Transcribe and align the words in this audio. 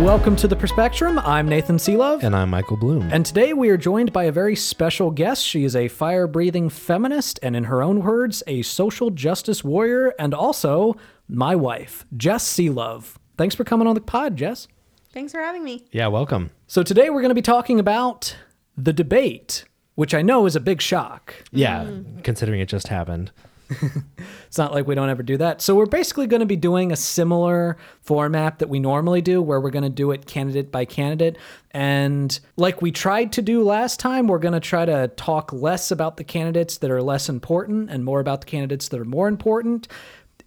Welcome 0.00 0.36
to 0.36 0.46
the 0.48 0.54
Perspectrum. 0.54 1.18
I'm 1.20 1.48
Nathan 1.48 1.78
Selove. 1.78 2.22
And 2.22 2.36
I'm 2.36 2.50
Michael 2.50 2.76
Bloom. 2.76 3.08
And 3.10 3.24
today 3.24 3.54
we 3.54 3.70
are 3.70 3.78
joined 3.78 4.12
by 4.12 4.24
a 4.24 4.32
very 4.32 4.54
special 4.54 5.10
guest. 5.10 5.42
She 5.42 5.64
is 5.64 5.74
a 5.74 5.88
fire 5.88 6.26
breathing 6.26 6.68
feminist 6.68 7.40
and, 7.42 7.56
in 7.56 7.64
her 7.64 7.82
own 7.82 8.02
words, 8.02 8.42
a 8.46 8.60
social 8.60 9.10
justice 9.10 9.64
warrior 9.64 10.12
and 10.18 10.34
also 10.34 10.96
my 11.28 11.56
wife, 11.56 12.04
Jess 12.14 12.46
Selove. 12.46 13.14
Thanks 13.38 13.54
for 13.54 13.64
coming 13.64 13.88
on 13.88 13.94
the 13.94 14.02
pod, 14.02 14.36
Jess. 14.36 14.68
Thanks 15.14 15.32
for 15.32 15.40
having 15.40 15.64
me. 15.64 15.86
yeah, 15.92 16.08
welcome. 16.08 16.50
So, 16.66 16.82
today 16.82 17.08
we're 17.08 17.22
going 17.22 17.30
to 17.30 17.34
be 17.34 17.40
talking 17.40 17.80
about 17.80 18.36
the 18.76 18.92
debate, 18.92 19.64
which 19.94 20.12
I 20.12 20.20
know 20.20 20.44
is 20.44 20.54
a 20.54 20.60
big 20.60 20.82
shock. 20.82 21.34
Yeah, 21.52 21.88
considering 22.22 22.60
it 22.60 22.68
just 22.68 22.88
happened. 22.88 23.32
It's 24.46 24.58
not 24.58 24.72
like 24.72 24.86
we 24.86 24.94
don't 24.94 25.08
ever 25.08 25.22
do 25.22 25.36
that. 25.38 25.60
So, 25.60 25.74
we're 25.74 25.86
basically 25.86 26.26
going 26.26 26.40
to 26.40 26.46
be 26.46 26.56
doing 26.56 26.92
a 26.92 26.96
similar 26.96 27.76
format 28.00 28.60
that 28.60 28.68
we 28.68 28.78
normally 28.78 29.20
do, 29.20 29.42
where 29.42 29.60
we're 29.60 29.70
going 29.70 29.82
to 29.82 29.90
do 29.90 30.12
it 30.12 30.26
candidate 30.26 30.70
by 30.70 30.84
candidate. 30.84 31.36
And 31.72 32.38
like 32.56 32.80
we 32.80 32.90
tried 32.90 33.32
to 33.32 33.42
do 33.42 33.62
last 33.62 34.00
time, 34.00 34.28
we're 34.28 34.38
going 34.38 34.54
to 34.54 34.60
try 34.60 34.84
to 34.84 35.08
talk 35.08 35.52
less 35.52 35.90
about 35.90 36.16
the 36.16 36.24
candidates 36.24 36.78
that 36.78 36.90
are 36.90 37.02
less 37.02 37.28
important 37.28 37.90
and 37.90 38.04
more 38.04 38.20
about 38.20 38.40
the 38.40 38.46
candidates 38.46 38.88
that 38.88 39.00
are 39.00 39.04
more 39.04 39.28
important. 39.28 39.88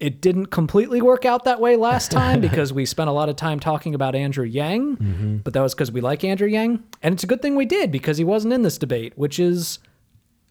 It 0.00 0.22
didn't 0.22 0.46
completely 0.46 1.02
work 1.02 1.26
out 1.26 1.44
that 1.44 1.60
way 1.60 1.76
last 1.76 2.10
time 2.10 2.40
because 2.40 2.72
we 2.72 2.86
spent 2.86 3.10
a 3.10 3.12
lot 3.12 3.28
of 3.28 3.36
time 3.36 3.60
talking 3.60 3.94
about 3.94 4.14
Andrew 4.14 4.46
Yang, 4.46 4.96
mm-hmm. 4.96 5.36
but 5.38 5.52
that 5.52 5.60
was 5.60 5.74
because 5.74 5.92
we 5.92 6.00
like 6.00 6.24
Andrew 6.24 6.48
Yang. 6.48 6.82
And 7.02 7.14
it's 7.14 7.22
a 7.22 7.26
good 7.26 7.42
thing 7.42 7.54
we 7.54 7.66
did 7.66 7.92
because 7.92 8.16
he 8.18 8.24
wasn't 8.24 8.54
in 8.54 8.62
this 8.62 8.78
debate, 8.78 9.12
which 9.16 9.38
is 9.38 9.78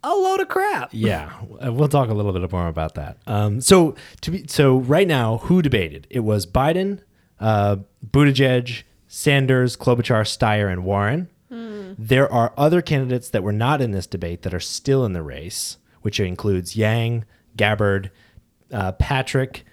a 0.03 0.09
load 0.09 0.39
of 0.39 0.47
crap. 0.47 0.89
Yeah, 0.91 1.31
we'll 1.49 1.87
talk 1.89 2.09
a 2.09 2.13
little 2.13 2.31
bit 2.31 2.51
more 2.51 2.67
about 2.67 2.95
that. 2.95 3.17
Um, 3.27 3.61
so 3.61 3.95
to 4.21 4.31
be 4.31 4.45
so 4.47 4.77
right 4.77 5.07
now, 5.07 5.37
who 5.39 5.61
debated? 5.61 6.07
It 6.09 6.21
was 6.21 6.45
Biden, 6.45 7.01
uh, 7.39 7.77
Buttigieg, 8.09 8.83
Sanders, 9.07 9.75
Klobuchar, 9.75 10.21
Steyer, 10.23 10.71
and 10.71 10.83
Warren. 10.83 11.29
There 11.97 12.31
are 12.31 12.53
other 12.55 12.81
candidates 12.83 13.29
that 13.31 13.41
were 13.43 13.51
not 13.51 13.81
in 13.81 13.91
this 13.91 14.05
debate 14.05 14.43
that 14.43 14.53
are 14.53 14.59
still 14.59 15.03
in 15.03 15.13
the 15.13 15.23
race, 15.23 15.77
which 16.03 16.19
includes 16.19 16.75
Yang, 16.75 17.25
Gabbard, 17.57 18.11
uh, 18.71 18.91
Patrick, 18.93 19.65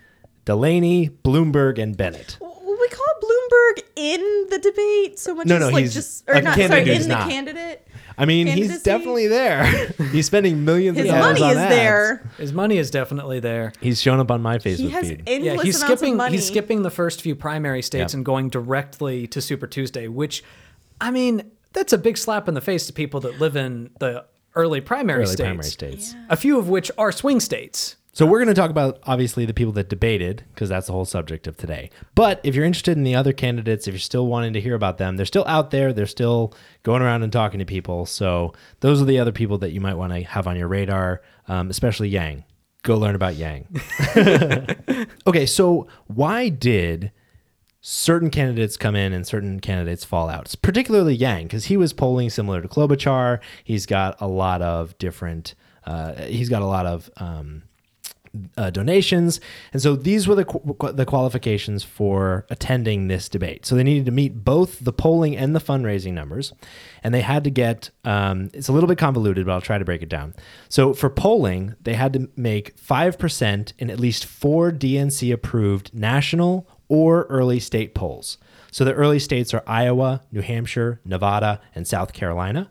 Delaney, 0.46 1.10
Bloomberg, 1.10 1.78
and 1.78 1.94
Bennet. 1.96 2.38
We 2.40 2.88
call 2.88 3.06
Bloomberg 3.22 3.82
in 3.96 4.46
the 4.48 4.58
debate 4.58 5.18
so 5.18 5.34
much 5.34 5.46
No, 5.46 5.56
as 5.56 5.60
no, 5.60 5.68
like 5.68 5.82
he's 5.82 5.94
just 5.94 6.24
or 6.28 6.40
not 6.40 6.56
sorry, 6.58 6.90
in 6.90 7.02
the 7.02 7.08
not. 7.08 7.28
candidate. 7.28 7.85
I 8.18 8.24
mean, 8.24 8.46
he's 8.46 8.82
definitely 8.82 9.26
there. 9.26 9.64
he's 10.12 10.26
spending 10.26 10.64
millions 10.64 10.96
His 10.96 11.08
of 11.10 11.14
dollars 11.16 11.32
His 11.36 11.40
money 11.40 11.44
on 11.44 11.50
is 11.50 11.56
ads. 11.58 11.74
there. 11.74 12.30
His 12.38 12.52
money 12.52 12.78
is 12.78 12.90
definitely 12.90 13.40
there. 13.40 13.72
He's 13.80 14.00
shown 14.00 14.20
up 14.20 14.30
on 14.30 14.40
my 14.42 14.58
Facebook 14.58 14.76
He 14.78 14.88
has 14.90 15.08
feed. 15.08 15.22
endless 15.26 15.56
Yeah, 15.56 15.62
he's 15.62 15.76
amounts 15.82 15.98
skipping 16.00 16.12
of 16.14 16.18
money. 16.18 16.36
he's 16.36 16.46
skipping 16.46 16.82
the 16.82 16.90
first 16.90 17.20
few 17.22 17.34
primary 17.36 17.82
states 17.82 18.12
Yep. 18.12 18.18
and 18.18 18.24
going 18.24 18.48
directly 18.48 19.26
to 19.28 19.40
Super 19.42 19.66
Tuesday, 19.66 20.08
which 20.08 20.42
I 21.00 21.10
mean, 21.10 21.50
that's 21.74 21.92
a 21.92 21.98
big 21.98 22.16
slap 22.16 22.48
in 22.48 22.54
the 22.54 22.60
face 22.62 22.86
to 22.86 22.92
people 22.94 23.20
that 23.20 23.38
live 23.38 23.54
in 23.56 23.90
the 24.00 24.24
early 24.54 24.80
primary 24.80 25.18
early 25.24 25.26
states. 25.26 25.40
primary 25.42 25.64
states. 25.68 26.14
A 26.30 26.36
few 26.36 26.58
of 26.58 26.70
which 26.70 26.90
are 26.96 27.12
swing 27.12 27.38
states. 27.40 27.96
So 28.16 28.24
we're 28.24 28.38
going 28.38 28.48
to 28.48 28.54
talk 28.54 28.70
about 28.70 28.98
obviously 29.02 29.44
the 29.44 29.52
people 29.52 29.74
that 29.74 29.90
debated 29.90 30.42
because 30.54 30.70
that's 30.70 30.86
the 30.86 30.94
whole 30.94 31.04
subject 31.04 31.46
of 31.46 31.58
today. 31.58 31.90
But 32.14 32.40
if 32.44 32.54
you're 32.54 32.64
interested 32.64 32.96
in 32.96 33.04
the 33.04 33.14
other 33.14 33.34
candidates, 33.34 33.86
if 33.86 33.92
you're 33.92 33.98
still 33.98 34.26
wanting 34.26 34.54
to 34.54 34.60
hear 34.62 34.74
about 34.74 34.96
them, 34.96 35.18
they're 35.18 35.26
still 35.26 35.44
out 35.46 35.70
there. 35.70 35.92
They're 35.92 36.06
still 36.06 36.54
going 36.82 37.02
around 37.02 37.24
and 37.24 37.30
talking 37.30 37.58
to 37.58 37.66
people. 37.66 38.06
So 38.06 38.54
those 38.80 39.02
are 39.02 39.04
the 39.04 39.18
other 39.18 39.32
people 39.32 39.58
that 39.58 39.72
you 39.72 39.82
might 39.82 39.96
want 39.96 40.14
to 40.14 40.22
have 40.22 40.46
on 40.46 40.56
your 40.56 40.66
radar, 40.66 41.20
um, 41.46 41.68
especially 41.68 42.08
Yang. 42.08 42.44
Go 42.84 42.96
learn 42.96 43.14
about 43.14 43.34
Yang. 43.34 43.68
okay, 45.26 45.44
so 45.44 45.86
why 46.06 46.48
did 46.48 47.12
certain 47.82 48.30
candidates 48.30 48.78
come 48.78 48.96
in 48.96 49.12
and 49.12 49.26
certain 49.26 49.60
candidates 49.60 50.06
fall 50.06 50.30
out. 50.30 50.46
It's 50.46 50.54
particularly 50.54 51.14
Yang 51.14 51.44
because 51.44 51.66
he 51.66 51.76
was 51.76 51.92
polling 51.92 52.30
similar 52.30 52.62
to 52.62 52.66
Klobuchar. 52.66 53.40
He's 53.62 53.84
got 53.84 54.18
a 54.22 54.26
lot 54.26 54.62
of 54.62 54.96
different. 54.96 55.54
Uh, 55.84 56.14
he's 56.22 56.48
got 56.48 56.62
a 56.62 56.66
lot 56.66 56.86
of 56.86 57.10
um, 57.18 57.62
uh, 58.56 58.70
donations, 58.70 59.40
and 59.72 59.80
so 59.80 59.96
these 59.96 60.26
were 60.26 60.34
the 60.34 60.44
qu- 60.44 60.92
the 60.92 61.04
qualifications 61.04 61.82
for 61.82 62.46
attending 62.50 63.08
this 63.08 63.28
debate. 63.28 63.66
So 63.66 63.74
they 63.74 63.82
needed 63.82 64.06
to 64.06 64.12
meet 64.12 64.44
both 64.44 64.80
the 64.80 64.92
polling 64.92 65.36
and 65.36 65.54
the 65.54 65.60
fundraising 65.60 66.12
numbers, 66.12 66.52
and 67.02 67.14
they 67.14 67.22
had 67.22 67.44
to 67.44 67.50
get. 67.50 67.90
Um, 68.04 68.50
it's 68.52 68.68
a 68.68 68.72
little 68.72 68.88
bit 68.88 68.98
convoluted, 68.98 69.46
but 69.46 69.52
I'll 69.52 69.60
try 69.60 69.78
to 69.78 69.84
break 69.84 70.02
it 70.02 70.08
down. 70.08 70.34
So 70.68 70.94
for 70.94 71.10
polling, 71.10 71.74
they 71.82 71.94
had 71.94 72.12
to 72.14 72.28
make 72.36 72.78
five 72.78 73.18
percent 73.18 73.72
in 73.78 73.90
at 73.90 74.00
least 74.00 74.24
four 74.24 74.70
DNC 74.70 75.32
approved 75.32 75.94
national 75.94 76.68
or 76.88 77.24
early 77.24 77.60
state 77.60 77.94
polls. 77.94 78.38
So 78.70 78.84
the 78.84 78.92
early 78.92 79.18
states 79.18 79.54
are 79.54 79.62
Iowa, 79.66 80.22
New 80.30 80.42
Hampshire, 80.42 81.00
Nevada, 81.04 81.60
and 81.74 81.86
South 81.86 82.12
Carolina. 82.12 82.70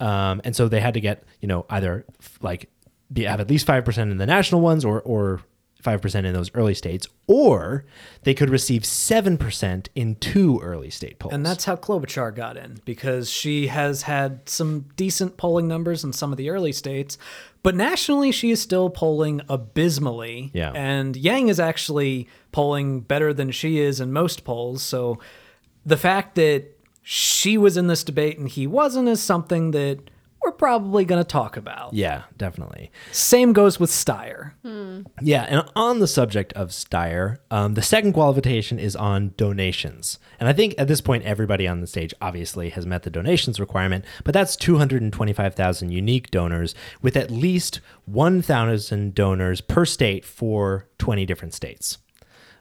Um, 0.00 0.40
and 0.44 0.54
so 0.54 0.68
they 0.68 0.80
had 0.80 0.94
to 0.94 1.00
get, 1.00 1.24
you 1.40 1.48
know, 1.48 1.66
either 1.70 2.04
f- 2.20 2.38
like 2.42 2.70
be 3.12 3.24
have 3.24 3.40
at 3.40 3.48
least 3.48 3.66
five 3.66 3.84
percent 3.84 4.10
in 4.10 4.18
the 4.18 4.26
national 4.26 4.60
ones, 4.60 4.84
or 4.84 5.00
or 5.02 5.40
five 5.80 6.02
percent 6.02 6.26
in 6.26 6.34
those 6.34 6.50
early 6.54 6.74
states, 6.74 7.06
or 7.28 7.84
they 8.22 8.34
could 8.34 8.50
receive 8.50 8.84
seven 8.84 9.38
percent 9.38 9.88
in 9.94 10.16
two 10.16 10.58
early 10.60 10.90
state 10.90 11.18
polls. 11.18 11.32
And 11.32 11.46
that's 11.46 11.64
how 11.64 11.76
Klobuchar 11.76 12.34
got 12.34 12.56
in 12.56 12.80
because 12.84 13.30
she 13.30 13.68
has 13.68 14.02
had 14.02 14.48
some 14.48 14.86
decent 14.96 15.36
polling 15.36 15.68
numbers 15.68 16.02
in 16.02 16.12
some 16.12 16.32
of 16.32 16.38
the 16.38 16.50
early 16.50 16.72
states, 16.72 17.18
but 17.62 17.76
nationally 17.76 18.32
she 18.32 18.50
is 18.50 18.60
still 18.60 18.90
polling 18.90 19.40
abysmally. 19.48 20.50
Yeah. 20.54 20.72
And 20.74 21.16
Yang 21.16 21.48
is 21.48 21.60
actually 21.60 22.28
polling 22.50 23.00
better 23.00 23.32
than 23.32 23.52
she 23.52 23.78
is 23.78 24.00
in 24.00 24.12
most 24.12 24.42
polls. 24.44 24.82
So 24.82 25.20
the 25.84 25.96
fact 25.96 26.34
that 26.34 26.64
she 27.02 27.56
was 27.56 27.76
in 27.76 27.86
this 27.86 28.02
debate 28.02 28.38
and 28.38 28.48
he 28.48 28.66
wasn't 28.66 29.08
is 29.08 29.22
something 29.22 29.70
that 29.70 30.10
we're 30.46 30.52
probably 30.52 31.04
going 31.04 31.22
to 31.22 31.28
talk 31.28 31.56
about. 31.56 31.92
yeah, 31.92 32.22
definitely. 32.36 32.92
Same 33.10 33.52
goes 33.52 33.80
with 33.80 33.90
Steyer. 33.90 34.52
Yeah, 35.20 35.42
and 35.48 35.68
on 35.74 35.98
the 35.98 36.06
subject 36.06 36.52
of 36.52 36.68
Steyer, 36.68 37.38
um, 37.50 37.74
the 37.74 37.82
second 37.82 38.12
qualification 38.12 38.78
is 38.78 38.94
on 38.94 39.34
donations. 39.36 40.20
And 40.38 40.48
I 40.48 40.52
think 40.52 40.76
at 40.78 40.86
this 40.86 41.00
point, 41.00 41.24
everybody 41.24 41.66
on 41.66 41.80
the 41.80 41.86
stage 41.88 42.14
obviously 42.20 42.70
has 42.70 42.86
met 42.86 43.02
the 43.02 43.10
donations 43.10 43.58
requirement, 43.58 44.04
but 44.22 44.32
that's 44.32 44.54
225,000 44.54 45.90
unique 45.90 46.30
donors 46.30 46.74
with 47.02 47.16
at 47.16 47.30
least 47.30 47.80
1,000 48.04 49.14
donors 49.14 49.60
per 49.60 49.84
state 49.84 50.24
for 50.24 50.86
20 50.98 51.26
different 51.26 51.54
states. 51.54 51.98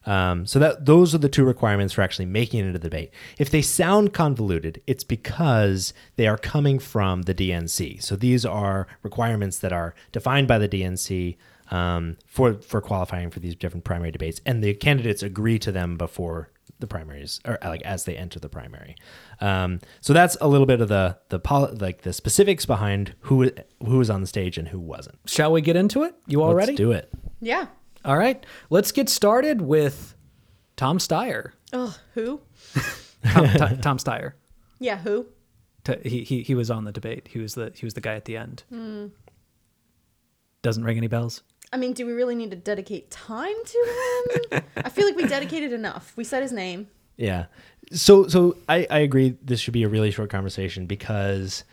Um, 0.05 0.45
so 0.45 0.59
that 0.59 0.85
those 0.85 1.15
are 1.15 1.17
the 1.17 1.29
two 1.29 1.43
requirements 1.43 1.93
for 1.93 2.01
actually 2.01 2.27
making 2.27 2.59
it 2.59 2.67
into 2.67 2.79
the 2.79 2.89
debate. 2.89 3.11
If 3.39 3.49
they 3.49 3.61
sound 3.61 4.13
convoluted, 4.13 4.81
it's 4.85 5.03
because 5.03 5.93
they 6.15 6.27
are 6.27 6.37
coming 6.37 6.77
from 6.79 7.23
the 7.23 7.33
DNC. 7.33 8.03
So 8.03 8.15
these 8.15 8.45
are 8.45 8.87
requirements 9.01 9.57
that 9.59 9.73
are 9.73 9.95
defined 10.11 10.47
by 10.47 10.59
the 10.59 10.69
DNC 10.69 11.37
um, 11.71 12.17
for 12.27 12.53
for 12.53 12.81
qualifying 12.81 13.31
for 13.31 13.39
these 13.39 13.55
different 13.55 13.83
primary 13.83 14.11
debates, 14.11 14.41
and 14.45 14.63
the 14.63 14.73
candidates 14.75 15.23
agree 15.23 15.57
to 15.59 15.71
them 15.71 15.97
before 15.97 16.49
the 16.79 16.87
primaries, 16.87 17.39
or 17.45 17.57
like 17.63 17.81
as 17.83 18.03
they 18.03 18.15
enter 18.17 18.39
the 18.39 18.49
primary. 18.49 18.95
Um, 19.41 19.79
so 20.01 20.13
that's 20.13 20.37
a 20.41 20.47
little 20.47 20.67
bit 20.67 20.81
of 20.81 20.89
the 20.89 21.17
the 21.29 21.39
poli- 21.39 21.75
like 21.75 22.01
the 22.03 22.13
specifics 22.13 22.65
behind 22.65 23.15
who 23.21 23.49
who 23.83 23.97
was 23.97 24.09
on 24.09 24.21
the 24.21 24.27
stage 24.27 24.57
and 24.57 24.67
who 24.67 24.79
wasn't. 24.79 25.17
Shall 25.25 25.51
we 25.51 25.61
get 25.61 25.75
into 25.75 26.03
it? 26.03 26.13
You 26.27 26.41
all 26.43 26.53
Let's 26.53 26.67
ready? 26.67 26.75
do 26.75 26.91
it. 26.91 27.11
Yeah. 27.41 27.67
All 28.05 28.17
right. 28.17 28.45
Let's 28.69 28.91
get 28.91 29.09
started 29.09 29.61
with 29.61 30.15
Tom 30.77 30.97
Steyer. 30.99 31.51
Oh, 31.73 31.97
who? 32.13 32.41
Tom, 33.25 33.47
Tom, 33.49 33.77
Tom 33.79 33.97
Steyer. 33.97 34.33
Yeah, 34.79 34.97
who? 34.97 35.25
T- 35.83 35.97
He, 36.09 36.23
he 36.23 36.41
he 36.43 36.55
was 36.55 36.69
on 36.71 36.83
the 36.85 36.91
debate. 36.91 37.27
He 37.29 37.39
was 37.39 37.55
the 37.55 37.71
he 37.75 37.85
was 37.85 37.93
the 37.95 38.01
guy 38.01 38.13
at 38.15 38.25
the 38.25 38.37
end. 38.37 38.63
Hmm. 38.69 39.07
Doesn't 40.61 40.83
ring 40.83 40.97
any 40.97 41.07
bells. 41.07 41.43
I 41.73 41.77
mean, 41.77 41.93
do 41.93 42.05
we 42.05 42.13
really 42.13 42.35
need 42.35 42.51
to 42.51 42.57
dedicate 42.57 43.11
time 43.11 43.55
to 43.65 44.39
him? 44.51 44.61
I 44.77 44.89
feel 44.89 45.05
like 45.05 45.15
we 45.15 45.27
dedicated 45.27 45.73
enough. 45.73 46.13
We 46.15 46.23
said 46.23 46.41
his 46.43 46.51
name. 46.51 46.87
Yeah. 47.17 47.45
So 47.91 48.27
so 48.27 48.57
I, 48.69 48.87
I 48.89 48.99
agree 48.99 49.37
this 49.43 49.59
should 49.59 49.73
be 49.73 49.83
a 49.83 49.89
really 49.89 50.11
short 50.11 50.29
conversation 50.29 50.85
because 50.85 51.63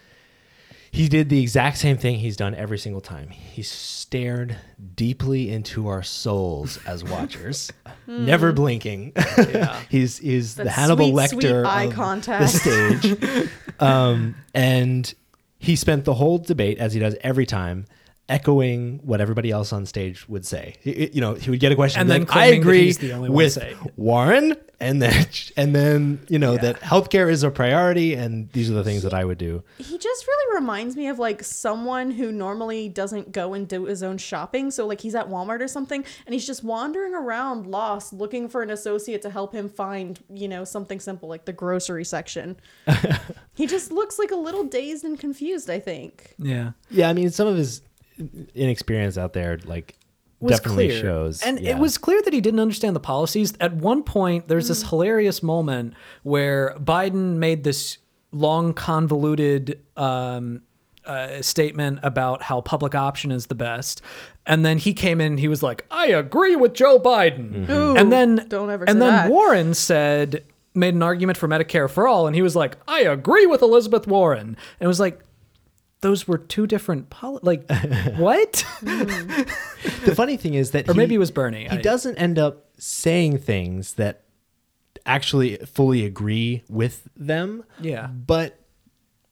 He 0.92 1.08
did 1.08 1.30
the 1.30 1.40
exact 1.40 1.78
same 1.78 1.96
thing 1.96 2.18
he's 2.18 2.36
done 2.36 2.54
every 2.54 2.76
single 2.76 3.00
time. 3.00 3.30
He 3.30 3.62
stared 3.62 4.58
deeply 4.94 5.50
into 5.50 5.88
our 5.88 6.02
souls 6.02 6.78
as 6.86 7.02
watchers, 7.10 7.72
never 8.06 8.52
blinking. 8.52 9.14
he's 9.88 10.18
he's 10.18 10.54
the 10.54 10.70
Hannibal 10.70 11.06
sweet, 11.06 11.14
Lecter 11.14 11.30
sweet 11.30 11.66
eye 11.66 11.84
of 11.84 11.94
contact. 11.94 12.52
the 12.52 13.00
stage. 13.00 13.48
um, 13.80 14.34
and 14.52 15.14
he 15.58 15.76
spent 15.76 16.04
the 16.04 16.12
whole 16.12 16.36
debate, 16.36 16.76
as 16.76 16.92
he 16.92 17.00
does 17.00 17.16
every 17.22 17.46
time, 17.46 17.86
echoing 18.32 18.98
what 19.04 19.20
everybody 19.20 19.50
else 19.50 19.72
on 19.72 19.84
stage 19.84 20.26
would 20.28 20.46
say. 20.46 20.74
He- 20.80 21.10
you 21.12 21.20
know, 21.20 21.34
he 21.34 21.50
would 21.50 21.60
get 21.60 21.70
a 21.70 21.74
question 21.76 22.00
And 22.00 22.10
and 22.10 22.22
then 22.22 22.26
then 22.26 22.38
I 22.38 22.46
agree 22.46 22.92
the 22.92 23.12
only 23.12 23.28
one 23.28 23.36
with. 23.36 23.58
Warren, 23.96 24.56
and 24.80 25.02
then 25.02 25.26
and 25.56 25.74
then 25.74 26.20
you 26.28 26.38
know 26.38 26.56
that 26.56 26.80
healthcare 26.80 27.30
is 27.30 27.42
a 27.42 27.50
priority, 27.50 28.14
and 28.14 28.50
these 28.52 28.70
are 28.70 28.74
the 28.74 28.84
things 28.84 29.02
that 29.02 29.12
I 29.12 29.24
would 29.24 29.38
do. 29.38 29.62
He 29.78 29.98
just 29.98 30.26
really 30.26 30.60
reminds 30.60 30.96
me 30.96 31.08
of 31.08 31.18
like 31.18 31.42
someone 31.44 32.10
who 32.10 32.32
normally 32.32 32.88
doesn't 32.88 33.32
go 33.32 33.52
and 33.54 33.68
do 33.68 33.84
his 33.84 34.02
own 34.02 34.18
shopping. 34.18 34.70
So 34.70 34.86
like 34.86 35.00
he's 35.00 35.14
at 35.14 35.28
Walmart 35.28 35.60
or 35.60 35.68
something 35.68 36.04
and 36.26 36.32
he's 36.32 36.46
just 36.46 36.62
wandering 36.64 37.14
around 37.14 37.66
lost 37.66 38.12
looking 38.12 38.48
for 38.48 38.62
an 38.62 38.70
associate 38.70 39.22
to 39.22 39.30
help 39.30 39.54
him 39.54 39.68
find, 39.68 40.20
you 40.30 40.48
know, 40.48 40.64
something 40.64 41.00
simple 41.00 41.28
like 41.28 41.44
the 41.44 41.52
grocery 41.52 42.04
section. 42.04 42.56
he 43.54 43.66
just 43.66 43.92
looks 43.92 44.18
like 44.18 44.30
a 44.30 44.36
little 44.36 44.64
dazed 44.64 45.04
and 45.04 45.18
confused, 45.18 45.70
I 45.70 45.80
think. 45.80 46.34
Yeah. 46.38 46.72
Yeah, 46.90 47.08
I 47.08 47.12
mean, 47.12 47.30
some 47.30 47.46
of 47.48 47.56
his 47.56 47.80
inexperience 48.54 49.18
out 49.18 49.32
there, 49.32 49.58
like, 49.64 49.96
was 50.40 50.58
definitely 50.58 50.88
clear. 50.88 51.00
shows. 51.00 51.42
And 51.42 51.60
yeah. 51.60 51.76
it 51.76 51.78
was 51.78 51.98
clear 51.98 52.20
that 52.22 52.32
he 52.32 52.40
didn't 52.40 52.60
understand 52.60 52.96
the 52.96 53.00
policies. 53.00 53.54
At 53.60 53.74
one 53.74 54.02
point, 54.02 54.48
there's 54.48 54.68
this 54.68 54.88
hilarious 54.88 55.42
moment 55.42 55.94
where 56.24 56.74
Biden 56.80 57.36
made 57.36 57.64
this 57.64 57.98
long, 58.32 58.74
convoluted 58.74 59.80
um, 59.96 60.62
uh, 61.04 61.42
statement 61.42 62.00
about 62.02 62.42
how 62.42 62.60
public 62.60 62.94
option 62.94 63.30
is 63.30 63.46
the 63.46 63.54
best. 63.54 64.02
And 64.46 64.64
then 64.64 64.78
he 64.78 64.94
came 64.94 65.20
in 65.20 65.38
he 65.38 65.48
was 65.48 65.62
like, 65.62 65.84
I 65.90 66.06
agree 66.08 66.56
with 66.56 66.74
Joe 66.74 66.98
Biden. 66.98 67.68
Ooh, 67.70 67.96
And 67.96 68.10
then, 68.10 68.46
don't 68.48 68.70
ever 68.70 68.84
and 68.88 69.00
then 69.00 69.12
that. 69.12 69.30
Warren 69.30 69.74
said, 69.74 70.44
made 70.74 70.94
an 70.94 71.02
argument 71.02 71.38
for 71.38 71.46
Medicare 71.48 71.88
for 71.88 72.08
all. 72.08 72.26
And 72.26 72.34
he 72.34 72.42
was 72.42 72.56
like, 72.56 72.76
I 72.88 73.00
agree 73.02 73.46
with 73.46 73.62
Elizabeth 73.62 74.06
Warren. 74.06 74.40
And 74.40 74.56
it 74.80 74.86
was 74.86 75.00
like, 75.00 75.20
those 76.02 76.28
were 76.28 76.38
two 76.38 76.66
different 76.66 77.08
poli- 77.10 77.40
like 77.42 77.68
what 78.16 78.52
mm. 78.82 80.04
the 80.04 80.14
funny 80.14 80.36
thing 80.36 80.54
is 80.54 80.72
that 80.72 80.88
or 80.88 80.92
he- 80.92 80.98
maybe 80.98 81.14
it 81.14 81.18
was 81.18 81.30
bernie 81.30 81.62
he 81.62 81.78
I- 81.78 81.82
doesn't 81.82 82.16
end 82.16 82.38
up 82.38 82.68
saying 82.78 83.38
things 83.38 83.94
that 83.94 84.22
actually 85.06 85.56
fully 85.58 86.04
agree 86.04 86.62
with 86.68 87.08
them. 87.16 87.64
Yeah. 87.80 88.06
But 88.06 88.58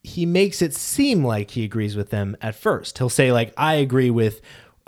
he 0.03 0.27
makes 0.27 0.63
it 0.63 0.75
seem 0.75 1.25
like 1.25 1.51
he 1.53 1.65
agrees 1.65 1.97
with 1.97 2.11
them 2.11 2.37
at 2.41 2.55
first. 2.55 2.99
He'll 2.99 3.09
say 3.09 3.33
like, 3.33 3.53
"I 3.57 3.75
agree 3.75 4.11
with 4.11 4.41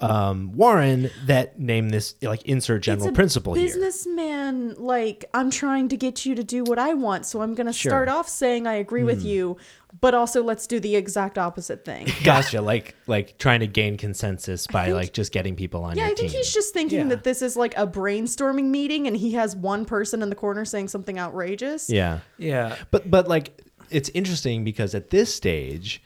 um, 0.03 0.53
Warren 0.53 1.11
that 1.27 1.59
name 1.59 1.89
this 1.91 2.15
like 2.23 2.43
insert 2.43 2.83
general 2.83 3.07
It's 3.09 3.13
a 3.13 3.15
principle 3.15 3.55
here." 3.55 3.67
businessman 3.67 4.75
like 4.77 5.25
i'm 5.35 5.51
trying 5.51 5.89
to 5.89 5.97
get 5.97 6.27
you 6.27 6.35
to 6.35 6.43
do 6.45 6.65
what 6.65 6.79
i 6.79 6.95
want 6.95 7.27
so 7.27 7.41
i'm 7.43 7.55
going 7.55 7.67
to 7.67 7.73
start 7.73 8.09
off 8.09 8.29
saying 8.29 8.67
i 8.67 8.75
agree 8.75 9.01
Hmm. 9.03 9.07
with 9.07 9.25
you 9.25 9.57
but 10.01 10.15
also 10.15 10.43
let's 10.43 10.67
do 10.67 10.81
the 10.81 10.97
exact 10.97 11.39
opposite 11.39 11.85
thing 11.85 12.09
Gotcha. 12.25 12.61
like 12.63 12.95
like 13.07 13.39
trying 13.39 13.61
to 13.61 13.67
gain 13.67 13.97
consensus 13.97 14.67
by 14.67 14.87
think- 14.87 14.97
like 14.97 15.13
just 15.13 15.33
getting 15.33 15.55
people 15.57 15.85
on 15.85 15.97
yeah 15.97 16.05
your 16.05 16.13
i 16.13 16.15
think 16.15 16.31
team. 16.31 16.39
he's 16.39 16.53
just 16.53 16.73
thinking 16.75 16.99
Yeah. 16.99 17.09
that 17.09 17.25
this 17.25 17.43
is 17.43 17.57
like 17.57 17.75
a 17.77 17.87
brainstorming 17.87 18.67
meeting 18.71 19.07
and 19.07 19.17
he 19.17 19.33
has 19.33 19.55
one 19.55 19.85
person 19.85 20.23
in 20.23 20.29
the 20.31 20.35
corner 20.37 20.65
saying 20.65 20.89
something 20.89 21.19
outrageous 21.19 21.89
yeah. 21.91 22.21
yeah 22.39 22.77
But 22.91 23.11
but 23.11 23.29
like 23.29 23.61
it's 23.91 24.09
interesting 24.11 24.65
because 24.65 24.95
at 24.95 25.11
this 25.11 25.33
stage 25.35 26.03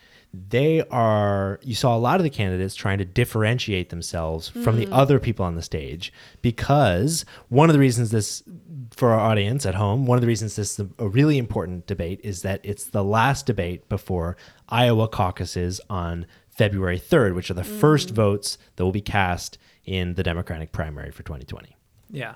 they 0.48 0.82
are 0.90 1.58
you 1.62 1.74
saw 1.74 1.96
a 1.96 1.98
lot 1.98 2.18
of 2.18 2.24
the 2.24 2.30
candidates 2.30 2.74
trying 2.74 2.98
to 2.98 3.04
differentiate 3.04 3.90
themselves 3.90 4.48
from 4.48 4.76
the 4.76 4.84
mm-hmm. 4.84 4.94
other 4.94 5.18
people 5.18 5.44
on 5.44 5.54
the 5.54 5.62
stage 5.62 6.12
because 6.42 7.24
one 7.48 7.68
of 7.68 7.74
the 7.74 7.80
reasons 7.80 8.10
this 8.10 8.42
for 8.90 9.10
our 9.10 9.20
audience 9.20 9.66
at 9.66 9.74
home 9.74 10.06
one 10.06 10.16
of 10.16 10.22
the 10.22 10.26
reasons 10.26 10.56
this 10.56 10.78
is 10.78 10.86
a 10.98 11.08
really 11.08 11.38
important 11.38 11.86
debate 11.86 12.20
is 12.22 12.42
that 12.42 12.60
it's 12.62 12.84
the 12.84 13.04
last 13.04 13.46
debate 13.46 13.88
before 13.88 14.36
Iowa 14.68 15.08
caucuses 15.08 15.80
on 15.88 16.26
February 16.48 16.98
3rd 16.98 17.34
which 17.34 17.50
are 17.50 17.54
the 17.54 17.64
first 17.64 18.10
mm. 18.10 18.16
votes 18.16 18.58
that 18.76 18.84
will 18.84 18.92
be 18.92 19.00
cast 19.00 19.58
in 19.84 20.14
the 20.14 20.22
Democratic 20.22 20.72
primary 20.72 21.10
for 21.10 21.22
2020. 21.22 21.76
Yeah. 22.10 22.34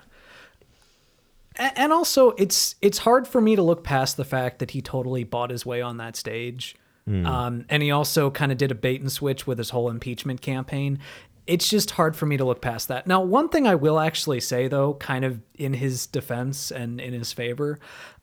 And 1.57 1.91
also, 1.91 2.31
it's 2.31 2.75
it's 2.81 2.99
hard 2.99 3.27
for 3.27 3.41
me 3.41 3.57
to 3.57 3.61
look 3.61 3.83
past 3.83 4.15
the 4.15 4.23
fact 4.23 4.59
that 4.59 4.71
he 4.71 4.81
totally 4.81 5.25
bought 5.25 5.49
his 5.49 5.65
way 5.65 5.81
on 5.81 5.97
that 5.97 6.15
stage, 6.15 6.75
um, 7.25 7.65
and 7.69 7.83
he 7.83 7.91
also 7.91 8.29
kind 8.31 8.51
of 8.51 8.57
did 8.57 8.71
a 8.71 8.75
bait 8.75 9.01
and 9.01 9.11
switch 9.11 9.45
with 9.47 9.57
his 9.57 9.69
whole 9.71 9.89
impeachment 9.89 10.41
campaign. 10.41 10.99
It's 11.47 11.67
just 11.67 11.91
hard 11.91 12.15
for 12.15 12.25
me 12.25 12.37
to 12.37 12.45
look 12.45 12.61
past 12.61 12.87
that. 12.89 13.07
Now, 13.07 13.21
one 13.21 13.49
thing 13.49 13.67
I 13.67 13.75
will 13.75 13.99
actually 13.99 14.39
say, 14.39 14.67
though, 14.67 14.93
kind 14.95 15.25
of 15.25 15.41
in 15.55 15.73
his 15.73 16.05
defense 16.07 16.71
and 16.71 17.01
in 17.01 17.13
his 17.13 17.33
favor, 17.33 17.79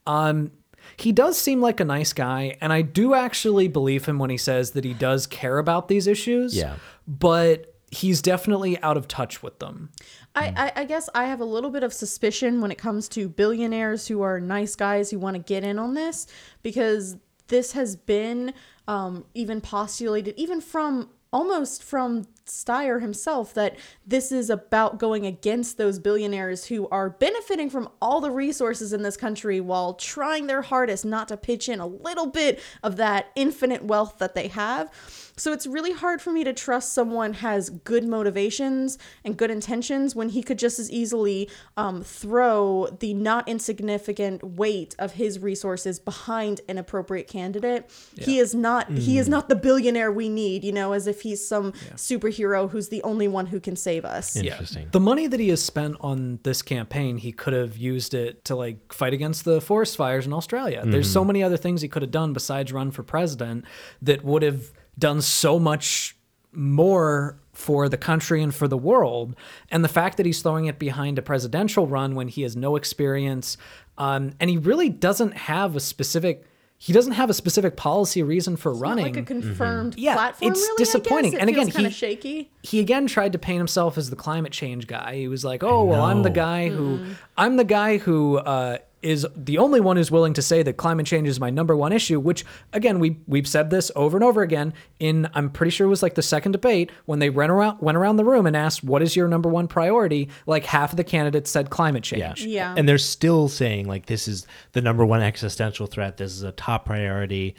um, 0.07 0.53
he 0.97 1.13
does 1.13 1.37
seem 1.37 1.61
like 1.61 1.81
a 1.81 1.85
nice 1.85 2.13
guy, 2.13 2.57
and 2.61 2.73
I 2.73 2.83
do 2.83 3.15
actually 3.15 3.69
believe 3.69 4.07
him 4.07 4.19
when 4.19 4.31
he 4.31 4.39
says 4.39 4.71
that 4.71 4.85
he 4.85 4.95
does 4.95 5.27
care 5.27 5.59
about 5.59 5.89
these 5.89 6.07
issues. 6.07 6.57
Yeah. 6.57 6.77
but 7.07 7.75
he's 7.91 8.21
definitely 8.21 8.79
out 8.83 8.97
of 8.99 9.09
touch 9.09 9.43
with 9.43 9.59
them. 9.61 9.91
I, 10.35 10.53
I, 10.77 10.81
I 10.83 10.85
guess 10.85 11.09
I 11.15 11.25
have 11.25 11.41
a 11.41 11.45
little 11.45 11.71
bit 11.71 11.83
of 11.83 11.93
suspicion 11.93 12.61
when 12.61 12.71
it 12.71 12.77
comes 12.77 13.09
to 13.11 13.31
billionaires 13.31 14.07
who 14.07 14.21
are 14.21 14.39
nice 14.41 14.77
guys 14.77 15.11
who 15.11 15.19
want 15.19 15.37
to 15.37 15.43
get 15.43 15.65
in 15.65 15.79
on 15.79 15.95
this 15.95 16.27
because 16.63 17.17
this 17.47 17.73
has 17.73 17.97
been 17.97 18.53
um, 18.89 19.27
even 19.35 19.61
postulated, 19.61 20.35
even 20.37 20.61
from 20.61 21.11
almost 21.31 21.85
from 21.85 22.27
Steyer 22.47 23.03
himself, 23.03 23.53
that 23.53 23.77
this 24.07 24.33
is 24.33 24.49
about 24.49 24.99
going 24.99 25.27
against 25.27 25.77
those 25.77 25.99
billionaires 25.99 26.65
who 26.65 26.89
are 26.89 27.11
benefiting 27.11 27.69
from 27.69 27.91
all 28.01 28.23
the 28.23 28.31
resources 28.31 28.95
in 28.95 29.03
this 29.03 29.19
country 29.19 29.61
while 29.61 29.93
trying 29.93 30.47
their 30.47 30.63
hardest 30.63 31.05
not 31.05 31.29
to 31.29 31.37
pitch 31.37 31.69
in 31.69 31.81
a 31.81 31.87
little 31.87 32.27
bit 32.27 32.61
of 32.83 32.97
that 32.97 33.27
infinite 33.37 33.85
wealth 33.85 34.17
that 34.19 34.35
they 34.35 34.49
have. 34.49 34.91
So 35.39 35.53
it's 35.53 35.67
really 35.67 35.93
hard 35.93 36.21
for 36.21 36.33
me 36.33 36.45
to 36.45 36.53
trust 36.53 36.93
someone 36.93 37.35
has 37.35 37.71
good 37.71 38.07
motivations 38.07 38.99
and 39.25 39.37
good 39.37 39.51
intentions 39.51 40.15
when 40.15 40.31
he 40.31 40.43
could 40.43 40.59
just 40.59 40.79
as 40.79 40.91
easily 40.91 41.49
um, 41.77 42.03
throw 42.03 42.89
the 43.01 43.15
not 43.15 43.49
insignificant 43.49 44.43
weight 44.43 44.95
of 44.99 45.13
his 45.13 45.39
resources 45.39 45.99
behind 45.99 46.61
an 46.69 46.79
appropriate 46.79 47.29
candidate. 47.29 47.91
He 48.17 48.39
is 48.39 48.55
not 48.55 48.91
he 48.91 49.19
is 49.19 49.29
not 49.29 49.49
the 49.49 49.57
billionaire 49.57 50.11
we 50.11 50.29
need, 50.29 50.65
you 50.65 50.73
know, 50.73 50.93
as 50.93 51.07
if 51.07 51.23
he's 51.23 51.47
some 51.47 51.73
superhero 51.95 52.69
who's 52.71 52.89
the 52.89 53.03
only 53.03 53.29
one 53.29 53.47
who 53.47 53.61
can 53.61 53.77
save 53.77 54.05
us. 54.05 54.37
Interesting. 54.37 54.89
The 54.91 55.01
money 55.01 55.27
that 55.27 55.41
he 55.41 55.49
has 55.51 55.63
spent 55.63 55.97
on 56.01 56.41
this 56.43 56.63
campaign, 56.63 57.19
he 57.19 57.33
could 57.33 57.53
have 57.53 57.77
used 57.77 58.15
it 58.15 58.45
to 58.47 58.57
like 58.57 58.93
fight 58.93 59.13
against 59.13 59.45
the 59.45 59.61
forest 59.61 59.97
fires 59.97 60.27
in 60.27 60.33
Australia. 60.33 60.83
There's 60.85 61.11
so 61.11 61.25
many 61.25 61.43
other 61.43 61.57
things 61.57 61.83
he 61.83 61.89
could 61.89 62.03
have 62.03 62.11
done 62.11 62.33
besides 62.33 62.73
run 62.73 62.91
for 62.91 63.03
president 63.03 63.65
that 64.03 64.25
would 64.25 64.43
have 64.43 64.73
done 64.99 65.23
so 65.23 65.59
much 65.59 66.17
more 66.53 67.39
for 67.53 67.89
the 67.89 67.97
country 67.97 68.43
and 68.43 68.55
for 68.55 68.69
the 68.69 68.79
world. 68.79 69.35
And 69.71 69.85
the 69.85 69.89
fact 69.89 70.17
that 70.17 70.27
he's 70.27 70.43
throwing 70.43 70.67
it 70.67 70.79
behind 70.79 71.19
a 71.19 71.23
presidential 71.23 71.87
run 71.87 72.15
when 72.15 72.29
he 72.29 72.43
has 72.43 72.57
no 72.57 72.77
experience, 72.77 73.57
um, 73.97 74.33
and 74.41 74.49
he 74.49 74.57
really 74.57 74.89
doesn't 74.89 75.37
have 75.37 75.77
a 75.77 75.81
specific. 75.81 76.45
He 76.81 76.93
doesn't 76.93 77.15
have 77.15 77.29
a 77.29 77.35
specific 77.35 77.77
policy 77.77 78.23
reason 78.23 78.57
for 78.57 78.73
Not 78.73 78.81
running 78.81 79.05
like 79.07 79.17
a 79.17 79.23
confirmed 79.25 79.97
Yeah, 79.99 80.15
platform. 80.15 80.53
it's 80.53 80.61
really, 80.61 80.79
disappointing. 80.79 81.35
I 81.35 81.39
guess. 81.39 81.41
It 81.41 81.41
And 81.49 81.51
feels 81.57 81.67
again, 81.67 81.75
kind 81.75 81.87
he 81.89 81.93
shaky. 81.93 82.51
He 82.63 82.79
again 82.81 83.07
tried 83.09 83.33
to 83.33 83.39
paint 83.39 83.59
himself 83.59 83.99
as 83.99 84.11
the 84.11 84.17
climate 84.17 84.53
change 84.53 84.87
guy. 84.87 85.17
He 85.17 85.27
was 85.27 85.45
like, 85.45 85.65
"Oh, 85.65 85.83
well, 85.85 86.05
I'm 86.05 86.23
the 86.23 86.29
know. 86.29 86.35
guy 86.37 86.69
who 86.69 87.01
I'm 87.37 87.57
the 87.57 87.65
guy 87.65 87.99
who 87.99 88.39
uh, 88.39 88.79
is 89.03 89.27
the 89.37 89.59
only 89.59 89.81
one 89.81 89.97
who's 89.97 90.11
willing 90.11 90.35
to 90.35 90.43
say 90.43 90.63
that 90.63 90.77
climate 90.77 91.07
change 91.07 91.29
is 91.29 91.41
my 91.41 91.51
number 91.51 91.77
one 91.77 91.93
issue." 91.93 92.21
Which 92.21 92.45
again, 92.73 92.99
we 92.99 93.19
we've 93.27 93.49
said 93.49 93.71
this 93.71 93.91
over 93.95 94.17
and 94.17 94.25
over 94.25 94.43
again. 94.43 94.73
In 94.99 95.29
I'm 95.35 95.51
pretty 95.51 95.71
sure 95.71 95.87
it 95.87 95.91
was 95.91 96.03
like 96.03 96.15
the 96.15 96.23
second 96.23 96.53
debate 96.53 96.91
when 97.07 97.19
they 97.19 97.31
went 97.31 97.51
around 97.51 97.81
went 97.81 97.97
around 97.97 98.17
the 98.17 98.25
room 98.25 98.47
and 98.47 98.57
asked, 98.57 98.83
"What 98.83 99.03
is 99.03 99.17
your 99.17 99.29
number 99.29 99.49
one 99.49 99.69
priority?" 99.69 100.29
Like 100.47 100.65
half 100.65 100.93
of 100.93 100.97
the 100.97 101.05
candidates 101.05 101.51
said 101.51 101.71
climate 101.71 102.05
change. 102.05 102.45
Yeah. 102.45 102.73
yeah. 102.73 102.75
And 102.77 102.89
they're 102.89 102.99
still 102.99 103.49
saying 103.49 103.87
like 103.87 104.07
this 104.07 104.29
is 104.29 104.47
the 104.73 104.83
number 104.83 105.05
one 105.05 105.23
existential 105.23 105.87
threat. 105.87 106.17
This 106.17 106.33
is 106.33 106.43
a 106.43 106.53
top 106.53 106.87
priority. 106.87 107.55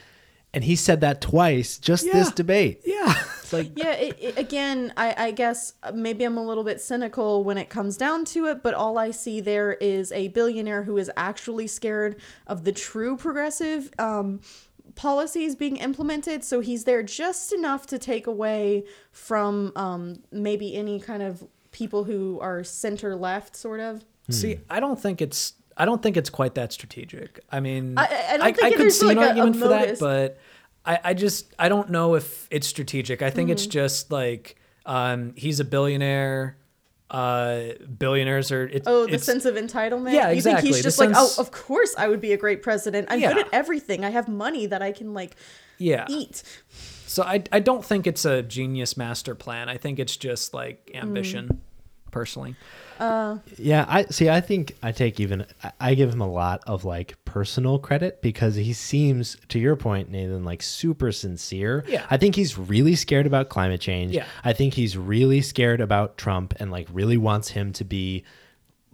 And 0.54 0.64
he 0.64 0.76
said 0.76 1.02
that 1.02 1.22
twice 1.22 1.78
just 1.78 2.12
this 2.12 2.32
debate. 2.32 2.82
Yeah. 2.86 3.14
It's 3.50 3.54
like 3.54 3.72
yeah 3.76 3.94
it, 3.94 4.18
it- 4.22 4.38
again 4.38 4.94
I, 4.96 5.16
I 5.18 5.32
guess 5.32 5.74
uh, 5.82 5.92
maybe 5.92 6.24
i'm 6.24 6.38
a 6.38 6.46
little 6.46 6.64
bit 6.64 6.80
cynical 6.80 7.44
when 7.44 7.58
it 7.58 7.70
comes 7.70 7.98
down 7.98 8.24
to 8.26 8.46
it 8.46 8.62
but 8.62 8.74
all 8.76 8.98
i 9.00 9.10
see 9.12 9.42
there 9.42 9.74
is 9.74 10.12
a 10.12 10.28
billionaire 10.30 10.84
who 10.84 10.98
is 10.98 11.10
actually 11.18 11.66
scared 11.66 12.20
of 12.46 12.64
the 12.64 12.72
true 12.72 13.18
progressive 13.18 13.90
um, 13.98 14.42
policies 14.96 15.56
being 15.56 15.78
implemented. 15.78 16.44
So 16.44 16.60
he's 16.60 16.84
there 16.84 17.04
just 17.04 17.54
enough 17.54 17.86
to 17.88 17.98
take 18.00 18.28
away 18.28 18.84
from 19.12 19.72
um, 19.76 20.24
maybe 20.32 20.76
any 20.76 21.00
kind 21.00 21.24
of 21.24 21.44
people 21.72 22.04
who 22.04 22.40
are 22.42 22.64
center 22.64 23.16
left 23.16 23.56
sort 23.56 23.80
of. 23.80 24.04
See, 24.30 24.60
I 24.70 24.80
don't 24.80 25.00
think 25.00 25.22
it's 25.22 25.54
I 25.78 25.86
don't 25.86 26.04
think 26.04 26.18
it's 26.18 26.30
quite 26.30 26.56
that 26.56 26.74
strategic. 26.74 27.40
I 27.52 27.60
mean, 27.62 27.98
I- 27.98 28.04
I 28.32 28.38
don't 28.38 28.58
think 28.58 28.76
could 28.76 28.82
there's 28.86 29.00
see 29.00 29.06
like 29.06 29.18
an 29.18 29.24
a- 29.24 29.26
a 29.26 29.30
argument 29.30 29.56
for 29.58 29.68
that, 29.70 30.00
but 30.00 30.38
I, 30.90 31.00
I 31.10 31.14
just 31.14 31.54
I 31.60 31.70
don't 31.70 31.90
know 31.90 32.16
if 32.16 32.48
it's 32.52 32.68
strategic. 32.68 33.22
I 33.22 33.30
think 33.30 33.50
it's 33.50 33.64
Mm-hmm. 33.64 33.72
just 33.72 34.12
like 34.12 34.56
um, 34.86 35.34
he's 35.38 35.60
a 35.60 35.66
billionaire. 35.66 36.58
Uh, 37.12 37.70
billionaires 37.98 38.52
are 38.52 38.68
it, 38.68 38.84
Oh, 38.86 39.06
the 39.08 39.14
it's, 39.16 39.24
sense 39.26 39.46
of 39.46 39.56
entitlement. 39.56 40.14
Yeah, 40.14 40.30
You 40.30 40.42
think 40.42 40.58
exactly. 40.60 40.68
he's 40.70 40.78
The 40.78 40.84
just 40.84 41.00
like, 41.00 41.16
sense- 41.16 41.40
oh, 41.40 41.42
of 41.42 41.52
course 41.52 41.96
I 41.98 42.08
would 42.08 42.22
be 42.22 42.34
a 42.34 42.38
great 42.38 42.62
president. 42.62 43.08
I'm 43.10 43.20
good 43.20 43.38
at 43.40 43.50
everything. 43.52 44.06
I 44.06 44.10
have 44.12 44.28
money 44.28 44.66
that 44.68 44.82
I 44.82 44.92
can 44.92 45.14
like 45.16 45.36
yeah. 45.80 46.06
eat. 46.10 46.44
So 47.08 47.24
I 47.24 47.44
I 47.52 47.60
don't 47.62 47.84
think 47.84 48.06
it's 48.06 48.26
a 48.26 48.44
genius 48.44 48.96
master 48.98 49.34
plan. 49.36 49.70
I 49.70 49.78
think 49.78 49.98
it's 50.00 50.16
just 50.18 50.54
like 50.54 50.92
ambition, 50.94 51.62
personally. 52.12 52.56
Uh, 53.00 53.38
yeah, 53.58 53.86
I 53.88 54.06
see. 54.06 54.30
I 54.30 54.42
think 54.42 54.76
I 54.84 54.92
take 54.92 55.20
even. 55.20 55.46
I- 55.64 55.72
I 55.80 55.94
give 55.96 56.12
him 56.14 56.22
a 56.22 56.30
lot 56.30 56.62
of 56.68 56.84
like 56.84 57.16
personal 57.26 57.80
credit 57.80 58.22
because 58.22 58.56
he 58.56 58.74
seems, 58.74 59.38
to 59.50 59.60
your 59.60 59.76
point, 59.76 60.10
Nathan, 60.10 60.44
like 60.44 60.62
super 60.62 61.12
sincere. 61.12 61.86
Yeah. 61.88 62.06
I 62.10 62.18
think 62.18 62.36
he's 62.36 62.58
really 62.58 62.96
scared 62.96 63.26
about 63.26 63.50
climate 63.50 63.80
change. 63.82 64.12
Yeah. 64.14 64.26
I 64.44 64.54
think 64.54 64.74
he's 64.74 64.98
really 64.98 65.42
scared 65.42 65.80
about 65.80 66.18
Trump 66.18 66.54
and 66.60 66.72
like 66.72 66.88
really 66.92 67.18
wants 67.18 67.50
him 67.50 67.72
to 67.74 67.86
be 67.86 68.24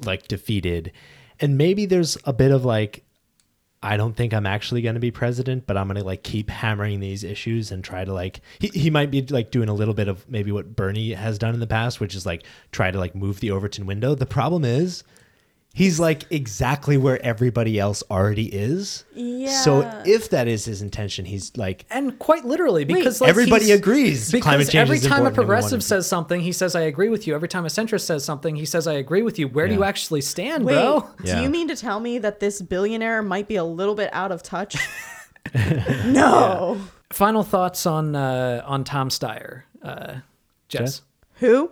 like 0.03 0.27
defeated. 0.27 0.91
And 1.39 1.57
maybe 1.57 1.85
there's 1.85 2.17
a 2.25 2.33
bit 2.33 2.51
of 2.51 2.65
like, 2.65 3.03
I 3.85 3.97
don't 3.97 4.15
think 4.15 4.33
I'm 4.33 4.47
actually 4.47 4.81
going 4.81 4.95
to 4.95 4.99
be 4.99 5.11
president, 5.11 5.67
but 5.67 5.77
I'm 5.77 5.87
going 5.87 5.97
to 5.97 6.03
like 6.03 6.23
keep 6.23 6.49
hammering 6.49 7.01
these 7.01 7.23
issues 7.23 7.71
and 7.71 7.83
try 7.83 8.03
to 8.03 8.11
like 8.11 8.41
he, 8.57 8.69
he 8.69 8.89
might 8.89 9.11
be 9.11 9.21
like 9.21 9.51
doing 9.51 9.69
a 9.69 9.75
little 9.75 9.93
bit 9.93 10.07
of 10.07 10.27
maybe 10.27 10.51
what 10.51 10.75
Bernie 10.75 11.13
has 11.13 11.37
done 11.37 11.53
in 11.53 11.59
the 11.59 11.67
past, 11.67 11.99
which 11.99 12.15
is 12.15 12.25
like 12.25 12.43
try 12.71 12.89
to 12.89 12.97
like 12.97 13.13
move 13.13 13.41
the 13.41 13.51
Overton 13.51 13.85
window. 13.85 14.15
The 14.15 14.25
problem 14.25 14.65
is 14.65 15.03
he's 15.75 15.99
like 15.99 16.23
exactly 16.31 16.95
where 16.95 17.21
everybody 17.23 17.77
else 17.77 18.01
already 18.09 18.45
is. 18.45 19.03
Yeah. 19.13 19.49
So 19.49 20.03
if 20.05 20.29
that 20.29 20.47
is 20.47 20.63
his 20.65 20.81
intention, 20.81 21.25
he's 21.25 21.55
like 21.57 21.85
And 21.91 22.17
quite 22.17 22.45
literally, 22.45 22.85
because 22.85 23.19
like, 23.19 23.29
everybody 23.29 23.71
agrees 23.71 24.31
Because 24.31 24.43
climate 24.43 24.69
change 24.69 24.75
every 24.75 24.97
is 24.97 25.03
time 25.03 25.25
a 25.25 25.27
important 25.27 25.37
and 25.37 25.47
we 25.49 25.53
want 25.53 25.61
progressive 25.69 25.83
says 25.83 26.07
something, 26.07 26.41
he 26.41 26.53
says, 26.53 26.75
"I 26.75 26.81
agree 26.81 27.09
with 27.09 27.27
you." 27.27 27.35
Every 27.35 27.49
time 27.49 27.65
a 27.65 27.67
centrist 27.67 28.05
says 28.05 28.23
something, 28.23 28.55
he 28.55 28.65
says, 28.65 28.87
"I 28.87 28.93
agree 28.93 29.21
with 29.21 29.37
you." 29.37 29.47
Where 29.49 29.67
do 29.67 29.73
you 29.73 29.83
actually 29.83 30.21
stand, 30.21 30.63
Wait, 30.63 30.73
bro? 30.73 31.09
Yeah. 31.23 31.35
do 31.35 31.43
you 31.43 31.49
mean 31.49 31.67
to 31.67 31.75
tell 31.75 31.99
me 31.99 32.17
that 32.19 32.39
this 32.39 32.61
billionaire 32.61 33.21
might 33.21 33.47
be 33.47 33.57
a 33.57 33.63
little 33.65 33.95
bit 33.95 34.09
out 34.13 34.31
of 34.31 34.41
touch? 34.41 34.77
no. 36.05 36.79
Final 37.11 37.43
thoughts 37.43 37.85
on 37.85 38.15
uh, 38.15 38.63
on 38.65 38.85
Tom 38.85 39.09
Steyer, 39.09 39.63
uh, 39.83 40.15
Jess. 40.69 40.81
Jess? 40.81 41.01
Who? 41.35 41.71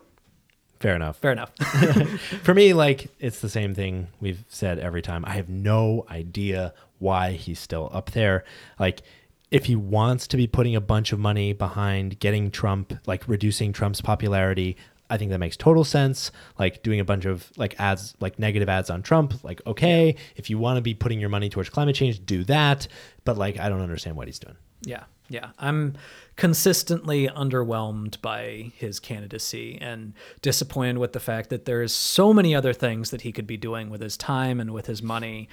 Fair 0.83 0.95
enough. 0.97 1.17
Fair 1.17 1.31
enough. 1.31 1.55
For 2.43 2.53
me, 2.53 2.73
like 2.73 3.09
it's 3.17 3.39
the 3.39 3.47
same 3.47 3.73
thing 3.73 4.09
we've 4.19 4.43
said 4.49 4.79
every 4.79 5.01
time. 5.01 5.23
I 5.25 5.31
have 5.31 5.47
no 5.47 6.05
idea 6.09 6.73
why 6.99 7.31
he's 7.31 7.57
still 7.57 7.89
up 7.93 8.11
there. 8.11 8.43
Like 8.77 9.01
if 9.49 9.65
he 9.65 9.77
wants 9.77 10.27
to 10.27 10.37
be 10.37 10.45
putting 10.45 10.75
a 10.75 10.81
bunch 10.81 11.13
of 11.13 11.19
money 11.19 11.53
behind 11.53 12.19
getting 12.19 12.51
Trump, 12.51 12.93
like 13.07 13.25
reducing 13.29 13.71
Trump's 13.71 14.01
popularity, 14.01 14.75
I 15.09 15.17
think 15.17 15.31
that 15.31 15.39
makes 15.39 15.55
total 15.55 15.85
sense. 15.85 16.31
Like 16.59 16.83
doing 16.83 16.99
a 16.99 17.05
bunch 17.05 17.23
of 17.23 17.49
like 17.55 17.79
ads, 17.79 18.13
like 18.19 18.37
negative 18.37 18.67
ads 18.67 18.89
on 18.89 19.03
Trump, 19.03 19.41
like 19.41 19.61
okay, 19.65 20.17
if 20.35 20.49
you 20.49 20.57
want 20.57 20.75
to 20.75 20.81
be 20.81 20.93
putting 20.93 21.19
your 21.19 21.29
money 21.29 21.47
towards 21.47 21.69
climate 21.69 21.95
change, 21.95 22.25
do 22.25 22.43
that. 22.43 22.89
But 23.23 23.37
like 23.37 23.57
I 23.57 23.69
don't 23.69 23.81
understand 23.81 24.17
what 24.17 24.27
he's 24.27 24.39
doing. 24.39 24.57
Yeah, 24.81 25.05
yeah. 25.29 25.51
I'm 25.59 25.95
consistently 26.35 27.27
underwhelmed 27.27 28.19
by 28.21 28.71
his 28.75 28.99
candidacy 28.99 29.77
and 29.79 30.13
disappointed 30.41 30.97
with 30.97 31.13
the 31.13 31.19
fact 31.19 31.49
that 31.49 31.65
there 31.65 31.81
is 31.81 31.93
so 31.93 32.33
many 32.33 32.55
other 32.55 32.73
things 32.73 33.11
that 33.11 33.21
he 33.21 33.31
could 33.31 33.47
be 33.47 33.57
doing 33.57 33.89
with 33.89 34.01
his 34.01 34.17
time 34.17 34.59
and 34.59 34.71
with 34.71 34.87
his 34.87 35.03
money. 35.03 35.47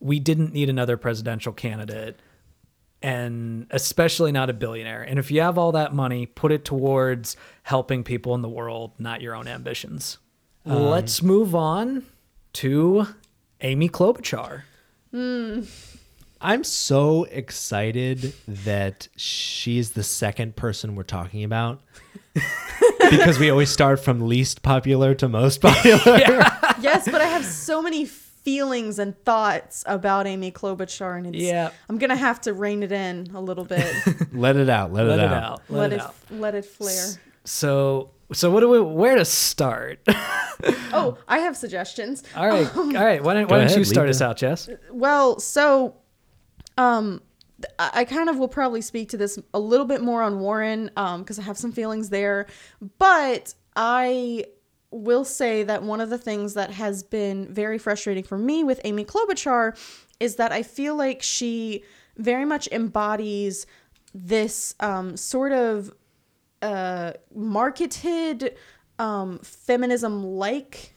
We 0.00 0.20
didn't 0.20 0.52
need 0.52 0.68
another 0.68 0.96
presidential 0.96 1.52
candidate 1.52 2.20
and 3.02 3.66
especially 3.70 4.32
not 4.32 4.50
a 4.50 4.52
billionaire. 4.52 5.02
And 5.02 5.18
if 5.18 5.30
you 5.30 5.40
have 5.40 5.56
all 5.56 5.72
that 5.72 5.94
money, 5.94 6.26
put 6.26 6.50
it 6.50 6.64
towards 6.64 7.36
helping 7.62 8.02
people 8.02 8.34
in 8.34 8.42
the 8.42 8.48
world, 8.48 8.92
not 8.98 9.20
your 9.20 9.34
own 9.34 9.46
ambitions. 9.46 10.18
Um, 10.66 10.86
Let's 10.86 11.22
move 11.22 11.54
on 11.54 12.04
to 12.54 13.06
Amy 13.60 13.88
Klobuchar. 13.88 14.62
Hmm. 15.12 15.62
I'm 16.40 16.62
so 16.64 17.24
excited 17.24 18.32
that 18.46 19.08
she's 19.16 19.92
the 19.92 20.02
second 20.04 20.54
person 20.56 20.94
we're 20.94 21.02
talking 21.02 21.42
about. 21.44 21.80
because 23.10 23.38
we 23.38 23.50
always 23.50 23.70
start 23.70 23.98
from 23.98 24.28
least 24.28 24.62
popular 24.62 25.14
to 25.16 25.28
most 25.28 25.60
popular. 25.60 25.98
yes, 26.80 27.06
but 27.06 27.20
I 27.20 27.26
have 27.26 27.44
so 27.44 27.82
many 27.82 28.04
feelings 28.04 28.98
and 29.00 29.18
thoughts 29.24 29.82
about 29.86 30.26
Amy 30.26 30.52
Klobuchar, 30.52 31.18
and 31.18 31.26
it's, 31.34 31.42
Yeah. 31.44 31.70
I'm 31.88 31.98
gonna 31.98 32.16
have 32.16 32.40
to 32.42 32.52
rein 32.54 32.82
it 32.84 32.92
in 32.92 33.28
a 33.34 33.40
little 33.40 33.64
bit. 33.64 33.92
Let 34.32 34.56
it 34.56 34.68
out. 34.68 34.92
Let, 34.92 35.06
Let 35.06 35.18
it, 35.18 35.22
it 35.22 35.28
out. 35.32 35.42
out. 35.42 35.62
let, 35.68 35.78
Let, 35.78 35.92
it, 35.92 35.94
it 35.96 36.00
out. 36.00 36.14
let 36.30 36.54
it 36.54 36.64
flare. 36.64 37.06
So, 37.44 38.10
so 38.32 38.50
what 38.50 38.60
do 38.60 38.68
we? 38.68 38.80
Where 38.80 39.16
to 39.16 39.24
start? 39.24 40.00
Oh, 40.92 41.18
I 41.26 41.38
have 41.38 41.56
suggestions. 41.56 42.22
All 42.36 42.46
right, 42.46 42.66
um, 42.76 42.94
all 42.96 43.04
right. 43.04 43.22
Why 43.22 43.34
don't, 43.34 43.50
why 43.50 43.58
don't 43.58 43.66
ahead, 43.66 43.78
you 43.78 43.84
start 43.84 44.08
us 44.08 44.20
out, 44.20 44.36
Jess? 44.36 44.68
Well, 44.92 45.38
so 45.40 45.94
um 46.78 47.20
I 47.78 48.04
kind 48.04 48.28
of 48.28 48.38
will 48.38 48.48
probably 48.48 48.80
speak 48.80 49.08
to 49.10 49.16
this 49.16 49.36
a 49.52 49.58
little 49.58 49.84
bit 49.84 50.00
more 50.00 50.22
on 50.22 50.38
Warren 50.38 50.90
um 50.96 51.22
because 51.22 51.38
I 51.38 51.42
have 51.42 51.58
some 51.58 51.72
feelings 51.72 52.08
there, 52.08 52.46
but 52.98 53.54
I 53.76 54.44
will 54.90 55.24
say 55.24 55.64
that 55.64 55.82
one 55.82 56.00
of 56.00 56.08
the 56.08 56.18
things 56.18 56.54
that 56.54 56.70
has 56.70 57.02
been 57.02 57.52
very 57.52 57.78
frustrating 57.78 58.24
for 58.24 58.38
me 58.38 58.64
with 58.64 58.80
Amy 58.84 59.04
Klobuchar 59.04 59.76
is 60.18 60.36
that 60.36 60.52
I 60.52 60.62
feel 60.62 60.96
like 60.96 61.22
she 61.22 61.84
very 62.16 62.44
much 62.44 62.68
embodies 62.68 63.66
this 64.14 64.74
um, 64.80 65.16
sort 65.16 65.52
of 65.52 65.92
uh, 66.62 67.12
marketed 67.34 68.56
um, 68.98 69.38
feminism 69.40 70.24
like 70.24 70.94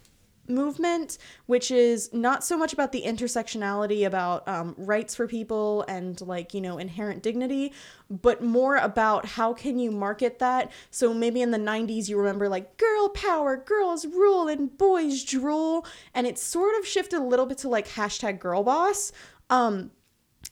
movement, 0.52 1.18
which 1.46 1.72
is 1.72 2.14
not 2.14 2.44
so 2.44 2.58
much 2.58 2.74
about 2.74 2.92
the 2.92 3.04
intersectionality, 3.04 4.06
about 4.06 4.48
um, 4.48 4.76
rights 4.78 5.16
for 5.16 5.28
people 5.28 5.84
and 5.88 6.20
like, 6.22 6.54
you 6.54 6.62
know, 6.62 6.78
inherent 6.78 7.24
dignity, 7.24 7.74
but 8.10 8.44
more 8.44 8.76
about 8.78 9.26
how 9.26 9.54
can 9.54 9.80
you 9.80 9.92
market 9.92 10.40
that. 10.40 10.72
So 10.90 11.14
maybe 11.14 11.42
in 11.42 11.52
the 11.52 11.58
90s, 11.58 12.10
you 12.10 12.18
remember 12.18 12.50
like 12.50 12.78
girl 12.78 13.10
power, 13.10 13.58
girls 13.58 14.06
rule, 14.06 14.48
and 14.48 14.78
boys 14.78 15.24
drool. 15.24 15.86
And 16.14 16.28
it 16.28 16.38
sort 16.38 16.78
of 16.78 16.86
shifted 16.86 17.20
a 17.20 17.24
little 17.24 17.46
bit 17.46 17.58
to 17.60 17.70
like 17.70 17.88
hashtag 17.88 18.40
girl 18.40 18.64
boss. 18.64 19.12
Um, 19.50 19.92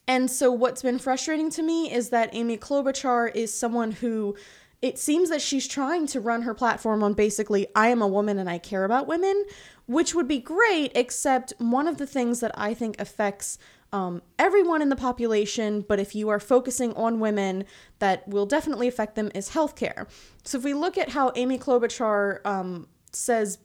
and 0.07 0.29
so 0.29 0.51
what's 0.51 0.81
been 0.81 0.99
frustrating 0.99 1.49
to 1.51 1.63
me 1.63 1.91
is 1.91 2.09
that 2.09 2.29
Amy 2.33 2.57
Klobuchar 2.57 3.35
is 3.35 3.53
someone 3.53 3.91
who 3.91 4.35
it 4.81 4.97
seems 4.97 5.29
that 5.29 5.41
she's 5.41 5.67
trying 5.67 6.07
to 6.07 6.21
run 6.21 6.43
her 6.43 6.53
platform 6.53 7.03
on 7.03 7.13
basically 7.13 7.67
I 7.75 7.89
am 7.89 8.01
a 8.01 8.07
woman 8.07 8.39
and 8.39 8.49
I 8.49 8.59
care 8.59 8.85
about 8.85 9.07
women, 9.07 9.45
which 9.89 10.13
would 10.13 10.27
be 10.27 10.37
great 10.37 10.91
except 10.93 11.51
one 11.57 11.87
of 11.87 11.97
the 11.97 12.05
things 12.05 12.41
that 12.41 12.51
I 12.53 12.75
think 12.75 13.01
affects 13.01 13.57
um, 13.91 14.21
everyone 14.37 14.83
in 14.83 14.89
the 14.89 14.95
population, 14.95 15.81
but 15.81 15.99
if 15.99 16.13
you 16.13 16.29
are 16.29 16.39
focusing 16.39 16.93
on 16.93 17.19
women, 17.19 17.65
that 17.97 18.27
will 18.27 18.45
definitely 18.45 18.87
affect 18.87 19.15
them 19.15 19.31
is 19.33 19.49
healthcare. 19.49 20.07
So 20.43 20.59
if 20.59 20.63
we 20.63 20.75
look 20.75 20.95
at 20.99 21.09
how 21.09 21.31
Amy 21.35 21.57
Klobuchar 21.57 22.45
um, 22.45 22.87
says 23.11 23.57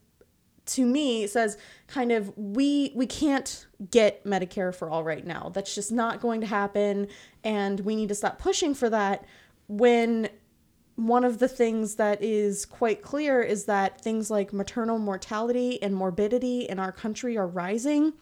to 0.65 0.87
me 0.87 1.27
says 1.27 1.59
kind 1.89 2.11
of 2.11 2.33
we 2.39 2.91
we 2.95 3.05
can't 3.05 3.67
get 3.91 4.25
medicare 4.25 4.75
for 4.75 4.89
all 4.89 5.05
right 5.05 5.27
now 5.27 5.51
that's 5.53 5.75
just 5.75 5.93
not 5.93 6.23
going 6.23 6.41
to 6.41 6.47
happen 6.47 7.07
and 7.45 7.81
we 7.81 7.95
need 7.95 8.09
to 8.09 8.15
stop 8.15 8.39
pushing 8.39 8.73
for 8.73 8.89
that 8.89 9.27
when 9.69 10.27
one 10.97 11.25
of 11.25 11.39
the 11.39 11.49
things 11.49 11.97
that 11.97 12.23
is 12.23 12.65
quite 12.65 13.03
clear 13.03 13.43
is 13.43 13.65
that 13.65 14.01
things 14.01 14.31
like 14.31 14.53
maternal 14.53 14.99
mortality 14.99 15.83
and 15.83 15.95
morbidity 15.95 16.61
in 16.61 16.79
our 16.79 16.93
country 16.93 17.37
are 17.37 17.47
rising 17.47 18.13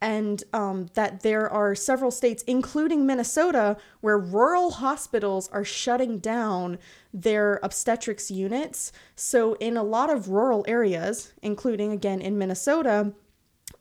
and 0.00 0.44
um, 0.52 0.86
that 0.94 1.20
there 1.20 1.48
are 1.50 1.74
several 1.74 2.10
states, 2.10 2.42
including 2.44 3.04
Minnesota, 3.04 3.76
where 4.00 4.18
rural 4.18 4.70
hospitals 4.70 5.48
are 5.48 5.64
shutting 5.64 6.18
down 6.18 6.78
their 7.12 7.60
obstetrics 7.62 8.30
units. 8.30 8.92
So, 9.14 9.54
in 9.54 9.76
a 9.76 9.82
lot 9.82 10.08
of 10.08 10.30
rural 10.30 10.64
areas, 10.66 11.34
including 11.42 11.92
again 11.92 12.22
in 12.22 12.38
Minnesota, 12.38 13.12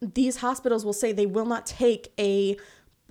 these 0.01 0.37
hospitals 0.37 0.83
will 0.83 0.93
say 0.93 1.11
they 1.11 1.25
will 1.25 1.45
not 1.45 1.65
take 1.65 2.13
a 2.19 2.57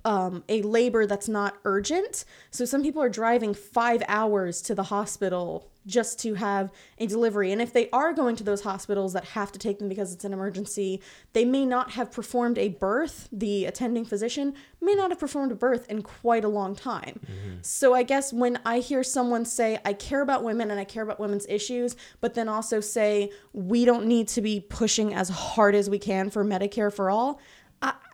um, 0.05 0.43
a 0.49 0.61
labor 0.61 1.05
that's 1.05 1.27
not 1.27 1.57
urgent. 1.65 2.25
So 2.51 2.65
some 2.65 2.83
people 2.83 3.01
are 3.01 3.09
driving 3.09 3.53
five 3.53 4.03
hours 4.07 4.61
to 4.63 4.75
the 4.75 4.83
hospital 4.83 5.69
just 5.85 6.19
to 6.19 6.35
have 6.35 6.71
a 6.99 7.07
delivery. 7.07 7.51
And 7.51 7.61
if 7.61 7.73
they 7.73 7.89
are 7.91 8.13
going 8.13 8.35
to 8.35 8.43
those 8.43 8.61
hospitals 8.61 9.13
that 9.13 9.23
have 9.25 9.51
to 9.53 9.59
take 9.59 9.79
them 9.79 9.89
because 9.89 10.13
it's 10.13 10.23
an 10.25 10.33
emergency, 10.33 11.01
they 11.33 11.45
may 11.45 11.65
not 11.65 11.91
have 11.91 12.11
performed 12.11 12.57
a 12.57 12.69
birth. 12.69 13.27
The 13.31 13.65
attending 13.65 14.05
physician 14.05 14.53
may 14.81 14.93
not 14.93 15.09
have 15.09 15.19
performed 15.19 15.51
a 15.51 15.55
birth 15.55 15.89
in 15.89 16.03
quite 16.03 16.43
a 16.43 16.47
long 16.47 16.75
time. 16.75 17.19
So 17.61 17.93
I 17.95 18.03
guess 18.03 18.31
when 18.31 18.59
I 18.65 18.79
hear 18.79 19.03
someone 19.03 19.45
say, 19.45 19.79
I 19.83 19.93
care 19.93 20.21
about 20.21 20.43
women 20.43 20.69
and 20.69 20.79
I 20.79 20.83
care 20.83 21.01
about 21.01 21.19
women's 21.19 21.47
issues, 21.47 21.95
but 22.21 22.35
then 22.35 22.49
also 22.49 22.81
say, 22.81 23.31
we 23.53 23.83
don't 23.85 24.05
need 24.05 24.27
to 24.29 24.41
be 24.41 24.59
pushing 24.59 25.13
as 25.13 25.29
hard 25.29 25.75
as 25.75 25.89
we 25.89 25.97
can 25.97 26.29
for 26.29 26.45
Medicare 26.45 26.93
for 26.93 27.09
all. 27.09 27.39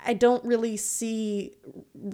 I, 0.06 0.14
don't 0.14 0.44
really 0.46 0.78
see 0.78 1.54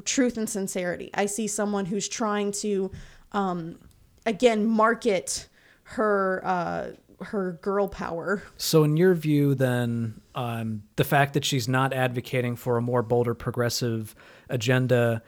truth 0.05 0.37
and 0.37 0.49
sincerity. 0.49 1.09
I 1.13 1.25
see 1.25 1.47
someone 1.47 1.85
who's 1.85 2.07
trying 2.07 2.51
to, 2.53 2.91
um, 3.31 3.79
again, 4.25 4.65
market 4.65 5.47
her 5.83 6.41
uh, 6.45 6.91
her 7.23 7.53
girl 7.61 7.87
power. 7.87 8.43
So, 8.57 8.83
in 8.83 8.97
your 8.97 9.13
view, 9.13 9.55
then, 9.55 10.21
um, 10.35 10.83
the 10.95 11.03
fact 11.03 11.33
that 11.33 11.45
she's 11.45 11.67
not 11.67 11.93
advocating 11.93 12.55
for 12.55 12.77
a 12.77 12.81
more 12.81 13.03
bolder 13.03 13.33
progressive 13.33 14.15
agenda 14.49 15.21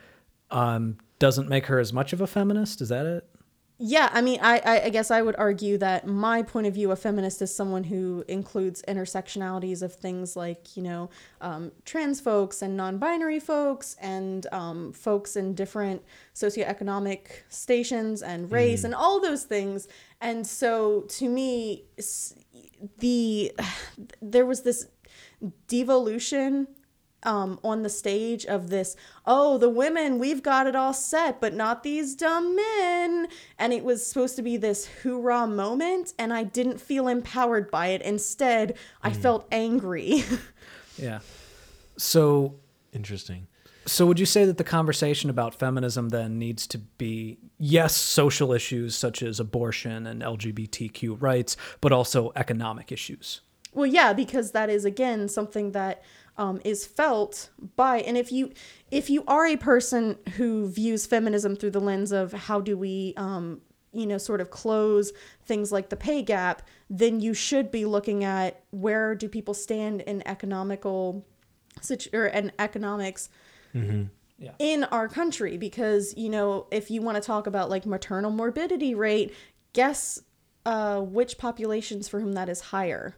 um, 0.50 0.98
doesn't 1.18 1.48
make 1.48 1.66
her 1.66 1.78
as 1.78 1.92
much 1.92 2.12
of 2.12 2.20
a 2.20 2.26
feminist? 2.26 2.80
Is 2.80 2.88
that 2.88 3.06
it? 3.06 3.28
Yeah, 3.76 4.08
I 4.12 4.20
mean, 4.20 4.38
I, 4.40 4.58
I, 4.64 4.84
I 4.84 4.88
guess 4.90 5.10
I 5.10 5.20
would 5.20 5.34
argue 5.36 5.78
that 5.78 6.06
my 6.06 6.42
point 6.42 6.68
of 6.68 6.74
view, 6.74 6.92
a 6.92 6.96
feminist 6.96 7.42
is 7.42 7.54
someone 7.54 7.82
who 7.82 8.24
includes 8.28 8.84
intersectionalities 8.86 9.82
of 9.82 9.92
things 9.92 10.36
like, 10.36 10.76
you 10.76 10.82
know, 10.84 11.10
um, 11.40 11.72
trans 11.84 12.20
folks 12.20 12.62
and 12.62 12.76
non 12.76 12.98
binary 12.98 13.40
folks 13.40 13.96
and 14.00 14.46
um, 14.52 14.92
folks 14.92 15.34
in 15.34 15.54
different 15.54 16.02
socioeconomic 16.36 17.26
stations 17.48 18.22
and 18.22 18.52
race 18.52 18.84
and 18.84 18.94
all 18.94 19.20
those 19.20 19.42
things. 19.42 19.88
And 20.20 20.46
so 20.46 21.00
to 21.08 21.28
me, 21.28 21.82
the 22.98 23.52
there 24.22 24.46
was 24.46 24.62
this 24.62 24.86
devolution 25.66 26.68
um, 27.24 27.58
on 27.64 27.82
the 27.82 27.88
stage 27.88 28.44
of 28.46 28.70
this, 28.70 28.96
oh, 29.26 29.58
the 29.58 29.68
women, 29.68 30.18
we've 30.18 30.42
got 30.42 30.66
it 30.66 30.76
all 30.76 30.92
set, 30.92 31.40
but 31.40 31.54
not 31.54 31.82
these 31.82 32.14
dumb 32.14 32.54
men. 32.54 33.28
And 33.58 33.72
it 33.72 33.84
was 33.84 34.06
supposed 34.06 34.36
to 34.36 34.42
be 34.42 34.56
this 34.56 34.86
hoorah 35.02 35.46
moment, 35.46 36.12
and 36.18 36.32
I 36.32 36.44
didn't 36.44 36.80
feel 36.80 37.08
empowered 37.08 37.70
by 37.70 37.88
it. 37.88 38.02
Instead, 38.02 38.76
I 39.02 39.12
felt 39.12 39.46
angry. 39.50 40.24
Yeah. 40.96 41.20
So, 41.96 42.54
Interesting. 42.92 43.46
so 43.86 44.06
would 44.06 44.20
you 44.20 44.26
say 44.26 44.44
that 44.44 44.58
the 44.58 44.64
conversation 44.64 45.30
about 45.30 45.54
feminism 45.54 46.10
then 46.10 46.38
needs 46.38 46.66
to 46.68 46.78
be 46.78 47.38
yes, 47.58 47.96
social 47.96 48.52
issues 48.52 48.94
such 48.94 49.22
as 49.22 49.40
abortion 49.40 50.06
and 50.06 50.22
LGBTQ 50.22 51.20
rights, 51.20 51.56
but 51.80 51.92
also 51.92 52.32
economic 52.36 52.92
issues? 52.92 53.40
Well, 53.72 53.86
yeah, 53.86 54.12
because 54.12 54.52
that 54.52 54.70
is 54.70 54.84
again 54.84 55.28
something 55.28 55.72
that 55.72 56.02
um, 56.36 56.60
is 56.64 56.86
felt 56.86 57.50
by, 57.76 57.98
and 57.98 58.16
if 58.16 58.32
you 58.32 58.52
if 58.90 59.08
you 59.10 59.24
are 59.26 59.46
a 59.46 59.56
person 59.56 60.16
who 60.36 60.68
views 60.68 61.06
feminism 61.06 61.56
through 61.56 61.70
the 61.70 61.80
lens 61.80 62.12
of 62.12 62.32
how 62.32 62.60
do 62.60 62.76
we, 62.76 63.14
um, 63.16 63.60
you 63.92 64.06
know, 64.06 64.18
sort 64.18 64.40
of 64.40 64.50
close 64.50 65.12
things 65.46 65.70
like 65.72 65.88
the 65.90 65.96
pay 65.96 66.22
gap, 66.22 66.62
then 66.90 67.20
you 67.20 67.34
should 67.34 67.70
be 67.70 67.84
looking 67.84 68.24
at 68.24 68.62
where 68.70 69.14
do 69.14 69.28
people 69.28 69.54
stand 69.54 70.00
in 70.02 70.26
economical, 70.26 71.24
situ- 71.80 72.10
or 72.12 72.26
in 72.26 72.50
economics 72.58 73.28
Yeah. 74.38 74.52
in 74.58 74.84
our 74.84 75.08
country. 75.08 75.56
Because 75.56 76.16
you 76.16 76.28
know 76.28 76.66
if 76.70 76.90
you 76.90 77.00
want 77.02 77.16
to 77.16 77.20
talk 77.20 77.46
about 77.46 77.70
like 77.70 77.86
maternal 77.86 78.30
morbidity 78.30 78.94
rate 78.94 79.32
guess 79.72 80.20
uh, 80.66 81.00
which 81.00 81.36
populations 81.38 82.08
for 82.08 82.20
whom 82.20 82.32
that 82.32 82.48
is 82.48 82.60
higher? 82.60 83.16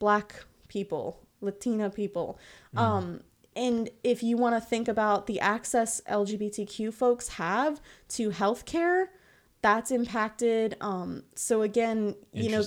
Black 0.00 0.44
people 0.68 1.20
latina 1.40 1.90
people 1.90 2.38
um, 2.76 3.20
and 3.56 3.90
if 4.04 4.22
you 4.22 4.36
want 4.36 4.54
to 4.54 4.60
think 4.60 4.88
about 4.88 5.26
the 5.26 5.40
access 5.40 6.00
lgbtq 6.08 6.92
folks 6.92 7.28
have 7.28 7.80
to 8.08 8.30
healthcare 8.30 9.06
that's 9.62 9.90
impacted 9.90 10.76
um, 10.80 11.22
so 11.34 11.62
again 11.62 12.14
you 12.32 12.50
know 12.50 12.62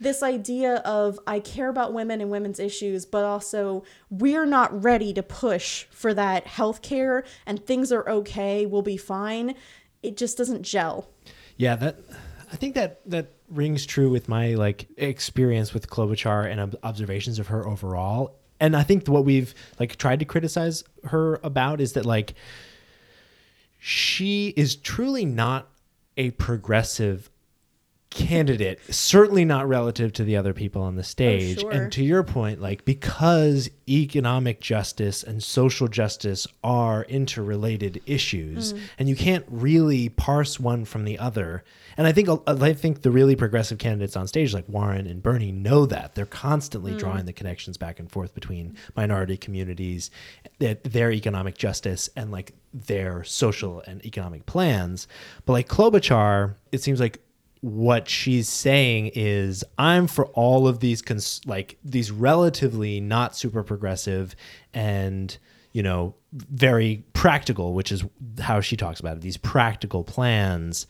this 0.00 0.22
idea 0.22 0.76
of 0.76 1.20
I 1.26 1.40
care 1.40 1.68
about 1.68 1.92
women 1.92 2.20
and 2.20 2.30
women's 2.30 2.58
issues, 2.58 3.04
but 3.04 3.24
also 3.24 3.84
we're 4.08 4.46
not 4.46 4.82
ready 4.82 5.12
to 5.12 5.22
push 5.22 5.84
for 5.90 6.14
that 6.14 6.46
healthcare 6.46 7.24
and 7.46 7.64
things 7.64 7.92
are 7.92 8.08
okay, 8.08 8.64
we'll 8.64 8.82
be 8.82 8.96
fine. 8.96 9.54
It 10.02 10.16
just 10.16 10.38
doesn't 10.38 10.62
gel. 10.62 11.10
Yeah, 11.58 11.76
that 11.76 11.98
I 12.50 12.56
think 12.56 12.74
that 12.74 13.02
that 13.10 13.34
rings 13.50 13.84
true 13.84 14.10
with 14.10 14.28
my 14.28 14.54
like 14.54 14.88
experience 14.96 15.74
with 15.74 15.90
Klobuchar 15.90 16.50
and 16.50 16.60
ob- 16.60 16.76
observations 16.82 17.38
of 17.38 17.48
her 17.48 17.66
overall. 17.66 18.36
And 18.60 18.76
I 18.76 18.82
think 18.82 19.08
what 19.08 19.24
we've 19.24 19.54
like 19.78 19.96
tried 19.96 20.20
to 20.20 20.24
criticize 20.24 20.84
her 21.04 21.40
about 21.42 21.80
is 21.80 21.94
that 21.94 22.06
like 22.06 22.34
she 23.78 24.48
is 24.56 24.76
truly 24.76 25.24
not 25.24 25.68
a 26.16 26.30
progressive 26.32 27.29
candidate 28.10 28.80
certainly 28.92 29.44
not 29.44 29.68
relative 29.68 30.12
to 30.12 30.24
the 30.24 30.36
other 30.36 30.52
people 30.52 30.82
on 30.82 30.96
the 30.96 31.00
oh, 31.00 31.02
stage. 31.02 31.60
Sure. 31.60 31.70
and 31.70 31.92
to 31.92 32.02
your 32.02 32.24
point 32.24 32.60
like 32.60 32.84
because 32.84 33.70
economic 33.88 34.60
justice 34.60 35.22
and 35.22 35.40
social 35.42 35.86
justice 35.86 36.46
are 36.64 37.04
interrelated 37.04 38.02
issues 38.06 38.72
mm. 38.72 38.80
and 38.98 39.08
you 39.08 39.14
can't 39.14 39.44
really 39.48 40.08
parse 40.08 40.58
one 40.58 40.84
from 40.84 41.04
the 41.04 41.20
other. 41.20 41.62
And 41.96 42.06
i 42.06 42.12
think 42.12 42.28
uh, 42.28 42.38
i 42.46 42.72
think 42.72 43.02
the 43.02 43.12
really 43.12 43.36
progressive 43.36 43.78
candidates 43.78 44.16
on 44.16 44.26
stage 44.26 44.52
like 44.52 44.68
warren 44.68 45.06
and 45.06 45.22
bernie 45.22 45.52
know 45.52 45.86
that. 45.86 46.16
They're 46.16 46.26
constantly 46.26 46.92
mm. 46.92 46.98
drawing 46.98 47.26
the 47.26 47.32
connections 47.32 47.76
back 47.76 48.00
and 48.00 48.10
forth 48.10 48.34
between 48.34 48.76
minority 48.96 49.36
communities 49.36 50.10
their 50.58 51.12
economic 51.12 51.56
justice 51.56 52.10
and 52.16 52.32
like 52.32 52.54
their 52.74 53.22
social 53.24 53.82
and 53.86 54.04
economic 54.04 54.46
plans. 54.46 55.06
But 55.44 55.52
like 55.52 55.68
klobuchar 55.68 56.56
it 56.72 56.82
seems 56.82 56.98
like 56.98 57.20
what 57.60 58.08
she's 58.08 58.48
saying 58.48 59.10
is 59.14 59.64
I'm 59.78 60.06
for 60.06 60.26
all 60.28 60.66
of 60.66 60.80
these 60.80 61.02
cons- 61.02 61.42
like 61.46 61.76
these 61.84 62.10
relatively 62.10 63.00
not 63.00 63.36
super 63.36 63.62
progressive 63.62 64.34
and 64.72 65.36
you 65.72 65.82
know 65.82 66.14
very 66.32 67.04
practical 67.12 67.74
which 67.74 67.92
is 67.92 68.04
how 68.40 68.60
she 68.60 68.76
talks 68.76 68.98
about 69.00 69.16
it 69.16 69.20
these 69.20 69.36
practical 69.36 70.04
plans 70.04 70.86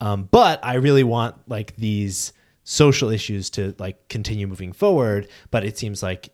um, 0.00 0.28
but 0.30 0.58
I 0.64 0.74
really 0.74 1.04
want 1.04 1.36
like 1.48 1.76
these 1.76 2.32
social 2.64 3.10
issues 3.10 3.48
to 3.50 3.74
like 3.78 4.08
continue 4.08 4.46
moving 4.46 4.72
forward 4.72 5.28
but 5.50 5.64
it 5.64 5.78
seems 5.78 6.02
like 6.02 6.30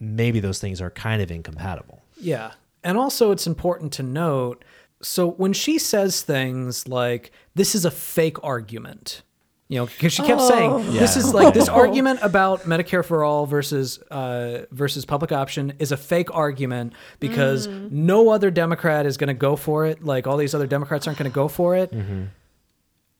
maybe 0.00 0.40
those 0.40 0.58
things 0.58 0.80
are 0.80 0.90
kind 0.90 1.20
of 1.20 1.30
incompatible 1.30 2.02
Yeah. 2.20 2.52
And 2.82 2.98
also, 2.98 3.30
it's 3.30 3.46
important 3.46 3.94
to 3.94 4.02
note 4.02 4.62
so 5.04 5.30
when 5.30 5.52
she 5.52 5.78
says 5.78 6.22
things 6.22 6.88
like, 6.88 7.30
this 7.54 7.74
is 7.74 7.84
a 7.84 7.90
fake 7.90 8.42
argument, 8.42 9.22
you 9.68 9.78
know, 9.78 9.86
because 9.86 10.12
she 10.12 10.22
kept 10.22 10.40
oh. 10.40 10.48
saying 10.48 10.92
this 10.92 11.16
Yeah. 11.16 11.22
is 11.22 11.34
like 11.34 11.54
this 11.54 11.68
argument 11.82 12.20
about 12.22 12.62
Medicare 12.62 13.04
for 13.04 13.22
all 13.22 13.46
versus 13.46 13.98
uh, 14.10 14.66
versus 14.70 15.04
public 15.04 15.32
option 15.32 15.74
is 15.78 15.92
a 15.92 15.96
fake 15.96 16.34
argument 16.34 16.92
because 17.20 17.68
mm. 17.68 17.90
no 17.90 18.30
other 18.30 18.50
Democrat 18.50 19.06
is 19.06 19.16
going 19.16 19.28
to 19.28 19.34
go 19.34 19.56
for 19.56 19.86
it. 19.86 20.04
Like 20.04 20.26
all 20.26 20.36
these 20.36 20.54
other 20.54 20.66
Democrats 20.66 21.06
aren't 21.06 21.18
going 21.18 21.30
to 21.30 21.34
go 21.34 21.48
for 21.48 21.76
it. 21.76 21.92
Mm-hmm. 21.92 22.24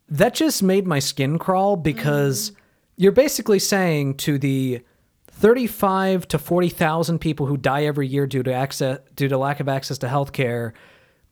That 0.08 0.34
just 0.34 0.62
made 0.62 0.86
my 0.86 0.98
skin 0.98 1.38
crawl 1.38 1.76
because 1.76 2.50
mm-hmm. 2.50 2.60
you're 2.96 3.12
basically 3.12 3.58
saying 3.58 4.16
to 4.18 4.38
the 4.38 4.82
35 5.28 6.28
to 6.28 6.38
40,000 6.38 7.18
people 7.18 7.46
who 7.46 7.56
die 7.56 7.84
every 7.84 8.06
year 8.06 8.26
due 8.26 8.42
to 8.42 8.52
access 8.52 8.98
due 9.16 9.28
to 9.28 9.36
lack 9.36 9.60
of 9.60 9.68
access 9.68 9.98
to 9.98 10.06
healthcare 10.06 10.72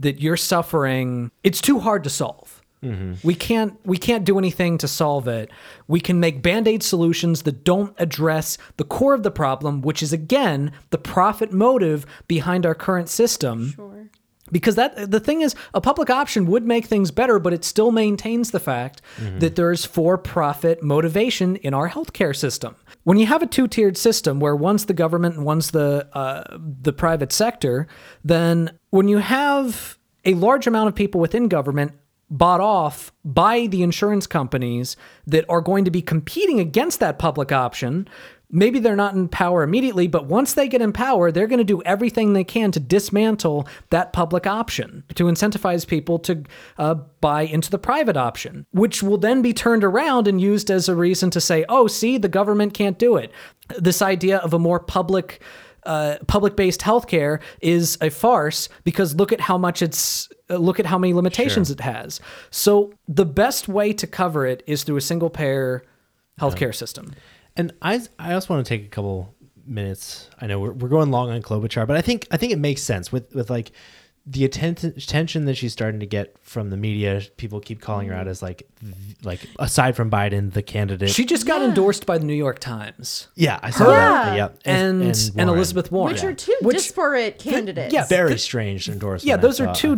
that 0.03 0.21
you're 0.21 0.37
suffering 0.37 1.31
it's 1.43 1.61
too 1.61 1.81
hard 1.81 2.05
to 2.05 2.11
solve. 2.11 2.62
Mm-hmm. 2.83 3.27
We 3.27 3.35
can't 3.35 3.79
we 3.85 3.97
can't 3.97 4.25
do 4.25 4.38
anything 4.38 4.77
to 4.79 4.88
solve 4.88 5.29
it. 5.29 5.51
We 5.87 6.01
can 6.01 6.19
make 6.19 6.43
band-aid 6.43 6.83
solutions 6.83 7.43
that 7.43 7.62
don't 7.65 7.95
address 7.99 8.59
the 8.77 8.85
core 8.85 9.15
of 9.15 9.23
the 9.23 9.31
problem, 9.31 9.83
which 9.83 10.03
is 10.03 10.12
again 10.12 10.73
the 10.91 10.99
profit 10.99 11.53
motive 11.53 12.05
behind 12.27 12.67
our 12.67 12.75
current 12.75 13.09
system 13.09 13.71
Sure. 13.71 14.09
Because 14.53 14.77
that 14.77 15.11
the 15.11 15.19
thing 15.19 15.41
is 15.41 15.55
a 15.75 15.81
public 15.81 16.11
option 16.11 16.47
would 16.47 16.65
make 16.65 16.87
things 16.87 17.11
better 17.11 17.38
but 17.38 17.53
it 17.53 17.65
still 17.65 17.91
maintains 17.91 18.51
the 18.51 18.61
fact 18.61 19.03
that 19.38 19.57
there's 19.57 19.85
for 19.85 20.17
profit 20.17 20.83
motivation 20.83 21.57
in 21.57 21.75
our 21.75 21.88
healthcare 21.88 22.37
system 22.37 22.77
when 23.05 23.19
you 23.19 23.27
have 23.27 23.43
a 23.43 23.47
two-tiered 23.47 23.97
system 23.97 24.38
where 24.38 24.55
one's 24.55 24.87
the 24.87 24.95
government 24.95 25.35
and 25.35 25.45
one's 25.45 25.73
the 25.73 26.07
uh, 26.12 26.45
the 26.59 26.93
private 26.93 27.33
sector 27.33 27.88
then 28.23 28.71
when 28.91 29.09
you 29.09 29.19
have 29.19 29.99
a 30.25 30.35
large 30.35 30.67
amount 30.67 30.88
of 30.88 30.95
people 30.95 31.21
within 31.21 31.49
government 31.49 31.93
bought 32.33 32.61
off 32.61 33.12
by 33.25 33.67
the 33.67 33.83
insurance 33.83 34.27
companies 34.27 34.97
that 35.27 35.45
are 35.51 35.61
going 35.61 35.85
to 35.85 35.91
be 35.91 36.01
competing 36.01 36.59
against 36.59 36.99
that 36.99 37.19
public 37.19 37.53
option. 37.53 38.09
Maybe 38.55 38.79
they're 38.79 38.95
not 38.95 39.15
in 39.15 39.29
power 39.29 39.62
immediately, 39.62 40.07
but 40.07 40.27
once 40.27 40.53
they 40.53 40.69
get 40.69 40.83
in 40.83 40.93
power, 40.93 41.33
they're 41.33 41.47
going 41.47 41.59
to 41.59 41.65
do 41.65 41.83
everything 41.83 42.35
they 42.35 42.45
can 42.45 42.71
to 42.73 42.81
dismantle 42.81 43.67
that 43.88 44.12
public 44.12 44.47
option, 44.47 45.05
to 45.15 45.25
incentivize 45.25 45.87
people 45.87 46.19
to 46.21 46.45
uh, 46.77 46.95
buy 47.23 47.43
into 47.43 47.71
the 47.71 47.79
private 47.79 48.19
option, 48.19 48.67
which 48.73 49.03
will 49.03 49.17
then 49.17 49.41
be 49.41 49.55
turned 49.55 49.83
around 49.83 50.29
and 50.29 50.38
used 50.38 50.71
as 50.71 50.87
a 50.88 50.95
reason 50.95 51.31
to 51.31 51.41
say, 51.41 51.65
oh, 51.71 51.87
see, 51.87 52.19
the 52.19 52.29
government 52.29 52.75
can't 52.75 52.99
do 52.99 53.17
it. 53.17 53.33
This 53.79 54.03
idea 54.03 54.37
of 54.38 54.53
a 54.53 54.59
more 54.59 54.79
public 54.79 55.41
uh, 55.85 56.17
public-based 56.29 56.81
healthcare 56.81 57.41
is 57.61 57.99
a 58.01 58.09
farce 58.09 58.69
because 58.85 59.17
look 59.17 59.33
at 59.33 59.41
how 59.41 59.59
much 59.59 59.83
it's 59.83 60.29
uh, 60.49 60.57
look 60.57 60.79
at 60.79 60.87
how 60.87 60.97
many 60.97 61.12
limitations 61.12 61.71
it 61.73 61.81
has. 61.81 62.21
So 62.51 62.93
the 63.09 63.27
best 63.27 63.67
way 63.67 63.93
to 63.95 64.07
cover 64.07 64.47
it 64.47 64.62
is 64.67 64.85
through 64.85 64.99
a 64.99 65.01
single-payer 65.01 65.83
healthcare 66.41 66.75
system. 66.75 67.15
And 67.57 67.73
I 67.83 68.01
I 68.19 68.33
also 68.35 68.55
want 68.55 68.65
to 68.65 68.69
take 68.69 68.87
a 68.87 68.88
couple 68.88 69.35
minutes. 69.67 70.29
I 70.41 70.47
know 70.47 70.59
we're, 70.59 70.73
we're 70.73 70.88
going 70.88 71.11
long 71.11 71.31
on 71.31 71.43
Klobuchar, 71.43 71.87
but 71.87 71.97
I 71.97 72.01
think 72.01 72.27
I 72.31 72.37
think 72.37 72.53
it 72.53 72.59
makes 72.59 72.83
sense 72.83 73.12
with 73.12 73.35
with 73.35 73.51
like 73.51 73.73
the 74.25 74.45
attention 74.45 74.95
attention 74.97 75.47
that 75.47 75.57
she's 75.57 75.73
starting 75.73 75.99
to 75.99 76.07
get 76.07 76.37
from 76.43 76.71
the 76.71 76.77
media. 76.77 77.23
People 77.37 77.59
keep 77.59 77.81
calling 77.81 78.07
her 78.09 78.15
out 78.15 78.29
as 78.29 78.41
like 78.41 78.63
like 79.25 79.41
aside 79.59 79.97
from 79.97 80.11
Biden, 80.11 80.53
the 80.53 80.63
candidate. 80.63 81.11
She 81.11 81.25
just 81.25 81.45
got 81.47 81.61
Yeah. 81.61 81.69
endorsed 81.69 82.07
by 82.07 82.19
the 82.19 82.25
New 82.25 82.35
York 82.35 82.59
Times 82.61 83.29
yeah, 83.35 83.59
I 83.63 83.71
saw 83.71 83.85
Her- 83.87 83.91
that. 83.91 84.37
Yeah. 84.37 84.37
Yeah, 84.37 84.49
and 84.65 85.03
and, 85.03 85.35
Warren. 85.37 85.49
Elizabeth 85.57 85.91
Warren, 85.91 86.13
Which 86.15 86.23
are 86.25 86.35
two 86.35 86.55
Which- 86.63 86.77
disparate 86.77 87.39
candidates. 87.41 87.93
yeah, 87.93 88.07
very 88.07 88.31
Th- 88.31 88.41
strange 88.41 88.89
endorsement. 88.89 89.29
yeah, 89.29 89.37
those 89.37 89.61
are 89.61 89.67
thought- 89.67 89.75
two 89.77 89.97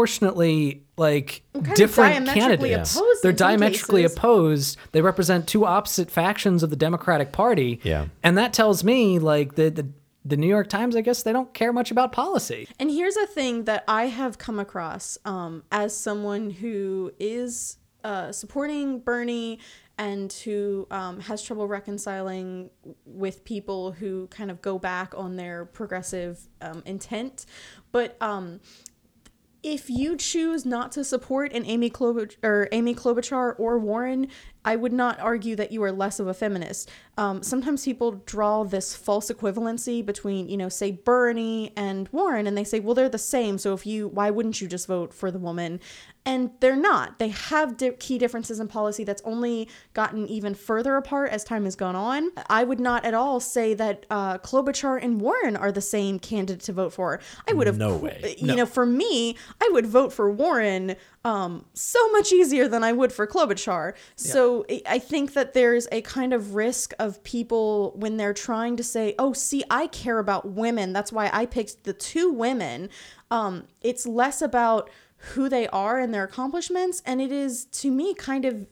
disproportionately 0.00 0.82
like 0.96 1.42
different 1.74 2.26
diametrically 2.26 2.68
candidates. 2.70 2.96
opposed 2.96 3.22
They're 3.22 3.32
diametrically 3.32 4.02
cases. 4.02 4.16
opposed. 4.16 4.76
They 4.92 5.00
represent 5.00 5.46
two 5.46 5.64
opposite 5.64 6.10
factions 6.10 6.62
of 6.62 6.70
the 6.70 6.76
Democratic 6.76 7.32
Party. 7.32 7.80
Yeah. 7.84 8.06
and 8.22 8.36
that 8.38 8.52
tells 8.52 8.82
me 8.84 9.18
like 9.18 9.54
the 9.54 9.70
the. 9.70 9.86
The 10.24 10.36
New 10.36 10.48
York 10.48 10.68
Times, 10.68 10.96
I 10.96 11.00
guess 11.00 11.22
they 11.22 11.32
don't 11.32 11.52
care 11.54 11.72
much 11.72 11.90
about 11.90 12.12
policy. 12.12 12.68
And 12.78 12.90
here's 12.90 13.16
a 13.16 13.26
thing 13.26 13.64
that 13.64 13.84
I 13.88 14.06
have 14.06 14.36
come 14.38 14.58
across 14.58 15.16
um, 15.24 15.64
as 15.72 15.96
someone 15.96 16.50
who 16.50 17.12
is 17.18 17.78
uh, 18.04 18.32
supporting 18.32 19.00
Bernie 19.00 19.58
and 19.98 20.32
who 20.32 20.86
um, 20.90 21.20
has 21.20 21.42
trouble 21.42 21.68
reconciling 21.68 22.70
with 23.04 23.44
people 23.44 23.92
who 23.92 24.26
kind 24.28 24.50
of 24.50 24.62
go 24.62 24.78
back 24.78 25.12
on 25.14 25.36
their 25.36 25.66
progressive 25.66 26.48
um, 26.62 26.82
intent. 26.86 27.44
But 27.92 28.16
um, 28.22 28.60
if 29.62 29.90
you 29.90 30.16
choose 30.16 30.64
not 30.64 30.92
to 30.92 31.04
support 31.04 31.52
an 31.52 31.66
Amy 31.66 31.90
Klobuchar 31.90 32.36
or 32.42 32.68
Amy 32.72 32.94
Klobuchar 32.94 33.54
or 33.58 33.78
Warren, 33.78 34.28
I 34.64 34.76
would 34.76 34.92
not 34.92 35.18
argue 35.20 35.56
that 35.56 35.72
you 35.72 35.82
are 35.84 35.92
less 35.92 36.20
of 36.20 36.26
a 36.26 36.34
feminist. 36.34 36.90
Um, 37.16 37.42
sometimes 37.42 37.84
people 37.84 38.12
draw 38.26 38.64
this 38.64 38.94
false 38.96 39.30
equivalency 39.30 40.04
between, 40.04 40.48
you 40.48 40.56
know, 40.56 40.68
say 40.68 40.90
Bernie 40.92 41.72
and 41.76 42.08
Warren, 42.12 42.46
and 42.46 42.56
they 42.56 42.64
say, 42.64 42.80
well, 42.80 42.94
they're 42.94 43.08
the 43.08 43.18
same. 43.18 43.58
So 43.58 43.72
if 43.74 43.86
you, 43.86 44.08
why 44.08 44.30
wouldn't 44.30 44.60
you 44.60 44.68
just 44.68 44.86
vote 44.86 45.12
for 45.14 45.30
the 45.30 45.38
woman? 45.38 45.80
And 46.26 46.50
they're 46.60 46.76
not. 46.76 47.18
They 47.18 47.28
have 47.28 47.76
di- 47.78 47.92
key 47.92 48.18
differences 48.18 48.60
in 48.60 48.68
policy 48.68 49.04
that's 49.04 49.22
only 49.24 49.68
gotten 49.94 50.26
even 50.28 50.54
further 50.54 50.96
apart 50.96 51.30
as 51.30 51.42
time 51.44 51.64
has 51.64 51.76
gone 51.76 51.96
on. 51.96 52.30
I 52.48 52.64
would 52.64 52.80
not 52.80 53.04
at 53.06 53.14
all 53.14 53.40
say 53.40 53.72
that 53.74 54.04
uh, 54.10 54.38
Klobuchar 54.38 55.02
and 55.02 55.20
Warren 55.20 55.56
are 55.56 55.72
the 55.72 55.80
same 55.80 56.18
candidate 56.18 56.62
to 56.64 56.72
vote 56.74 56.92
for. 56.92 57.20
I 57.48 57.54
would 57.54 57.66
have, 57.66 57.78
No 57.78 57.96
way. 57.96 58.34
you 58.38 58.54
know, 58.54 58.66
for 58.66 58.84
me, 58.84 59.36
I 59.60 59.68
would 59.72 59.86
vote 59.86 60.12
for 60.12 60.30
Warren 60.30 60.96
um, 61.24 61.66
so 61.74 62.10
much 62.12 62.32
easier 62.32 62.66
than 62.66 62.82
I 62.82 62.92
would 62.92 63.12
for 63.12 63.26
Klobuchar. 63.26 63.92
So 64.16 64.64
I- 64.70 64.82
I 64.86 64.98
think 64.98 65.34
that 65.34 65.52
there's 65.52 65.86
a 65.92 66.00
kind 66.02 66.32
of 66.32 66.54
risk 66.54 66.94
of 66.98 67.22
people 67.24 67.92
when 67.96 68.16
they're 68.16 68.32
trying 68.32 68.76
to 68.76 68.84
say, 68.84 69.14
"Oh, 69.18 69.32
see, 69.34 69.62
I 69.70 69.86
care 69.88 70.18
about 70.18 70.48
women. 70.48 70.92
That's 70.94 71.12
why 71.12 71.28
I 71.32 71.44
picked 71.46 71.84
the 71.84 71.92
two 71.92 72.30
women." 72.32 72.88
Um, 73.30 73.64
it's 73.82 74.06
less 74.06 74.40
about 74.40 74.88
who 75.34 75.50
they 75.50 75.68
are 75.68 75.98
and 75.98 76.14
their 76.14 76.24
accomplishments, 76.24 77.02
and 77.04 77.20
it 77.20 77.30
is 77.30 77.66
to 77.66 77.90
me 77.90 78.14
kind 78.14 78.46
of 78.46 78.66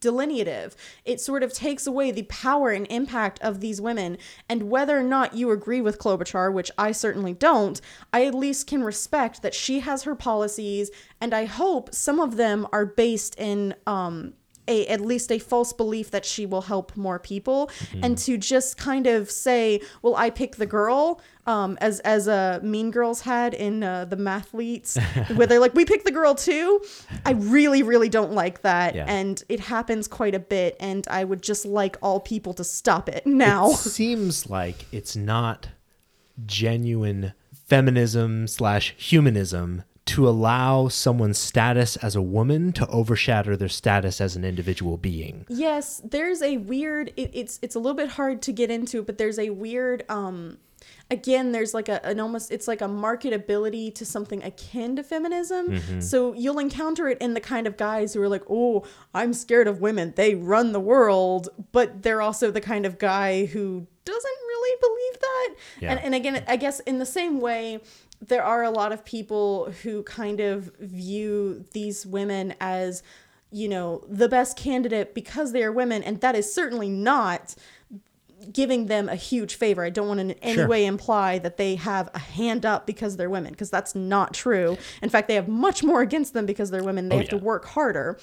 delineative. 0.00 0.76
It 1.04 1.20
sort 1.20 1.42
of 1.42 1.52
takes 1.52 1.86
away 1.86 2.10
the 2.10 2.24
power 2.24 2.70
and 2.70 2.86
impact 2.88 3.40
of 3.40 3.60
these 3.60 3.80
women. 3.80 4.18
And 4.48 4.70
whether 4.70 4.98
or 4.98 5.02
not 5.02 5.34
you 5.34 5.50
agree 5.50 5.80
with 5.80 5.98
Klobuchar, 5.98 6.52
which 6.52 6.70
I 6.76 6.92
certainly 6.92 7.32
don't, 7.32 7.80
I 8.12 8.24
at 8.26 8.34
least 8.34 8.66
can 8.66 8.82
respect 8.82 9.42
that 9.42 9.54
she 9.54 9.80
has 9.80 10.02
her 10.02 10.14
policies, 10.14 10.90
and 11.20 11.34
I 11.34 11.44
hope 11.44 11.94
some 11.94 12.20
of 12.20 12.36
them 12.36 12.66
are 12.72 12.86
based 12.86 13.38
in 13.38 13.74
um, 13.86 14.34
a 14.68 14.86
at 14.86 15.00
least 15.00 15.30
a 15.32 15.38
false 15.38 15.72
belief 15.72 16.10
that 16.10 16.24
she 16.24 16.46
will 16.46 16.62
help 16.62 16.96
more 16.96 17.18
people 17.18 17.70
and 18.02 18.16
to 18.16 18.36
just 18.36 18.76
kind 18.76 19.06
of 19.06 19.30
say 19.30 19.80
well 20.02 20.14
i 20.16 20.30
pick 20.30 20.56
the 20.56 20.66
girl 20.66 21.20
um 21.46 21.76
as 21.80 21.98
as 22.00 22.28
uh 22.28 22.60
mean 22.62 22.90
girls 22.90 23.22
had 23.22 23.54
in 23.54 23.82
uh, 23.82 24.04
the 24.04 24.16
mathletes 24.16 24.96
where 25.36 25.46
they're 25.46 25.58
like 25.58 25.74
we 25.74 25.84
pick 25.84 26.04
the 26.04 26.12
girl 26.12 26.34
too. 26.34 26.80
I 27.26 27.32
really 27.32 27.82
really 27.82 28.08
don't 28.08 28.32
like 28.32 28.62
that. 28.62 28.94
Yeah. 28.94 29.06
and 29.08 29.42
it 29.48 29.60
happens 29.60 30.06
quite 30.06 30.34
a 30.34 30.38
bit 30.38 30.76
and 30.78 31.06
i 31.08 31.24
would 31.24 31.42
just 31.42 31.64
like 31.64 31.96
all 32.00 32.20
people 32.20 32.54
to 32.54 32.64
stop 32.64 33.08
it 33.08 33.26
now. 33.26 33.70
It 33.70 33.76
seems 33.78 34.48
like 34.48 34.86
it's 34.92 35.16
not 35.16 35.68
genuine 36.46 37.32
feminism 37.66 38.46
slash 38.46 38.94
humanism 38.96 39.82
to 40.04 40.28
allow 40.28 40.88
someone's 40.88 41.38
status 41.38 41.96
as 41.96 42.16
a 42.16 42.22
woman 42.22 42.72
to 42.72 42.86
overshadow 42.88 43.54
their 43.56 43.68
status 43.68 44.20
as 44.20 44.34
an 44.36 44.44
individual 44.44 44.96
being. 44.96 45.46
Yes, 45.48 46.00
there's 46.04 46.42
a 46.42 46.56
weird. 46.56 47.12
It, 47.16 47.30
it's 47.32 47.58
it's 47.62 47.74
a 47.74 47.78
little 47.78 47.96
bit 47.96 48.10
hard 48.10 48.42
to 48.42 48.52
get 48.52 48.70
into, 48.70 49.02
but 49.02 49.18
there's 49.18 49.38
a 49.38 49.50
weird. 49.50 50.04
Um, 50.08 50.58
again, 51.10 51.52
there's 51.52 51.72
like 51.72 51.88
a 51.88 52.04
an 52.04 52.18
almost. 52.18 52.50
It's 52.50 52.66
like 52.66 52.80
a 52.80 52.86
marketability 52.86 53.94
to 53.94 54.04
something 54.04 54.42
akin 54.42 54.96
to 54.96 55.04
feminism. 55.04 56.00
So 56.00 56.32
you'll 56.32 56.58
encounter 56.58 57.08
it 57.08 57.18
in 57.20 57.34
the 57.34 57.40
kind 57.40 57.66
of 57.68 57.76
guys 57.76 58.12
who 58.12 58.22
are 58.22 58.28
like, 58.28 58.42
"Oh, 58.50 58.84
I'm 59.14 59.32
scared 59.32 59.68
of 59.68 59.80
women. 59.80 60.14
They 60.16 60.34
run 60.34 60.72
the 60.72 60.80
world," 60.80 61.48
but 61.70 62.02
they're 62.02 62.22
also 62.22 62.50
the 62.50 62.60
kind 62.60 62.86
of 62.86 62.98
guy 62.98 63.46
who 63.46 63.86
doesn't 64.04 64.38
really 64.48 64.78
believe 64.80 65.20
that. 65.20 65.54
Yeah. 65.80 65.90
And 65.92 66.00
and 66.00 66.14
again, 66.16 66.44
I 66.48 66.56
guess 66.56 66.80
in 66.80 66.98
the 66.98 67.06
same 67.06 67.40
way. 67.40 67.80
There 68.26 68.42
are 68.44 68.62
a 68.62 68.70
lot 68.70 68.92
of 68.92 69.04
people 69.04 69.72
who 69.82 70.02
kind 70.04 70.40
of 70.40 70.74
view 70.78 71.64
these 71.72 72.06
women 72.06 72.54
as 72.60 73.02
you 73.54 73.68
know, 73.68 74.02
the 74.08 74.30
best 74.30 74.56
candidate 74.56 75.14
because 75.14 75.52
they 75.52 75.62
are 75.62 75.70
women, 75.70 76.02
and 76.02 76.22
that 76.22 76.34
is 76.34 76.50
certainly 76.54 76.88
not 76.88 77.54
giving 78.50 78.86
them 78.86 79.10
a 79.10 79.14
huge 79.14 79.54
favor. 79.56 79.84
I 79.84 79.90
don't 79.90 80.08
want 80.08 80.18
to 80.20 80.22
in 80.22 80.30
any 80.40 80.54
Sure. 80.54 80.66
way 80.66 80.86
imply 80.86 81.38
that 81.38 81.58
they 81.58 81.74
have 81.76 82.08
a 82.14 82.18
hand 82.18 82.64
up 82.64 82.86
because 82.86 83.18
they're 83.18 83.28
women, 83.28 83.52
because 83.52 83.68
that's 83.68 83.94
not 83.94 84.32
true. 84.32 84.78
In 85.02 85.10
fact, 85.10 85.28
they 85.28 85.34
have 85.34 85.48
much 85.48 85.84
more 85.84 86.00
against 86.00 86.32
them 86.32 86.46
because 86.46 86.70
they're 86.70 86.82
women. 86.82 87.10
They 87.10 87.16
Oh, 87.16 87.18
have 87.18 87.28
to 87.28 87.36
work 87.36 87.66
harder. 87.66 88.18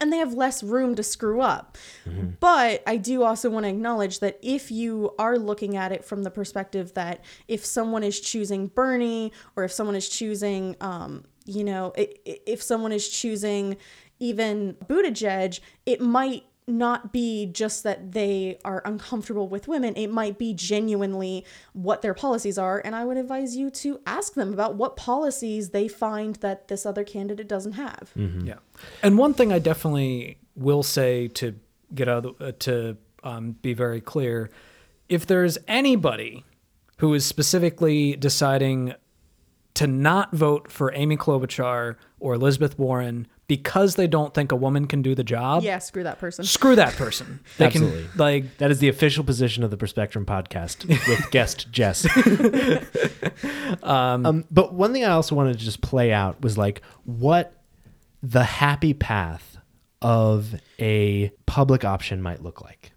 And 0.00 0.12
they 0.12 0.18
have 0.18 0.34
less 0.34 0.62
room 0.62 0.94
to 0.94 1.02
screw 1.02 1.40
up. 1.40 1.76
But 2.38 2.82
I 2.86 2.96
do 2.96 3.24
also 3.24 3.50
want 3.50 3.64
to 3.64 3.70
acknowledge 3.70 4.20
that 4.20 4.38
if 4.42 4.70
you 4.70 5.14
are 5.18 5.36
looking 5.36 5.76
at 5.76 5.90
it 5.90 6.04
from 6.04 6.22
the 6.22 6.30
perspective 6.30 6.94
that 6.94 7.24
if 7.48 7.64
someone 7.64 8.04
is 8.04 8.20
choosing 8.20 8.68
Bernie 8.68 9.32
or 9.56 9.64
if 9.64 9.72
someone 9.72 9.96
is 9.96 10.08
choosing, 10.08 10.76
um, 10.80 11.24
you 11.44 11.64
know, 11.64 11.92
if 11.96 12.62
someone 12.62 12.92
is 12.92 13.08
choosing 13.08 13.76
even 14.20 14.76
Buttigieg, 14.86 15.60
it 15.86 16.00
might 16.00 16.44
not 16.70 17.12
be 17.12 17.46
just 17.46 17.82
that 17.82 18.12
they 18.12 18.58
are 18.64 18.82
uncomfortable 18.84 19.48
with 19.48 19.68
women. 19.68 19.94
It 19.96 20.08
might 20.08 20.38
be 20.38 20.54
genuinely 20.54 21.44
what 21.72 22.02
their 22.02 22.14
policies 22.14 22.58
are. 22.58 22.80
And 22.84 22.94
I 22.94 23.04
would 23.04 23.16
advise 23.16 23.56
you 23.56 23.70
to 23.70 24.00
ask 24.06 24.34
them 24.34 24.52
about 24.52 24.76
what 24.76 24.96
policies 24.96 25.70
they 25.70 25.88
find 25.88 26.36
that 26.36 26.68
this 26.68 26.86
other 26.86 27.04
candidate 27.04 27.48
doesn't 27.48 27.72
have. 27.72 28.12
Yeah. 28.14 28.54
And 29.02 29.18
one 29.18 29.34
thing 29.34 29.52
I 29.52 29.58
definitely 29.58 30.38
will 30.54 30.82
say 30.82 31.28
to 31.28 31.54
get 31.94 32.08
out 32.08 32.24
of 32.24 32.38
the, 32.38 32.46
uh, 32.46 32.52
to 32.60 32.96
um, 33.22 33.52
be 33.62 33.74
very 33.74 34.00
clear, 34.00 34.50
if 35.08 35.26
there's 35.26 35.58
anybody 35.66 36.44
who 36.98 37.14
is 37.14 37.24
specifically 37.26 38.14
deciding 38.16 38.94
to 39.74 39.86
not 39.86 40.34
vote 40.34 40.70
for 40.70 40.92
Amy 40.94 41.16
Klobuchar 41.16 41.96
or 42.18 42.34
Elizabeth 42.34 42.78
Warren 42.78 43.26
because 43.50 43.96
they 43.96 44.06
don't 44.06 44.32
think 44.32 44.52
a 44.52 44.56
woman 44.56 44.86
can 44.86 45.02
do 45.02 45.12
the 45.12 45.24
job, 45.24 45.64
Yeah, 45.64 45.80
screw 45.80 46.04
that 46.04 46.20
person. 46.20 46.44
screw 46.44 46.76
that 46.76 46.94
person. 46.94 47.40
They 47.58 47.66
Absolutely. 47.66 48.02
can 48.04 48.10
like 48.16 48.58
That 48.58 48.70
is 48.70 48.78
the 48.78 48.88
official 48.88 49.24
position 49.24 49.64
of 49.64 49.72
the 49.72 49.76
Perspectrum 49.76 50.24
podcast 50.24 50.86
with 50.86 51.30
guest 51.32 51.66
Jess. 51.72 52.06
um, 53.82 54.44
but 54.52 54.72
one 54.72 54.92
thing 54.92 55.04
I 55.04 55.10
also 55.10 55.34
wanted 55.34 55.58
to 55.58 55.64
just 55.64 55.80
play 55.80 56.12
out 56.12 56.40
was 56.42 56.56
like 56.56 56.82
what 57.04 57.52
the 58.22 58.44
happy 58.44 58.94
path 58.94 59.56
of 60.00 60.54
a 60.78 61.30
public 61.46 61.84
option 61.84 62.22
might 62.22 62.42
look 62.44 62.60
like. 62.60 62.92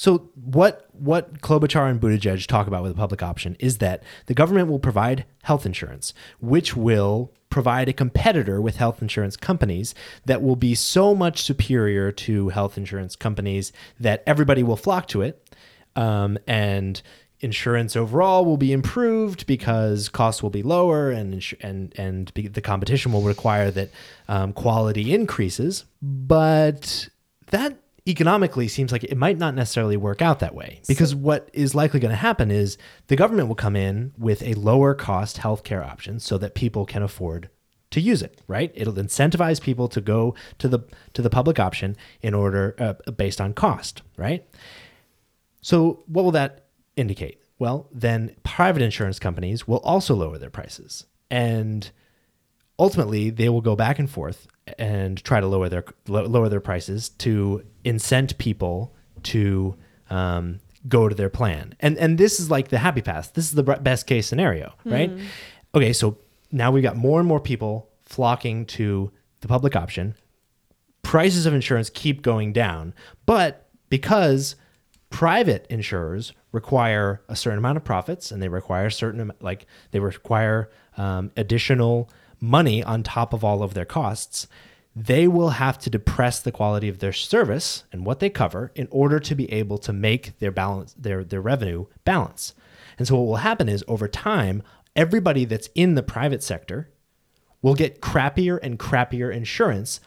So 0.00 0.30
what 0.34 0.88
what 0.94 1.42
Klobuchar 1.42 1.90
and 1.90 2.00
Buttigieg 2.00 2.46
talk 2.46 2.66
about 2.66 2.82
with 2.82 2.92
a 2.92 2.94
public 2.94 3.22
option 3.22 3.54
is 3.60 3.78
that 3.78 4.02
the 4.24 4.32
government 4.32 4.68
will 4.68 4.78
provide 4.78 5.26
health 5.42 5.66
insurance, 5.66 6.14
which 6.40 6.74
will 6.74 7.34
provide 7.50 7.86
a 7.86 7.92
competitor 7.92 8.62
with 8.62 8.76
health 8.76 9.02
insurance 9.02 9.36
companies 9.36 9.94
that 10.24 10.40
will 10.40 10.56
be 10.56 10.74
so 10.74 11.14
much 11.14 11.42
superior 11.42 12.10
to 12.12 12.48
health 12.48 12.78
insurance 12.78 13.14
companies 13.14 13.74
that 13.98 14.22
everybody 14.26 14.62
will 14.62 14.74
flock 14.74 15.06
to 15.08 15.20
it, 15.20 15.54
um, 15.94 16.38
and 16.46 17.02
insurance 17.40 17.94
overall 17.94 18.46
will 18.46 18.56
be 18.56 18.72
improved 18.72 19.46
because 19.46 20.08
costs 20.08 20.42
will 20.42 20.48
be 20.48 20.62
lower 20.62 21.10
and 21.10 21.44
and 21.60 21.92
and 21.98 22.32
the 22.34 22.62
competition 22.62 23.12
will 23.12 23.20
require 23.20 23.70
that 23.70 23.90
um, 24.28 24.54
quality 24.54 25.12
increases. 25.12 25.84
But 26.00 27.10
that 27.48 27.76
economically 28.10 28.68
seems 28.68 28.92
like 28.92 29.04
it 29.04 29.16
might 29.16 29.38
not 29.38 29.54
necessarily 29.54 29.96
work 29.96 30.20
out 30.20 30.40
that 30.40 30.54
way 30.54 30.80
because 30.86 31.14
what 31.14 31.48
is 31.52 31.74
likely 31.74 32.00
going 32.00 32.10
to 32.10 32.16
happen 32.16 32.50
is 32.50 32.76
the 33.06 33.16
government 33.16 33.48
will 33.48 33.54
come 33.54 33.76
in 33.76 34.12
with 34.18 34.42
a 34.42 34.54
lower 34.54 34.94
cost 34.94 35.38
healthcare 35.38 35.84
option 35.84 36.20
so 36.20 36.36
that 36.36 36.54
people 36.54 36.84
can 36.84 37.02
afford 37.02 37.48
to 37.90 38.00
use 38.00 38.22
it 38.22 38.40
right 38.46 38.72
it'll 38.74 38.94
incentivize 38.94 39.60
people 39.60 39.88
to 39.88 40.00
go 40.00 40.34
to 40.58 40.68
the 40.68 40.80
to 41.12 41.22
the 41.22 41.30
public 41.30 41.58
option 41.58 41.96
in 42.20 42.34
order 42.34 42.74
uh, 42.78 43.10
based 43.12 43.40
on 43.40 43.52
cost 43.52 44.02
right 44.16 44.46
so 45.62 46.02
what 46.06 46.24
will 46.24 46.32
that 46.32 46.66
indicate? 46.96 47.40
Well, 47.58 47.88
then 47.92 48.34
private 48.42 48.82
insurance 48.82 49.18
companies 49.18 49.66
will 49.66 49.78
also 49.78 50.14
lower 50.14 50.38
their 50.38 50.50
prices. 50.50 51.06
And 51.30 51.90
ultimately, 52.80 53.30
they 53.30 53.48
will 53.48 53.60
go 53.60 53.76
back 53.76 53.98
and 54.00 54.10
forth 54.10 54.48
and 54.78 55.22
try 55.22 55.38
to 55.40 55.46
lower 55.46 55.68
their 55.68 55.84
lower 56.08 56.48
their 56.48 56.60
prices 56.60 57.10
to 57.10 57.62
incent 57.84 58.38
people 58.38 58.94
to 59.24 59.76
um, 60.08 60.60
go 60.88 61.08
to 61.08 61.14
their 61.14 61.28
plan. 61.28 61.74
And 61.78 61.98
and 61.98 62.18
this 62.18 62.40
is 62.40 62.50
like 62.50 62.68
the 62.68 62.78
happy 62.78 63.02
path. 63.02 63.32
This 63.34 63.44
is 63.44 63.52
the 63.52 63.62
best 63.62 64.06
case 64.06 64.26
scenario, 64.26 64.74
right? 64.84 65.10
Okay, 65.74 65.92
so 65.92 66.18
now 66.50 66.72
we've 66.72 66.82
got 66.82 66.96
more 66.96 67.20
and 67.20 67.28
more 67.28 67.38
people 67.40 67.88
flocking 68.02 68.64
to 68.66 69.12
the 69.40 69.48
public 69.48 69.76
option. 69.76 70.14
Prices 71.02 71.46
of 71.46 71.54
insurance 71.54 71.90
keep 71.90 72.22
going 72.22 72.52
down, 72.52 72.94
but 73.26 73.68
because 73.88 74.56
private 75.10 75.66
insurers 75.68 76.32
require 76.52 77.20
a 77.28 77.36
certain 77.36 77.58
amount 77.58 77.76
of 77.76 77.84
profits 77.84 78.30
and 78.30 78.42
they 78.42 78.48
require 78.48 78.86
a 78.86 78.92
certain 78.92 79.32
like 79.40 79.66
they 79.90 80.00
require 80.00 80.70
um, 80.96 81.30
additional 81.36 82.08
money 82.40 82.82
on 82.82 83.02
top 83.02 83.32
of 83.32 83.44
all 83.44 83.62
of 83.62 83.74
their 83.74 83.84
costs 83.84 84.46
they 84.94 85.28
will 85.28 85.50
have 85.50 85.78
to 85.78 85.90
depress 85.90 86.40
the 86.40 86.52
quality 86.52 86.88
of 86.88 86.98
their 86.98 87.12
service 87.12 87.84
and 87.92 88.04
what 88.04 88.20
they 88.20 88.28
cover 88.28 88.72
in 88.74 88.88
order 88.90 89.20
to 89.20 89.34
be 89.34 89.50
able 89.52 89.78
to 89.78 89.92
make 89.92 90.38
their 90.40 90.50
balance 90.50 90.94
their 90.98 91.22
their 91.22 91.40
revenue 91.40 91.86
balance. 92.04 92.54
And 92.98 93.06
so 93.06 93.16
what 93.16 93.26
will 93.26 93.36
happen 93.36 93.68
is 93.68 93.84
over 93.86 94.08
time 94.08 94.62
everybody 94.96 95.44
that's 95.44 95.70
in 95.74 95.94
the 95.94 96.02
private 96.02 96.42
sector 96.42 96.90
will 97.62 97.74
get 97.74 98.00
crappier 98.00 98.58
and 98.62 98.78
crappier 98.78 99.32
insurance 99.32 100.00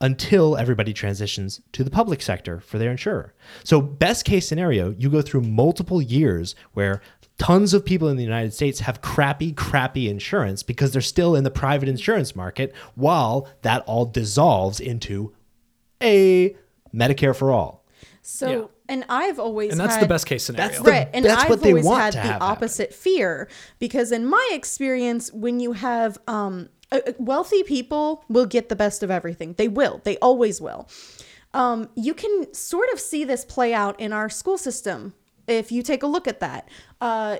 until 0.00 0.56
everybody 0.56 0.92
transitions 0.92 1.60
to 1.72 1.82
the 1.82 1.90
public 1.90 2.22
sector 2.22 2.60
for 2.60 2.78
their 2.78 2.92
insurer. 2.92 3.34
So 3.64 3.80
best 3.80 4.24
case 4.24 4.46
scenario, 4.46 4.90
you 4.90 5.10
go 5.10 5.22
through 5.22 5.40
multiple 5.40 6.00
years 6.00 6.54
where 6.72 7.02
tons 7.38 7.72
of 7.72 7.84
people 7.84 8.08
in 8.08 8.16
the 8.16 8.22
United 8.24 8.52
States 8.52 8.80
have 8.80 9.00
crappy, 9.00 9.52
crappy 9.52 10.08
insurance 10.08 10.62
because 10.62 10.92
they're 10.92 11.00
still 11.00 11.34
in 11.36 11.44
the 11.44 11.50
private 11.50 11.88
insurance 11.88 12.34
market 12.34 12.74
while 12.96 13.48
that 13.62 13.82
all 13.86 14.04
dissolves 14.04 14.80
into 14.80 15.32
a 16.02 16.56
Medicare 16.94 17.34
for 17.36 17.52
all. 17.52 17.84
So, 18.22 18.50
Yeah. 18.50 18.64
and 18.88 19.04
I've 19.08 19.38
always 19.38 19.70
And 19.70 19.80
that's 19.80 19.94
had, 19.94 20.02
the 20.04 20.08
best 20.08 20.26
case 20.26 20.44
scenario. 20.44 20.68
That's 20.68 20.82
the- 20.82 20.90
right, 20.90 21.08
and 21.14 21.24
that's 21.24 21.44
I've 21.44 21.50
what 21.50 21.62
they 21.62 21.70
always 21.70 21.84
want 21.84 22.02
had 22.02 22.12
to 22.12 22.16
the 22.18 22.22
have 22.22 22.32
happen. 22.32 22.46
opposite 22.48 22.92
fear 22.92 23.48
because 23.78 24.12
in 24.12 24.26
my 24.26 24.50
experience, 24.52 25.32
when 25.32 25.60
you 25.60 25.72
have 25.72 26.18
um, 26.26 26.68
wealthy 27.18 27.62
people, 27.62 28.24
will 28.28 28.46
get 28.46 28.68
the 28.68 28.76
best 28.76 29.02
of 29.02 29.10
everything. 29.10 29.54
They 29.56 29.68
will. 29.68 30.00
They 30.04 30.16
always 30.18 30.60
will. 30.60 30.88
Um, 31.54 31.88
you 31.94 32.12
can 32.14 32.52
sort 32.52 32.88
of 32.92 33.00
see 33.00 33.24
this 33.24 33.44
play 33.44 33.72
out 33.72 33.98
in 34.00 34.12
our 34.12 34.28
school 34.28 34.58
system 34.58 35.14
if 35.48 35.72
you 35.72 35.82
take 35.82 36.02
a 36.02 36.06
look 36.06 36.28
at 36.28 36.40
that. 36.40 36.68
Uh, 37.00 37.38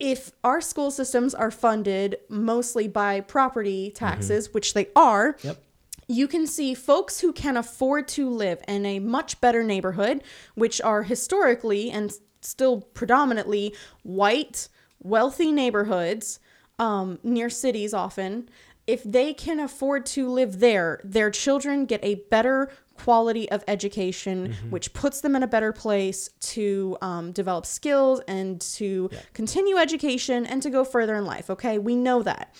if 0.00 0.32
our 0.42 0.60
school 0.60 0.90
systems 0.90 1.32
are 1.34 1.50
funded 1.52 2.16
mostly 2.28 2.88
by 2.88 3.20
property 3.20 3.90
taxes, 3.94 4.52
which 4.52 4.74
they 4.74 4.88
are, 4.96 5.36
Yep. 5.42 5.62
you 6.08 6.26
can 6.26 6.46
see 6.48 6.74
folks 6.74 7.20
who 7.20 7.32
can 7.32 7.56
afford 7.56 8.08
to 8.08 8.28
live 8.28 8.60
in 8.66 8.84
a 8.84 8.98
much 8.98 9.40
better 9.40 9.62
neighborhood, 9.62 10.24
which 10.56 10.80
are 10.80 11.04
historically 11.04 11.90
and 11.90 12.12
still 12.40 12.80
predominantly 12.80 13.76
white, 14.02 14.68
wealthy 15.00 15.52
neighborhoods 15.52 16.40
um, 16.80 17.20
near 17.22 17.48
cities 17.48 17.94
often. 17.94 18.48
If 18.86 19.04
they 19.04 19.32
can 19.32 19.60
afford 19.60 20.06
to 20.06 20.28
live 20.28 20.58
there, 20.58 21.00
their 21.04 21.30
children 21.30 21.86
get 21.86 22.00
a 22.02 22.16
better 22.30 22.68
quality 22.96 23.50
of 23.50 23.64
education, 23.68 24.52
which 24.70 24.92
puts 24.92 25.20
them 25.20 25.34
in 25.36 25.42
a 25.42 25.46
better 25.46 25.72
place 25.72 26.28
to 26.40 26.96
um, 27.00 27.32
develop 27.32 27.64
skills 27.64 28.20
and 28.28 28.60
to 28.60 29.08
continue 29.34 29.76
education 29.76 30.44
and 30.46 30.62
to 30.62 30.70
go 30.70 30.84
further 30.84 31.14
in 31.14 31.24
life. 31.24 31.48
Okay, 31.48 31.78
we 31.78 31.96
know 31.96 32.22
that. 32.22 32.54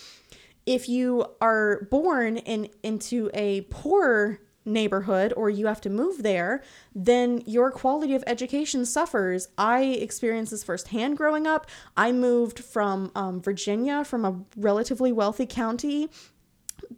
If 0.64 0.88
you 0.88 1.26
are 1.40 1.88
born 1.90 2.36
in 2.36 2.68
into 2.82 3.30
a 3.34 3.62
poor 3.62 4.40
neighborhood 4.64 5.32
or 5.36 5.50
you 5.50 5.66
have 5.66 5.80
to 5.82 5.90
move 5.90 6.22
there, 6.22 6.62
then 6.94 7.42
your 7.46 7.70
quality 7.70 8.14
of 8.14 8.22
education 8.26 8.84
suffers. 8.86 9.48
I 9.58 9.82
experienced 9.82 10.50
this 10.50 10.64
firsthand 10.64 11.16
growing 11.16 11.46
up. 11.46 11.66
I 11.96 12.12
moved 12.12 12.60
from 12.60 13.10
um, 13.14 13.40
Virginia, 13.40 14.04
from 14.04 14.24
a 14.24 14.40
relatively 14.56 15.12
wealthy 15.12 15.46
county 15.46 16.08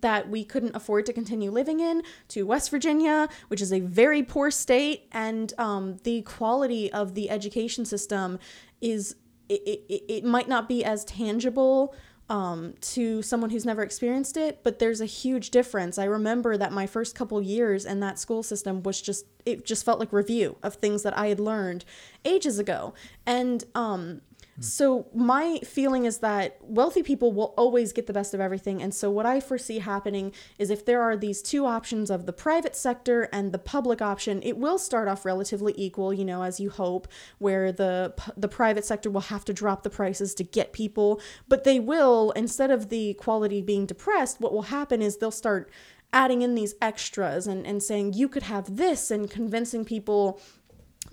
that 0.01 0.29
we 0.29 0.45
couldn't 0.45 0.75
afford 0.75 1.07
to 1.07 1.13
continue 1.13 1.51
living 1.51 1.81
in 1.81 2.03
to 2.29 2.45
West 2.45 2.71
Virginia, 2.71 3.29
which 3.49 3.61
is 3.61 3.73
a 3.73 3.81
very 3.81 4.23
poor 4.23 4.51
state, 4.51 5.09
and 5.13 5.53
um, 5.59 5.99
the 6.05 6.23
quality 6.23 6.93
of 6.93 7.15
the 7.15 7.31
education 7.31 7.85
system 7.85 8.39
is 8.81 9.17
it, 9.49 9.63
it, 9.89 10.05
it 10.09 10.25
might 10.25 10.49
not 10.49 10.69
be 10.69 10.85
as 10.85 11.05
tangible 11.05 11.95
um, 12.31 12.75
to 12.81 13.21
someone 13.23 13.51
who's 13.51 13.67
never 13.67 13.83
experienced 13.83 14.37
it, 14.37 14.61
but 14.63 14.79
there's 14.79 15.01
a 15.01 15.07
huge 15.07 15.51
difference. 15.51 15.99
I 15.99 16.05
remember 16.05 16.57
that 16.57 16.73
my 16.73 16.87
first 16.87 17.15
couple 17.15 17.41
years 17.43 17.85
in 17.85 18.01
that 18.01 18.19
school 18.19 18.43
system 18.43 18.83
was 18.83 19.01
just 19.01 19.27
it 19.45 19.67
just 19.67 19.85
felt 19.85 20.01
like 20.01 20.13
review 20.13 20.57
of 20.63 20.75
things 20.75 21.03
that 21.03 21.17
I 21.19 21.27
had 21.27 21.39
learned 21.39 21.85
ages 22.25 22.59
ago, 22.59 22.95
and 23.27 23.63
um, 23.75 24.23
so 24.61 25.07
my 25.13 25.59
feeling 25.65 26.05
is 26.05 26.19
that 26.19 26.59
wealthy 26.63 27.03
people 27.03 27.33
will 27.33 27.55
always 27.57 27.93
get 27.93 28.07
the 28.07 28.13
best 28.13 28.35
of 28.35 28.41
everything. 28.41 28.81
And 28.83 28.95
so 28.95 29.11
what 29.11 29.27
I 29.27 29.41
foresee 29.41 29.81
happening 29.81 30.33
is 30.59 30.71
if 30.71 30.85
there 30.85 31.03
are 31.03 31.17
these 31.17 31.43
two 31.43 31.67
options 31.67 32.09
of 32.11 32.27
the 32.27 32.33
private 32.33 32.77
sector 32.77 33.29
and 33.33 33.53
the 33.53 33.59
public 33.59 34.01
option, 34.01 34.43
it 34.43 34.57
will 34.57 34.79
start 34.79 35.09
off 35.09 35.25
relatively 35.25 35.75
equal, 35.77 36.13
you 36.13 36.25
know, 36.25 36.43
as 36.43 36.61
you 36.61 36.71
hope, 36.71 37.09
where 37.39 37.73
the 37.73 38.15
the 38.37 38.49
private 38.49 38.85
sector 38.85 39.11
will 39.11 39.23
have 39.23 39.45
to 39.47 39.53
drop 39.53 39.83
the 39.83 39.91
prices 39.91 40.35
to 40.35 40.45
get 40.45 40.73
people, 40.73 41.21
but 41.49 41.65
they 41.65 41.81
will 41.81 42.31
instead 42.33 42.71
of 42.71 42.89
the 42.89 43.15
quality 43.15 43.61
being 43.61 43.87
depressed, 43.87 44.41
what 44.41 44.53
will 44.53 44.63
happen 44.63 45.03
is 45.03 45.17
they'll 45.17 45.31
start 45.31 45.71
adding 46.13 46.43
in 46.43 46.55
these 46.55 46.75
extras 46.81 47.47
and, 47.49 47.67
and 47.67 47.83
saying 47.83 48.13
you 48.13 48.29
could 48.29 48.45
have 48.45 48.77
this 48.77 49.11
and 49.11 49.29
convincing 49.29 49.85
people 49.85 50.41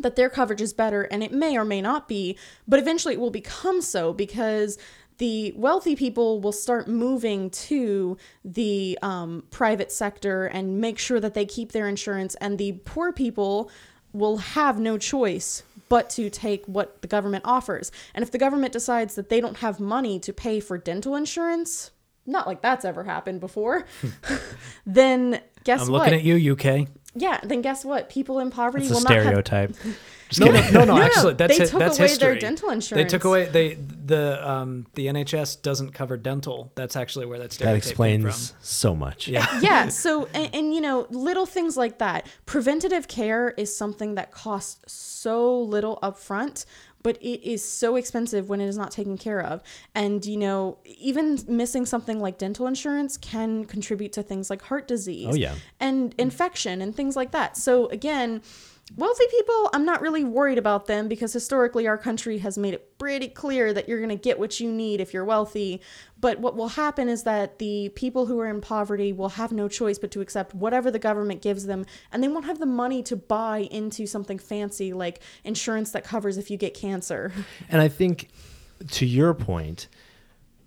that 0.02 0.16
their 0.16 0.30
coverage 0.30 0.62
is 0.62 0.74
better 0.74 1.04
and 1.04 1.24
it 1.24 1.32
may 1.32 1.58
or 1.58 1.66
may 1.66 1.82
not 1.82 2.08
be 2.08 2.38
but 2.68 2.80
eventually 2.80 3.14
it 3.14 3.20
will 3.20 3.32
become 3.32 3.82
so 3.82 4.14
because 4.14 4.78
the 5.18 5.54
wealthy 5.56 5.96
people 5.96 6.42
will 6.42 6.52
start 6.52 6.88
moving 6.88 7.52
to 7.52 8.18
the 8.44 8.98
um, 9.04 9.44
private 9.52 9.92
sector 9.92 10.46
and 10.46 10.82
make 10.82 10.98
sure 10.98 11.20
that 11.20 11.36
they 11.36 11.46
keep 11.46 11.74
their 11.74 11.88
insurance 11.88 12.34
and 12.36 12.58
the 12.58 12.72
poor 12.86 13.12
people 13.12 13.70
will 14.14 14.38
have 14.38 14.80
no 14.80 14.98
choice 14.98 15.64
but 15.90 16.10
to 16.10 16.30
take 16.30 16.66
what 16.66 17.02
the 17.02 17.08
government 17.08 17.44
offers 17.46 17.92
and 18.16 18.24
if 18.24 18.32
the 18.32 18.38
government 18.38 18.74
decides 18.74 19.16
that 19.16 19.30
they 19.30 19.40
don't 19.40 19.58
have 19.58 19.80
money 19.80 20.20
to 20.20 20.34
pay 20.34 20.60
for 20.60 20.78
dental 20.78 21.16
insurance 21.16 21.92
not 22.26 22.48
like 22.48 22.62
that's 22.62 22.86
ever 22.86 23.04
happened 23.04 23.40
before 23.40 23.86
then 24.86 25.40
guess 25.64 25.82
what? 25.82 25.86
I'm 25.86 25.92
what 25.92 26.00
looking 26.00 26.14
at 26.20 26.24
you, 26.24 26.54
UK. 26.54 26.88
Yeah 27.14 27.40
then 27.44 27.62
guess 27.62 27.84
what 27.84 28.10
people 28.10 28.40
in 28.40 28.50
poverty 28.50 28.86
It's 28.86 28.92
a 28.92 28.96
will 28.96 29.02
not 29.02 29.14
have 29.14 29.24
stereotype. 29.24 29.76
No, 30.40 30.46
no, 30.46 30.54
no, 30.54 30.86
no, 30.86 30.96
no, 30.96 31.02
Actually, 31.02 31.34
that's 31.34 31.58
they 31.58 31.64
it. 31.66 31.70
took 31.70 31.80
that's 31.80 32.00
away 32.00 32.08
history. 32.08 32.26
their 32.26 32.40
dental 32.40 32.70
insurance. 32.70 33.12
They 33.12 33.18
took 33.18 33.26
away 33.26 33.46
they 33.48 33.74
the 33.74 34.50
um 34.50 34.88
the 34.94 35.08
NHS 35.08 35.62
doesn't 35.62 35.92
cover 35.94 36.16
dental. 36.16 36.72
That's 36.76 36.96
actually 36.96 37.26
where 37.26 37.38
that 37.40 37.50
that 37.50 37.54
stereotype 37.54 37.84
came 37.84 38.26
explains 38.26 38.54
so 38.62 38.96
much. 38.96 39.28
Yeah. 39.28 39.46
yeah 39.62 39.88
so 39.90 40.28
and, 40.34 40.56
and 40.56 40.74
you 40.74 40.80
know 40.80 41.06
little 41.10 41.46
things 41.46 41.76
like 41.76 41.98
that 42.00 42.28
preventative 42.46 43.08
care 43.10 43.50
is 43.58 43.76
something 43.76 44.16
that 44.16 44.32
costs 44.32 44.80
so 44.92 45.60
little 45.60 46.00
upfront 46.02 46.66
but 47.04 47.18
it 47.22 47.42
is 47.48 47.64
so 47.68 47.96
expensive 47.96 48.50
when 48.50 48.62
it 48.62 48.68
is 48.68 48.78
not 48.78 48.92
taken 48.92 49.18
care 49.18 49.42
of 49.42 49.62
and 49.96 50.26
you 50.26 50.38
know 50.38 50.78
even 50.86 51.38
missing 51.48 51.86
something 51.86 52.20
like 52.20 52.38
dental 52.38 52.68
insurance 52.68 53.18
can 53.18 53.66
contribute 53.66 54.14
to 54.14 54.24
things 54.24 54.50
like 54.50 54.62
heart 54.64 54.88
disease 54.88 55.28
Oh, 55.30 55.36
yeah. 55.36 55.56
and 55.80 56.14
infection 56.18 56.82
and 56.82 56.96
things 56.96 57.16
like 57.16 57.32
that 57.32 57.58
so 57.58 57.88
again 57.90 58.42
wealthy 58.96 59.26
people 59.32 59.70
i'm 59.74 59.86
not 59.86 60.02
really 60.02 60.24
worried 60.24 60.58
about 60.58 60.86
them 60.86 61.08
because 61.08 61.34
historically 61.34 61.88
our 61.88 61.98
country 61.98 62.40
has 62.40 62.58
made 62.58 62.74
it 62.74 62.92
pretty 63.02 63.28
clear 63.28 63.74
that 63.74 63.90
you're 63.90 63.98
going 63.98 64.10
to 64.10 64.16
get 64.16 64.38
what 64.38 64.60
you 64.60 64.72
need 64.72 65.02
if 65.02 65.12
you're 65.12 65.26
wealthy. 65.26 65.82
But 66.20 66.40
what 66.40 66.56
will 66.56 66.68
happen 66.68 67.10
is 67.10 67.24
that 67.24 67.58
the 67.58 67.90
people 67.96 68.28
who 68.28 68.40
are 68.40 68.46
in 68.46 68.62
poverty 68.62 69.12
will 69.12 69.30
have 69.30 69.52
no 69.52 69.68
choice 69.68 69.98
but 69.98 70.12
to 70.12 70.22
accept 70.22 70.54
whatever 70.54 70.92
the 70.92 71.00
government 71.00 71.42
gives 71.42 71.66
them 71.66 71.88
and 72.12 72.24
they 72.24 72.28
won't 72.28 72.46
have 72.46 72.60
the 72.60 72.68
money 72.68 73.02
to 73.02 73.16
buy 73.16 73.68
into 73.72 74.06
something 74.06 74.38
fancy 74.38 74.94
like 74.94 75.20
insurance 75.44 75.90
that 75.94 76.04
covers 76.04 76.38
if 76.38 76.52
you 76.52 76.58
get 76.58 76.76
cancer. 76.76 77.32
And 77.70 77.82
I 77.82 77.88
think 77.88 78.30
to 78.92 79.06
your 79.06 79.34
point, 79.34 79.88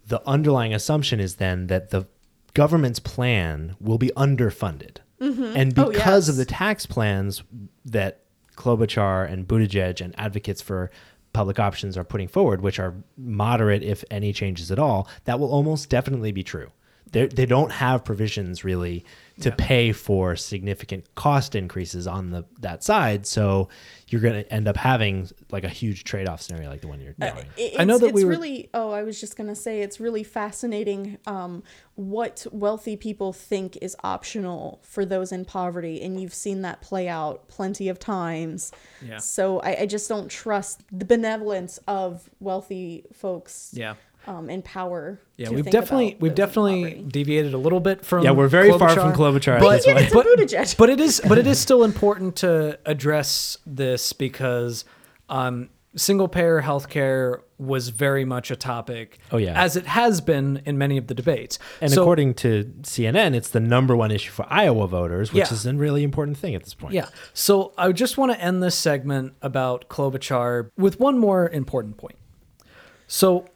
the 0.09 0.21
underlying 0.27 0.75
assumption 0.75 1.21
is 1.21 1.37
then 1.37 1.69
that 1.69 1.91
the 1.91 2.09
government's 2.55 2.99
plan 2.99 3.77
will 3.79 3.99
be 3.99 4.11
underfunded. 4.17 4.97
Mm-hmm. 5.21 5.57
And 5.57 5.79
Oh, 5.79 5.93
because 5.93 6.29
of 6.29 6.35
the 6.35 6.45
tax 6.45 6.85
plans 6.85 7.45
that 7.85 8.21
Klobuchar 8.57 9.31
and 9.31 9.47
Buttigieg 9.47 10.01
and 10.01 10.15
advocates 10.19 10.63
for 10.63 10.91
public 11.33 11.59
options 11.59 11.97
are 11.97 12.05
putting 12.05 12.29
forward, 12.29 12.61
which 12.61 12.79
are 12.79 12.95
moderate, 13.17 13.83
if 13.83 14.05
any 14.11 14.33
changes 14.33 14.71
at 14.71 14.79
all, 14.79 15.09
that 15.25 15.41
will 15.41 15.51
almost 15.51 15.91
definitely 15.91 16.33
be 16.33 16.43
true. 16.43 16.71
they 17.11 17.27
they 17.27 17.47
don't 17.47 17.73
have 17.73 18.05
provisions 18.05 18.65
really 18.65 19.05
to 19.41 19.51
pay 19.51 19.93
for 19.93 20.37
significant 20.37 21.13
cost 21.15 21.55
increases 21.55 22.07
on 22.07 22.31
the 22.31 22.45
that 22.61 22.83
side. 22.85 23.27
So 23.27 23.69
you're 24.15 24.21
going 24.33 24.45
to 24.45 24.53
end 24.53 24.69
up 24.69 24.77
having 24.77 25.29
like 25.51 25.65
a 25.65 25.69
huge 25.69 26.05
trade 26.05 26.29
off 26.29 26.41
scenario 26.41 26.69
like 26.71 26.81
the 26.83 26.87
one 26.89 27.01
you're 27.01 27.15
doing. 27.15 27.47
It- 27.57 27.75
I 27.81 27.85
know 27.85 27.99
that 27.99 28.07
it's 28.07 28.15
we 28.15 28.25
were- 28.25 28.31
really. 28.31 28.71
Oh, 28.73 28.93
I 28.93 29.03
was 29.03 29.21
just 29.21 29.37
gonna 29.37 29.57
say 29.57 29.81
it's 29.83 29.99
really 29.99 30.23
fascinating 30.23 31.19
um, 31.27 31.63
what 31.97 32.47
wealthy 32.53 32.97
people 32.97 33.33
think 33.33 33.77
is 33.83 33.97
optional 34.05 34.81
for 34.85 35.05
those 35.05 35.33
in 35.33 35.45
poverty, 35.45 36.01
and 36.01 36.21
you've 36.21 36.33
seen 36.35 36.63
that 36.63 36.81
play 36.81 37.09
out 37.09 37.49
plenty 37.49 37.89
of 37.89 37.99
times. 37.99 38.71
Yeah. 39.05 39.19
So 39.19 39.59
I, 39.61 39.81
I 39.81 39.87
just 39.87 40.09
don't 40.09 40.29
trust 40.31 40.83
the 40.93 41.05
benevolence 41.05 41.79
of 41.89 42.31
wealthy 42.41 43.05
folks. 43.13 43.71
Yeah. 43.73 43.95
Um, 44.27 44.49
in 44.49 44.63
power. 44.63 45.21
Yeah, 45.37 45.49
to 45.49 45.55
we've 45.55 45.65
think 45.65 45.73
definitely 45.73 46.09
about 46.13 46.21
we've 46.23 46.35
definitely 46.35 46.85
poverty. 46.85 47.05
deviated 47.11 47.53
a 47.55 47.59
little 47.59 47.81
bit 47.81 48.05
from 48.07 48.25
Yeah, 48.25 48.31
we're 48.31 48.49
very 48.49 48.71
far 48.79 48.89
from 48.95 49.13
Klobuchar. 49.13 49.15
Klobuchar 49.15 49.55
at 49.57 49.61
But, 49.61 49.77
this 49.77 49.87
Yeah, 49.87 49.93
point. 49.95 50.05
it's 50.07 50.15
a 50.15 50.17
Buttigieg. 50.57 50.77
but 50.79 50.89
it 50.91 51.01
is 51.01 51.21
but 51.29 51.37
it 51.39 51.47
is 51.47 51.59
still 51.59 51.85
important 51.85 52.37
to 52.37 52.79
address 52.87 53.59
this 53.67 54.13
because 54.15 54.85
um, 55.29 55.69
single 55.97 56.29
payer 56.29 56.63
healthcare 56.63 57.41
was 57.59 57.91
very 57.91 58.25
much 58.25 58.51
a 58.51 58.57
topic. 58.57 59.19
Oh, 59.31 59.37
yeah. 59.37 59.53
as 59.61 59.77
it 59.77 59.87
has 59.87 60.21
been 60.21 60.61
in 60.65 60.77
many 60.79 60.97
of 60.97 61.07
the 61.07 61.15
debates. 61.15 61.59
And 61.81 61.91
So- 61.93 62.03
according 62.03 62.35
to 62.35 62.65
CNN, 62.83 63.35
it's 63.35 63.51
the 63.51 63.61
number 63.61 63.95
one 63.95 64.11
issue 64.11 64.31
for 64.33 64.45
Iowa 64.51 64.87
voters, 64.89 65.33
which 65.33 65.49
Yeah. 65.49 65.53
is 65.53 65.65
a 65.67 65.73
really 65.75 66.03
important 66.03 66.37
thing 66.39 66.55
at 66.55 66.65
this 66.65 66.75
point. 66.75 66.95
Yeah. 66.95 67.07
So 67.33 67.73
I 67.79 67.93
just 67.93 68.17
want 68.19 68.33
to 68.33 68.41
end 68.41 68.63
this 68.63 68.75
segment 68.75 69.35
about 69.43 69.89
Klobuchar 69.89 70.71
with 70.79 70.99
one 70.99 71.19
more 71.19 71.49
important 71.49 71.97
point. 71.99 72.17
So 73.07 73.47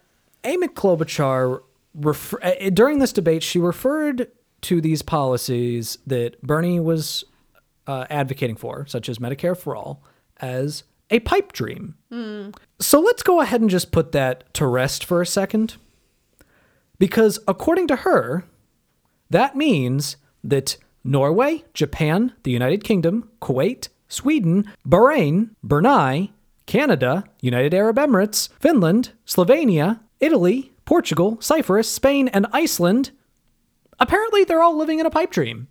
Amy 0.48 0.68
Klobuchar, 0.68 1.62
refer- 1.94 2.40
uh, 2.42 2.70
during 2.70 2.98
this 2.98 3.12
debate, 3.12 3.42
she 3.42 3.58
referred 3.58 4.28
to 4.62 4.80
these 4.80 5.02
policies 5.02 5.98
that 6.06 6.40
Bernie 6.42 6.80
was 6.80 7.24
uh, 7.86 8.06
advocating 8.10 8.56
for, 8.56 8.86
such 8.86 9.08
as 9.08 9.18
Medicare 9.18 9.56
for 9.56 9.76
All, 9.76 10.02
as 10.40 10.84
a 11.10 11.20
pipe 11.20 11.52
dream. 11.52 11.94
So 12.80 13.00
let's 13.00 13.22
go 13.22 13.40
ahead 13.40 13.60
and 13.60 13.70
just 13.70 13.92
put 13.92 14.12
that 14.12 14.52
to 14.54 14.66
rest 14.66 15.04
for 15.04 15.20
a 15.22 15.26
second. 15.26 15.76
Because 16.98 17.38
according 17.46 17.86
to 17.88 17.96
her, 17.96 18.44
that 19.30 19.54
means 19.56 20.16
that 20.42 20.76
Norway, 21.04 21.64
Japan, 21.74 22.32
the 22.42 22.50
United 22.50 22.84
Kingdom, 22.84 23.30
Kuwait, 23.40 23.88
Sweden, 24.08 24.70
Bahrain, 24.86 25.50
Brunei, 25.62 26.30
Canada, 26.66 27.24
United 27.40 27.72
Arab 27.72 27.96
Emirates, 27.96 28.48
Finland, 28.60 29.12
Slovenia, 29.26 30.00
Italy, 30.20 30.72
Portugal, 30.84 31.38
Cyprus, 31.40 31.90
Spain, 31.90 32.28
and 32.28 32.46
Iceland 32.52 33.12
apparently 34.00 34.44
they're 34.44 34.62
all 34.62 34.76
living 34.76 34.98
in 34.98 35.06
a 35.06 35.10
pipe 35.10 35.30
dream. 35.30 35.68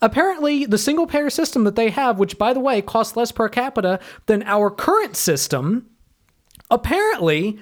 Apparently, 0.00 0.66
the 0.66 0.78
single 0.78 1.06
payer 1.06 1.30
system 1.30 1.64
that 1.64 1.74
they 1.74 1.90
have, 1.90 2.18
which 2.18 2.38
by 2.38 2.52
the 2.52 2.60
way 2.60 2.80
costs 2.80 3.16
less 3.16 3.32
per 3.32 3.48
capita 3.48 3.98
than 4.26 4.42
our 4.44 4.70
current 4.70 5.16
system, 5.16 5.86
apparently 6.70 7.58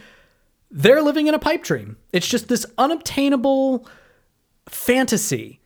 they're 0.71 1.03
living 1.03 1.27
in 1.27 1.35
a 1.35 1.39
pipe 1.39 1.63
dream. 1.63 1.97
It's 2.13 2.29
just 2.29 2.49
this 2.49 2.67
unobtainable 2.77 3.89
fantasy. 4.69 5.61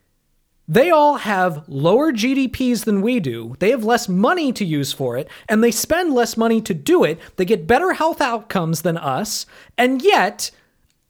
They 0.69 0.91
all 0.91 1.17
have 1.17 1.63
lower 1.69 2.13
GDPs 2.13 2.85
than 2.85 3.01
we 3.01 3.21
do. 3.21 3.55
They 3.61 3.71
have 3.71 3.85
less 3.85 4.09
money 4.09 4.53
to 4.53 4.65
use 4.65 4.93
for 4.93 5.17
it, 5.17 5.29
and 5.49 5.63
they 5.63 5.71
spend 5.71 6.13
less 6.13 6.37
money 6.37 6.61
to 6.63 6.75
do 6.75 7.05
it. 7.05 7.21
They 7.37 7.45
get 7.45 7.67
better 7.67 7.93
health 7.93 8.21
outcomes 8.21 8.83
than 8.83 8.97
us, 8.97 9.47
and 9.79 10.03
yet 10.03 10.51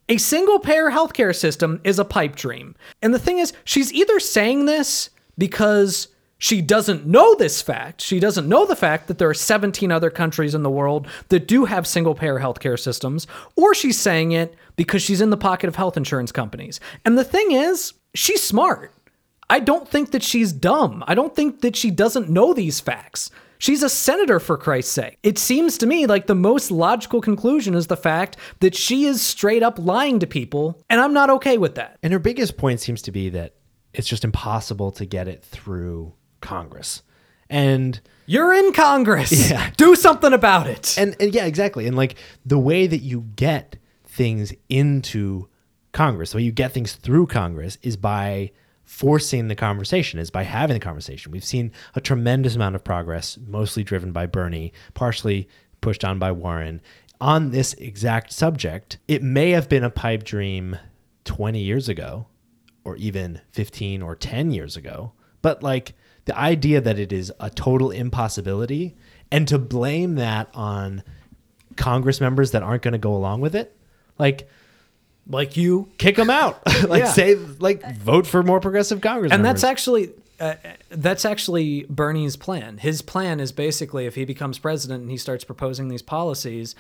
a 0.09 0.19
single 0.19 0.59
payer 0.59 0.91
healthcare 0.91 1.35
system 1.35 1.81
is 1.85 1.99
a 1.99 2.05
pipe 2.05 2.37
dream. 2.37 2.75
And 3.03 3.15
the 3.15 3.19
thing 3.19 3.39
is, 3.39 3.53
she's 3.65 3.93
either 3.93 4.21
saying 4.21 4.67
this 4.67 5.11
because 5.39 6.09
she 6.39 6.61
doesn't 6.61 7.07
know 7.07 7.35
this 7.35 7.63
fact. 7.63 8.03
She 8.03 8.21
doesn't 8.21 8.49
know 8.49 8.67
the 8.67 8.77
fact 8.77 9.09
that 9.09 9.19
there 9.19 9.29
are 9.29 9.35
17 9.35 9.91
other 9.91 10.11
countries 10.11 10.55
in 10.55 10.63
the 10.63 10.71
world 10.71 11.09
that 11.29 11.49
do 11.49 11.65
have 11.65 11.87
single 11.87 12.15
payer 12.15 12.39
healthcare 12.39 12.79
systems, 12.79 13.27
or 13.57 13.75
she's 13.75 13.99
saying 13.99 14.33
it 14.33 14.55
because 14.77 15.03
she's 15.03 15.23
in 15.23 15.31
the 15.31 15.37
pocket 15.37 15.69
of 15.69 15.77
health 15.77 15.97
insurance 15.97 16.31
companies. 16.31 16.79
And 17.05 17.17
the 17.17 17.25
thing 17.25 17.53
is, 17.53 17.95
she's 18.15 18.43
smart. 18.43 18.93
I 19.49 19.61
don't 19.61 19.89
think 19.89 20.11
that 20.11 20.23
she's 20.23 20.53
dumb. 20.53 21.05
I 21.07 21.15
don't 21.15 21.35
think 21.35 21.61
that 21.61 21.77
she 21.77 21.91
doesn't 21.91 22.29
know 22.29 22.53
these 22.53 22.81
facts. 22.81 23.31
She's 23.59 23.83
a 23.83 23.89
senator, 23.89 24.39
for 24.39 24.59
Christ's 24.59 24.93
sake. 24.93 25.19
It 25.23 25.39
seems 25.39 25.79
to 25.79 25.87
me 25.87 26.07
like 26.07 26.27
the 26.27 26.35
most 26.35 26.71
logical 26.71 27.21
conclusion 27.21 27.75
is 27.75 27.87
the 27.87 27.97
fact 27.97 28.37
that 28.61 28.75
she 28.75 29.07
is 29.07 29.23
straight 29.23 29.63
up 29.63 29.79
lying 29.79 30.19
to 30.19 30.27
people, 30.27 30.83
and 30.91 31.01
I'm 31.01 31.15
not 31.15 31.31
okay 31.31 31.57
with 31.57 31.77
that. 31.77 31.99
And 32.03 32.13
her 32.13 32.19
biggest 32.19 32.59
point 32.59 32.81
seems 32.81 33.01
to 33.03 33.13
be 33.13 33.31
that 33.31 33.55
it's 33.95 34.09
just 34.09 34.25
impossible 34.25 34.91
to 34.93 35.07
get 35.07 35.27
it 35.27 35.43
through 35.43 36.13
Congress. 36.43 37.03
And 37.49 37.99
You're 38.27 38.53
in 38.53 38.73
Congress. 38.73 39.51
Yeah. 39.51 39.71
Do 39.77 39.95
something 39.95 40.33
about 40.35 40.67
it. 40.67 40.99
and, 40.99 41.17
and 41.19 41.35
yeah, 41.35 41.47
exactly. 41.47 41.87
And 41.87 41.97
like 41.97 42.17
the 42.45 42.59
way 42.59 42.87
that 42.87 42.99
you 42.99 43.23
get 43.37 43.77
things 44.05 44.53
into 44.69 45.49
Congress, 45.93 46.33
the 46.33 46.39
way 46.39 46.43
you 46.43 46.53
get 46.53 46.73
things 46.73 46.95
through 46.95 47.29
Congress 47.29 47.79
is 47.83 47.97
by 47.97 48.51
forcing 48.87 49.49
the 49.49 49.55
conversation, 49.55 50.19
is 50.19 50.31
by 50.31 50.45
having 50.45 50.75
the 50.75 50.81
conversation. 50.81 51.33
We've 51.33 51.45
seen 51.45 51.73
a 51.95 52.01
tremendous 52.01 52.55
amount 52.57 52.77
of 52.77 52.85
progress, 52.85 53.37
mostly 53.47 53.85
driven 53.85 54.13
by 54.13 54.27
Bernie, 54.27 54.73
partially 54.95 55.49
pushed 55.81 56.05
on 56.05 56.19
by 56.19 56.33
Warren, 56.33 56.81
on 57.21 57.51
this 57.51 57.75
exact 57.75 58.33
subject. 58.33 58.99
It 59.09 59.23
may 59.23 59.51
have 59.51 59.69
been 59.69 59.85
a 59.85 59.91
pipe 59.91 60.23
dream 60.23 60.79
20 61.25 61.59
years 61.61 61.89
ago, 61.89 62.27
or 62.85 62.97
even 62.97 63.41
15 63.53 64.01
or 64.01 64.15
10 64.15 64.53
years 64.53 64.77
ago, 64.77 65.13
but 65.43 65.63
like 65.63 65.95
the 66.25 66.39
idea 66.39 66.81
that 66.81 66.99
it 66.99 67.13
is 67.13 67.33
a 67.41 67.51
total 67.51 67.91
impossibility 67.91 68.97
and 69.33 69.49
to 69.49 69.59
blame 69.59 70.15
that 70.15 70.49
on 70.55 71.03
Congress 71.77 72.21
members 72.21 72.53
that 72.53 72.63
aren't 72.63 72.83
going 72.83 72.93
to 72.93 72.99
go 72.99 73.15
along 73.15 73.41
with 73.41 73.57
it, 73.57 73.77
like 74.19 74.49
like 75.29 75.57
you. 75.57 75.89
kick 75.99 76.17
them 76.17 76.31
out. 76.31 76.61
like 76.89 77.01
Yeah. 77.05 77.13
say 77.13 77.35
like 77.37 77.97
vote 77.99 78.27
for 78.27 78.43
more 78.43 78.61
progressive 78.61 79.01
Congress 79.01 79.33
And 79.33 79.43
members. 79.43 79.63
that's 79.63 79.71
actually 79.71 80.11
uh, 80.39 80.55
that's 80.91 81.25
actually 81.25 81.85
Bernie's 81.89 82.37
plan. 82.37 82.77
His 82.79 83.01
plan 83.03 83.41
is 83.41 83.53
basically 83.53 84.05
if 84.07 84.15
he 84.17 84.25
becomes 84.25 84.59
president 84.59 85.01
and 85.03 85.11
he 85.11 85.17
starts 85.17 85.45
proposing 85.45 85.89
these 85.89 86.03
policies, 86.03 86.75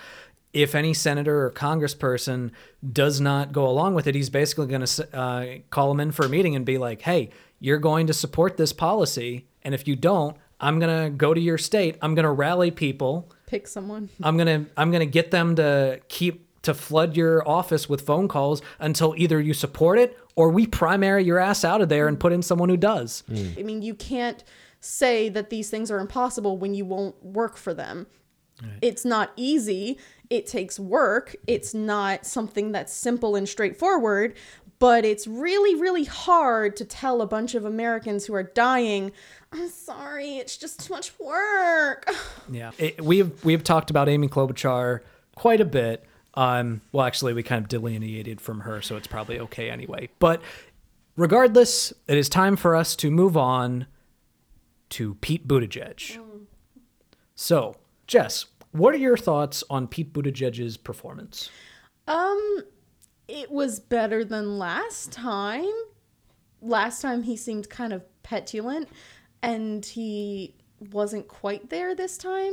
if 0.52 0.74
any 0.74 0.92
senator 0.92 1.46
or 1.46 1.50
congressperson 1.50 2.50
does 2.92 3.20
not 3.20 3.52
go 3.52 3.66
along 3.66 3.94
with 3.94 4.06
it, 4.06 4.14
he's 4.14 4.28
basically 4.30 4.66
going 4.66 4.84
to 4.84 5.16
uh, 5.18 5.46
call 5.70 5.90
him 5.90 6.00
in 6.00 6.12
for 6.12 6.26
a 6.26 6.28
meeting 6.28 6.54
and 6.54 6.64
be 6.66 6.76
like, 6.78 7.00
"Hey, 7.02 7.30
you're 7.60 7.78
going 7.78 8.06
to 8.08 8.12
support 8.14 8.56
this 8.58 8.72
policy, 8.72 9.46
and 9.62 9.74
if 9.74 9.88
you 9.88 9.96
don't, 9.96 10.36
I'm 10.60 10.78
going 10.78 11.04
to 11.04 11.10
go 11.10 11.32
to 11.34 11.40
your 11.40 11.58
state. 11.58 11.96
I'm 12.02 12.14
going 12.14 12.24
to 12.24 12.30
rally 12.30 12.70
people. 12.70 13.30
Pick 13.46 13.66
someone. 13.68 14.08
I'm 14.22 14.36
going 14.36 14.64
to 14.66 14.70
I'm 14.76 14.90
going 14.90 15.00
to 15.00 15.10
get 15.10 15.30
them 15.30 15.56
to 15.56 16.00
keep 16.08 16.45
to 16.66 16.74
flood 16.74 17.16
your 17.16 17.46
office 17.48 17.88
with 17.88 18.02
phone 18.02 18.28
calls 18.28 18.62
until 18.78 19.14
either 19.16 19.40
you 19.40 19.54
support 19.54 19.98
it 19.98 20.16
or 20.36 20.50
we 20.50 20.66
primary 20.66 21.24
your 21.24 21.38
ass 21.38 21.64
out 21.64 21.80
of 21.80 21.88
there 21.88 22.06
and 22.06 22.20
put 22.20 22.32
in 22.32 22.42
someone 22.42 22.68
who 22.68 22.76
does." 22.76 23.24
I 23.30 23.62
mean, 23.62 23.82
you 23.82 23.94
can't 23.94 24.44
say 24.80 25.28
that 25.30 25.50
these 25.50 25.70
things 25.70 25.90
are 25.90 25.98
impossible 25.98 26.58
when 26.58 26.74
you 26.74 26.84
won't 26.84 27.20
work 27.24 27.56
for 27.56 27.74
them. 27.74 28.06
It's 28.80 29.04
not 29.04 29.32
easy. 29.36 29.98
It 30.30 30.46
takes 30.46 30.78
work. 30.78 31.36
It's 31.46 31.74
not 31.74 32.24
something 32.24 32.72
that's 32.72 32.92
simple 32.92 33.36
and 33.36 33.46
straightforward, 33.48 34.34
but 34.78 35.04
it's 35.04 35.26
really, 35.26 35.74
really 35.74 36.04
hard 36.04 36.76
to 36.76 36.84
tell 36.84 37.20
a 37.20 37.26
bunch 37.26 37.54
of 37.54 37.64
Americans 37.64 38.26
who 38.26 38.34
are 38.34 38.42
dying, 38.42 39.12
I'm 39.52 39.68
sorry, 39.68 40.36
it's 40.36 40.56
just 40.56 40.86
too 40.86 40.94
much 40.94 41.12
work. 41.18 42.10
Yeah, 42.50 42.70
it, 42.78 43.02
we've 43.02 43.44
we've 43.44 43.64
talked 43.64 43.90
about 43.90 44.08
Amy 44.08 44.28
Klobuchar 44.28 45.00
quite 45.34 45.60
a 45.60 45.64
bit. 45.64 46.04
Um, 46.36 46.82
well, 46.92 47.06
actually, 47.06 47.32
we 47.32 47.42
kind 47.42 47.62
of 47.62 47.68
delineated 47.68 48.40
from 48.40 48.60
her, 48.60 48.82
so 48.82 48.96
it's 48.96 49.06
probably 49.06 49.40
okay 49.40 49.70
anyway. 49.70 50.10
But 50.18 50.42
regardless, 51.16 51.92
it 52.06 52.18
is 52.18 52.28
time 52.28 52.56
for 52.56 52.76
us 52.76 52.94
to 52.96 53.10
move 53.10 53.36
on 53.36 53.86
to 54.90 55.14
Pete 55.16 55.48
Buttigieg. 55.48 56.18
So, 57.34 57.76
Jess, 58.06 58.46
what 58.72 58.94
are 58.94 58.98
your 58.98 59.16
thoughts 59.16 59.64
on 59.70 59.88
Pete 59.88 60.12
Buttigieg's 60.12 60.76
performance? 60.76 61.50
Um, 62.06 62.62
it 63.28 63.50
was 63.50 63.80
better 63.80 64.24
than 64.24 64.58
last 64.58 65.12
time. 65.12 65.72
Last 66.60 67.02
time 67.02 67.22
he 67.22 67.36
seemed 67.36 67.68
kind 67.70 67.92
of 67.92 68.04
petulant, 68.22 68.88
and 69.42 69.84
he 69.84 70.54
wasn't 70.92 71.28
quite 71.28 71.70
there 71.70 71.94
this 71.94 72.18
time. 72.18 72.52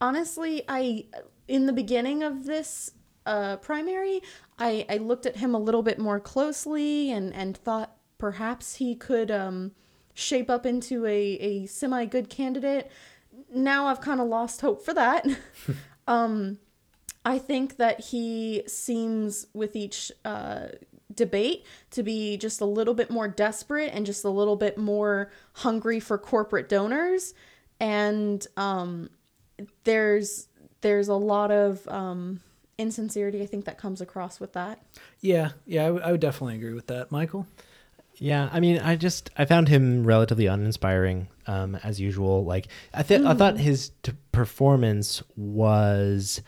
Honestly, 0.00 0.62
I 0.68 1.06
in 1.48 1.66
the 1.66 1.72
beginning 1.72 2.22
of 2.22 2.44
this 2.44 2.92
uh, 3.24 3.56
primary, 3.56 4.22
I, 4.58 4.86
I 4.88 4.96
looked 4.98 5.26
at 5.26 5.36
him 5.36 5.54
a 5.54 5.58
little 5.58 5.82
bit 5.82 5.98
more 5.98 6.20
closely 6.20 7.10
and 7.10 7.34
and 7.34 7.56
thought 7.56 7.96
perhaps 8.18 8.76
he 8.76 8.94
could 8.94 9.30
um, 9.30 9.72
shape 10.14 10.50
up 10.50 10.66
into 10.66 11.06
a 11.06 11.18
a 11.18 11.66
semi 11.66 12.04
good 12.06 12.28
candidate. 12.28 12.90
Now 13.54 13.86
I've 13.86 14.00
kind 14.00 14.20
of 14.20 14.28
lost 14.28 14.60
hope 14.60 14.84
for 14.84 14.94
that. 14.94 15.26
I 17.24 17.38
think 17.38 17.78
that 17.78 18.00
he 18.00 18.62
seems 18.68 19.48
with 19.52 19.74
each 19.74 20.12
uh, 20.24 20.68
debate 21.12 21.66
to 21.90 22.04
be 22.04 22.36
just 22.36 22.60
a 22.60 22.64
little 22.64 22.94
bit 22.94 23.10
more 23.10 23.26
desperate 23.26 23.90
and 23.92 24.06
just 24.06 24.24
a 24.24 24.28
little 24.28 24.54
bit 24.54 24.78
more 24.78 25.32
hungry 25.54 25.98
for 25.98 26.18
corporate 26.18 26.68
donors 26.68 27.34
and 27.80 28.46
um 28.56 29.10
there's 29.84 30.48
there's 30.80 31.08
a 31.08 31.14
lot 31.14 31.50
of 31.50 31.86
um 31.88 32.40
insincerity 32.78 33.42
i 33.42 33.46
think 33.46 33.64
that 33.64 33.78
comes 33.78 34.00
across 34.00 34.38
with 34.40 34.52
that 34.52 34.80
Yeah, 35.20 35.50
yeah, 35.66 35.82
I, 35.82 35.86
w- 35.86 36.04
I 36.04 36.12
would 36.12 36.20
definitely 36.20 36.56
agree 36.56 36.74
with 36.74 36.86
that, 36.88 37.10
Michael. 37.10 37.46
Yeah, 38.18 38.48
I 38.52 38.60
mean, 38.60 38.78
I 38.78 38.96
just 38.96 39.30
I 39.36 39.44
found 39.44 39.68
him 39.68 40.04
relatively 40.06 40.46
uninspiring, 40.46 41.28
um, 41.46 41.74
as 41.82 42.00
usual. 42.00 42.44
Like 42.44 42.68
I 42.94 43.02
th- 43.02 43.22
I 43.22 43.34
thought 43.34 43.58
his 43.58 43.90
t- 44.02 44.12
performance 44.32 45.22
was, 45.36 46.40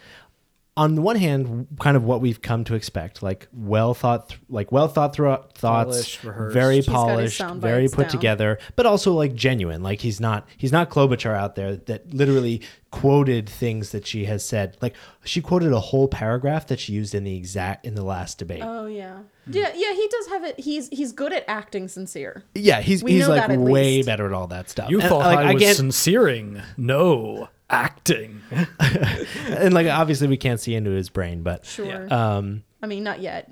on 0.78 0.94
the 0.94 1.02
one 1.02 1.16
hand, 1.16 1.66
kind 1.80 1.96
of 1.96 2.04
what 2.04 2.20
we've 2.20 2.40
come 2.40 2.64
to 2.64 2.74
expect, 2.74 3.22
like 3.22 3.48
well 3.52 3.92
thought, 3.94 4.30
th- 4.30 4.40
like 4.48 4.72
well 4.72 4.88
thought 4.88 5.14
through 5.14 5.36
thoughts, 5.54 6.16
Polished, 6.16 6.20
very 6.52 6.76
He's 6.76 6.86
got 6.86 7.18
his 7.18 7.36
polished, 7.38 7.60
very 7.60 7.88
put 7.88 8.02
down. 8.04 8.10
together, 8.10 8.58
but 8.76 8.86
also 8.86 9.12
like 9.12 9.34
genuine. 9.34 9.82
Like 9.82 10.00
he's 10.00 10.20
not 10.20 10.46
he's 10.56 10.72
not 10.72 10.88
Klobuchar 10.90 11.34
out 11.36 11.54
there 11.56 11.76
that 11.76 12.14
literally 12.14 12.62
quoted 12.90 13.48
things 13.48 13.90
that 13.90 14.06
she 14.06 14.24
has 14.24 14.44
said. 14.44 14.76
Like 14.80 14.94
she 15.24 15.40
quoted 15.42 15.72
a 15.72 15.80
whole 15.80 16.08
paragraph 16.08 16.68
that 16.68 16.80
she 16.80 16.92
used 16.94 17.14
in 17.14 17.24
the 17.24 17.36
exact 17.36 17.84
in 17.84 17.94
the 17.94 18.04
last 18.04 18.38
debate. 18.38 18.62
oh 18.64 18.86
yeah 18.86 19.16
hmm. 19.44 19.52
yeah 19.52 19.72
yeah 19.74 19.92
he 19.92 20.08
does 20.10 20.26
have 20.28 20.44
it 20.44 20.58
he's 20.60 20.88
he's 20.88 21.12
good 21.12 21.32
at 21.32 21.44
acting 21.48 21.88
sincere 21.88 22.44
Yeah, 22.54 22.80
he's 22.80 23.02
We 23.04 23.12
he's 23.12 23.28
like 23.28 23.48
way 23.50 23.96
least. 23.96 24.06
better 24.06 24.26
at 24.26 24.32
all 24.32 24.46
that 24.46 24.70
stuff. 24.70 24.90
You 24.90 25.00
And, 25.00 25.08
thought 25.08 25.18
like, 25.34 25.38
I 25.38 25.54
was 25.54 25.62
can't- 25.62 25.76
sincering. 25.76 26.62
No, 26.76 27.48
acting. 27.70 28.40
and 28.80 29.74
like 29.74 29.86
obviously 29.86 30.28
we 30.28 30.36
can't 30.36 30.60
see 30.60 30.74
into 30.74 30.90
his 30.90 31.08
brain, 31.08 31.42
but 31.42 31.64
sure 31.66 32.12
um, 32.12 32.62
i 32.82 32.86
mean 32.86 33.02
not 33.04 33.20
yet 33.20 33.50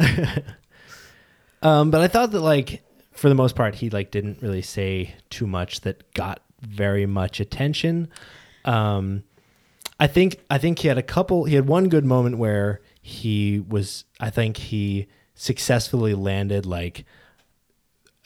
um, 1.62 1.90
but 1.90 2.00
I 2.00 2.08
thought 2.08 2.32
that 2.32 2.40
like 2.40 2.82
for 3.12 3.28
the 3.28 3.34
most 3.34 3.54
part 3.54 3.74
he 3.74 3.90
like 3.90 4.10
didn't 4.10 4.42
really 4.42 4.62
say 4.62 5.14
too 5.28 5.46
much 5.46 5.82
that 5.82 6.12
got 6.14 6.42
very 6.60 7.06
much 7.06 7.40
attention. 7.40 8.08
Um, 8.64 9.24
I 9.98 10.06
think 10.06 10.40
I 10.48 10.58
think 10.58 10.78
he 10.78 10.88
had 10.88 10.98
a 10.98 11.02
couple. 11.02 11.44
He 11.44 11.54
had 11.54 11.66
one 11.66 11.88
good 11.88 12.04
moment 12.04 12.38
where 12.38 12.80
he 13.02 13.60
was. 13.60 14.04
I 14.18 14.30
think 14.30 14.56
he 14.56 15.08
successfully 15.34 16.14
landed 16.14 16.66
like 16.66 17.04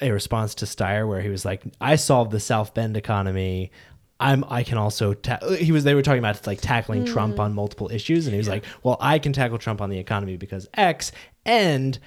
a 0.01 0.11
response 0.11 0.55
to 0.57 0.64
Steyer 0.64 1.09
where 1.09 1.20
he 1.20 1.28
was 1.28 1.45
like, 1.45 1.62
"I 1.80 1.97
solved 1.97 2.30
the 2.30 2.41
South 2.41 2.74
Bend 2.74 2.97
economy. 2.97 3.72
I'm. 4.20 4.44
I 4.48 4.62
can 4.62 4.78
also." 4.78 5.14
Ta-. 5.14 5.38
He 5.58 5.72
was. 5.72 5.84
They 5.84 5.94
were 5.94 6.02
talking 6.02 6.18
about 6.18 6.46
like 6.46 6.60
tackling 6.60 7.04
Trump 7.04 7.36
mm. 7.36 7.40
on 7.40 7.54
multiple 7.54 7.90
issues, 7.90 8.26
and 8.26 8.34
he 8.34 8.38
was 8.38 8.48
like, 8.48 8.64
"Well, 8.82 8.96
I 9.00 9.18
can 9.18 9.32
tackle 9.32 9.58
Trump 9.58 9.80
on 9.80 9.90
the 9.90 9.98
economy 9.98 10.36
because 10.36 10.68
X, 10.74 11.12
and 11.44 11.98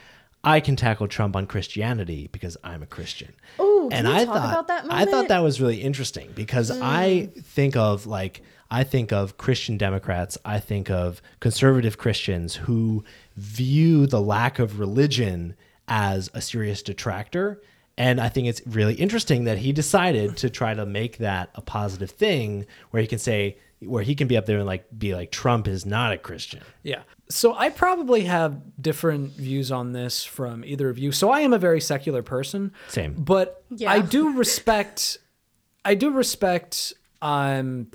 I 0.44 0.60
can 0.60 0.76
tackle 0.76 1.08
Trump 1.08 1.36
on 1.36 1.48
Christianity 1.48 2.30
because 2.32 2.58
I'm 2.64 2.84
a 2.84 2.88
Christian." 2.88 3.34
Ooh, 3.60 3.90
can 3.92 4.00
and 4.00 4.08
I 4.08 4.26
talk 4.26 4.36
thought 4.36 4.50
about 4.50 4.68
that 4.68 4.86
I 4.90 5.06
thought 5.06 5.28
that 5.28 5.44
was 5.44 5.60
really 5.60 5.82
interesting 5.82 6.32
because 6.34 6.72
mm. 6.72 6.80
I 6.82 7.30
think 7.42 7.76
of 7.76 8.06
like 8.08 8.42
I 8.70 8.84
think 8.84 9.12
of 9.12 9.38
Christian 9.38 9.78
Democrats, 9.78 10.38
I 10.44 10.60
think 10.60 10.90
of 10.90 11.22
conservative 11.40 11.98
Christians 11.98 12.56
who 12.56 13.04
view 13.36 14.08
the 14.08 14.22
lack 14.22 14.60
of 14.60 14.80
religion 14.80 15.56
as 15.88 16.30
a 16.34 16.42
serious 16.42 16.82
detractor. 16.82 17.62
And 17.98 18.22
I 18.22 18.30
think 18.30 18.48
it's 18.48 18.62
really 18.68 18.94
interesting 18.94 19.46
that 19.46 19.58
he 19.58 19.74
decided 19.74 20.38
to 20.38 20.50
try 20.50 20.74
to 20.74 20.86
make 20.86 21.18
that 21.18 21.50
a 21.56 21.62
positive 21.62 22.12
thing 22.12 22.68
where 22.92 23.02
he 23.02 23.08
can 23.08 23.20
say 23.20 23.58
where 23.80 24.04
he 24.04 24.16
can 24.16 24.28
be 24.28 24.36
up 24.38 24.46
there 24.46 24.58
and 24.58 24.66
like 24.66 24.86
be 24.98 25.14
like 25.14 25.32
Trump 25.32 25.68
is 25.68 25.86
not 25.86 26.12
a 26.12 26.18
Christian. 26.18 26.62
Yeah. 26.84 27.04
So 27.30 27.54
I 27.56 27.70
probably 27.70 28.24
have 28.24 28.60
different 28.82 29.34
views 29.34 29.72
on 29.72 29.92
this 29.92 30.24
from 30.24 30.64
either 30.66 30.90
of 30.90 30.98
you. 30.98 31.12
So 31.12 31.30
I 31.30 31.42
am 31.42 31.54
a 31.54 31.60
very 31.60 31.82
secular 31.82 32.24
person. 32.24 32.72
Same. 32.88 33.14
But 33.14 33.64
Yeah. 33.70 33.92
I 33.92 34.02
do 34.02 34.34
respect 34.34 35.18
I 35.86 35.96
do 35.96 36.12
respect 36.12 36.94
um 37.22 37.88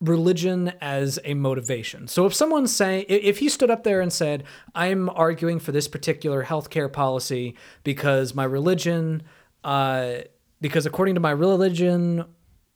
religion 0.00 0.72
as 0.80 1.18
a 1.24 1.34
motivation. 1.34 2.08
So 2.08 2.26
if 2.26 2.34
someone's 2.34 2.74
saying 2.74 3.06
if 3.08 3.38
he 3.38 3.48
stood 3.48 3.70
up 3.70 3.84
there 3.84 4.00
and 4.00 4.12
said, 4.12 4.44
"I'm 4.74 5.08
arguing 5.10 5.60
for 5.60 5.72
this 5.72 5.88
particular 5.88 6.44
healthcare 6.44 6.92
policy 6.92 7.54
because 7.84 8.34
my 8.34 8.44
religion 8.44 9.22
uh 9.64 10.18
because 10.60 10.86
according 10.86 11.14
to 11.14 11.20
my 11.20 11.30
religion 11.30 12.24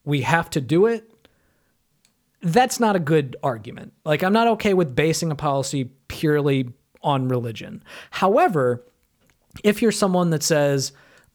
we 0.04 0.22
have 0.22 0.50
to 0.50 0.60
do 0.60 0.86
it." 0.86 1.10
that's 2.42 2.78
not 2.78 2.94
a 2.94 3.00
good 3.00 3.34
argument. 3.42 3.92
Like, 4.04 4.22
I'm 4.22 4.32
not 4.32 4.46
okay 4.48 4.74
with 4.74 4.94
basing 4.94 5.30
a 5.32 5.34
policy 5.34 5.90
purely 6.08 6.68
on 7.02 7.28
religion. 7.28 7.82
However, 8.10 8.84
if 9.64 9.82
you're 9.82 9.90
someone 9.90 10.30
that 10.30 10.42
says, 10.42 10.92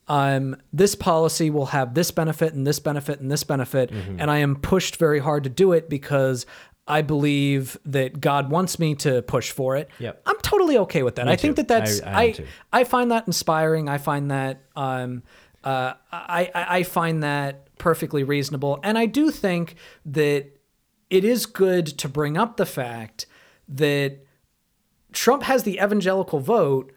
um, 0.07 0.55
this 0.71 0.95
policy 0.95 1.49
will 1.49 1.67
have 1.67 1.93
this 1.95 2.11
benefit 2.11 2.53
and 2.53 2.65
this 2.65 2.79
benefit 2.79 3.19
and 3.19 3.31
this 3.31 3.43
benefit, 3.43 3.91
and 3.91 4.29
I 4.29 4.37
am 4.39 4.55
pushed 4.55 4.97
very 4.97 5.19
hard 5.19 5.43
to 5.43 5.49
do 5.49 5.73
it 5.73 5.89
because 5.89 6.45
I 6.91 7.01
believe 7.01 7.77
that 7.85 8.19
God 8.19 8.51
wants 8.51 8.77
me 8.77 8.95
to 8.95 9.21
push 9.21 9.51
for 9.51 9.77
it. 9.77 9.89
Yep. 9.99 10.21
I'm 10.25 10.37
totally 10.41 10.77
okay 10.79 11.03
with 11.03 11.15
that. 11.15 11.27
I 11.29 11.37
think 11.37 11.55
too. 11.55 11.63
that 11.63 11.67
that's 11.69 12.01
I- 12.01 12.11
I 12.11 12.21
I. 12.21 12.45
I 12.73 12.83
find 12.83 13.11
that 13.11 13.27
inspiring. 13.27 13.87
I 13.87 13.97
find 13.97 14.29
that 14.29 14.63
um, 14.75 15.23
uh, 15.63 15.93
I 16.11 16.51
I 16.53 16.83
find 16.83 17.23
that 17.23 17.75
perfectly 17.77 18.23
reasonable, 18.23 18.79
and 18.83 18.97
I 18.97 19.05
do 19.05 19.31
think 19.31 19.75
that 20.05 20.47
it 21.09 21.23
is 21.23 21.45
good 21.45 21.85
to 21.87 22.09
bring 22.09 22.37
up 22.37 22.57
the 22.57 22.65
fact 22.65 23.25
that 23.67 24.19
Trump 25.13 25.43
has 25.43 25.63
the 25.63 25.79
evangelical 25.81 26.39
vote. 26.39 26.93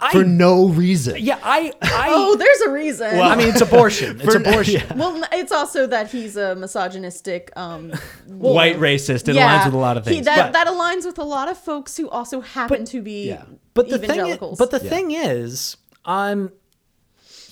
I 0.00 0.12
For 0.12 0.22
no 0.24 0.68
reason. 0.68 1.16
yeah 1.18 1.38
I 1.42 1.72
I 1.82 2.08
oh 2.12 2.36
there's 2.36 2.60
a 2.60 2.70
reason 2.70 3.16
Well, 3.16 3.30
I 3.32 3.34
mean 3.36 3.48
it's 3.48 3.60
abortion. 3.60 4.20
It's 4.24 4.34
abortion. 4.34 4.96
well 4.98 5.22
it's 5.32 5.50
also 5.50 5.86
that 5.88 6.10
he's 6.12 6.36
a 6.36 6.54
misogynistic 6.54 7.50
um 7.56 7.92
White 8.26 8.76
racist. 8.76 9.28
It 9.28 9.34
yeah, 9.34 9.58
aligns 9.60 9.64
with 9.66 9.74
a 9.74 9.78
lot 9.78 9.96
of 9.96 10.04
he- 10.06 10.14
things. 10.14 10.26
that, 10.26 10.36
but- 10.38 10.52
that 10.52 10.66
aligns 10.68 11.04
with 11.04 11.18
a 11.18 11.24
lot 11.24 11.48
of 11.48 11.58
folks 11.58 11.96
who 11.96 12.08
also 12.08 12.40
happen 12.40 12.84
to 12.86 13.02
be 13.02 13.28
yeah. 13.28 13.44
But 13.74 13.88
the 13.90 13.98
thing, 13.98 14.26
is, 14.26 14.38
but 14.58 14.70
the 14.72 14.80
thing 14.80 15.12
is, 15.12 15.76
um, 16.04 16.50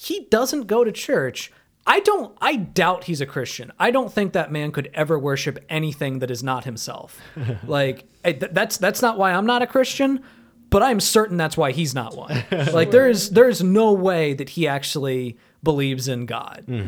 he 0.01 0.27
doesn't 0.29 0.67
go 0.67 0.83
to 0.83 0.91
church. 0.91 1.53
I 1.87 2.01
don't. 2.01 2.37
I 2.41 2.57
doubt 2.57 3.05
he's 3.05 3.21
a 3.21 3.27
Christian. 3.27 3.71
I 3.79 3.93
don't 3.93 4.13
think 4.13 4.33
that 4.33 4.51
man 4.51 4.73
could 4.73 4.91
ever 4.93 5.17
worship 5.21 5.59
anything 5.69 6.19
that 6.19 6.31
is 6.33 6.43
not 6.43 6.65
himself. 6.65 7.21
like 7.65 8.07
I- 8.25 8.33
th- 8.33 8.51
that's 8.53 8.77
that's 8.79 9.03
not 9.03 9.19
why 9.19 9.33
I'm 9.33 9.47
not 9.47 9.63
a 9.63 9.67
Christian. 9.69 10.21
But 10.69 10.83
I'm 10.83 11.01
certain 11.01 11.37
that's 11.37 11.57
why 11.57 11.71
he's 11.73 11.95
not 11.95 12.17
one. 12.17 12.45
Like 12.73 12.91
there's 12.91 13.31
there's 13.31 13.63
no 13.63 13.93
way 13.93 14.35
that 14.35 14.49
he 14.51 14.67
actually 14.69 15.39
believes 15.63 16.07
in 16.07 16.27
God. 16.27 16.65
yeah 16.69 16.81
I 16.83 16.85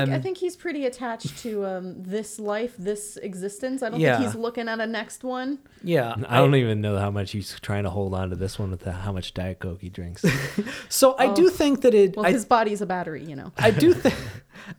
think, 0.00 0.12
I 0.12 0.16
Um, 0.16 0.22
think 0.22 0.38
he's 0.38 0.56
pretty 0.56 0.86
attached 0.86 1.38
to 1.40 1.66
um 1.66 2.02
this 2.02 2.38
life 2.38 2.74
this 2.78 3.18
existence 3.18 3.82
i 3.82 3.90
don't 3.90 4.00
Yeah. 4.00 4.16
think 4.16 4.26
he's 4.28 4.34
looking 4.40 4.68
at 4.68 4.80
a 4.80 4.86
next 4.86 5.22
one 5.22 5.58
Yeah. 5.84 6.14
I 6.28 6.38
don't 6.38 6.54
even 6.54 6.80
know 6.80 6.96
how 6.98 7.10
much 7.10 7.32
he's 7.32 7.58
trying 7.60 7.82
to 7.84 7.90
hold 7.90 8.14
on 8.14 8.30
to 8.30 8.36
this 8.36 8.58
one 8.58 8.70
with 8.70 8.80
the, 8.80 8.92
how 8.92 9.12
much 9.12 9.34
Diet 9.34 9.58
Coke 9.58 9.80
he 9.82 9.90
drinks. 9.90 10.24
So 10.88 11.14
I 11.18 11.34
do 11.34 11.50
think 11.50 11.82
that 11.82 11.92
it. 11.94 12.16
well 12.16 12.24
I, 12.26 12.32
his 12.32 12.44
body's 12.46 12.80
a 12.80 12.86
battery 12.86 13.22
you 13.24 13.36
know 13.36 13.52
I 13.58 13.70
do 13.70 13.92
think 13.92 14.14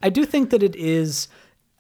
I 0.02 0.10
do 0.10 0.26
think 0.26 0.50
that 0.52 0.64
it 0.64 0.76
is 0.76 1.28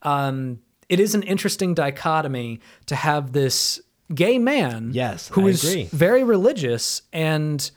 um 0.03 0.59
it 0.89 0.99
is 0.99 1.15
an 1.15 1.23
interesting 1.23 1.73
dichotomy 1.73 2.59
to 2.87 2.95
have 2.95 3.31
this 3.31 3.81
gay 4.13 4.37
man 4.39 4.91
Yes, 4.93 5.29
who 5.29 5.47
I 5.47 5.51
is 5.51 5.63
agree. 5.63 5.83
very 5.91 6.23
religious 6.23 7.01
and 7.13 7.69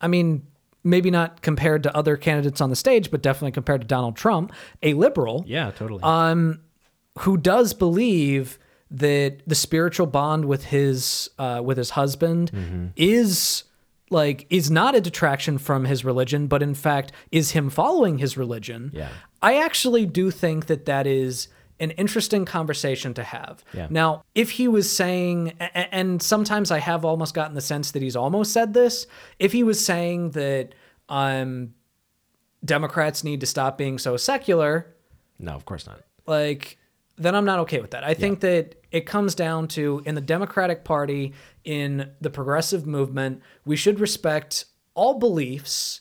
I 0.00 0.08
mean 0.08 0.46
maybe 0.82 1.10
not 1.10 1.42
compared 1.42 1.82
to 1.82 1.94
other 1.96 2.16
candidates 2.16 2.60
on 2.60 2.70
the 2.70 2.76
stage 2.76 3.10
but 3.10 3.22
definitely 3.22 3.52
compared 3.52 3.80
to 3.82 3.86
Donald 3.86 4.16
Trump 4.16 4.52
a 4.82 4.94
liberal 4.94 5.44
yeah, 5.46 5.70
totally. 5.70 6.02
Um, 6.02 6.60
who 7.20 7.36
does 7.36 7.74
believe 7.74 8.58
that 8.90 9.42
the 9.46 9.54
spiritual 9.54 10.06
bond 10.06 10.44
with 10.46 10.64
his 10.64 11.30
uh, 11.38 11.60
with 11.64 11.76
his 11.78 11.90
husband 11.90 12.50
Mm-hmm. 12.52 12.86
is 12.96 13.64
like 14.10 14.46
is 14.50 14.70
not 14.70 14.96
a 14.96 15.00
detraction 15.00 15.56
from 15.58 15.84
his 15.84 16.04
religion, 16.04 16.48
but 16.48 16.62
in 16.62 16.74
fact 16.74 17.12
is 17.30 17.52
him 17.52 17.70
following 17.70 18.18
his 18.18 18.36
religion. 18.36 18.90
Yeah. 18.92 19.08
I 19.40 19.58
actually 19.62 20.04
do 20.06 20.30
think 20.32 20.66
that 20.66 20.84
that 20.86 21.06
is 21.06 21.46
an 21.80 21.90
interesting 21.92 22.44
conversation 22.44 23.14
to 23.14 23.24
have. 23.24 23.64
Yeah. 23.72 23.88
Now, 23.90 24.22
if 24.34 24.50
he 24.52 24.68
was 24.68 24.94
saying, 24.94 25.54
and 25.58 26.22
sometimes 26.22 26.70
I 26.70 26.78
have 26.78 27.04
almost 27.04 27.34
gotten 27.34 27.54
the 27.54 27.60
sense 27.60 27.90
that 27.92 28.02
he's 28.02 28.16
almost 28.16 28.52
said 28.52 28.74
this, 28.74 29.06
if 29.38 29.52
he 29.52 29.62
was 29.62 29.84
saying 29.84 30.32
that 30.32 30.74
um, 31.08 31.74
Democrats 32.64 33.24
need 33.24 33.40
to 33.40 33.46
stop 33.46 33.78
being 33.78 33.98
so 33.98 34.16
secular, 34.16 34.94
no, 35.38 35.52
of 35.52 35.64
course 35.64 35.86
not. 35.86 36.02
like 36.26 36.76
then 37.16 37.34
I'm 37.34 37.44
not 37.44 37.58
okay 37.60 37.80
with 37.80 37.90
that. 37.90 38.02
I 38.02 38.14
think 38.14 38.40
that 38.40 38.76
it 38.92 39.04
comes 39.04 39.34
down 39.34 39.68
to 39.68 40.02
in 40.06 40.14
the 40.14 40.22
Democratic 40.22 40.84
Party, 40.84 41.34
in 41.64 42.10
the 42.20 42.30
progressive 42.30 42.86
movement, 42.86 43.42
we 43.66 43.76
should 43.76 44.00
respect 44.00 44.64
all 44.94 45.18
beliefs 45.18 46.00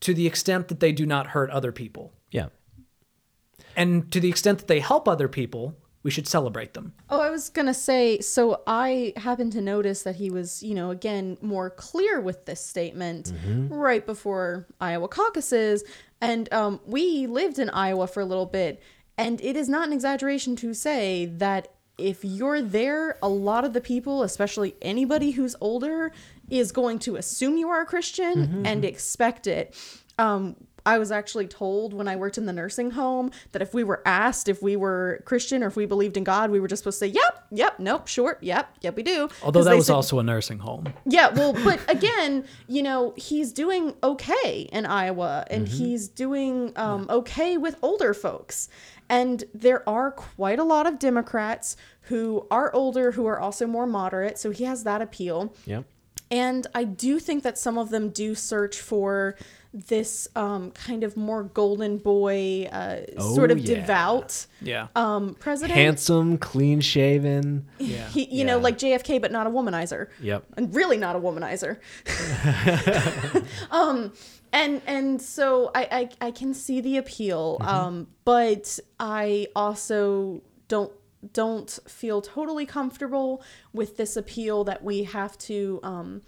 to 0.00 0.12
the 0.12 0.26
extent 0.26 0.68
that 0.68 0.80
they 0.80 0.92
do 0.92 1.06
not 1.06 1.28
hurt 1.28 1.48
other 1.50 1.72
people. 1.72 2.12
Yeah. 2.30 2.48
And 3.76 4.10
to 4.12 4.20
the 4.20 4.28
extent 4.28 4.58
that 4.58 4.68
they 4.68 4.80
help 4.80 5.08
other 5.08 5.28
people, 5.28 5.76
we 6.02 6.10
should 6.10 6.26
celebrate 6.26 6.74
them. 6.74 6.92
Oh, 7.10 7.20
I 7.20 7.30
was 7.30 7.48
gonna 7.48 7.74
say. 7.74 8.20
So 8.20 8.62
I 8.66 9.12
happened 9.16 9.52
to 9.52 9.60
notice 9.60 10.02
that 10.02 10.16
he 10.16 10.30
was, 10.30 10.62
you 10.62 10.74
know, 10.74 10.90
again 10.90 11.38
more 11.40 11.70
clear 11.70 12.20
with 12.20 12.44
this 12.44 12.64
statement 12.64 13.32
right 13.68 14.04
before 14.04 14.66
Iowa 14.80 15.08
caucuses, 15.08 15.84
and 16.20 16.52
um, 16.52 16.80
we 16.86 17.26
lived 17.26 17.58
in 17.58 17.70
Iowa 17.70 18.06
for 18.06 18.20
a 18.20 18.24
little 18.24 18.46
bit, 18.46 18.82
and 19.16 19.40
it 19.40 19.56
is 19.56 19.68
not 19.68 19.86
an 19.86 19.92
exaggeration 19.92 20.56
to 20.56 20.74
say 20.74 21.26
that 21.26 21.68
if 21.98 22.24
you're 22.24 22.62
there, 22.62 23.16
a 23.22 23.28
lot 23.28 23.64
of 23.64 23.74
the 23.74 23.80
people, 23.80 24.22
especially 24.24 24.74
anybody 24.82 25.32
who's 25.32 25.54
older, 25.60 26.10
is 26.50 26.72
going 26.72 26.98
to 27.00 27.16
assume 27.16 27.56
you 27.56 27.68
are 27.68 27.82
a 27.82 27.86
Christian 27.86 28.66
and 28.66 28.84
expect 28.84 29.46
it. 29.46 29.76
Um, 30.18 30.56
I 30.84 30.98
was 30.98 31.12
actually 31.12 31.46
told 31.46 31.92
when 31.94 32.08
I 32.08 32.16
worked 32.16 32.38
in 32.38 32.46
the 32.46 32.52
nursing 32.52 32.90
home 32.92 33.30
that 33.52 33.62
if 33.62 33.72
we 33.74 33.84
were 33.84 34.02
asked 34.04 34.48
if 34.48 34.62
we 34.62 34.74
were 34.76 35.22
Christian 35.24 35.62
or 35.62 35.68
if 35.68 35.76
we 35.76 35.86
believed 35.86 36.16
in 36.16 36.24
God, 36.24 36.50
we 36.50 36.58
were 36.60 36.68
just 36.68 36.82
supposed 36.82 36.98
to 37.00 37.06
say, 37.06 37.12
"Yep, 37.12 37.46
yep, 37.52 37.78
nope, 37.78 38.08
sure, 38.08 38.38
yep, 38.40 38.74
yep, 38.80 38.96
we 38.96 39.02
do." 39.02 39.28
Although 39.42 39.62
that 39.64 39.76
was 39.76 39.86
said- 39.86 39.94
also 39.94 40.18
a 40.18 40.22
nursing 40.22 40.58
home. 40.58 40.92
yeah, 41.06 41.28
well, 41.28 41.52
but 41.64 41.78
again, 41.88 42.44
you 42.68 42.82
know, 42.82 43.14
he's 43.16 43.52
doing 43.52 43.94
okay 44.02 44.68
in 44.72 44.86
Iowa 44.86 45.44
and 45.50 45.66
Mm-hmm. 45.66 45.76
he's 45.76 46.08
doing 46.08 46.72
um, 46.76 47.06
okay 47.08 47.56
with 47.56 47.76
older 47.82 48.12
folks. 48.14 48.68
And 49.08 49.44
there 49.52 49.86
are 49.88 50.10
quite 50.10 50.58
a 50.58 50.64
lot 50.64 50.86
of 50.86 50.98
Democrats 50.98 51.76
who 52.02 52.46
are 52.50 52.72
older, 52.74 53.12
who 53.12 53.26
are 53.26 53.38
also 53.38 53.66
more 53.66 53.86
moderate. 53.86 54.38
So 54.38 54.50
he 54.50 54.64
has 54.64 54.84
that 54.84 55.02
appeal. 55.02 55.54
Yep. 55.66 55.84
And 56.32 56.66
I 56.74 56.84
do 56.84 57.18
think 57.20 57.42
that 57.44 57.58
some 57.58 57.76
of 57.78 57.90
them 57.90 58.08
do 58.08 58.34
search 58.34 58.80
for 58.80 59.36
this 59.74 60.28
um, 60.36 60.70
kind 60.72 61.02
of 61.04 61.16
more 61.16 61.44
golden 61.44 61.96
boy, 61.98 62.68
uh, 62.72 63.20
sort 63.34 63.50
Oh, 63.50 63.54
of 63.54 63.58
yeah. 63.60 63.74
devout 63.76 64.46
Yeah. 64.60 64.88
um, 64.96 65.34
president. 65.38 65.78
Handsome, 65.78 66.36
clean 66.38 66.80
shaven. 66.80 67.66
yeah. 67.78 68.08
He, 68.08 68.24
you 68.34 68.44
know, 68.44 68.58
like 68.58 68.76
JFK, 68.78 69.20
but 69.20 69.30
not 69.32 69.46
a 69.46 69.50
womanizer. 69.50 70.08
Yep. 70.20 70.44
And 70.56 70.74
really 70.74 70.96
not 70.98 71.16
a 71.16 71.20
womanizer. 71.20 71.78
um, 73.70 74.12
and 74.52 74.82
and 74.86 75.20
so 75.20 75.70
I, 75.74 76.08
I 76.20 76.26
I 76.28 76.30
can 76.30 76.52
see 76.54 76.80
the 76.80 76.98
appeal. 76.98 77.56
Um, 77.60 78.08
but 78.24 78.78
I 79.00 79.48
also 79.56 80.42
don't 80.68 80.92
don't 81.32 81.78
feel 81.86 82.20
totally 82.20 82.66
comfortable 82.66 83.42
with 83.72 83.96
this 83.96 84.16
appeal 84.16 84.64
that 84.64 84.82
we 84.82 85.04
have 85.04 85.38
to 85.38 85.78
um, 85.82 86.22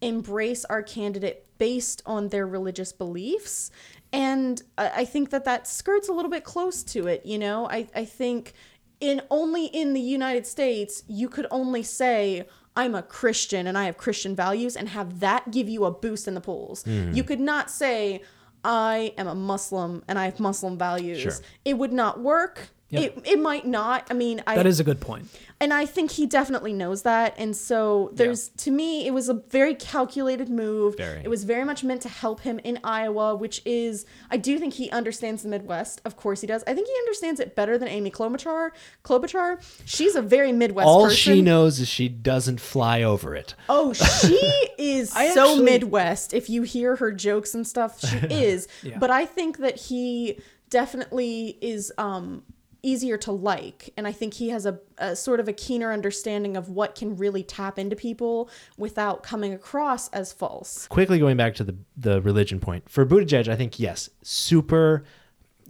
embrace 0.00 0.64
our 0.66 0.82
candidate 0.82 1.46
based 1.58 2.02
on 2.06 2.28
their 2.28 2.46
religious 2.46 2.92
beliefs. 2.92 3.70
And 4.12 4.62
I 4.76 5.04
think 5.04 5.30
that 5.30 5.44
that 5.44 5.66
skirts 5.66 6.08
a 6.08 6.12
little 6.12 6.30
bit 6.30 6.44
close 6.44 6.82
to 6.84 7.06
it. 7.06 7.24
You 7.24 7.38
know, 7.38 7.68
I, 7.68 7.88
I 7.94 8.04
think 8.04 8.52
in 9.00 9.22
only 9.30 9.66
in 9.66 9.94
the 9.94 10.00
United 10.00 10.46
States, 10.46 11.02
you 11.08 11.28
could 11.28 11.46
only 11.50 11.82
say, 11.82 12.46
I'm 12.74 12.94
a 12.94 13.02
Christian 13.02 13.66
and 13.66 13.76
I 13.76 13.84
have 13.84 13.96
Christian 13.96 14.34
values 14.34 14.76
and 14.76 14.88
have 14.88 15.20
that 15.20 15.50
give 15.50 15.68
you 15.68 15.84
a 15.84 15.90
boost 15.90 16.26
in 16.26 16.34
the 16.34 16.40
polls. 16.40 16.86
You 16.86 17.22
could 17.22 17.40
not 17.40 17.70
say, 17.70 18.22
I 18.64 19.12
am 19.18 19.26
a 19.26 19.34
Muslim 19.34 20.02
and 20.08 20.18
I 20.18 20.26
have 20.26 20.40
Muslim 20.40 20.78
values. 20.78 21.20
Sure. 21.20 21.32
It 21.64 21.78
would 21.78 21.92
not 21.92 22.20
work. 22.20 22.70
It, 23.00 23.18
it 23.24 23.38
might 23.40 23.66
not. 23.66 24.06
I 24.10 24.14
mean, 24.14 24.42
I 24.46 24.54
That 24.56 24.66
is 24.66 24.78
a 24.80 24.84
good 24.84 25.00
point. 25.00 25.28
and 25.60 25.72
I 25.72 25.86
think 25.86 26.10
he 26.10 26.26
definitely 26.26 26.72
knows 26.72 27.02
that. 27.02 27.34
And 27.38 27.56
so 27.56 28.10
there's 28.12 28.48
to 28.58 28.70
me, 28.70 29.06
it 29.06 29.12
was 29.14 29.28
a 29.30 29.34
very 29.34 29.74
calculated 29.74 30.50
move. 30.50 30.96
Very. 30.98 31.20
It 31.24 31.28
was 31.28 31.44
very 31.44 31.64
much 31.64 31.82
meant 31.82 32.02
to 32.02 32.08
help 32.08 32.40
him 32.40 32.58
in 32.58 32.78
Iowa, 32.84 33.34
which 33.34 33.62
is 33.64 34.04
I 34.30 34.36
do 34.36 34.58
think 34.58 34.74
he 34.74 34.90
understands 34.90 35.42
the 35.42 35.48
Midwest. 35.48 36.00
Of 36.04 36.16
course 36.16 36.42
he 36.42 36.46
does. 36.46 36.62
I 36.66 36.74
think 36.74 36.86
he 36.86 36.94
understands 36.98 37.40
it 37.40 37.56
better 37.56 37.78
than 37.78 37.88
Amy 37.88 38.10
Klobuchar. 38.10 38.70
Klobuchar, 39.04 39.62
she's 39.86 40.14
a 40.14 40.22
very 40.22 40.52
Midwest 40.52 40.86
All 40.86 41.04
person. 41.04 41.16
she 41.16 41.40
knows 41.42 41.80
is 41.80 41.88
she 41.88 42.08
doesn't 42.08 42.60
fly 42.60 43.02
over 43.02 43.34
it. 43.34 43.54
Oh, 43.68 43.92
she 43.94 44.36
is 44.78 45.10
so 45.12 45.18
actually- 45.20 45.64
Midwest. 45.64 46.34
If 46.34 46.50
you 46.50 46.62
hear 46.62 46.96
her 46.96 47.10
jokes 47.12 47.54
and 47.54 47.66
stuff, 47.66 48.00
she 48.00 48.16
is. 48.30 48.68
Yeah. 48.82 48.98
But 48.98 49.10
I 49.10 49.24
think 49.24 49.58
that 49.58 49.76
he 49.76 50.38
definitely 50.70 51.58
is 51.60 51.92
um 51.98 52.42
easier 52.82 53.16
to 53.16 53.30
like 53.30 53.92
and 53.96 54.06
i 54.06 54.12
think 54.12 54.34
he 54.34 54.48
has 54.48 54.66
a, 54.66 54.78
a 54.98 55.14
sort 55.14 55.38
of 55.40 55.48
a 55.48 55.52
keener 55.52 55.92
understanding 55.92 56.56
of 56.56 56.68
what 56.68 56.94
can 56.94 57.16
really 57.16 57.42
tap 57.42 57.78
into 57.78 57.94
people 57.94 58.50
without 58.76 59.22
coming 59.22 59.52
across 59.52 60.08
as 60.08 60.32
false 60.32 60.86
Quickly 60.88 61.18
going 61.18 61.36
back 61.36 61.54
to 61.54 61.64
the 61.64 61.76
the 61.96 62.20
religion 62.22 62.60
point 62.60 62.88
for 62.88 63.04
Buttigieg, 63.06 63.48
I 63.48 63.56
think 63.56 63.78
yes, 63.78 64.10
super 64.22 65.04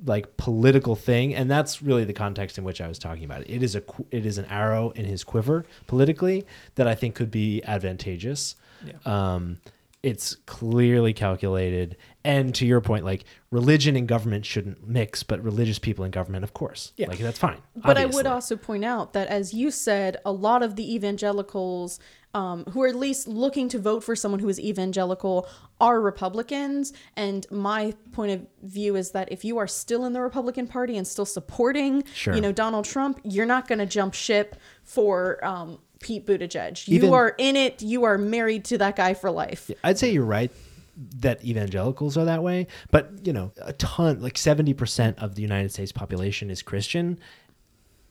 like 0.05 0.37
political 0.37 0.97
thing, 0.97 1.35
and 1.35 1.51
that's 1.51 1.81
really 1.83 2.05
the 2.05 2.13
context 2.13 2.59
in 2.59 2.65
which 2.65 2.81
I 2.81 2.89
was 2.89 2.99
talking 2.99 3.25
about 3.25 3.43
it. 3.43 3.51
It 3.51 3.63
is 3.63 3.77
a 3.77 3.83
it 4.11 4.27
is 4.27 4.39
an 4.39 4.47
arrow 4.47 4.91
in 4.91 5.05
his 5.05 5.23
quiver 5.25 5.65
politically 5.87 6.45
that 6.75 6.87
I 6.87 6.95
think 6.95 7.15
could 7.15 7.31
be 7.31 7.63
advantageous. 7.65 8.57
Yeah. 8.85 8.95
Um, 9.05 9.59
it's 10.03 10.35
clearly 10.47 11.13
calculated, 11.13 11.97
and 12.25 12.55
to 12.57 12.67
your 12.67 12.81
point, 12.81 13.05
like 13.05 13.25
religion 13.51 13.95
and 13.95 14.09
government 14.09 14.45
shouldn't 14.45 14.87
mix, 14.87 15.23
but 15.23 15.43
religious 15.45 15.79
people 15.79 16.05
in 16.05 16.11
government, 16.11 16.43
of 16.43 16.53
course, 16.55 16.93
Yeah. 16.97 17.07
like 17.09 17.19
that's 17.19 17.39
fine. 17.39 17.59
But 17.77 17.97
I 17.99 18.07
would 18.07 18.27
also 18.27 18.57
point 18.57 18.85
out 18.85 19.13
that, 19.13 19.29
as 19.29 19.55
you 19.55 19.71
said, 19.71 20.17
a 20.25 20.33
lot 20.33 20.63
of 20.63 20.75
the 20.77 20.95
evangelicals 20.95 22.01
um, 22.35 22.65
who 22.73 22.83
are 22.83 22.89
at 22.89 22.97
least 22.97 23.29
looking 23.29 23.69
to 23.69 23.79
vote 23.79 24.03
for 24.03 24.17
someone 24.17 24.41
who 24.41 24.49
is 24.49 24.59
evangelical 24.59 25.47
are 25.83 26.01
Republicans. 26.01 26.95
And 27.15 27.47
my 27.51 27.93
point 28.13 28.33
of 28.33 28.47
view 28.63 28.97
is 28.97 29.11
that 29.11 29.31
if 29.31 29.45
you 29.45 29.59
are 29.59 29.67
still 29.67 30.07
in 30.07 30.15
the 30.15 30.21
Republican 30.23 30.67
Party 30.67 30.97
and 30.97 31.07
still 31.07 31.27
supporting, 31.27 32.05
Sure. 32.15 32.35
you 32.35 32.41
know, 32.41 32.51
Donald 32.51 32.87
Trump, 32.87 33.21
you're 33.23 33.45
not 33.45 33.69
going 33.69 33.81
to 33.81 33.87
jump 33.87 34.15
ship 34.15 34.57
for 34.83 35.45
um, 35.45 35.79
Pete 36.03 36.27
Buttigieg. 36.27 36.87
You 36.89 36.97
Even- 36.97 37.13
are 37.15 37.35
in 37.39 37.57
it. 37.57 37.81
You 37.83 38.05
are 38.05 38.19
married 38.19 38.65
to 38.67 38.79
that 38.79 38.97
guy 38.97 39.15
for 39.15 39.31
life. 39.31 39.71
I'd 39.83 39.99
say 39.99 40.13
you're 40.13 40.25
right 40.25 40.51
that 41.21 41.43
evangelicals 41.43 42.19
are 42.19 42.27
that 42.27 42.43
way, 42.43 42.67
but 42.91 43.11
you 43.25 43.33
know, 43.33 43.51
a 43.63 43.73
ton, 43.73 44.21
like 44.21 44.35
70% 44.35 45.15
of 45.23 45.35
the 45.37 45.41
United 45.43 45.73
States 45.73 45.91
population 45.93 46.51
is 46.51 46.61
Christian. 46.61 47.19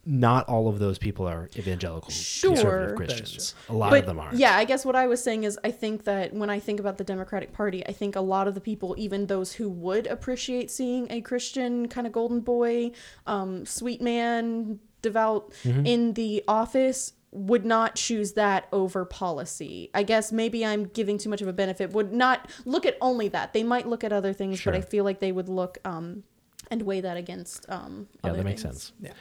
Not 0.03 0.49
all 0.49 0.67
of 0.67 0.79
those 0.79 0.97
people 0.97 1.27
are 1.27 1.47
evangelical 1.55 2.09
Sure. 2.09 2.49
conservative 2.55 2.95
Christians. 2.95 3.53
A 3.69 3.73
lot 3.73 3.91
but 3.91 3.99
of 3.99 4.05
them 4.07 4.19
aren't. 4.19 4.35
yeah, 4.35 4.57
I 4.57 4.65
guess 4.65 4.83
what 4.83 4.95
I 4.95 5.05
was 5.05 5.21
saying 5.23 5.43
is 5.43 5.59
I 5.63 5.69
think 5.69 6.05
that 6.05 6.33
when 6.33 6.49
I 6.49 6.57
think 6.59 6.79
about 6.79 6.97
the 6.97 7.03
Democratic 7.03 7.53
Party, 7.53 7.85
I 7.85 7.91
think 7.91 8.15
a 8.15 8.21
lot 8.21 8.47
of 8.47 8.55
the 8.55 8.61
people, 8.61 8.95
even 8.97 9.27
those 9.27 9.53
who 9.53 9.69
would 9.69 10.07
appreciate 10.07 10.71
seeing 10.71 11.05
a 11.11 11.21
Christian 11.21 11.87
kind 11.87 12.07
of 12.07 12.13
golden 12.13 12.39
boy, 12.39 12.93
um, 13.27 13.63
sweet 13.67 14.01
man, 14.01 14.79
devout 15.03 15.51
Mm-hmm. 15.63 15.85
in 15.85 16.13
the 16.13 16.43
office 16.47 17.13
would 17.31 17.65
not 17.65 17.95
choose 17.95 18.33
that 18.33 18.67
over 18.73 19.05
policy. 19.05 19.89
I 19.93 20.03
guess 20.03 20.31
maybe 20.31 20.65
I'm 20.65 20.85
giving 20.85 21.17
too 21.17 21.29
much 21.29 21.41
of 21.41 21.47
a 21.47 21.53
benefit. 21.53 21.91
Would 21.93 22.11
not 22.11 22.49
look 22.65 22.85
at 22.85 22.97
only 22.99 23.29
that. 23.29 23.53
They 23.53 23.63
might 23.63 23.87
look 23.87 24.03
at 24.03 24.11
other 24.11 24.33
things, 24.33 24.61
but 24.63 24.75
I 24.75 24.81
feel 24.81 25.03
like 25.05 25.19
they 25.19 25.31
would 25.31 25.47
look 25.49 25.77
um 25.85 26.23
and 26.69 26.81
weigh 26.83 27.01
that 27.01 27.17
against 27.17 27.69
um 27.69 28.07
Yeah, 28.23 28.31
other 28.31 28.37
that 28.39 28.43
makes 28.43 28.63
things. 28.63 28.83
sense. 28.85 28.93
Yeah. 29.01 29.13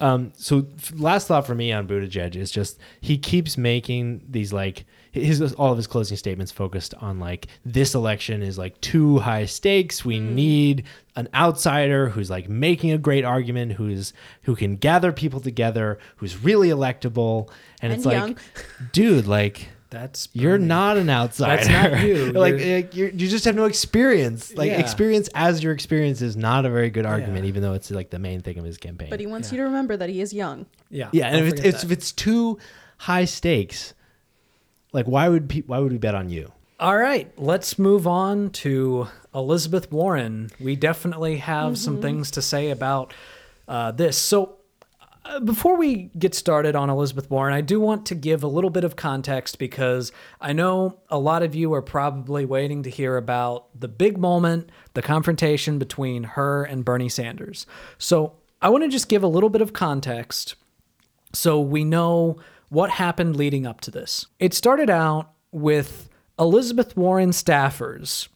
Um, 0.00 0.32
so 0.36 0.68
last 0.94 1.26
thought 1.26 1.44
for 1.46 1.56
me 1.56 1.72
on 1.72 1.88
Buttigieg 1.88 2.36
is 2.36 2.52
just 2.52 2.78
he 3.00 3.18
keeps 3.18 3.58
making 3.58 4.24
these 4.28 4.52
like 4.52 4.84
his 5.18 5.40
all 5.54 5.70
of 5.72 5.76
his 5.76 5.86
closing 5.86 6.16
statements 6.16 6.52
focused 6.52 6.94
on 7.00 7.18
like 7.18 7.46
this 7.64 7.94
election 7.94 8.42
is 8.42 8.58
like 8.58 8.80
too 8.80 9.18
high 9.18 9.44
stakes. 9.46 10.04
We 10.04 10.18
Mm. 10.18 10.32
need 10.32 10.84
an 11.16 11.28
outsider 11.34 12.08
who's 12.10 12.30
like 12.30 12.48
making 12.48 12.92
a 12.92 12.98
great 12.98 13.24
argument, 13.24 13.72
who's 13.72 14.12
who 14.42 14.54
can 14.56 14.76
gather 14.76 15.12
people 15.12 15.40
together, 15.40 15.98
who's 16.16 16.42
really 16.42 16.68
electable, 16.68 17.50
and, 17.82 17.92
it's 17.92 18.04
And 18.06 18.28
like, 18.30 18.38
dude, 18.92 19.26
like 19.26 19.68
That's 19.90 20.28
you're 20.34 20.58
not 20.58 20.96
an 20.98 21.08
outsider. 21.10 21.70
not 21.70 22.02
you. 22.02 22.32
like 22.32 22.58
You're- 22.58 22.74
like, 22.82 22.94
you're, 22.94 23.08
you 23.08 23.26
just 23.28 23.44
have 23.46 23.56
no 23.56 23.64
experience. 23.64 24.54
Like 24.54 24.70
Yeah. 24.70 24.78
experience 24.80 25.28
as 25.34 25.62
your 25.62 25.72
experience 25.72 26.20
is 26.22 26.36
not 26.36 26.66
a 26.66 26.70
very 26.70 26.90
good 26.90 27.06
argument, 27.06 27.44
Yeah. 27.44 27.48
even 27.48 27.62
though 27.62 27.72
it's 27.72 27.90
like 27.90 28.10
the 28.10 28.18
main 28.18 28.40
thing 28.42 28.58
of 28.58 28.64
his 28.66 28.76
campaign. 28.76 29.08
But 29.10 29.18
he 29.20 29.26
wants 29.26 29.48
Yeah. 29.50 29.56
you 29.58 29.62
to 29.64 29.68
remember 29.68 29.96
that 29.96 30.10
he 30.10 30.20
is 30.20 30.32
young. 30.34 30.66
Yeah. 30.90 31.08
Yeah, 31.12 31.28
and 31.28 31.38
don't 31.38 31.46
if 31.46 31.52
it's, 31.54 31.62
it's 31.62 31.84
if 31.84 31.90
it's 31.90 32.12
too 32.12 32.58
high 32.98 33.24
stakes, 33.24 33.94
like 34.98 35.06
why 35.06 35.28
would 35.28 35.48
pe- 35.48 35.62
why 35.62 35.78
would 35.78 35.92
we 35.92 35.98
bet 35.98 36.16
on 36.16 36.28
you? 36.28 36.50
All 36.80 36.96
right, 36.96 37.32
let's 37.38 37.78
move 37.78 38.06
on 38.06 38.50
to 38.50 39.06
Elizabeth 39.32 39.92
Warren. 39.92 40.50
We 40.58 40.74
definitely 40.74 41.36
have 41.36 41.78
some 41.78 42.00
things 42.00 42.32
to 42.32 42.42
say 42.42 42.70
about 42.70 43.14
uh, 43.68 43.92
this. 43.92 44.16
So, 44.16 44.56
uh, 45.24 45.40
before 45.40 45.76
we 45.76 46.10
get 46.18 46.34
started 46.34 46.74
on 46.74 46.90
Elizabeth 46.90 47.30
Warren, 47.30 47.54
I 47.54 47.60
do 47.60 47.78
want 47.78 48.06
to 48.06 48.16
give 48.16 48.42
a 48.42 48.48
little 48.48 48.70
bit 48.70 48.82
of 48.82 48.96
context 48.96 49.58
because 49.60 50.10
I 50.40 50.52
know 50.52 50.98
a 51.10 51.18
lot 51.18 51.42
of 51.42 51.54
you 51.54 51.72
are 51.74 51.82
probably 51.82 52.44
waiting 52.44 52.82
to 52.84 52.90
hear 52.90 53.16
about 53.16 53.66
the 53.78 53.88
big 53.88 54.18
moment, 54.18 54.70
the 54.94 55.02
confrontation 55.02 55.78
between 55.78 56.24
her 56.24 56.64
and 56.64 56.84
Bernie 56.84 57.08
Sanders. 57.08 57.66
So, 57.98 58.34
I 58.60 58.68
want 58.70 58.82
to 58.82 58.88
just 58.88 59.08
give 59.08 59.22
a 59.22 59.28
little 59.28 59.50
bit 59.50 59.62
of 59.62 59.72
context 59.72 60.56
so 61.32 61.60
we 61.60 61.84
know 61.84 62.38
what 62.68 62.90
happened 62.90 63.36
leading 63.36 63.66
up 63.66 63.80
to 63.82 63.90
this. 63.90 64.26
It 64.38 64.54
started 64.54 64.90
out 64.90 65.32
with 65.52 66.08
Elizabeth 66.38 66.96
Warren 66.96 67.30
staffers 67.30 68.28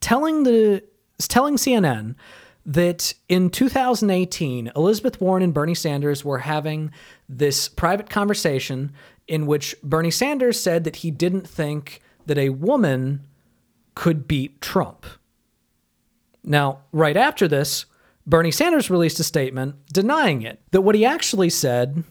telling 0.00 0.44
the 0.44 0.82
telling 1.18 1.56
CNN 1.56 2.14
that 2.66 3.14
in 3.28 3.50
2018, 3.50 4.72
Elizabeth 4.74 5.20
Warren 5.20 5.42
and 5.42 5.52
Bernie 5.52 5.74
Sanders 5.74 6.24
were 6.24 6.38
having 6.38 6.90
this 7.28 7.68
private 7.68 8.08
conversation 8.08 8.92
in 9.28 9.46
which 9.46 9.74
Bernie 9.82 10.10
Sanders 10.10 10.58
said 10.58 10.84
that 10.84 10.96
he 10.96 11.10
didn't 11.10 11.46
think 11.46 12.00
that 12.26 12.38
a 12.38 12.50
woman 12.50 13.26
could 13.94 14.26
beat 14.26 14.60
Trump. 14.60 15.06
Now, 16.42 16.80
right 16.92 17.16
after 17.16 17.48
this, 17.48 17.86
Bernie 18.26 18.50
Sanders 18.50 18.90
released 18.90 19.20
a 19.20 19.24
statement 19.24 19.76
denying 19.92 20.42
it. 20.42 20.60
That 20.70 20.82
what 20.82 20.94
he 20.94 21.04
actually 21.04 21.50
said 21.50 22.04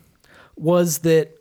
was 0.56 1.00
that 1.00 1.36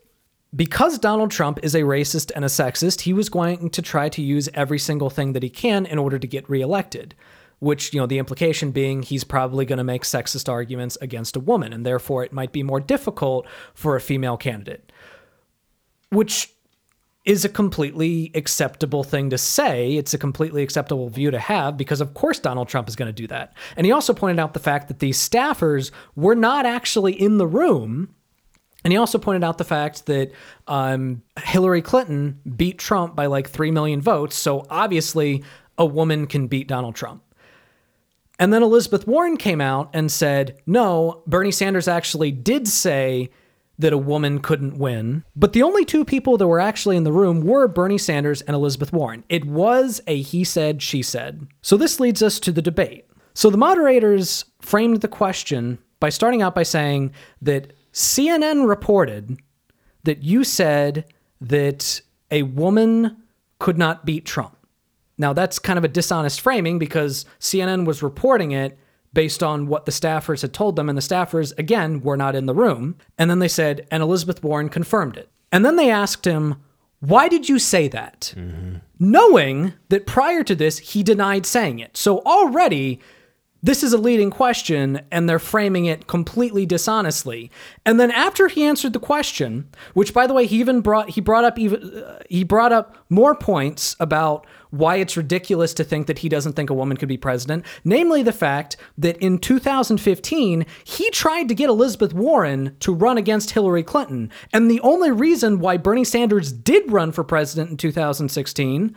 because 0.54 0.98
Donald 0.98 1.30
Trump 1.30 1.58
is 1.62 1.74
a 1.74 1.80
racist 1.80 2.30
and 2.34 2.44
a 2.44 2.48
sexist, 2.48 3.02
he 3.02 3.12
was 3.12 3.28
going 3.28 3.70
to 3.70 3.82
try 3.82 4.08
to 4.10 4.22
use 4.22 4.48
every 4.54 4.78
single 4.78 5.10
thing 5.10 5.32
that 5.32 5.42
he 5.42 5.50
can 5.50 5.86
in 5.86 5.98
order 5.98 6.18
to 6.18 6.26
get 6.26 6.48
reelected. 6.48 7.14
Which, 7.58 7.94
you 7.94 8.00
know, 8.00 8.06
the 8.06 8.18
implication 8.18 8.72
being 8.72 9.02
he's 9.02 9.22
probably 9.22 9.64
going 9.64 9.78
to 9.78 9.84
make 9.84 10.02
sexist 10.02 10.48
arguments 10.48 10.98
against 11.00 11.36
a 11.36 11.40
woman, 11.40 11.72
and 11.72 11.86
therefore 11.86 12.24
it 12.24 12.32
might 12.32 12.50
be 12.50 12.64
more 12.64 12.80
difficult 12.80 13.46
for 13.72 13.94
a 13.94 14.00
female 14.00 14.36
candidate. 14.36 14.90
Which 16.10 16.52
is 17.24 17.44
a 17.44 17.48
completely 17.48 18.32
acceptable 18.34 19.04
thing 19.04 19.30
to 19.30 19.38
say. 19.38 19.96
It's 19.96 20.12
a 20.12 20.18
completely 20.18 20.62
acceptable 20.62 21.08
view 21.08 21.30
to 21.30 21.38
have 21.38 21.76
because, 21.76 22.00
of 22.00 22.14
course, 22.14 22.40
Donald 22.40 22.68
Trump 22.68 22.88
is 22.88 22.96
going 22.96 23.06
to 23.06 23.12
do 23.12 23.28
that. 23.28 23.54
And 23.76 23.86
he 23.86 23.92
also 23.92 24.12
pointed 24.12 24.40
out 24.40 24.54
the 24.54 24.60
fact 24.60 24.88
that 24.88 24.98
these 24.98 25.16
staffers 25.16 25.92
were 26.16 26.34
not 26.34 26.66
actually 26.66 27.12
in 27.12 27.38
the 27.38 27.46
room. 27.46 28.14
And 28.84 28.92
he 28.92 28.96
also 28.96 29.18
pointed 29.18 29.44
out 29.44 29.58
the 29.58 29.64
fact 29.64 30.06
that 30.06 30.32
um, 30.66 31.22
Hillary 31.38 31.82
Clinton 31.82 32.40
beat 32.56 32.78
Trump 32.78 33.14
by 33.14 33.26
like 33.26 33.48
3 33.48 33.70
million 33.70 34.00
votes. 34.00 34.36
So 34.36 34.66
obviously, 34.68 35.44
a 35.78 35.86
woman 35.86 36.26
can 36.26 36.48
beat 36.48 36.68
Donald 36.68 36.94
Trump. 36.94 37.22
And 38.38 38.52
then 38.52 38.62
Elizabeth 38.62 39.06
Warren 39.06 39.36
came 39.36 39.60
out 39.60 39.90
and 39.92 40.10
said, 40.10 40.58
no, 40.66 41.22
Bernie 41.26 41.52
Sanders 41.52 41.86
actually 41.86 42.32
did 42.32 42.66
say 42.66 43.30
that 43.78 43.92
a 43.92 43.98
woman 43.98 44.40
couldn't 44.40 44.78
win. 44.78 45.24
But 45.36 45.52
the 45.52 45.62
only 45.62 45.84
two 45.84 46.04
people 46.04 46.36
that 46.36 46.46
were 46.46 46.60
actually 46.60 46.96
in 46.96 47.04
the 47.04 47.12
room 47.12 47.42
were 47.42 47.68
Bernie 47.68 47.98
Sanders 47.98 48.42
and 48.42 48.54
Elizabeth 48.54 48.92
Warren. 48.92 49.24
It 49.28 49.44
was 49.44 50.00
a 50.06 50.20
he 50.20 50.44
said, 50.44 50.82
she 50.82 51.02
said. 51.02 51.46
So 51.62 51.76
this 51.76 52.00
leads 52.00 52.22
us 52.22 52.40
to 52.40 52.52
the 52.52 52.62
debate. 52.62 53.06
So 53.34 53.48
the 53.48 53.58
moderators 53.58 54.44
framed 54.60 55.00
the 55.00 55.08
question 55.08 55.78
by 56.00 56.10
starting 56.10 56.42
out 56.42 56.54
by 56.54 56.64
saying 56.64 57.12
that 57.42 57.72
CNN 57.92 58.68
reported 58.68 59.38
that 60.04 60.22
you 60.22 60.44
said 60.44 61.04
that 61.40 62.00
a 62.30 62.42
woman 62.42 63.16
could 63.58 63.78
not 63.78 64.04
beat 64.04 64.24
Trump. 64.24 64.56
Now, 65.18 65.32
that's 65.32 65.58
kind 65.58 65.78
of 65.78 65.84
a 65.84 65.88
dishonest 65.88 66.40
framing 66.40 66.78
because 66.78 67.24
CNN 67.38 67.84
was 67.84 68.02
reporting 68.02 68.52
it 68.52 68.78
based 69.12 69.42
on 69.42 69.66
what 69.66 69.84
the 69.84 69.92
staffers 69.92 70.40
had 70.40 70.54
told 70.54 70.74
them, 70.74 70.88
and 70.88 70.96
the 70.96 71.02
staffers, 71.02 71.56
again, 71.58 72.00
were 72.00 72.16
not 72.16 72.34
in 72.34 72.46
the 72.46 72.54
room. 72.54 72.96
And 73.18 73.28
then 73.30 73.40
they 73.40 73.48
said, 73.48 73.86
and 73.90 74.02
Elizabeth 74.02 74.42
Warren 74.42 74.70
confirmed 74.70 75.18
it. 75.18 75.30
And 75.52 75.64
then 75.64 75.76
they 75.76 75.90
asked 75.90 76.24
him, 76.24 76.56
why 77.00 77.28
did 77.28 77.48
you 77.48 77.58
say 77.58 77.88
that? 77.88 78.32
Mm-hmm. 78.36 78.76
Knowing 78.98 79.74
that 79.90 80.06
prior 80.06 80.42
to 80.44 80.54
this, 80.54 80.78
he 80.78 81.02
denied 81.02 81.44
saying 81.44 81.78
it. 81.80 81.96
So 81.96 82.20
already, 82.20 83.00
this 83.62 83.84
is 83.84 83.92
a 83.92 83.98
leading 83.98 84.30
question 84.30 85.00
and 85.12 85.28
they're 85.28 85.38
framing 85.38 85.84
it 85.84 86.08
completely 86.08 86.66
dishonestly. 86.66 87.50
And 87.86 88.00
then 88.00 88.10
after 88.10 88.48
he 88.48 88.64
answered 88.64 88.92
the 88.92 88.98
question 88.98 89.68
which 89.94 90.12
by 90.12 90.26
the 90.26 90.34
way 90.34 90.46
he 90.46 90.58
even 90.58 90.80
brought 90.80 91.10
he 91.10 91.20
brought 91.20 91.44
up 91.44 91.58
even 91.58 91.82
uh, 91.94 92.18
he 92.28 92.42
brought 92.42 92.72
up 92.72 92.96
more 93.08 93.34
points 93.34 93.94
about 94.00 94.46
why 94.70 94.96
it's 94.96 95.16
ridiculous 95.16 95.74
to 95.74 95.84
think 95.84 96.06
that 96.06 96.18
he 96.18 96.28
doesn't 96.28 96.54
think 96.54 96.70
a 96.70 96.74
woman 96.74 96.96
could 96.96 97.08
be 97.08 97.16
president. 97.16 97.64
Namely 97.84 98.22
the 98.22 98.32
fact 98.32 98.76
that 98.98 99.16
in 99.18 99.38
2015 99.38 100.66
he 100.84 101.10
tried 101.10 101.48
to 101.48 101.54
get 101.54 101.70
Elizabeth 101.70 102.12
Warren 102.12 102.74
to 102.80 102.92
run 102.92 103.16
against 103.16 103.52
Hillary 103.52 103.84
Clinton. 103.84 104.30
And 104.52 104.70
the 104.70 104.80
only 104.80 105.12
reason 105.12 105.60
why 105.60 105.76
Bernie 105.76 106.04
Sanders 106.04 106.52
did 106.52 106.90
run 106.90 107.12
for 107.12 107.22
president 107.22 107.70
in 107.70 107.76
2016 107.76 108.96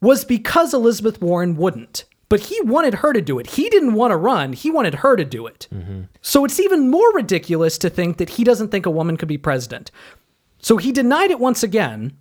was 0.00 0.24
because 0.24 0.74
Elizabeth 0.74 1.22
Warren 1.22 1.56
wouldn't 1.56 2.04
but 2.34 2.40
he 2.40 2.60
wanted 2.62 2.94
her 2.94 3.12
to 3.12 3.20
do 3.20 3.38
it. 3.38 3.46
He 3.46 3.70
didn't 3.70 3.94
want 3.94 4.10
to 4.10 4.16
run, 4.16 4.54
he 4.54 4.68
wanted 4.68 4.96
her 4.96 5.14
to 5.14 5.24
do 5.24 5.46
it. 5.46 5.68
Mm-hmm. 5.72 6.00
So 6.20 6.44
it's 6.44 6.58
even 6.58 6.90
more 6.90 7.12
ridiculous 7.12 7.78
to 7.78 7.88
think 7.88 8.16
that 8.16 8.28
he 8.28 8.42
doesn't 8.42 8.72
think 8.72 8.86
a 8.86 8.90
woman 8.90 9.16
could 9.16 9.28
be 9.28 9.38
president. 9.38 9.92
So 10.58 10.76
he 10.76 10.90
denied 10.90 11.30
it 11.30 11.38
once 11.38 11.62
again. 11.62 12.16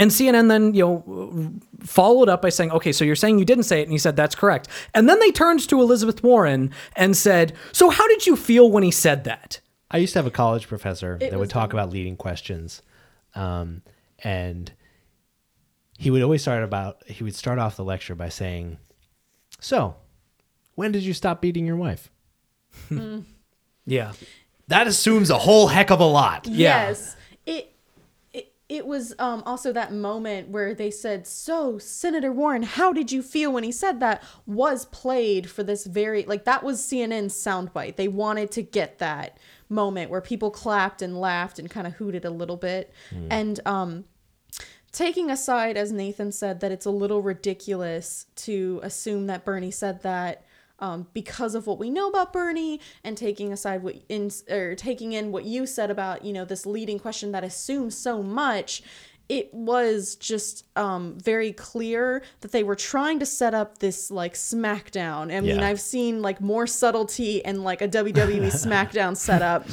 And 0.00 0.10
CNN 0.10 0.48
then, 0.48 0.74
you 0.74 0.82
know, 0.82 1.52
followed 1.84 2.28
up 2.28 2.42
by 2.42 2.48
saying, 2.48 2.72
"Okay, 2.72 2.90
so 2.90 3.04
you're 3.04 3.14
saying 3.14 3.38
you 3.38 3.44
didn't 3.44 3.62
say 3.62 3.78
it?" 3.78 3.84
And 3.84 3.92
he 3.92 3.98
said, 3.98 4.16
"That's 4.16 4.34
correct." 4.34 4.66
And 4.94 5.08
then 5.08 5.20
they 5.20 5.30
turned 5.30 5.60
to 5.68 5.80
Elizabeth 5.80 6.20
Warren 6.24 6.72
and 6.96 7.16
said, 7.16 7.52
"So 7.70 7.90
how 7.90 8.08
did 8.08 8.26
you 8.26 8.34
feel 8.34 8.68
when 8.68 8.82
he 8.82 8.90
said 8.90 9.22
that?" 9.22 9.60
I 9.92 9.98
used 9.98 10.14
to 10.14 10.18
have 10.18 10.26
a 10.26 10.32
college 10.32 10.66
professor 10.66 11.18
it 11.20 11.30
that 11.30 11.38
would 11.38 11.50
talk 11.50 11.72
about 11.72 11.90
leading 11.90 12.16
questions, 12.16 12.82
um, 13.36 13.82
and 14.24 14.72
he 15.98 16.10
would 16.10 16.22
always 16.22 16.42
start 16.42 16.64
about 16.64 17.08
he 17.08 17.22
would 17.22 17.36
start 17.36 17.60
off 17.60 17.76
the 17.76 17.84
lecture 17.84 18.16
by 18.16 18.28
saying, 18.28 18.78
so, 19.64 19.96
when 20.74 20.92
did 20.92 21.04
you 21.04 21.14
stop 21.14 21.40
beating 21.40 21.66
your 21.66 21.76
wife? 21.76 22.10
mm. 22.90 23.24
Yeah. 23.86 24.12
That 24.68 24.86
assumes 24.86 25.28
a 25.28 25.38
whole 25.38 25.68
heck 25.68 25.90
of 25.90 26.00
a 26.00 26.06
lot. 26.06 26.46
Yes. 26.46 27.16
It 27.46 27.74
it, 28.32 28.52
it 28.68 28.86
was 28.86 29.14
um, 29.18 29.42
also 29.44 29.72
that 29.72 29.92
moment 29.92 30.48
where 30.48 30.74
they 30.74 30.90
said, 30.90 31.26
"So, 31.26 31.76
Senator 31.76 32.32
Warren, 32.32 32.62
how 32.62 32.94
did 32.94 33.12
you 33.12 33.22
feel 33.22 33.52
when 33.52 33.62
he 33.62 33.72
said 33.72 34.00
that?" 34.00 34.22
Was 34.46 34.86
played 34.86 35.50
for 35.50 35.62
this 35.62 35.84
very 35.84 36.24
like 36.24 36.44
that 36.44 36.62
was 36.62 36.80
CNN's 36.80 37.34
soundbite. 37.34 37.96
They 37.96 38.08
wanted 38.08 38.50
to 38.52 38.62
get 38.62 38.98
that 39.00 39.36
moment 39.68 40.10
where 40.10 40.22
people 40.22 40.50
clapped 40.50 41.02
and 41.02 41.20
laughed 41.20 41.58
and 41.58 41.68
kind 41.68 41.86
of 41.86 41.92
hooted 41.94 42.24
a 42.24 42.30
little 42.30 42.56
bit, 42.56 42.90
mm. 43.10 43.26
and 43.30 43.60
um, 43.66 44.04
taking 44.94 45.30
aside, 45.30 45.76
as 45.76 45.92
Nathan 45.92 46.32
said, 46.32 46.60
that 46.60 46.72
it's 46.72 46.86
a 46.86 46.90
little 46.90 47.20
ridiculous 47.20 48.26
to 48.36 48.80
assume 48.82 49.26
that 49.26 49.44
Bernie 49.44 49.70
said 49.70 50.02
that 50.02 50.46
um, 50.78 51.06
because 51.12 51.54
of 51.54 51.66
what 51.66 51.78
we 51.78 51.90
know 51.90 52.08
about 52.08 52.32
Bernie, 52.32 52.80
and 53.02 53.16
taking 53.16 53.52
aside 53.52 53.82
what 53.82 53.96
in 54.08 54.30
or 54.50 54.74
taking 54.74 55.12
in 55.12 55.32
what 55.32 55.44
you 55.44 55.66
said 55.66 55.90
about 55.90 56.24
you 56.24 56.32
know 56.32 56.44
this 56.44 56.66
leading 56.66 56.98
question 56.98 57.32
that 57.32 57.44
assumes 57.44 57.96
so 57.96 58.22
much. 58.22 58.82
It 59.26 59.54
was 59.54 60.16
just 60.16 60.66
um, 60.76 61.18
very 61.18 61.52
clear 61.52 62.22
that 62.42 62.52
they 62.52 62.62
were 62.62 62.74
trying 62.74 63.20
to 63.20 63.26
set 63.26 63.54
up 63.54 63.78
this 63.78 64.10
like 64.10 64.34
SmackDown. 64.34 65.34
I 65.34 65.40
mean, 65.40 65.60
yeah. 65.60 65.66
I've 65.66 65.80
seen 65.80 66.20
like 66.20 66.42
more 66.42 66.66
subtlety 66.66 67.42
and 67.42 67.64
like 67.64 67.80
a 67.80 67.88
WWE 67.88 68.48
SmackDown 68.52 69.16
setup. 69.16 69.66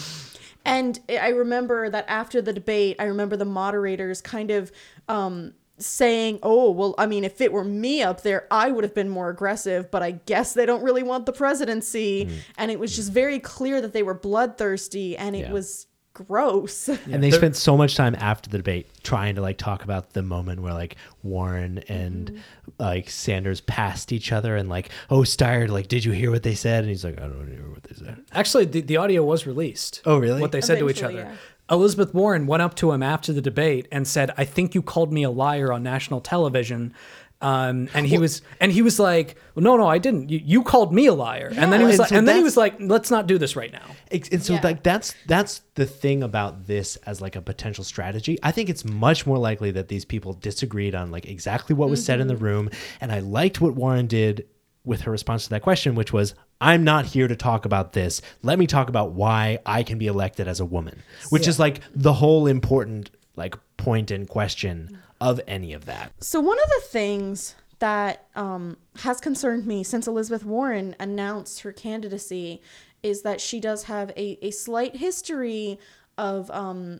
And 0.64 1.00
I 1.10 1.30
remember 1.30 1.90
that 1.90 2.06
after 2.08 2.42
the 2.42 2.54
debate, 2.54 2.96
I 3.00 3.06
remember 3.06 3.36
the 3.36 3.46
moderators 3.46 4.22
kind 4.22 4.52
of 4.52 4.72
um, 5.12 5.54
saying, 5.78 6.40
oh, 6.42 6.72
well, 6.72 6.96
I 6.98 7.06
mean, 7.06 7.24
if 7.24 7.42
it 7.42 7.52
were 7.52 7.64
me 7.64 8.02
up 8.02 8.22
there, 8.22 8.48
I 8.50 8.72
would 8.72 8.84
have 8.84 8.96
been 8.96 9.10
more 9.10 9.30
aggressive, 9.30 9.92
but 9.92 10.02
I 10.02 10.12
guess 10.12 10.54
they 10.54 10.66
don't 10.66 10.84
really 10.84 11.04
want 11.04 11.26
the 11.26 11.34
presidency. 11.34 12.26
Mm. 12.26 12.38
And 12.58 12.72
it 12.72 12.80
was 12.80 12.96
just 12.96 13.12
very 13.12 13.40
clear 13.40 13.82
that 13.82 13.94
they 13.94 14.04
were 14.04 14.14
bloodthirsty 14.14 15.18
and 15.18 15.36
it 15.36 15.40
yeah. 15.40 15.52
was 15.52 15.88
gross. 16.14 16.90
And 16.90 17.24
they 17.24 17.32
spent 17.32 17.56
so 17.56 17.78
much 17.78 17.96
time 17.96 18.16
after 18.20 18.50
the 18.50 18.58
debate 18.58 18.90
trying 19.02 19.36
to 19.36 19.42
like 19.42 19.58
talk 19.58 19.84
about 19.84 20.12
the 20.12 20.22
moment 20.22 20.62
where 20.62 20.74
like 20.74 20.98
Warren 21.24 21.80
and 21.88 22.32
mm-hmm. 22.32 22.72
like 22.80 23.10
Sanders 23.10 23.62
passed 23.62 24.12
each 24.12 24.32
other 24.32 24.56
and 24.56 24.70
like, 24.70 24.90
oh, 25.10 25.22
Steyer, 25.22 25.68
like, 25.70 25.88
did 25.88 26.06
you 26.06 26.12
hear 26.12 26.32
what 26.32 26.44
they 26.44 26.56
said? 26.56 26.84
And 26.84 26.90
he's 26.90 27.04
like, 27.04 27.18
I 27.20 27.28
don't 27.28 27.48
hear 27.48 27.70
what 27.70 27.84
they 27.84 27.96
said. 27.96 28.24
Actually, 28.34 28.66
the, 28.66 28.82
the 28.82 28.98
audio 28.98 29.24
was 29.24 29.48
released. 29.48 30.02
Oh, 30.06 30.18
really? 30.18 30.42
What 30.42 30.52
they 30.52 30.62
said 30.62 30.80
Eventually, 30.82 30.94
to 30.94 31.00
each 31.00 31.04
other. 31.04 31.30
Yeah. 31.32 31.38
Elizabeth 31.72 32.14
Warren 32.14 32.48
went 32.48 32.62
up 32.62 32.76
to 32.76 32.92
him 32.92 33.02
after 33.02 33.32
the 33.32 33.42
debate 33.42 33.88
and 33.92 34.08
said, 34.08 34.32
I 34.38 34.44
think 34.44 34.76
you 34.76 34.82
called 34.82 35.14
me 35.14 35.24
a 35.24 35.32
liar 35.32 35.72
on 35.72 35.82
national 35.82 36.20
television. 36.20 36.94
Um, 37.40 37.90
and 37.96 38.06
he 38.06 38.20
was, 38.20 38.44
and 38.60 38.72
he 38.72 38.84
was 38.84 39.00
like, 39.00 39.36
well, 39.56 39.64
"No, 39.64 39.76
no, 39.76 39.88
I 39.88 39.98
didn't. 39.98 40.30
You, 40.30 40.40
you 40.44 40.62
called 40.62 40.94
me 40.94 41.08
a 41.08 41.14
liar." 41.14 41.50
Yeah. 41.52 41.64
And 41.64 41.74
then 41.74 41.80
he 41.80 41.88
was 41.88 41.96
and 41.96 42.00
like, 42.00 42.10
so 42.10 42.16
and 42.18 42.28
then 42.28 42.36
he 42.36 42.44
was 42.44 42.56
like, 42.56 42.76
"Let's 42.80 43.10
not 43.10 43.26
do 43.26 43.40
this 43.40 43.56
right 43.56 43.72
now." 43.72 43.82
And 44.12 44.44
so, 44.44 44.54
yeah. 44.54 44.60
like, 44.64 44.84
that's 44.84 45.16
that's 45.26 45.62
the 45.74 45.88
thing 45.88 46.22
about 46.22 46.68
this 46.68 46.98
as 46.98 47.20
like 47.20 47.36
a 47.36 47.42
potential 47.42 47.84
strategy. 47.84 48.38
I 48.44 48.52
think 48.52 48.70
it's 48.70 48.86
much 48.86 49.26
more 49.26 49.40
likely 49.40 49.72
that 49.72 49.88
these 49.88 50.06
people 50.06 50.34
disagreed 50.34 50.94
on 50.94 51.10
like 51.10 51.26
exactly 51.26 51.76
what 51.76 51.90
was 51.90 52.02
mm-hmm. 52.02 52.06
said 52.06 52.20
in 52.20 52.28
the 52.28 52.36
mm-hmm. 52.36 52.44
room, 52.44 52.70
and 53.02 53.12
I 53.12 53.22
liked 53.22 53.60
what 53.60 53.74
Warren 53.74 54.06
did 54.06 54.46
with 54.84 55.02
her 55.02 55.12
response 55.12 55.44
to 55.44 55.50
that 55.52 55.62
question, 55.62 55.96
which 55.96 56.12
was, 56.12 56.34
I'm 56.60 56.84
not 56.84 57.06
here 57.06 57.28
to 57.28 57.36
talk 57.36 57.66
about 57.66 57.94
this. 57.94 58.22
Let 58.42 58.58
me 58.58 58.68
talk 58.68 58.90
about 58.90 59.12
why 59.12 59.60
I 59.66 59.84
can 59.84 59.98
be 59.98 60.08
elected 60.08 60.48
as 60.48 60.60
a 60.60 60.66
woman, 60.66 61.04
which 61.30 61.44
yeah. 61.44 61.50
is 61.50 61.60
like 61.60 61.82
the 61.94 62.14
whole 62.14 62.48
important 62.48 63.12
like 63.36 63.56
point 63.78 64.12
in 64.12 64.26
question 64.26 65.00
of 65.20 65.40
any 65.48 65.74
of 65.74 65.86
that. 65.86 66.12
So 66.20 66.40
one 66.40 66.58
of 66.58 66.70
the 66.70 66.88
things 66.88 67.56
that 67.80 68.28
um, 68.36 68.78
has 68.98 69.20
concerned 69.20 69.66
me 69.66 69.84
since 69.84 70.08
Elizabeth 70.08 70.46
Warren 70.46 70.96
announced 71.00 71.62
her 71.62 71.72
candidacy 71.72 72.62
is 73.02 73.24
that 73.24 73.42
she 73.42 73.60
does 73.60 73.84
have 73.84 74.12
a, 74.12 74.38
a 74.46 74.52
slight 74.52 74.98
history 74.98 75.80
of 76.18 76.52
um, 76.52 77.00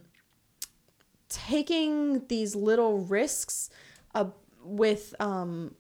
taking 1.30 2.26
these 2.28 2.56
little 2.56 3.00
risks 3.00 3.70
uh, 4.16 4.26
with 4.64 5.14
um, 5.20 5.76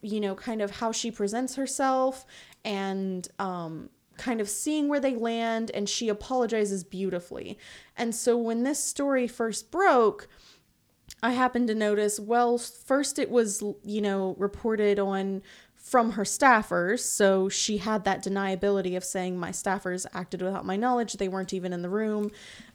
you 0.00 0.20
know, 0.20 0.34
kind 0.34 0.62
of 0.62 0.70
how 0.70 0.92
she 0.92 1.10
presents 1.10 1.56
herself 1.56 2.24
and 2.64 3.28
um, 3.38 3.90
kind 4.16 4.40
of 4.40 4.48
seeing 4.48 4.88
where 4.88 5.00
they 5.00 5.14
land, 5.14 5.70
and 5.72 5.88
she 5.88 6.08
apologizes 6.08 6.84
beautifully. 6.84 7.58
And 7.96 8.14
so 8.14 8.36
when 8.36 8.62
this 8.62 8.82
story 8.82 9.26
first 9.26 9.70
broke, 9.70 10.28
I 11.22 11.32
happened 11.32 11.68
to 11.68 11.74
notice, 11.74 12.20
well, 12.20 12.58
first 12.58 13.18
it 13.18 13.30
was, 13.30 13.62
you 13.82 14.00
know, 14.00 14.36
reported 14.38 14.98
on 14.98 15.42
from 15.74 16.12
her 16.12 16.24
staffers. 16.24 17.00
So 17.00 17.48
she 17.48 17.78
had 17.78 18.04
that 18.04 18.22
deniability 18.22 18.96
of 18.96 19.04
saying 19.04 19.38
my 19.38 19.50
staffers 19.50 20.04
acted 20.12 20.42
without 20.42 20.66
my 20.66 20.76
knowledge. 20.76 21.14
They 21.14 21.28
weren't 21.28 21.54
even 21.54 21.72
in 21.72 21.80
the 21.80 21.88
room. 21.88 22.30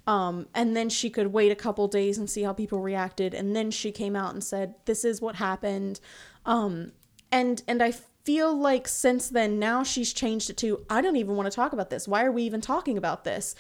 Um, 0.08 0.48
and 0.56 0.76
then 0.76 0.90
she 0.90 1.12
could 1.12 1.28
wait 1.28 1.52
a 1.52 1.56
couple 1.56 1.88
days 1.88 2.18
and 2.18 2.28
see 2.28 2.42
how 2.42 2.54
people 2.54 2.80
reacted. 2.80 3.34
And 3.36 3.56
then 3.56 3.70
she 3.70 3.92
came 3.92 4.16
out 4.16 4.34
and 4.34 4.44
said, 4.44 4.76
this 4.86 5.06
is 5.06 5.22
what 5.22 5.36
happened. 5.36 6.00
Um, 6.46 6.94
and, 7.34 7.62
and 7.68 7.84
I 7.84 7.92
feel 8.24 8.56
like 8.56 8.88
since 8.88 9.28
then, 9.28 9.60
now 9.60 9.84
she's 9.84 10.14
changed 10.14 10.50
it 10.50 10.58
to, 10.58 10.86
I 10.90 11.02
don't 11.02 11.18
even 11.18 11.36
want 11.36 11.52
to 11.52 11.56
talk 11.56 11.74
about 11.74 11.90
this. 11.90 12.08
Why 12.08 12.24
are 12.24 12.32
we 12.32 12.44
even 12.44 12.62
talking 12.62 12.98
about 12.98 13.24
this? 13.24 13.56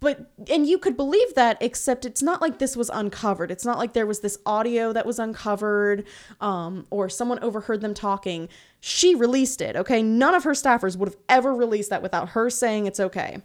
but 0.00 0.30
and 0.50 0.66
you 0.66 0.78
could 0.78 0.96
believe 0.96 1.34
that 1.34 1.58
except 1.60 2.06
it's 2.06 2.22
not 2.22 2.40
like 2.40 2.58
this 2.58 2.74
was 2.74 2.88
uncovered. 2.88 3.50
It's 3.50 3.66
not 3.66 3.78
like 3.78 3.92
there 3.92 4.06
was 4.06 4.20
this 4.20 4.38
audio 4.46 4.92
that 4.94 5.04
was 5.04 5.18
uncovered 5.18 6.06
um, 6.40 6.86
or 6.90 7.08
someone 7.10 7.38
overheard 7.40 7.82
them 7.82 7.92
talking. 7.92 8.48
She 8.80 9.14
released 9.14 9.60
it 9.60 9.76
okay? 9.76 10.02
None 10.02 10.34
of 10.34 10.44
her 10.44 10.52
staffers 10.52 10.96
would 10.96 11.10
have 11.10 11.18
ever 11.28 11.54
released 11.54 11.90
that 11.90 12.02
without 12.02 12.30
her 12.30 12.48
saying 12.48 12.86
it's 12.86 12.98
okay. 12.98 13.42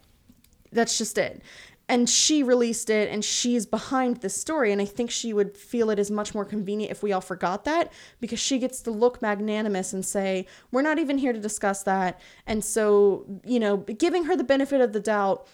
That's 0.71 0.97
just 0.97 1.17
it 1.17 1.41
and 1.87 2.09
she 2.09 2.41
released 2.43 2.89
it 2.89 3.09
and 3.09 3.23
she's 3.23 3.65
behind 3.65 4.17
this 4.17 4.35
story 4.35 4.71
and 4.71 4.81
i 4.81 4.85
think 4.85 5.11
she 5.11 5.33
would 5.33 5.55
feel 5.55 5.89
it 5.89 5.99
is 5.99 6.09
much 6.09 6.33
more 6.33 6.45
convenient 6.45 6.91
if 6.91 7.03
we 7.03 7.11
all 7.11 7.21
forgot 7.21 7.63
that 7.65 7.91
because 8.19 8.39
she 8.39 8.57
gets 8.57 8.81
to 8.81 8.91
look 8.91 9.21
magnanimous 9.21 9.93
and 9.93 10.05
say 10.05 10.45
we're 10.71 10.81
not 10.81 10.99
even 10.99 11.17
here 11.17 11.33
to 11.33 11.39
discuss 11.39 11.83
that. 11.83 12.19
And 12.47 12.63
so 12.63 13.25
you 13.43 13.59
know 13.59 13.77
giving 13.77 14.25
her 14.25 14.35
the 14.35 14.43
benefit 14.43 14.81
of 14.81 14.93
the 14.93 14.99
doubt 14.99 15.47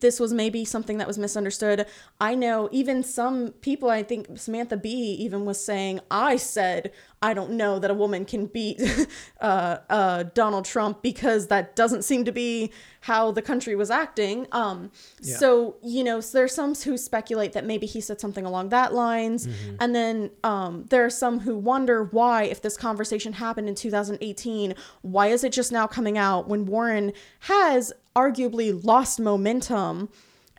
this 0.00 0.18
was 0.18 0.32
maybe 0.32 0.64
something 0.64 0.98
that 0.98 1.06
was 1.06 1.18
misunderstood. 1.18 1.86
I 2.20 2.34
know 2.34 2.68
even 2.72 3.02
some 3.02 3.50
people, 3.60 3.90
I 3.90 4.02
think 4.02 4.38
Samantha 4.38 4.76
Bee 4.76 5.16
even 5.20 5.44
was 5.44 5.62
saying, 5.62 6.00
I 6.10 6.36
said, 6.36 6.92
I 7.22 7.34
don't 7.34 7.52
know 7.52 7.78
that 7.78 7.90
a 7.90 7.94
woman 7.94 8.24
can 8.24 8.46
beat 8.46 8.80
uh, 9.40 9.78
uh, 9.90 10.22
Donald 10.34 10.64
Trump 10.64 11.02
because 11.02 11.48
that 11.48 11.76
doesn't 11.76 12.02
seem 12.02 12.24
to 12.24 12.32
be 12.32 12.72
how 13.02 13.30
the 13.30 13.42
country 13.42 13.76
was 13.76 13.90
acting. 13.90 14.46
Um, 14.52 14.90
yeah. 15.20 15.36
So, 15.36 15.76
you 15.82 16.02
know, 16.02 16.20
so 16.20 16.38
there's 16.38 16.54
some 16.54 16.74
who 16.74 16.96
speculate 16.96 17.52
that 17.52 17.66
maybe 17.66 17.86
he 17.86 18.00
said 18.00 18.20
something 18.20 18.44
along 18.44 18.70
that 18.70 18.94
lines. 18.94 19.46
Mm-hmm. 19.46 19.76
And 19.80 19.94
then 19.94 20.30
um, 20.44 20.86
there 20.88 21.04
are 21.04 21.10
some 21.10 21.40
who 21.40 21.56
wonder 21.56 22.04
why, 22.04 22.44
if 22.44 22.62
this 22.62 22.76
conversation 22.76 23.34
happened 23.34 23.68
in 23.68 23.74
2018, 23.74 24.74
why 25.02 25.28
is 25.28 25.44
it 25.44 25.52
just 25.52 25.72
now 25.72 25.86
coming 25.86 26.16
out 26.16 26.48
when 26.48 26.64
Warren 26.64 27.12
has 27.40 27.92
arguably 28.20 28.84
lost 28.84 29.20
momentum 29.20 30.08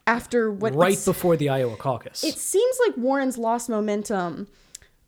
after 0.08 0.52
what 0.52 0.74
right 0.76 1.00
before 1.04 1.38
the 1.38 1.50
Iowa 1.50 1.76
caucus. 1.76 2.24
It 2.24 2.38
seems 2.38 2.78
like 2.86 2.98
Warren's 2.98 3.38
lost 3.38 3.70
momentum. 3.70 4.48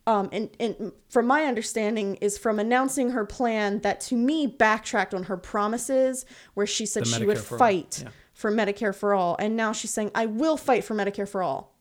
Um, 0.05 0.29
and, 0.33 0.49
and 0.59 0.91
from 1.07 1.27
my 1.27 1.45
understanding 1.45 2.15
is 2.15 2.37
from 2.37 2.59
announcing 2.59 3.11
her 3.11 3.25
plan 3.25 3.79
that 3.81 4.01
to 4.01 4.15
me 4.15 4.47
backtracked 4.47 5.13
on 5.13 5.23
her 5.23 5.37
promises 5.37 6.25
where 6.55 6.67
she 6.67 6.85
said 6.85 7.07
she 7.07 7.25
would 7.25 7.37
fight 7.37 8.01
yeah. 8.03 8.09
for 8.33 8.51
Medicare 8.51 8.93
for 8.93 9.13
all 9.13 9.37
and 9.39 9.55
now 9.55 9.71
she's 9.71 9.91
saying 9.91 10.11
I 10.13 10.25
will 10.25 10.57
fight 10.57 10.83
for 10.83 10.93
Medicare 10.93 11.27
for 11.27 11.41
all. 11.41 11.73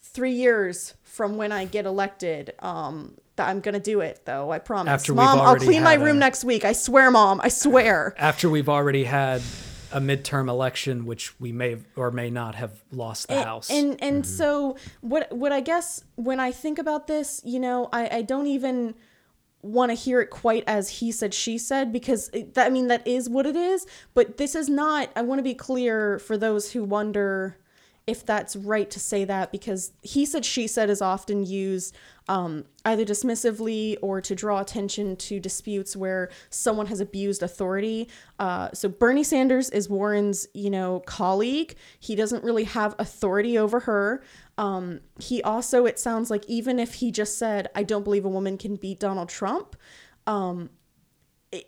3 0.00 0.30
years 0.30 0.94
from 1.02 1.36
when 1.36 1.52
I 1.52 1.66
get 1.66 1.84
elected 1.84 2.54
um, 2.60 3.16
I'm 3.36 3.60
gonna 3.60 3.80
do 3.80 4.00
it 4.00 4.22
though. 4.24 4.50
I 4.50 4.58
promise. 4.58 4.90
After 4.90 5.12
mom, 5.14 5.40
I'll 5.40 5.56
clean 5.56 5.82
my 5.82 5.94
room 5.94 6.16
a, 6.16 6.20
next 6.20 6.44
week. 6.44 6.64
I 6.64 6.72
swear, 6.72 7.10
mom. 7.10 7.40
I 7.42 7.48
swear. 7.48 8.14
After 8.16 8.48
we've 8.48 8.68
already 8.68 9.04
had 9.04 9.42
a 9.94 10.00
midterm 10.00 10.48
election, 10.48 11.06
which 11.06 11.40
we 11.40 11.52
may 11.52 11.76
or 11.94 12.10
may 12.10 12.28
not 12.28 12.56
have 12.56 12.82
lost 12.90 13.28
the 13.28 13.34
and, 13.34 13.44
House. 13.44 13.70
And 13.70 14.02
and 14.02 14.24
mm-hmm. 14.24 14.34
so 14.34 14.76
what 15.00 15.32
what 15.32 15.52
I 15.52 15.60
guess 15.60 16.02
when 16.16 16.40
I 16.40 16.50
think 16.50 16.78
about 16.78 17.06
this, 17.06 17.40
you 17.44 17.60
know, 17.60 17.88
I, 17.92 18.18
I 18.18 18.22
don't 18.22 18.48
even 18.48 18.94
want 19.62 19.90
to 19.90 19.94
hear 19.94 20.20
it 20.20 20.28
quite 20.28 20.62
as 20.66 20.90
he 20.90 21.10
said 21.10 21.32
she 21.32 21.56
said 21.56 21.90
because 21.90 22.28
it, 22.34 22.52
that, 22.52 22.66
I 22.66 22.70
mean 22.70 22.88
that 22.88 23.06
is 23.06 23.30
what 23.30 23.46
it 23.46 23.56
is. 23.56 23.86
But 24.14 24.36
this 24.36 24.56
is 24.56 24.68
not. 24.68 25.10
I 25.14 25.22
want 25.22 25.38
to 25.38 25.44
be 25.44 25.54
clear 25.54 26.18
for 26.18 26.36
those 26.36 26.72
who 26.72 26.82
wonder 26.82 27.56
if 28.06 28.24
that's 28.24 28.54
right 28.54 28.90
to 28.90 29.00
say 29.00 29.24
that 29.24 29.50
because 29.50 29.92
he 30.02 30.26
said 30.26 30.44
she 30.44 30.66
said 30.66 30.90
is 30.90 31.00
often 31.00 31.44
used 31.44 31.96
um, 32.28 32.64
either 32.84 33.04
dismissively 33.04 33.96
or 34.02 34.20
to 34.20 34.34
draw 34.34 34.60
attention 34.60 35.16
to 35.16 35.40
disputes 35.40 35.96
where 35.96 36.30
someone 36.50 36.86
has 36.86 37.00
abused 37.00 37.42
authority. 37.42 38.08
Uh, 38.38 38.68
so 38.74 38.88
Bernie 38.88 39.24
Sanders 39.24 39.70
is 39.70 39.88
Warren's, 39.88 40.46
you 40.52 40.70
know, 40.70 41.00
colleague. 41.00 41.74
He 41.98 42.14
doesn't 42.14 42.44
really 42.44 42.64
have 42.64 42.94
authority 42.98 43.56
over 43.56 43.80
her. 43.80 44.22
Um, 44.58 45.00
he 45.18 45.42
also, 45.42 45.86
it 45.86 45.98
sounds 45.98 46.30
like 46.30 46.44
even 46.46 46.78
if 46.78 46.94
he 46.94 47.10
just 47.10 47.38
said, 47.38 47.68
"I 47.74 47.82
don't 47.82 48.04
believe 48.04 48.24
a 48.24 48.28
woman 48.28 48.56
can 48.58 48.76
beat 48.76 49.00
Donald 49.00 49.28
Trump," 49.28 49.76
um, 50.26 50.70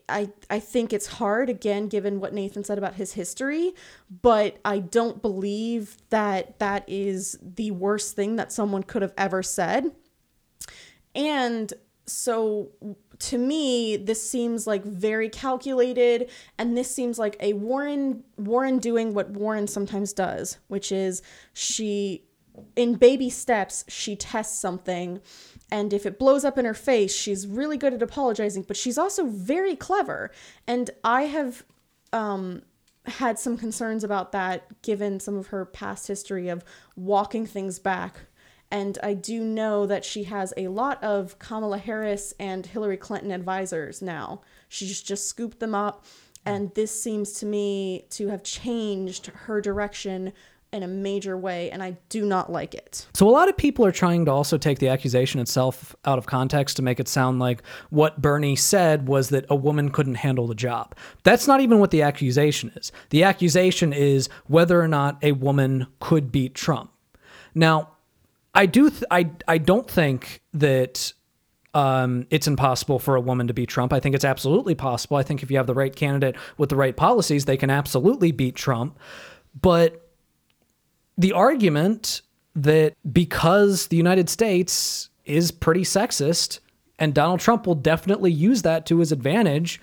I 0.09 0.31
I 0.51 0.59
think 0.59 0.93
it's 0.93 1.07
hard 1.07 1.49
again 1.49 1.89
given 1.89 2.21
what 2.21 2.33
Nathan 2.33 2.65
said 2.65 2.79
about 2.79 2.95
his 2.95 3.13
history, 3.13 3.75
but 4.23 4.59
I 4.65 4.79
don't 4.79 5.23
believe 5.23 5.97
that 6.11 6.59
that 6.59 6.85
is 6.87 7.39
the 7.43 7.71
worst 7.71 8.17
thing 8.17 8.37
that 8.37 8.53
someone 8.53 8.83
could 8.83 9.03
have 9.03 9.15
ever 9.17 9.43
said. 9.43 9.93
And 11.15 11.73
so 12.07 12.71
to 13.19 13.39
me 13.39 13.97
this 13.97 14.29
seems 14.31 14.67
like 14.67 14.85
very 14.85 15.29
calculated 15.29 16.31
and 16.59 16.77
this 16.77 16.95
seems 16.95 17.19
like 17.19 17.37
a 17.41 17.55
Warren 17.55 18.23
Warren 18.37 18.79
doing 18.79 19.15
what 19.15 19.31
Warren 19.31 19.67
sometimes 19.67 20.13
does, 20.13 20.59
which 20.69 20.93
is 20.93 21.23
she 21.53 22.23
in 22.75 22.95
baby 22.95 23.29
steps 23.29 23.85
she 23.89 24.17
tests 24.17 24.59
something 24.59 25.21
and 25.71 25.93
if 25.93 26.07
it 26.07 26.19
blows 26.19 26.45
up 26.45 26.59
in 26.59 26.65
her 26.65 26.75
face, 26.75 27.15
she's 27.15 27.47
really 27.47 27.77
good 27.77 27.93
at 27.93 28.03
apologizing, 28.03 28.63
but 28.63 28.77
she's 28.77 28.99
also 28.99 29.27
very 29.27 29.75
clever. 29.75 30.31
And 30.67 30.91
I 31.03 31.23
have 31.23 31.65
um, 32.13 32.63
had 33.07 33.39
some 33.39 33.57
concerns 33.57 34.05
about 34.05 34.33
that 34.33 34.83
given 34.83 35.19
some 35.19 35.37
of 35.37 35.49
her 35.49 35.65
past 35.65 36.07
history 36.07 36.49
of 36.49 36.65
walking 36.95 37.47
things 37.47 37.79
back. 37.79 38.21
And 38.71 38.99
I 39.03 39.15
do 39.15 39.45
know 39.45 39.87
that 39.87 40.05
she 40.05 40.25
has 40.25 40.53
a 40.57 40.69
lot 40.69 41.03
of 41.03 41.39
Kamala 41.39 41.79
Harris 41.79 42.35
and 42.39 42.67
Hillary 42.67 42.97
Clinton 42.97 43.31
advisors 43.31 44.03
now. 44.03 44.43
She's 44.69 45.01
just 45.03 45.29
scooped 45.29 45.61
them 45.61 45.75
up. 45.75 46.05
And 46.45 46.73
this 46.75 47.03
seems 47.03 47.33
to 47.35 47.47
me 47.47 48.07
to 48.11 48.29
have 48.29 48.45
changed 48.45 49.27
her 49.27 49.61
direction 49.61 50.33
in 50.77 50.83
a 50.83 50.89
major 50.89 51.37
way, 51.39 51.71
and 51.71 51.83
I 51.83 51.97
do 52.11 52.27
not 52.27 52.53
like 52.53 52.75
it. 52.75 53.07
So, 53.15 53.27
a 53.27 53.31
lot 53.31 53.49
of 53.49 53.57
people 53.57 53.85
are 53.87 53.93
trying 53.93 54.27
to 54.27 54.31
also 54.31 54.59
take 54.59 54.79
the 54.79 54.89
accusation 54.89 55.41
itself 55.41 55.97
out 56.05 56.19
of 56.19 56.27
context 56.27 56.77
to 56.77 56.83
make 56.83 57.01
it 57.01 57.09
sound 57.09 57.39
like 57.39 57.63
what 57.91 58.21
Bernie 58.21 58.57
said 58.57 59.09
was 59.09 59.31
that 59.31 59.47
a 59.49 59.57
woman 59.57 59.91
couldn't 59.91 60.17
handle 60.17 60.47
the 60.47 60.55
job. 60.55 60.95
That's 61.25 61.47
not 61.47 61.61
even 61.61 61.79
what 61.79 61.91
the 61.91 62.03
accusation 62.03 62.71
is. 62.77 62.93
The 63.11 63.25
accusation 63.25 63.93
is 63.95 64.29
whether 64.47 64.81
or 64.81 64.87
not 64.87 65.19
a 65.23 65.33
woman 65.33 65.87
could 65.99 66.31
beat 66.31 66.55
Trump. 66.55 66.93
Now, 67.55 67.93
I 68.55 68.67
do 68.67 68.91
th- 68.91 69.05
I 69.11 69.31
I 69.49 69.59
don't 69.59 69.91
think 69.91 70.43
that 70.53 71.15
um, 71.73 72.27
it's 72.31 72.47
impossible 72.47 72.99
for 72.99 73.17
a 73.17 73.21
woman 73.21 73.47
to 73.49 73.55
beat 73.55 73.69
Trump. 73.69 73.93
I 73.93 74.01
think 74.01 74.15
it's 74.15 74.25
absolutely 74.25 74.75
possible. 74.75 75.17
I 75.17 75.23
think 75.23 75.43
if 75.43 75.51
you 75.51 75.57
have 75.57 75.67
the 75.67 75.75
right 75.75 75.95
candidate 75.95 76.37
with 76.59 76.69
the 76.69 76.77
right 76.77 76.97
policies, 76.97 77.45
they 77.45 77.57
can 77.57 77.71
absolutely 77.71 78.33
beat 78.33 78.57
Trump. 78.57 78.99
But 79.61 80.06
the 81.19 81.33
argument 81.33 82.23
that 82.55 82.95
because 83.13 83.89
the 83.89 83.97
United 83.97 84.29
States 84.29 85.11
is 85.25 85.51
pretty 85.51 85.83
sexist 85.83 86.61
and 86.99 87.15
Donald 87.15 87.41
Trump 87.41 87.67
will 87.67 87.75
definitely 87.75 88.33
use 88.33 88.63
that 88.63 88.87
to 88.87 88.99
his 88.99 89.13
advantage 89.13 89.81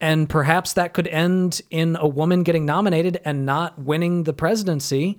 and 0.00 0.28
perhaps 0.28 0.74
that 0.74 0.94
could 0.94 1.08
end 1.08 1.60
in 1.70 1.96
a 1.96 2.06
woman 2.06 2.42
getting 2.42 2.64
nominated 2.64 3.20
and 3.24 3.44
not 3.44 3.78
winning 3.78 4.24
the 4.24 4.32
presidency. 4.32 5.18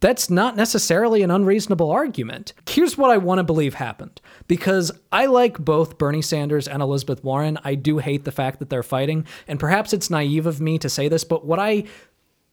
That's 0.00 0.30
not 0.30 0.54
necessarily 0.54 1.22
an 1.22 1.32
unreasonable 1.32 1.90
argument. 1.90 2.52
Here's 2.68 2.96
what 2.96 3.10
I 3.10 3.16
want 3.16 3.40
to 3.40 3.42
believe 3.42 3.74
happened 3.74 4.20
because 4.46 4.92
I 5.10 5.26
like 5.26 5.58
both 5.58 5.98
Bernie 5.98 6.22
Sanders 6.22 6.68
and 6.68 6.80
Elizabeth 6.80 7.24
Warren. 7.24 7.58
I 7.64 7.74
do 7.74 7.98
hate 7.98 8.24
the 8.24 8.30
fact 8.30 8.60
that 8.60 8.70
they're 8.70 8.84
fighting, 8.84 9.26
and 9.48 9.58
perhaps 9.58 9.92
it's 9.92 10.08
naive 10.08 10.46
of 10.46 10.60
me 10.60 10.78
to 10.78 10.88
say 10.88 11.08
this, 11.08 11.24
but 11.24 11.44
what 11.44 11.58
I 11.58 11.84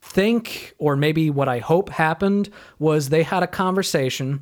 think, 0.06 0.74
or 0.78 0.95
maybe 0.95 1.30
what 1.30 1.49
I 1.49 1.60
hope 1.60 1.89
happened, 1.89 2.49
was 2.80 3.10
they 3.10 3.24
had 3.24 3.43
a 3.43 3.47
conversation 3.47 4.41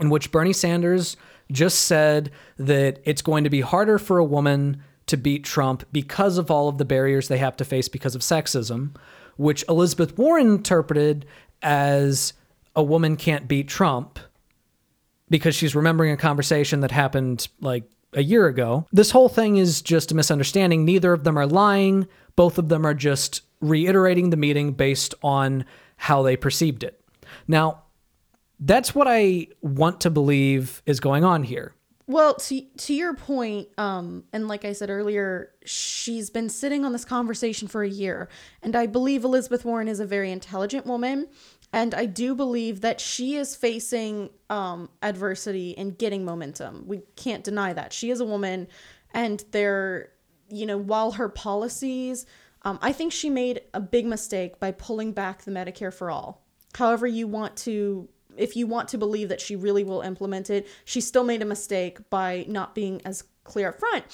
in 0.00 0.10
which 0.10 0.32
Bernie 0.32 0.52
Sanders 0.52 1.16
just 1.52 1.82
said 1.82 2.30
that 2.58 2.98
it's 3.04 3.22
going 3.22 3.44
to 3.44 3.50
be 3.50 3.60
harder 3.60 3.98
for 3.98 4.18
a 4.18 4.24
woman 4.24 4.82
to 5.06 5.16
beat 5.16 5.44
Trump 5.44 5.84
because 5.92 6.38
of 6.38 6.50
all 6.50 6.68
of 6.68 6.78
the 6.78 6.84
barriers 6.84 7.28
they 7.28 7.38
have 7.38 7.56
to 7.56 7.64
face 7.64 7.88
because 7.88 8.14
of 8.14 8.20
sexism, 8.22 8.96
which 9.36 9.64
Elizabeth 9.68 10.18
Warren 10.18 10.48
interpreted 10.48 11.26
as 11.62 12.32
a 12.74 12.82
woman 12.82 13.16
can't 13.16 13.46
beat 13.46 13.68
Trump 13.68 14.18
because 15.30 15.54
she's 15.54 15.76
remembering 15.76 16.12
a 16.12 16.16
conversation 16.16 16.80
that 16.80 16.90
happened 16.90 17.48
like 17.60 17.84
a 18.12 18.22
year 18.22 18.46
ago. 18.46 18.86
This 18.92 19.10
whole 19.10 19.28
thing 19.28 19.56
is 19.56 19.82
just 19.82 20.10
a 20.10 20.14
misunderstanding. 20.14 20.84
Neither 20.84 21.12
of 21.12 21.24
them 21.24 21.38
are 21.38 21.46
lying. 21.46 22.08
Both 22.34 22.58
of 22.58 22.68
them 22.68 22.84
are 22.84 22.94
just 22.94 23.42
reiterating 23.60 24.30
the 24.30 24.36
meeting 24.36 24.72
based 24.72 25.14
on 25.22 25.64
how 25.96 26.22
they 26.22 26.36
perceived 26.36 26.82
it. 26.82 27.00
Now, 27.48 27.82
that's 28.60 28.94
what 28.94 29.06
I 29.08 29.48
want 29.60 30.00
to 30.02 30.10
believe 30.10 30.82
is 30.86 31.00
going 31.00 31.24
on 31.24 31.42
here. 31.42 31.74
Well, 32.08 32.34
to 32.34 32.60
to 32.60 32.94
your 32.94 33.14
point, 33.14 33.68
um, 33.78 34.24
and 34.32 34.46
like 34.46 34.64
I 34.64 34.74
said 34.74 34.90
earlier, 34.90 35.50
she's 35.64 36.30
been 36.30 36.48
sitting 36.48 36.84
on 36.84 36.92
this 36.92 37.04
conversation 37.04 37.66
for 37.66 37.82
a 37.82 37.88
year, 37.88 38.28
and 38.62 38.76
I 38.76 38.86
believe 38.86 39.24
Elizabeth 39.24 39.64
Warren 39.64 39.88
is 39.88 39.98
a 39.98 40.06
very 40.06 40.30
intelligent 40.30 40.86
woman, 40.86 41.26
and 41.72 41.94
I 41.94 42.06
do 42.06 42.36
believe 42.36 42.80
that 42.82 43.00
she 43.00 43.34
is 43.34 43.56
facing 43.56 44.30
um, 44.50 44.88
adversity 45.02 45.76
and 45.76 45.98
getting 45.98 46.24
momentum. 46.24 46.84
We 46.86 47.02
can't 47.16 47.42
deny 47.42 47.72
that 47.72 47.92
she 47.92 48.10
is 48.10 48.20
a 48.20 48.24
woman, 48.24 48.68
and 49.12 49.44
they're, 49.50 50.12
you 50.48 50.64
know, 50.64 50.78
while 50.78 51.10
her 51.12 51.28
policies, 51.28 52.24
um, 52.66 52.80
I 52.82 52.90
think 52.90 53.12
she 53.12 53.30
made 53.30 53.60
a 53.74 53.80
big 53.80 54.06
mistake 54.06 54.58
by 54.58 54.72
pulling 54.72 55.12
back 55.12 55.42
the 55.42 55.52
Medicare 55.52 55.94
for 55.94 56.10
all. 56.10 56.42
However, 56.74 57.06
you 57.06 57.28
want 57.28 57.56
to 57.58 58.08
if 58.36 58.56
you 58.56 58.66
want 58.66 58.88
to 58.88 58.98
believe 58.98 59.30
that 59.30 59.40
she 59.40 59.56
really 59.56 59.84
will 59.84 60.02
implement 60.02 60.50
it, 60.50 60.66
she 60.84 61.00
still 61.00 61.24
made 61.24 61.40
a 61.40 61.46
mistake 61.46 62.10
by 62.10 62.44
not 62.48 62.74
being 62.74 63.00
as 63.06 63.24
clear 63.44 63.68
up 63.68 63.78
front. 63.78 64.04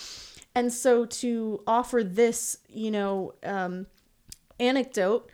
And 0.54 0.72
so 0.72 1.06
to 1.06 1.60
offer 1.66 2.04
this, 2.04 2.58
you 2.68 2.92
know, 2.92 3.32
um, 3.42 3.86
anecdote 4.60 5.28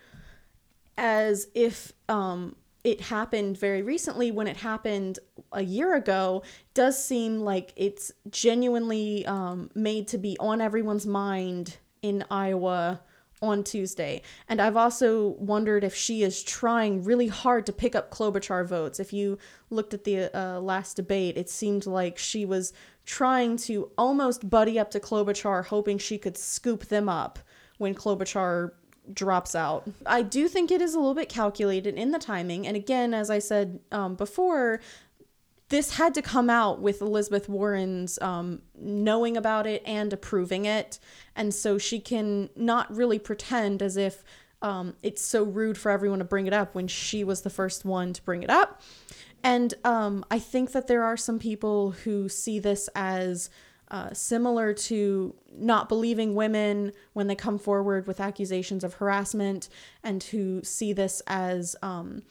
as 0.96 1.48
if 1.54 1.92
um, 2.08 2.56
it 2.82 3.00
happened 3.02 3.58
very 3.58 3.82
recently 3.82 4.30
when 4.30 4.46
it 4.46 4.56
happened 4.56 5.18
a 5.52 5.62
year 5.62 5.94
ago 5.94 6.44
does 6.72 7.02
seem 7.04 7.40
like 7.40 7.74
it's 7.76 8.10
genuinely 8.30 9.26
um, 9.26 9.70
made 9.74 10.08
to 10.08 10.18
be 10.18 10.36
on 10.38 10.62
everyone's 10.62 11.04
mind 11.04 11.76
in 12.00 12.24
Iowa 12.30 13.02
on 13.40 13.64
Tuesday. 13.64 14.22
And 14.48 14.60
I've 14.60 14.76
also 14.76 15.28
wondered 15.38 15.84
if 15.84 15.94
she 15.94 16.22
is 16.22 16.42
trying 16.42 17.04
really 17.04 17.28
hard 17.28 17.66
to 17.66 17.72
pick 17.72 17.94
up 17.94 18.10
Klobuchar 18.10 18.66
votes. 18.66 19.00
If 19.00 19.12
you 19.12 19.38
looked 19.70 19.94
at 19.94 20.04
the 20.04 20.36
uh, 20.36 20.60
last 20.60 20.94
debate, 20.94 21.36
it 21.36 21.48
seemed 21.48 21.86
like 21.86 22.18
she 22.18 22.44
was 22.44 22.72
trying 23.04 23.56
to 23.56 23.90
almost 23.96 24.50
buddy 24.50 24.78
up 24.78 24.90
to 24.90 25.00
Klobuchar, 25.00 25.66
hoping 25.66 25.98
she 25.98 26.18
could 26.18 26.36
scoop 26.36 26.86
them 26.86 27.08
up 27.08 27.38
when 27.78 27.94
Klobuchar 27.94 28.72
drops 29.14 29.54
out. 29.54 29.88
I 30.04 30.22
do 30.22 30.48
think 30.48 30.70
it 30.70 30.82
is 30.82 30.94
a 30.94 30.98
little 30.98 31.14
bit 31.14 31.28
calculated 31.28 31.94
in 31.94 32.10
the 32.10 32.18
timing. 32.18 32.66
And 32.66 32.76
again, 32.76 33.14
as 33.14 33.30
I 33.30 33.38
said 33.38 33.80
um, 33.90 34.16
before, 34.16 34.80
this 35.68 35.96
had 35.96 36.14
to 36.14 36.22
come 36.22 36.48
out 36.48 36.80
with 36.80 37.02
Elizabeth 37.02 37.48
Warren's 37.48 38.18
um, 38.20 38.62
knowing 38.74 39.36
about 39.36 39.66
it 39.66 39.82
and 39.84 40.12
approving 40.12 40.64
it. 40.64 40.98
And 41.36 41.54
so 41.54 41.76
she 41.78 42.00
can 42.00 42.48
not 42.56 42.94
really 42.94 43.18
pretend 43.18 43.82
as 43.82 43.96
if 43.96 44.24
um, 44.62 44.94
it's 45.02 45.22
so 45.22 45.44
rude 45.44 45.78
for 45.78 45.90
everyone 45.90 46.18
to 46.18 46.24
bring 46.24 46.46
it 46.46 46.52
up 46.52 46.74
when 46.74 46.88
she 46.88 47.22
was 47.22 47.42
the 47.42 47.50
first 47.50 47.84
one 47.84 48.12
to 48.14 48.22
bring 48.22 48.42
it 48.42 48.50
up. 48.50 48.82
And 49.44 49.74
um, 49.84 50.24
I 50.30 50.38
think 50.38 50.72
that 50.72 50.88
there 50.88 51.04
are 51.04 51.16
some 51.16 51.38
people 51.38 51.92
who 51.92 52.28
see 52.28 52.58
this 52.58 52.88
as 52.94 53.50
uh, 53.90 54.12
similar 54.12 54.74
to 54.74 55.34
not 55.56 55.88
believing 55.88 56.34
women 56.34 56.92
when 57.12 57.26
they 57.26 57.34
come 57.34 57.58
forward 57.58 58.06
with 58.06 58.20
accusations 58.20 58.84
of 58.84 58.94
harassment 58.94 59.68
and 60.02 60.22
who 60.24 60.62
see 60.62 60.92
this 60.92 61.22
as 61.26 61.76
um, 61.82 62.22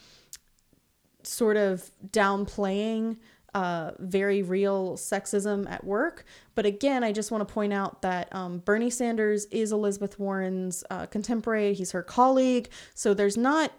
sort 1.28 1.58
of 1.58 1.92
downplaying 2.10 3.18
uh, 3.54 3.92
very 4.00 4.44
real 4.44 4.98
sexism 4.98 5.70
at 5.70 5.84
work. 5.84 6.26
But 6.54 6.66
again, 6.66 7.04
I 7.04 7.12
just 7.12 7.32
want 7.32 7.48
to 7.48 7.52
point 7.52 7.74
out 7.74 8.02
that 8.02 8.34
um, 8.36 8.60
Bernie 8.60 8.90
Sanders 8.90 9.46
is 9.46 9.72
Elizabeth 9.72 10.20
Warren's 10.20 10.84
uh, 10.90 11.08
contemporary, 11.08 11.74
he's 11.74 11.92
her 11.92 12.04
colleague. 12.04 12.70
So 12.94 13.14
there's 13.14 13.38
not 13.38 13.72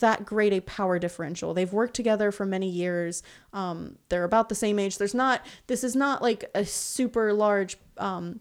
that 0.00 0.24
great 0.24 0.52
a 0.52 0.60
power 0.60 0.98
differential. 0.98 1.54
They've 1.54 1.72
worked 1.72 1.94
together 1.94 2.32
for 2.32 2.46
many 2.46 2.68
years. 2.68 3.22
Um, 3.52 3.96
they're 4.08 4.24
about 4.24 4.48
the 4.48 4.54
same 4.54 4.78
age. 4.78 4.98
There's 4.98 5.14
not, 5.14 5.44
this 5.66 5.84
is 5.84 5.94
not 5.94 6.22
like 6.22 6.50
a 6.54 6.64
super 6.64 7.32
large. 7.32 7.76
Um, 7.98 8.40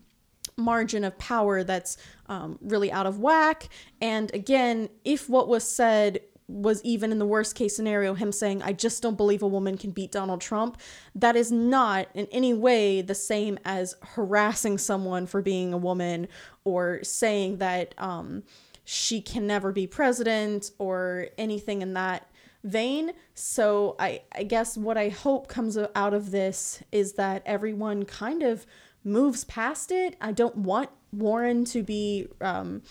margin 0.58 1.04
of 1.04 1.18
power 1.18 1.66
that's 1.66 1.98
um, 2.28 2.58
really 2.62 2.90
out 2.90 3.06
of 3.06 3.20
whack. 3.20 3.68
And 4.00 4.34
again, 4.34 4.88
if 5.04 5.28
what 5.28 5.50
was 5.50 5.66
said 5.66 6.22
was 6.48 6.82
even 6.84 7.12
in 7.12 7.18
the 7.18 7.26
worst 7.26 7.56
case 7.56 7.76
scenario 7.76 8.14
him 8.14 8.32
saying 8.32 8.62
i 8.62 8.72
just 8.72 9.02
don't 9.02 9.18
believe 9.18 9.42
a 9.42 9.48
woman 9.48 9.78
can 9.78 9.92
beat 9.92 10.12
donald 10.12 10.42
trump. 10.42 10.80
That 11.16 11.36
is 11.36 11.52
not 11.52 12.08
in 12.14 12.28
any 12.32 12.54
way 12.54 13.02
the 13.02 13.16
same 13.16 13.58
as 13.66 13.96
harassing 14.02 14.78
someone 14.78 15.26
for 15.26 15.42
being 15.42 15.74
a 15.74 15.78
woman 15.78 16.28
or 16.64 17.04
saying 17.04 17.58
that 17.58 17.96
um, 17.98 18.44
she 18.84 19.22
can 19.22 19.48
never 19.48 19.72
be 19.72 19.88
president 19.88 20.72
or 20.78 21.28
anything 21.38 21.82
in 21.82 21.94
that 21.94 22.30
vein. 22.64 23.12
So 23.34 23.96
I, 24.00 24.22
I 24.34 24.44
guess 24.44 24.78
what 24.78 24.98
i 24.98 25.10
hope 25.10 25.48
comes 25.48 25.78
out 25.78 26.14
of 26.14 26.32
this 26.32 26.84
is 26.92 27.14
that 27.14 27.42
everyone 27.46 28.06
kind 28.06 28.44
of 28.44 28.66
moves 29.04 29.44
past 29.46 29.92
it. 29.92 30.16
I 30.22 30.32
don't 30.32 30.58
want 30.58 30.90
warren 31.12 31.64
to 31.66 31.84
be 31.84 32.28
um, 32.42 32.82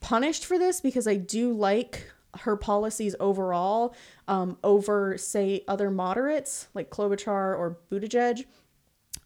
punished 0.00 0.44
for 0.46 0.58
this 0.58 0.80
because 0.80 1.06
i 1.06 1.14
do 1.14 1.52
like 1.52 2.11
her 2.40 2.56
policies 2.56 3.14
overall 3.20 3.94
um, 4.28 4.56
over, 4.64 5.18
say, 5.18 5.64
other 5.68 5.90
moderates 5.90 6.68
like 6.74 6.90
Klobuchar 6.90 7.56
or 7.58 7.78
Buttigieg. 7.90 8.44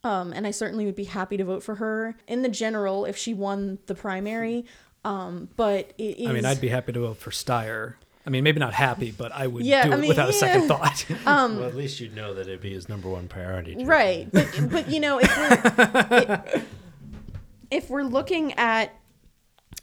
Um, 0.04 0.32
and 0.32 0.46
I 0.46 0.50
certainly 0.50 0.84
would 0.86 0.94
be 0.96 1.04
happy 1.04 1.36
to 1.36 1.44
vote 1.44 1.62
for 1.62 1.76
her 1.76 2.16
in 2.28 2.42
the 2.42 2.48
general 2.48 3.04
if 3.04 3.16
she 3.16 3.34
won 3.34 3.78
the 3.86 3.94
primary. 3.94 4.64
Um, 5.04 5.48
but 5.56 5.92
it 5.98 6.18
is. 6.18 6.28
I 6.28 6.32
mean, 6.32 6.44
I'd 6.44 6.60
be 6.60 6.68
happy 6.68 6.92
to 6.92 7.00
vote 7.00 7.16
for 7.18 7.30
Steyer. 7.30 7.94
I 8.26 8.30
mean, 8.30 8.42
maybe 8.42 8.58
not 8.58 8.74
happy, 8.74 9.12
but 9.12 9.30
I 9.30 9.46
would 9.46 9.64
Yeah, 9.64 9.84
do 9.86 9.92
I 9.92 9.94
it 9.94 10.00
mean, 10.00 10.08
without 10.08 10.28
a 10.28 10.32
second 10.32 10.62
yeah. 10.62 10.66
thought. 10.68 11.06
well, 11.26 11.64
at 11.64 11.76
least 11.76 12.00
you'd 12.00 12.14
know 12.16 12.34
that 12.34 12.48
it'd 12.48 12.60
be 12.60 12.72
his 12.74 12.88
number 12.88 13.08
one 13.08 13.28
priority. 13.28 13.76
to- 13.76 13.84
right 13.84 14.28
but 14.32 14.48
but 14.70 14.90
you 14.90 14.98
know 14.98 15.20
if 15.22 15.36
we're 15.36 16.18
it- 16.18 16.62
if 17.70 17.88
we're 17.90 18.02
looking 18.02 18.52
at 18.54 18.92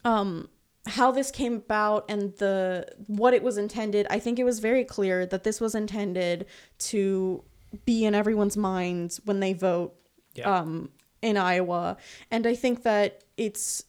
um 0.04 0.50
how 0.86 1.12
this 1.12 1.32
came 1.32 1.56
about 1.56 2.06
and 2.10 2.36
the 2.38 2.86
what 3.08 3.34
it 3.34 3.42
was 3.42 3.58
intended 3.58 4.06
i 4.10 4.20
think 4.20 4.38
it 4.38 4.44
was 4.44 4.60
very 4.60 4.84
clear 4.84 5.26
that 5.26 5.44
this 5.44 5.62
was 5.62 5.76
intended 5.76 6.46
to 6.78 7.44
be 7.86 8.04
in 8.06 8.14
everyone's 8.14 8.58
minds 8.58 9.22
when 9.26 9.40
they 9.40 9.54
vote 9.54 9.96
Yeah. 10.36 10.60
um 10.60 10.90
in 11.22 11.38
iowa 11.38 11.98
and 12.30 12.46
i 12.46 12.54
think 12.56 12.84
that 12.84 13.24
it's 13.38 13.86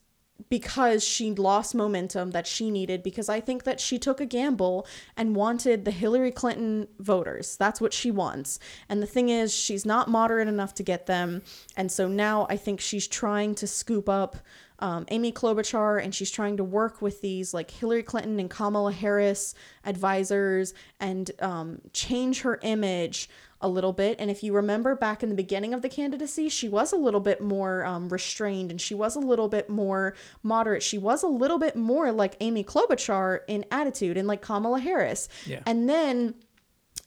because 0.50 1.04
she 1.04 1.30
lost 1.32 1.74
momentum 1.74 2.32
that 2.32 2.44
she 2.46 2.68
needed 2.70 3.04
because 3.04 3.28
I 3.28 3.40
think 3.40 3.62
that 3.64 3.78
she 3.78 4.00
took 4.00 4.20
a 4.20 4.26
gamble 4.26 4.84
and 5.16 5.36
wanted 5.36 5.84
the 5.84 5.92
Hillary 5.92 6.32
Clinton 6.32 6.88
voters. 6.98 7.56
That's 7.56 7.80
what 7.80 7.92
she 7.92 8.10
wants. 8.10 8.58
And 8.88 9.00
the 9.00 9.06
thing 9.06 9.28
is, 9.28 9.54
she's 9.54 9.86
not 9.86 10.08
moderate 10.10 10.48
enough 10.48 10.74
to 10.74 10.82
get 10.82 11.06
them. 11.06 11.42
And 11.76 11.90
so 11.90 12.08
now 12.08 12.48
I 12.50 12.56
think 12.56 12.80
she's 12.80 13.06
trying 13.06 13.54
to 13.54 13.66
scoop 13.68 14.08
up 14.08 14.36
um, 14.78 15.06
Amy 15.10 15.32
Klobuchar 15.32 16.02
and 16.02 16.14
she's 16.14 16.30
trying 16.30 16.56
to 16.56 16.64
work 16.64 17.00
with 17.00 17.20
these 17.20 17.54
like 17.54 17.70
Hillary 17.70 18.02
Clinton 18.02 18.40
and 18.40 18.50
Kamala 18.50 18.92
Harris 18.92 19.54
advisors 19.84 20.74
and 21.00 21.30
um, 21.40 21.80
change 21.92 22.42
her 22.42 22.58
image 22.62 23.28
a 23.60 23.68
little 23.68 23.92
bit. 23.92 24.16
And 24.18 24.30
if 24.30 24.42
you 24.42 24.52
remember 24.52 24.94
back 24.94 25.22
in 25.22 25.30
the 25.30 25.34
beginning 25.34 25.72
of 25.72 25.80
the 25.80 25.88
candidacy, 25.88 26.48
she 26.48 26.68
was 26.68 26.92
a 26.92 26.96
little 26.96 27.20
bit 27.20 27.40
more 27.40 27.84
um, 27.86 28.08
restrained 28.10 28.70
and 28.70 28.80
she 28.80 28.94
was 28.94 29.16
a 29.16 29.20
little 29.20 29.48
bit 29.48 29.70
more 29.70 30.14
moderate. 30.42 30.82
She 30.82 30.98
was 30.98 31.22
a 31.22 31.28
little 31.28 31.58
bit 31.58 31.74
more 31.74 32.12
like 32.12 32.36
Amy 32.40 32.62
Klobuchar 32.62 33.40
in 33.48 33.64
attitude 33.70 34.18
and 34.18 34.28
like 34.28 34.42
Kamala 34.42 34.80
Harris. 34.80 35.28
Yeah. 35.46 35.60
And 35.66 35.88
then 35.88 36.34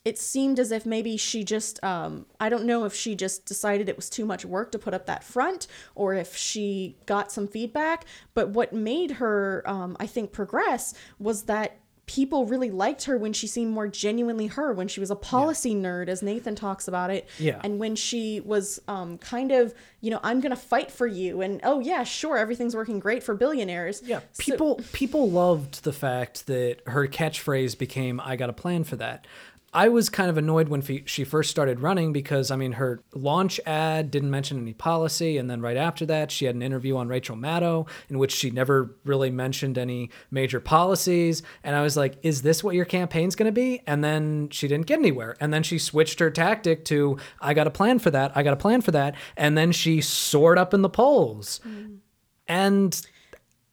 it 0.04 0.18
seemed 0.18 0.58
as 0.58 0.70
if 0.72 0.86
maybe 0.86 1.16
she 1.16 1.44
just 1.44 1.82
um, 1.84 2.24
i 2.40 2.48
don't 2.48 2.64
know 2.64 2.84
if 2.84 2.94
she 2.94 3.14
just 3.14 3.44
decided 3.44 3.88
it 3.88 3.96
was 3.96 4.08
too 4.08 4.24
much 4.24 4.44
work 4.44 4.72
to 4.72 4.78
put 4.78 4.94
up 4.94 5.06
that 5.06 5.22
front 5.24 5.66
or 5.94 6.14
if 6.14 6.36
she 6.36 6.96
got 7.06 7.30
some 7.32 7.46
feedback 7.46 8.04
but 8.34 8.50
what 8.50 8.72
made 8.72 9.12
her 9.12 9.62
um, 9.66 9.96
i 10.00 10.06
think 10.06 10.32
progress 10.32 10.94
was 11.18 11.42
that 11.44 11.78
people 12.06 12.46
really 12.46 12.70
liked 12.70 13.04
her 13.04 13.18
when 13.18 13.34
she 13.34 13.46
seemed 13.46 13.70
more 13.70 13.86
genuinely 13.86 14.46
her 14.46 14.72
when 14.72 14.88
she 14.88 14.98
was 14.98 15.10
a 15.10 15.14
policy 15.16 15.74
nerd 15.74 16.08
as 16.08 16.22
nathan 16.22 16.54
talks 16.54 16.88
about 16.88 17.10
it 17.10 17.28
Yeah. 17.38 17.60
and 17.62 17.78
when 17.78 17.96
she 17.96 18.40
was 18.40 18.80
um, 18.88 19.18
kind 19.18 19.52
of 19.52 19.74
you 20.00 20.10
know 20.10 20.20
i'm 20.22 20.40
gonna 20.40 20.56
fight 20.56 20.90
for 20.90 21.06
you 21.06 21.42
and 21.42 21.60
oh 21.64 21.80
yeah 21.80 22.04
sure 22.04 22.38
everything's 22.38 22.74
working 22.74 22.98
great 22.98 23.22
for 23.22 23.34
billionaires 23.34 24.00
Yeah, 24.02 24.20
So- 24.32 24.42
people 24.52 24.80
people 24.94 25.30
loved 25.30 25.84
the 25.84 25.92
fact 25.92 26.46
that 26.46 26.76
her 26.86 27.06
catchphrase 27.08 27.76
became 27.76 28.20
"I 28.20 28.36
got 28.36 28.48
a 28.48 28.54
plan 28.54 28.84
for 28.84 28.96
that." 28.96 29.26
I 29.72 29.88
was 29.88 30.08
kind 30.08 30.30
of 30.30 30.38
annoyed 30.38 30.68
when 30.68 30.82
she 31.04 31.24
first 31.24 31.50
started 31.50 31.80
running 31.80 32.12
because 32.12 32.50
I 32.50 32.56
mean 32.56 32.72
her 32.72 33.02
launch 33.14 33.60
ad 33.66 34.10
didn't 34.10 34.30
mention 34.30 34.58
any 34.58 34.72
policy, 34.72 35.36
and 35.36 35.50
then 35.50 35.60
right 35.60 35.76
after 35.76 36.06
that 36.06 36.30
she 36.30 36.46
had 36.46 36.54
an 36.54 36.62
interview 36.62 36.96
on 36.96 37.08
Rachel 37.08 37.36
Maddow 37.36 37.86
in 38.08 38.18
which 38.18 38.32
she 38.32 38.50
never 38.50 38.96
really 39.04 39.30
mentioned 39.30 39.76
any 39.76 40.10
major 40.30 40.58
policies, 40.58 41.42
and 41.62 41.76
I 41.76 41.82
was 41.82 41.98
like, 41.98 42.16
"Is 42.22 42.40
this 42.42 42.64
what 42.64 42.74
your 42.74 42.86
campaign's 42.86 43.36
going 43.36 43.46
to 43.46 43.52
be?" 43.52 43.82
And 43.86 44.02
then 44.02 44.48
she 44.50 44.68
didn't 44.68 44.86
get 44.86 45.00
anywhere, 45.00 45.36
and 45.38 45.52
then 45.52 45.62
she 45.62 45.78
switched 45.78 46.18
her 46.20 46.30
tactic 46.30 46.86
to, 46.86 47.18
"I 47.40 47.52
got 47.52 47.66
a 47.66 47.70
plan 47.70 47.98
for 47.98 48.10
that, 48.10 48.32
I 48.34 48.42
got 48.42 48.54
a 48.54 48.56
plan 48.56 48.80
for 48.80 48.92
that," 48.92 49.16
and 49.36 49.58
then 49.58 49.72
she 49.72 50.00
soared 50.00 50.56
up 50.56 50.72
in 50.72 50.80
the 50.80 50.88
polls, 50.88 51.60
mm. 51.66 51.98
and 52.46 53.06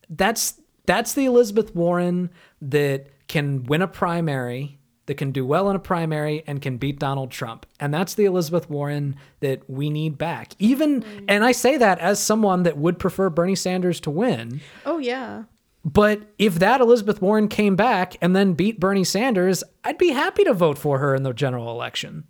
that's 0.09 0.59
that's 0.85 1.13
the 1.13 1.25
Elizabeth 1.25 1.73
Warren 1.73 2.29
that 2.61 3.07
can 3.27 3.63
win 3.63 3.81
a 3.81 3.87
primary, 3.87 4.77
that 5.07 5.15
can 5.15 5.31
do 5.31 5.45
well 5.45 5.69
in 5.69 5.75
a 5.75 5.79
primary 5.79 6.43
and 6.47 6.61
can 6.61 6.77
beat 6.77 6.99
Donald 6.99 7.31
Trump. 7.31 7.65
And 7.79 7.93
that's 7.93 8.15
the 8.15 8.25
Elizabeth 8.25 8.69
Warren 8.69 9.15
that 9.39 9.69
we 9.69 9.89
need 9.89 10.17
back. 10.17 10.53
Even 10.59 11.03
mm. 11.03 11.25
and 11.27 11.43
I 11.43 11.51
say 11.51 11.77
that 11.77 11.99
as 11.99 12.19
someone 12.19 12.63
that 12.63 12.77
would 12.77 12.99
prefer 12.99 13.29
Bernie 13.29 13.55
Sanders 13.55 13.99
to 14.01 14.09
win, 14.11 14.61
Oh 14.85 14.97
yeah. 14.97 15.43
but 15.83 16.21
if 16.39 16.55
that 16.55 16.81
Elizabeth 16.81 17.21
Warren 17.21 17.47
came 17.47 17.75
back 17.75 18.15
and 18.21 18.35
then 18.35 18.53
beat 18.53 18.79
Bernie 18.79 19.03
Sanders, 19.03 19.63
I'd 19.83 19.97
be 19.97 20.09
happy 20.09 20.43
to 20.43 20.53
vote 20.53 20.77
for 20.77 20.99
her 20.99 21.13
in 21.13 21.23
the 21.23 21.33
general 21.33 21.69
election. 21.69 22.25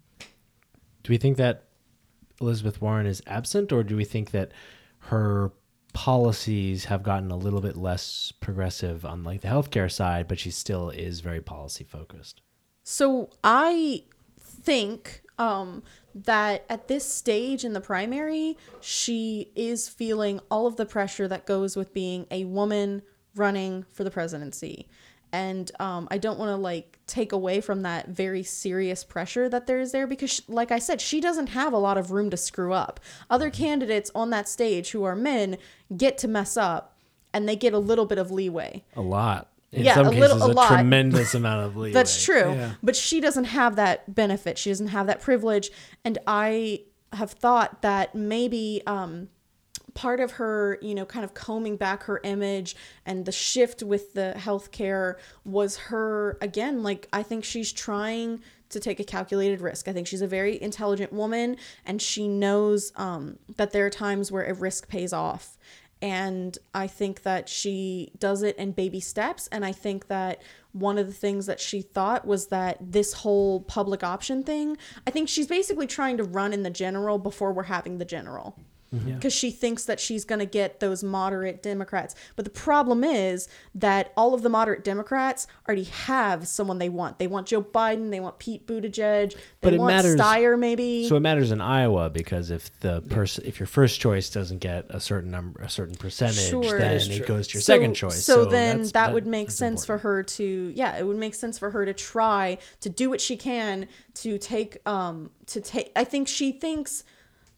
Do 1.04 1.14
we 1.14 1.18
think 1.18 1.38
that 1.38 1.64
Elizabeth 2.42 2.82
Warren 2.82 3.06
is 3.06 3.22
absent, 3.28 3.72
or 3.72 3.84
do 3.84 3.96
we 3.96 4.04
think 4.04 4.32
that 4.32 4.52
her 5.00 5.54
policies 5.94 6.86
have 6.86 7.04
gotten 7.04 7.32
a 7.32 7.38
little 7.38 7.62
bit 7.62 7.78
less 7.78 8.34
progressive 8.42 9.06
on 9.06 9.24
like 9.24 9.40
the 9.40 9.48
healthcare 9.48 9.90
side, 9.90 10.28
but 10.28 10.38
she 10.38 10.52
still 10.52 10.90
is 10.90 11.22
very 11.22 11.40
policy 11.40 11.86
focused? 11.86 12.42
So 12.88 13.32
I 13.44 14.04
think 14.40 15.24
um, 15.40 15.82
that 16.14 16.66
at 16.70 16.88
this 16.88 17.04
stage 17.12 17.66
in 17.66 17.74
the 17.74 17.82
primary, 17.82 18.58
she 18.80 19.52
is 19.56 19.90
feeling 19.90 20.40
all 20.52 20.68
of 20.68 20.76
the 20.76 20.86
pressure 20.86 21.28
that 21.28 21.48
goes 21.48 21.76
with 21.76 21.94
being 21.96 22.28
a 22.30 22.46
woman 22.46 23.02
running 23.36 23.86
for 23.92 24.04
the 24.04 24.12
presidency. 24.12 24.88
And 25.34 25.72
um, 25.80 26.08
I 26.12 26.20
don't 26.20 26.38
want 26.38 26.50
to 26.50 26.56
like 26.56 27.00
take 27.08 27.32
away 27.32 27.60
from 27.60 27.82
that 27.82 28.10
very 28.10 28.44
serious 28.44 29.04
pressure 29.04 29.50
that 29.50 29.66
there 29.66 29.80
is 29.80 29.92
there 29.92 30.06
because, 30.06 30.32
sh 30.34 30.42
like 30.48 30.72
I 30.72 30.78
said, 30.78 31.02
she 31.02 31.20
doesn't 31.20 31.48
have 31.48 31.74
a 31.74 31.78
lot 31.78 31.98
of 31.98 32.12
room 32.12 32.30
to 32.30 32.38
screw 32.38 32.72
up. 32.72 33.00
Other 33.32 33.50
candidates 33.50 34.12
on 34.14 34.30
that 34.30 34.48
stage 34.48 34.92
who 34.92 35.04
are 35.04 35.16
men 35.16 35.58
get 35.98 36.20
to 36.20 36.28
mess 36.28 36.56
up 36.56 36.96
and 37.34 37.50
they 37.50 37.56
get 37.56 37.74
a 37.74 37.80
little 37.80 38.06
bit 38.06 38.20
of 38.20 38.30
leeway. 38.30 38.84
A 38.96 39.02
lot. 39.02 39.50
In 39.76 39.84
Yeah, 39.84 39.96
some 39.96 40.08
a 40.08 40.12
cases, 40.12 40.22
little- 40.34 40.44
a 40.48 40.52
a, 40.52 40.54
lot. 40.54 40.68
tremendous 40.70 41.34
amount 41.40 41.66
of 41.66 41.76
leeway. 41.76 41.92
That's 41.94 42.24
true. 42.24 42.54
Yeah. 42.54 42.72
But 42.82 42.96
she 42.96 43.20
doesn't 43.22 43.46
have 43.46 43.76
that 43.76 44.14
benefit. 44.16 44.58
She 44.58 44.70
doesn't 44.70 44.88
have 44.88 45.08
that 45.08 45.22
privilege. 45.22 45.70
And 46.04 46.18
I 46.26 46.82
have 47.14 47.32
thought 47.32 47.82
that 47.82 48.16
maybe 48.16 48.82
um, 48.88 49.30
part 49.94 50.20
of 50.20 50.32
her, 50.32 50.78
you 50.82 50.96
know, 50.96 51.06
kind 51.06 51.24
of 51.24 51.34
combing 51.34 51.78
back 51.78 52.04
her 52.04 52.20
image 52.24 52.76
and 53.06 53.26
the 53.26 53.32
shift 53.32 53.84
with 53.84 54.14
the 54.14 54.34
healthcare 54.38 55.16
was 55.44 55.78
her, 55.78 56.38
again, 56.42 56.82
like, 56.84 57.08
I 57.14 57.24
think 57.24 57.44
she's 57.44 57.72
trying 57.72 58.42
to 58.70 58.80
take 58.80 59.00
a 59.00 59.04
calculated 59.04 59.62
risk. 59.62 59.88
I 59.88 59.94
think 59.94 60.08
she's 60.08 60.22
a 60.24 60.28
very 60.28 60.62
intelligent 60.62 61.14
woman 61.14 61.56
and 61.86 62.02
she 62.02 62.28
knows 62.28 62.92
um, 62.96 63.38
that 63.58 63.72
there 63.72 63.86
are 63.86 63.90
times 63.92 64.32
where 64.32 64.44
a 64.46 64.54
risk 64.54 64.88
pays 64.90 65.14
off 65.14 65.58
and 66.06 66.56
I 66.72 66.86
think 66.86 67.24
that 67.24 67.50
she 67.50 68.12
does 68.20 68.44
it 68.44 68.56
in 68.58 68.74
baby 68.74 69.00
steps. 69.00 69.50
And 69.52 69.66
I 69.66 69.72
think 69.72 70.08
that 70.08 70.40
one 70.72 71.00
of 71.00 71.08
the 71.08 71.14
things 71.14 71.48
that 71.48 71.60
she 71.60 71.82
thought 71.82 72.28
was 72.28 72.50
that 72.50 72.78
this 72.80 73.12
whole 73.12 73.62
public 73.62 74.04
option 74.04 74.44
thing, 74.44 74.78
I 75.08 75.10
think 75.10 75.28
she's 75.28 75.48
basically 75.48 75.88
trying 75.88 76.18
to 76.18 76.24
run 76.24 76.54
in 76.54 76.62
the 76.62 76.70
general 76.70 77.18
before 77.18 77.52
we're 77.52 77.64
having 77.64 77.98
the 77.98 78.06
general. 78.06 78.56
Because 79.04 79.34
she 79.34 79.52
thinks 79.52 79.86
that 79.86 80.00
she's 80.00 80.26
going 80.26 80.40
to 80.40 80.46
get 80.46 80.80
those 80.80 81.04
moderate 81.04 81.62
Democrats. 81.64 82.16
But 82.36 82.46
the 82.46 82.52
problem 82.52 83.04
is 83.04 83.48
that 83.76 84.14
all 84.16 84.34
of 84.34 84.42
the 84.42 84.50
moderate 84.50 84.84
Democrats 84.84 85.48
already 85.68 85.84
have 85.86 86.48
someone 86.48 86.78
they 86.80 86.90
want. 86.90 87.20
They 87.20 87.28
want 87.28 87.48
Joe 87.48 87.62
Biden. 87.62 88.12
They 88.12 88.20
want 88.20 88.40
Pete 88.40 88.66
Buttigieg. 88.68 89.32
They 89.34 89.38
But 89.62 89.74
it 89.74 89.80
want 89.80 89.94
matters- 89.96 90.20
Steyer, 90.20 90.58
maybe. 90.58 91.08
So 91.08 91.16
it 91.16 91.22
matters 91.22 91.52
in 91.52 91.62
Iowa 91.62 92.10
because 92.10 92.52
if 92.52 92.78
the 92.80 93.02
person, 93.02 93.44
if 93.46 93.60
your 93.60 93.68
first 93.68 94.00
choice 94.00 94.30
doesn't 94.30 94.60
get 94.60 94.86
a 94.90 95.00
certain 95.00 95.32
number, 95.32 95.62
a 95.62 95.70
certain 95.70 95.96
percentage, 95.96 96.50
Sure. 96.50 96.78
then 96.80 96.96
it 97.00 97.18
true. 97.18 97.26
goes 97.26 97.48
to 97.50 97.54
your 97.56 97.62
So- 97.62 97.74
second 97.74 97.94
choice. 97.96 98.24
So, 98.24 98.46
then 98.46 98.78
that's- 98.78 98.92
that, 98.94 99.14
would 99.14 99.28
make 99.28 99.52
sense 99.52 99.82
important. 99.84 100.02
for 100.02 100.08
her 100.10 100.24
to 100.24 100.72
yeah, 100.76 100.98
it 100.98 101.06
would 101.06 101.18
make 101.18 101.36
sense 101.36 101.58
for 101.60 101.70
her 101.72 101.86
to 101.86 101.94
try 101.94 102.58
to 102.82 102.90
do 102.90 103.10
what 103.10 103.22
she 103.22 103.38
can 103.38 103.88
to 104.16 104.38
take 104.38 104.78
um 104.88 105.30
to 105.48 105.62
take 105.62 105.92
I 105.96 106.04
think 106.04 106.28
she 106.28 106.52
thinks 106.52 107.04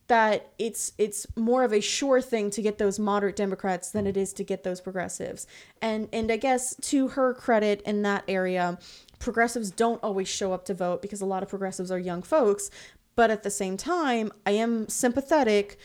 that 0.08 0.52
it's 0.58 0.94
it's 0.98 1.28
more 1.36 1.64
of 1.64 1.74
a 1.74 1.82
sure 1.82 2.22
thing 2.22 2.50
to 2.52 2.62
get 2.62 2.78
those 2.78 2.98
moderate 2.98 3.36
Democrats 3.36 3.92
than 3.92 4.08
it 4.08 4.16
is 4.16 4.34
to 4.34 4.44
get 4.44 4.64
those 4.64 4.82
progressives. 4.82 5.48
And 5.82 6.08
and 6.14 6.32
I 6.32 6.38
guess 6.38 6.76
to 6.76 7.10
her 7.10 7.34
credit 7.34 7.82
in 7.82 8.02
that 8.04 8.24
area, 8.28 8.80
progressives 9.20 9.72
don't 9.72 10.02
always 10.04 10.28
show 10.28 10.54
up 10.54 10.66
to 10.66 10.74
vote 10.74 11.02
because 11.02 11.22
a 11.22 11.26
lot 11.26 11.44
of 11.44 11.50
progressives 11.50 11.92
are 11.92 12.00
young 12.00 12.22
folks, 12.22 12.70
but 13.16 13.32
at 13.32 13.44
the 13.44 13.50
same 13.50 13.78
time, 13.78 14.32
I 14.46 14.52
am 14.52 14.88
sympathetic 14.88 15.78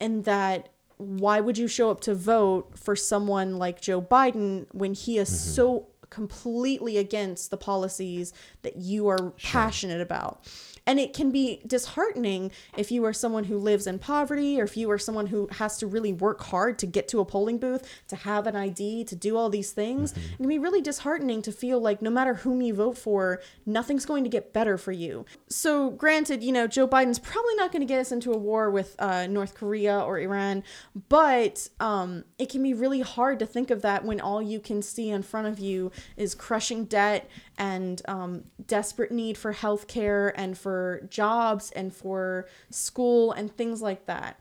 in 0.00 0.22
that 0.22 0.68
why 0.96 1.40
would 1.40 1.58
you 1.58 1.66
show 1.66 1.90
up 1.90 2.00
to 2.02 2.14
vote 2.14 2.78
for 2.78 2.94
someone 2.94 3.56
like 3.58 3.80
Joe 3.80 4.00
Biden 4.00 4.66
when 4.72 4.94
he 4.94 5.18
is 5.18 5.28
mm-hmm. 5.28 5.50
so 5.50 5.88
completely 6.14 6.96
against 6.98 7.50
the 7.50 7.56
policies 7.56 8.32
that 8.62 8.76
you 8.76 9.08
are 9.08 9.32
passionate 9.32 10.00
about? 10.00 10.46
And 10.86 11.00
it 11.00 11.14
can 11.14 11.30
be 11.30 11.62
disheartening 11.66 12.50
if 12.76 12.92
you 12.92 13.04
are 13.04 13.12
someone 13.12 13.44
who 13.44 13.56
lives 13.58 13.86
in 13.86 13.98
poverty 13.98 14.60
or 14.60 14.64
if 14.64 14.76
you 14.76 14.90
are 14.90 14.98
someone 14.98 15.28
who 15.28 15.48
has 15.52 15.78
to 15.78 15.86
really 15.86 16.12
work 16.12 16.42
hard 16.42 16.78
to 16.80 16.86
get 16.86 17.08
to 17.08 17.20
a 17.20 17.24
polling 17.24 17.58
booth, 17.58 17.88
to 18.08 18.16
have 18.16 18.46
an 18.46 18.54
ID, 18.54 19.04
to 19.04 19.16
do 19.16 19.36
all 19.36 19.48
these 19.48 19.72
things. 19.72 20.12
It 20.12 20.36
can 20.36 20.48
be 20.48 20.58
really 20.58 20.82
disheartening 20.82 21.40
to 21.42 21.52
feel 21.52 21.80
like 21.80 22.02
no 22.02 22.10
matter 22.10 22.34
whom 22.34 22.60
you 22.60 22.74
vote 22.74 22.98
for, 22.98 23.40
nothing's 23.64 24.04
going 24.04 24.24
to 24.24 24.30
get 24.30 24.52
better 24.52 24.76
for 24.76 24.92
you. 24.92 25.24
So, 25.48 25.90
granted, 25.90 26.42
you 26.42 26.52
know, 26.52 26.66
Joe 26.66 26.86
Biden's 26.86 27.18
probably 27.18 27.54
not 27.54 27.72
going 27.72 27.80
to 27.80 27.86
get 27.86 28.00
us 28.00 28.12
into 28.12 28.32
a 28.32 28.36
war 28.36 28.70
with 28.70 28.94
uh, 28.98 29.26
North 29.26 29.54
Korea 29.54 29.98
or 30.00 30.18
Iran, 30.18 30.62
but 31.08 31.68
um, 31.80 32.24
it 32.38 32.50
can 32.50 32.62
be 32.62 32.74
really 32.74 33.00
hard 33.00 33.38
to 33.38 33.46
think 33.46 33.70
of 33.70 33.82
that 33.82 34.04
when 34.04 34.20
all 34.20 34.42
you 34.42 34.60
can 34.60 34.82
see 34.82 35.10
in 35.10 35.22
front 35.22 35.46
of 35.46 35.58
you 35.58 35.90
is 36.16 36.34
crushing 36.34 36.84
debt 36.84 37.28
and 37.58 38.02
um, 38.06 38.44
desperate 38.66 39.12
need 39.12 39.38
for 39.38 39.52
healthcare 39.52 40.32
and 40.34 40.56
for 40.56 41.06
jobs 41.10 41.70
and 41.72 41.94
for 41.94 42.46
school 42.70 43.32
and 43.32 43.56
things 43.56 43.82
like 43.82 44.06
that. 44.06 44.38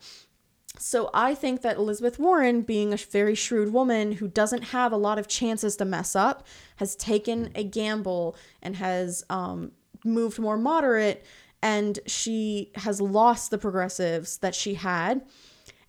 So 0.79 1.11
I 1.13 1.35
think 1.35 1.61
that 1.61 1.77
Elizabeth 1.77 2.17
Warren, 2.17 2.61
being 2.61 2.93
a 2.93 2.97
very 2.97 3.35
shrewd 3.35 3.71
woman 3.71 4.13
who 4.13 4.27
doesn't 4.27 4.63
have 4.65 4.91
a 4.91 4.97
lot 4.97 5.19
of 5.19 5.27
chances 5.27 5.75
to 5.77 5.85
mess 5.85 6.15
up, 6.15 6.47
has 6.77 6.95
taken 6.95 7.51
a 7.53 7.63
gamble 7.63 8.35
and 8.61 8.75
has 8.77 9.23
um, 9.29 9.71
moved 10.03 10.39
more 10.39 10.57
moderate, 10.57 11.25
and 11.61 11.99
she 12.07 12.71
has 12.75 12.99
lost 12.99 13.51
the 13.51 13.57
progressives 13.57 14.37
that 14.39 14.55
she 14.55 14.73
had. 14.73 15.21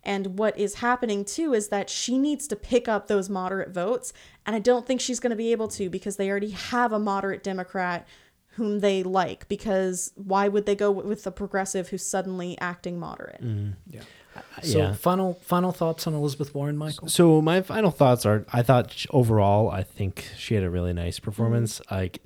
And 0.05 0.37
what 0.37 0.57
is 0.57 0.75
happening 0.75 1.25
too 1.25 1.53
is 1.53 1.69
that 1.69 1.89
she 1.89 2.17
needs 2.17 2.47
to 2.47 2.55
pick 2.55 2.87
up 2.87 3.07
those 3.07 3.29
moderate 3.29 3.69
votes. 3.69 4.13
And 4.45 4.55
I 4.55 4.59
don't 4.59 4.85
think 4.85 5.01
she's 5.01 5.19
going 5.19 5.31
to 5.31 5.35
be 5.35 5.51
able 5.51 5.67
to 5.69 5.89
because 5.89 6.17
they 6.17 6.29
already 6.29 6.51
have 6.51 6.91
a 6.93 6.99
moderate 6.99 7.43
Democrat 7.43 8.07
whom 8.49 8.79
they 8.79 9.03
like. 9.03 9.47
Because 9.47 10.11
why 10.15 10.47
would 10.47 10.65
they 10.65 10.75
go 10.75 10.91
with 10.91 11.23
the 11.23 11.31
progressive 11.31 11.89
who's 11.89 12.05
suddenly 12.05 12.57
acting 12.59 12.99
moderate? 12.99 13.43
Mm-hmm. 13.43 13.99
Uh, 14.35 14.41
so 14.61 14.77
Yeah. 14.77 14.91
So 14.91 14.93
final 14.93 15.33
final 15.41 15.71
thoughts 15.71 16.07
on 16.07 16.13
Elizabeth 16.13 16.53
Warren, 16.53 16.77
Michael? 16.77 17.07
So 17.07 17.41
my 17.41 17.61
final 17.61 17.91
thoughts 17.91 18.25
are: 18.25 18.45
I 18.51 18.61
thought 18.61 19.05
overall, 19.11 19.69
I 19.69 19.83
think 19.83 20.29
she 20.37 20.55
had 20.55 20.63
a 20.63 20.69
really 20.69 20.93
nice 20.93 21.19
performance. 21.19 21.79
Mm-hmm. 21.79 21.95
Like 21.95 22.21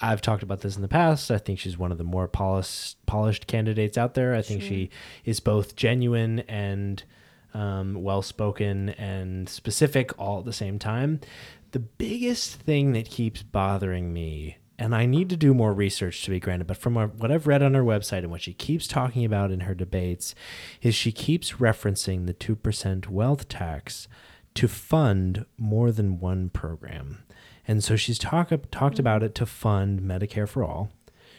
I've 0.00 0.22
talked 0.22 0.42
about 0.42 0.62
this 0.62 0.76
in 0.76 0.82
the 0.82 0.88
past. 0.88 1.30
I 1.30 1.38
think 1.38 1.58
she's 1.58 1.76
one 1.76 1.92
of 1.92 1.98
the 1.98 2.04
more 2.04 2.26
polished 2.26 3.04
polished 3.06 3.46
candidates 3.46 3.98
out 3.98 4.14
there. 4.14 4.34
I 4.34 4.42
think 4.42 4.62
she 4.62 4.90
is 5.24 5.40
both 5.40 5.76
genuine 5.76 6.40
and 6.40 7.02
um, 7.52 8.02
well 8.02 8.22
spoken 8.22 8.90
and 8.90 9.48
specific 9.48 10.18
all 10.18 10.38
at 10.38 10.44
the 10.44 10.52
same 10.52 10.78
time. 10.78 11.20
The 11.72 11.80
biggest 11.80 12.56
thing 12.56 12.92
that 12.92 13.10
keeps 13.10 13.42
bothering 13.42 14.12
me. 14.12 14.56
And 14.78 14.94
I 14.94 15.04
need 15.04 15.28
to 15.28 15.36
do 15.36 15.52
more 15.52 15.74
research 15.74 16.24
to 16.24 16.30
be 16.30 16.40
granted, 16.40 16.66
but 16.66 16.78
from 16.78 16.94
what 16.94 17.30
I've 17.30 17.46
read 17.46 17.62
on 17.62 17.74
her 17.74 17.84
website 17.84 18.20
and 18.20 18.30
what 18.30 18.40
she 18.40 18.54
keeps 18.54 18.86
talking 18.86 19.26
about 19.26 19.50
in 19.50 19.60
her 19.60 19.74
debates, 19.74 20.34
is 20.80 20.94
she 20.94 21.12
keeps 21.12 21.52
referencing 21.52 22.26
the 22.26 22.32
2% 22.32 23.08
wealth 23.08 23.46
tax 23.46 24.08
to 24.54 24.68
fund 24.68 25.44
more 25.58 25.92
than 25.92 26.18
one 26.18 26.48
program. 26.48 27.24
And 27.70 27.84
so 27.84 27.94
she's 27.94 28.18
talk, 28.18 28.50
talked 28.72 28.98
about 28.98 29.22
it 29.22 29.32
to 29.36 29.46
fund 29.46 30.00
Medicare 30.00 30.48
for 30.48 30.64
all. 30.64 30.90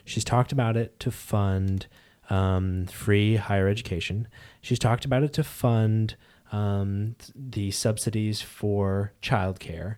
She's 0.06 0.24
talked 0.24 0.54
about 0.54 0.78
it 0.78 0.98
to 1.02 1.12
fund 1.12 1.88
um, 2.30 2.86
free 2.86 3.36
higher 3.36 3.68
education. 3.68 4.30
She's 4.62 4.80
talked 4.80 5.04
about 5.04 5.24
it 5.24 5.34
to 5.34 5.44
fund 5.44 6.16
um, 6.54 7.18
the 7.36 7.70
subsidies 7.72 8.42
for 8.42 9.12
childcare. 9.22 9.98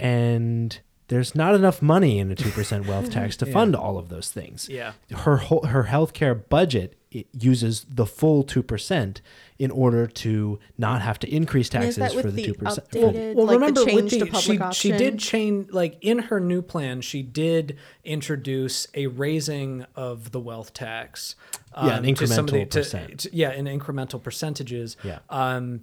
And 0.00 0.80
there's 1.08 1.34
not 1.34 1.54
enough 1.54 1.82
money 1.82 2.20
in 2.20 2.32
a 2.32 2.36
2% 2.36 2.86
wealth 2.86 3.10
tax 3.10 3.36
to 3.36 3.44
fund 3.52 3.76
all 3.76 3.98
of 3.98 4.08
those 4.08 4.30
things. 4.30 4.70
Yeah. 4.70 4.94
Her 5.14 5.36
whole, 5.36 5.66
her 5.66 5.84
healthcare 5.84 6.48
budget 6.48 6.96
it 7.20 7.26
uses 7.32 7.86
the 7.88 8.04
full 8.06 8.44
2% 8.44 9.20
in 9.58 9.70
order 9.70 10.06
to 10.06 10.58
not 10.76 11.00
have 11.00 11.18
to 11.20 11.28
increase 11.34 11.68
And 11.74 11.84
is 11.84 11.96
taxes 11.96 12.14
that 12.14 12.20
for 12.20 12.26
with 12.28 12.36
the 12.36 12.46
the 12.46 12.52
2%. 12.52 12.58
for- 12.58 12.80
updated, 12.80 13.34
well, 13.34 13.46
like 13.46 13.54
remember 13.54 13.80
the 13.80 13.86
change 13.86 14.02
with 14.02 14.10
to 14.12 14.18
the, 14.18 14.26
public 14.26 14.42
she, 14.42 14.60
option? 14.60 14.92
she 14.92 14.96
did 14.98 15.18
change 15.18 15.70
like 15.70 15.96
in 16.02 16.18
her 16.18 16.40
new 16.40 16.60
plan 16.62 17.00
she 17.00 17.22
did 17.22 17.76
introduce 18.04 18.86
a 18.94 19.06
raising 19.06 19.84
of 19.94 20.32
the 20.32 20.40
wealth 20.40 20.72
tax 20.74 21.36
Yeah, 21.76 21.98
an 21.98 22.04
um, 22.06 22.14
to 22.14 22.24
of 22.24 22.28
the- 22.28 22.34
incremental 22.34 22.70
to- 22.70 22.78
percent. 22.80 23.20
to- 23.20 23.30
yeah 23.36 23.52
in 23.52 23.64
incremental 23.66 24.22
percentages 24.22 24.96
Yeah. 25.02 25.18
um 25.30 25.82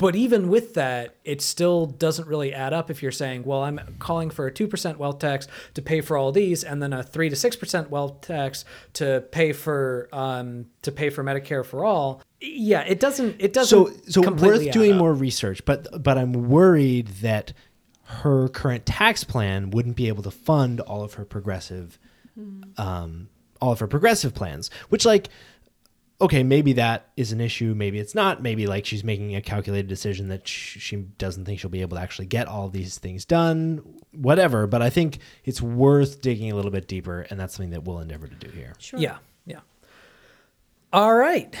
but 0.00 0.16
even 0.16 0.48
with 0.48 0.72
that 0.74 1.14
it 1.24 1.42
still 1.42 1.84
doesn't 1.84 2.26
really 2.26 2.54
add 2.54 2.72
up 2.72 2.90
if 2.90 3.02
you're 3.02 3.12
saying 3.12 3.44
well 3.44 3.62
i'm 3.62 3.78
calling 3.98 4.30
for 4.30 4.46
a 4.46 4.50
2% 4.50 4.96
wealth 4.96 5.18
tax 5.18 5.46
to 5.74 5.82
pay 5.82 6.00
for 6.00 6.16
all 6.16 6.32
these 6.32 6.64
and 6.64 6.82
then 6.82 6.92
a 6.92 7.02
3 7.02 7.28
to 7.28 7.36
6% 7.36 7.90
wealth 7.90 8.20
tax 8.22 8.64
to 8.94 9.22
pay 9.30 9.52
for 9.52 10.08
um 10.12 10.66
to 10.82 10.90
pay 10.90 11.10
for 11.10 11.22
medicare 11.22 11.64
for 11.64 11.84
all 11.84 12.22
yeah 12.40 12.80
it 12.80 12.98
doesn't 12.98 13.36
it 13.38 13.52
doesn't 13.52 13.86
so 13.86 13.92
so 14.08 14.22
completely 14.22 14.66
worth 14.66 14.72
doing 14.72 14.92
up. 14.92 14.98
more 14.98 15.12
research 15.12 15.64
but 15.66 16.02
but 16.02 16.16
i'm 16.16 16.32
worried 16.48 17.06
that 17.08 17.52
her 18.04 18.48
current 18.48 18.86
tax 18.86 19.22
plan 19.22 19.70
wouldn't 19.70 19.96
be 19.96 20.08
able 20.08 20.22
to 20.22 20.30
fund 20.30 20.80
all 20.80 21.02
of 21.02 21.14
her 21.14 21.24
progressive 21.24 21.98
um 22.78 23.28
all 23.60 23.72
of 23.72 23.78
her 23.78 23.86
progressive 23.86 24.34
plans 24.34 24.70
which 24.88 25.04
like 25.04 25.28
okay 26.20 26.42
maybe 26.42 26.72
that 26.74 27.08
is 27.16 27.32
an 27.32 27.40
issue 27.40 27.74
maybe 27.74 27.98
it's 27.98 28.14
not 28.14 28.42
maybe 28.42 28.66
like 28.66 28.84
she's 28.84 29.02
making 29.02 29.34
a 29.34 29.40
calculated 29.40 29.88
decision 29.88 30.28
that 30.28 30.46
she 30.46 30.96
doesn't 31.18 31.44
think 31.44 31.58
she'll 31.58 31.70
be 31.70 31.80
able 31.80 31.96
to 31.96 32.02
actually 32.02 32.26
get 32.26 32.46
all 32.46 32.68
these 32.68 32.98
things 32.98 33.24
done 33.24 33.82
whatever 34.12 34.66
but 34.66 34.82
i 34.82 34.90
think 34.90 35.18
it's 35.44 35.62
worth 35.62 36.20
digging 36.20 36.50
a 36.52 36.54
little 36.54 36.70
bit 36.70 36.86
deeper 36.86 37.22
and 37.30 37.40
that's 37.40 37.54
something 37.54 37.70
that 37.70 37.84
we'll 37.84 38.00
endeavor 38.00 38.26
to 38.26 38.34
do 38.36 38.50
here 38.50 38.74
Sure. 38.78 39.00
Yeah, 39.00 39.18
yeah. 39.46 39.60
All 40.92 41.14
right. 41.14 41.54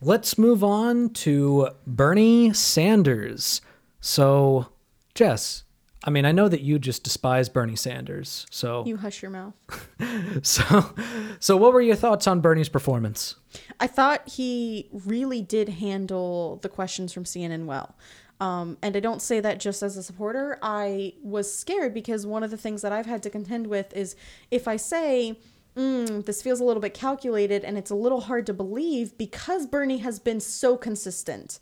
Let's 0.00 0.36
move 0.38 0.64
on 0.64 1.10
to 1.10 1.68
Bernie 1.86 2.52
Sanders. 2.52 3.60
So, 4.00 4.66
Jess, 5.14 5.62
I 6.04 6.10
mean, 6.10 6.24
I 6.24 6.32
know 6.32 6.48
that 6.48 6.62
you 6.62 6.78
just 6.78 7.04
despise 7.04 7.48
Bernie 7.48 7.76
Sanders. 7.76 8.46
So, 8.50 8.84
You 8.86 8.96
hush 8.96 9.22
your 9.22 9.30
mouth. 9.30 9.54
so, 10.42 10.94
so 11.38 11.56
what 11.56 11.72
were 11.72 11.80
your 11.80 11.96
thoughts 11.96 12.26
on 12.26 12.40
Bernie's 12.40 12.68
performance? 12.68 13.36
I 13.78 13.86
thought 13.86 14.28
he 14.28 14.88
really 14.92 15.42
did 15.42 15.68
handle 15.68 16.56
the 16.62 16.68
questions 16.68 17.12
from 17.12 17.24
CNN 17.24 17.66
well. 17.66 17.94
Um, 18.40 18.78
and 18.82 18.96
I 18.96 19.00
don't 19.00 19.22
say 19.22 19.38
that 19.38 19.60
just 19.60 19.84
as 19.84 19.96
a 19.96 20.02
supporter. 20.02 20.58
I 20.60 21.14
was 21.22 21.54
scared 21.54 21.94
because 21.94 22.26
one 22.26 22.42
of 22.42 22.50
the 22.50 22.56
things 22.56 22.82
that 22.82 22.90
I've 22.90 23.06
had 23.06 23.22
to 23.22 23.30
contend 23.30 23.68
with 23.68 23.94
is 23.96 24.16
if 24.50 24.66
I 24.66 24.74
say, 24.74 25.38
mm, 25.76 26.24
this 26.26 26.42
feels 26.42 26.58
a 26.58 26.64
little 26.64 26.82
bit 26.82 26.94
calculated 26.94 27.62
and 27.62 27.78
it's 27.78 27.90
a 27.90 27.94
little 27.94 28.22
hard 28.22 28.46
to 28.46 28.52
believe 28.52 29.16
because 29.16 29.68
Bernie 29.68 29.98
has 29.98 30.18
been 30.18 30.40
so 30.40 30.76
consistent. 30.76 31.60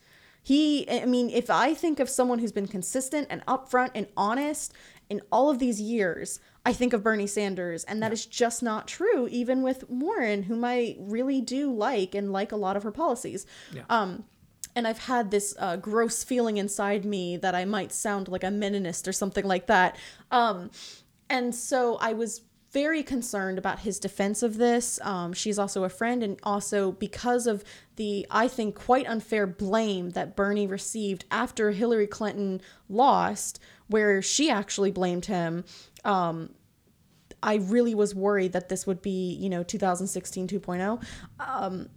He, 0.50 0.90
I 0.90 1.06
mean, 1.06 1.30
if 1.30 1.48
I 1.48 1.74
think 1.74 2.00
of 2.00 2.08
someone 2.08 2.40
who's 2.40 2.50
been 2.50 2.66
consistent 2.66 3.28
and 3.30 3.46
upfront 3.46 3.92
and 3.94 4.08
honest 4.16 4.72
in 5.08 5.22
all 5.30 5.48
of 5.48 5.60
these 5.60 5.80
years, 5.80 6.40
I 6.66 6.72
think 6.72 6.92
of 6.92 7.04
Bernie 7.04 7.28
Sanders. 7.28 7.84
And 7.84 8.02
that 8.02 8.12
is 8.12 8.26
just 8.26 8.60
not 8.60 8.88
true, 8.88 9.28
even 9.28 9.62
with 9.62 9.88
Warren, 9.88 10.42
whom 10.42 10.64
I 10.64 10.96
really 10.98 11.40
do 11.40 11.72
like 11.72 12.16
and 12.16 12.32
like 12.32 12.50
a 12.50 12.56
lot 12.56 12.76
of 12.76 12.82
her 12.82 12.90
policies. 12.90 13.46
Yeah. 13.72 13.82
Um, 13.88 14.24
and 14.74 14.88
I've 14.88 14.98
had 14.98 15.30
this 15.30 15.54
uh, 15.56 15.76
gross 15.76 16.24
feeling 16.24 16.56
inside 16.56 17.04
me 17.04 17.36
that 17.36 17.54
I 17.54 17.64
might 17.64 17.92
sound 17.92 18.26
like 18.26 18.42
a 18.42 18.48
Meninist 18.48 19.06
or 19.06 19.12
something 19.12 19.44
like 19.44 19.68
that. 19.68 19.96
Um, 20.32 20.72
and 21.28 21.54
so 21.54 21.96
I 21.98 22.12
was 22.12 22.40
very 22.72 23.02
concerned 23.02 23.58
about 23.58 23.80
his 23.80 23.98
defense 23.98 24.42
of 24.42 24.56
this. 24.56 25.00
Um, 25.02 25.32
she's 25.32 25.58
also 25.58 25.84
a 25.84 25.88
friend, 25.88 26.22
and 26.22 26.38
also 26.42 26.92
because 26.92 27.46
of 27.46 27.64
the, 27.96 28.26
I 28.30 28.48
think, 28.48 28.74
quite 28.74 29.06
unfair 29.06 29.46
blame 29.46 30.10
that 30.10 30.36
Bernie 30.36 30.66
received 30.66 31.24
after 31.30 31.72
Hillary 31.72 32.06
Clinton 32.06 32.60
lost, 32.88 33.58
where 33.88 34.22
she 34.22 34.50
actually 34.50 34.92
blamed 34.92 35.26
him. 35.26 35.64
Um, 36.04 36.54
I 37.42 37.56
really 37.56 37.94
was 37.94 38.14
worried 38.14 38.52
that 38.52 38.68
this 38.68 38.86
would 38.86 39.02
be, 39.02 39.34
you 39.34 39.48
know, 39.48 39.62
2016 39.62 40.48
2.0. 40.48 41.02
Um, 41.40 41.88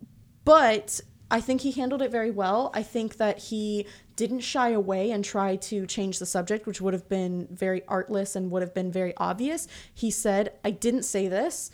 but 0.45 1.01
I 1.29 1.41
think 1.41 1.61
he 1.61 1.71
handled 1.71 2.01
it 2.01 2.11
very 2.11 2.31
well. 2.31 2.71
I 2.73 2.83
think 2.83 3.17
that 3.17 3.39
he 3.39 3.87
didn't 4.15 4.41
shy 4.41 4.69
away 4.69 5.11
and 5.11 5.23
try 5.23 5.55
to 5.55 5.85
change 5.85 6.19
the 6.19 6.25
subject, 6.25 6.65
which 6.65 6.81
would 6.81 6.93
have 6.93 7.09
been 7.09 7.47
very 7.51 7.83
artless 7.87 8.35
and 8.35 8.51
would 8.51 8.61
have 8.61 8.73
been 8.73 8.91
very 8.91 9.13
obvious. 9.17 9.67
He 9.93 10.11
said, 10.11 10.53
I 10.63 10.71
didn't 10.71 11.03
say 11.03 11.27
this, 11.27 11.71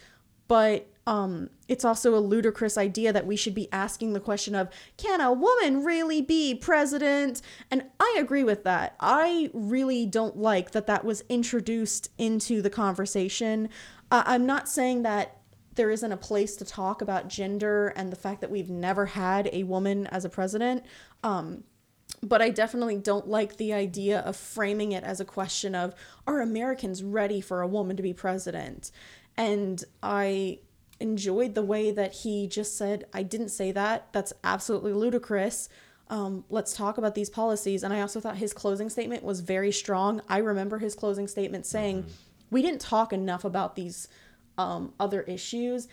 but 0.47 0.87
um, 1.05 1.49
it's 1.67 1.85
also 1.85 2.15
a 2.15 2.19
ludicrous 2.19 2.77
idea 2.77 3.11
that 3.11 3.25
we 3.25 3.35
should 3.35 3.55
be 3.55 3.67
asking 3.71 4.13
the 4.13 4.19
question 4.19 4.53
of, 4.53 4.69
can 4.95 5.21
a 5.21 5.33
woman 5.33 5.83
really 5.83 6.21
be 6.21 6.53
president? 6.53 7.41
And 7.71 7.85
I 7.99 8.17
agree 8.19 8.43
with 8.43 8.63
that. 8.63 8.95
I 8.99 9.49
really 9.53 10.05
don't 10.05 10.37
like 10.37 10.71
that 10.71 10.87
that 10.87 11.03
was 11.03 11.23
introduced 11.27 12.11
into 12.17 12.61
the 12.61 12.69
conversation. 12.69 13.69
Uh, 14.11 14.23
I'm 14.25 14.45
not 14.45 14.69
saying 14.69 15.01
that 15.03 15.37
there 15.75 15.89
isn't 15.89 16.11
a 16.11 16.17
place 16.17 16.55
to 16.57 16.65
talk 16.65 17.01
about 17.01 17.27
gender 17.27 17.87
and 17.95 18.11
the 18.11 18.15
fact 18.15 18.41
that 18.41 18.51
we've 18.51 18.69
never 18.69 19.07
had 19.07 19.49
a 19.51 19.63
woman 19.63 20.07
as 20.07 20.25
a 20.25 20.29
president. 20.29 20.85
Um, 21.23 21.63
but 22.21 22.41
I 22.41 22.49
definitely 22.49 22.97
don't 22.97 23.27
like 23.27 23.57
the 23.57 23.73
idea 23.73 24.19
of 24.19 24.35
framing 24.35 24.91
it 24.91 25.03
as 25.03 25.19
a 25.19 25.25
question 25.25 25.75
of 25.75 25.93
are 26.27 26.41
Americans 26.41 27.03
ready 27.03 27.41
for 27.41 27.61
a 27.61 27.67
woman 27.67 27.95
to 27.97 28.03
be 28.03 28.13
president? 28.13 28.91
And 29.37 29.83
I 30.03 30.59
enjoyed 30.99 31.55
the 31.55 31.63
way 31.63 31.91
that 31.91 32.13
he 32.13 32.47
just 32.47 32.77
said, 32.77 33.05
I 33.13 33.23
didn't 33.23 33.49
say 33.49 33.71
that. 33.71 34.11
That's 34.11 34.33
absolutely 34.43 34.93
ludicrous. 34.93 35.69
Um, 36.09 36.43
let's 36.49 36.75
talk 36.75 36.97
about 36.97 37.15
these 37.15 37.29
policies. 37.29 37.83
And 37.83 37.93
I 37.93 38.01
also 38.01 38.19
thought 38.19 38.37
his 38.37 38.51
closing 38.51 38.89
statement 38.89 39.23
was 39.23 39.39
very 39.39 39.71
strong. 39.71 40.21
I 40.27 40.39
remember 40.39 40.79
his 40.79 40.95
closing 40.95 41.27
statement 41.27 41.65
saying, 41.65 42.05
We 42.49 42.61
didn't 42.61 42.81
talk 42.81 43.13
enough 43.13 43.45
about 43.45 43.75
these 43.75 44.07
um, 44.57 44.93
other 44.99 45.21
issues. 45.21 45.87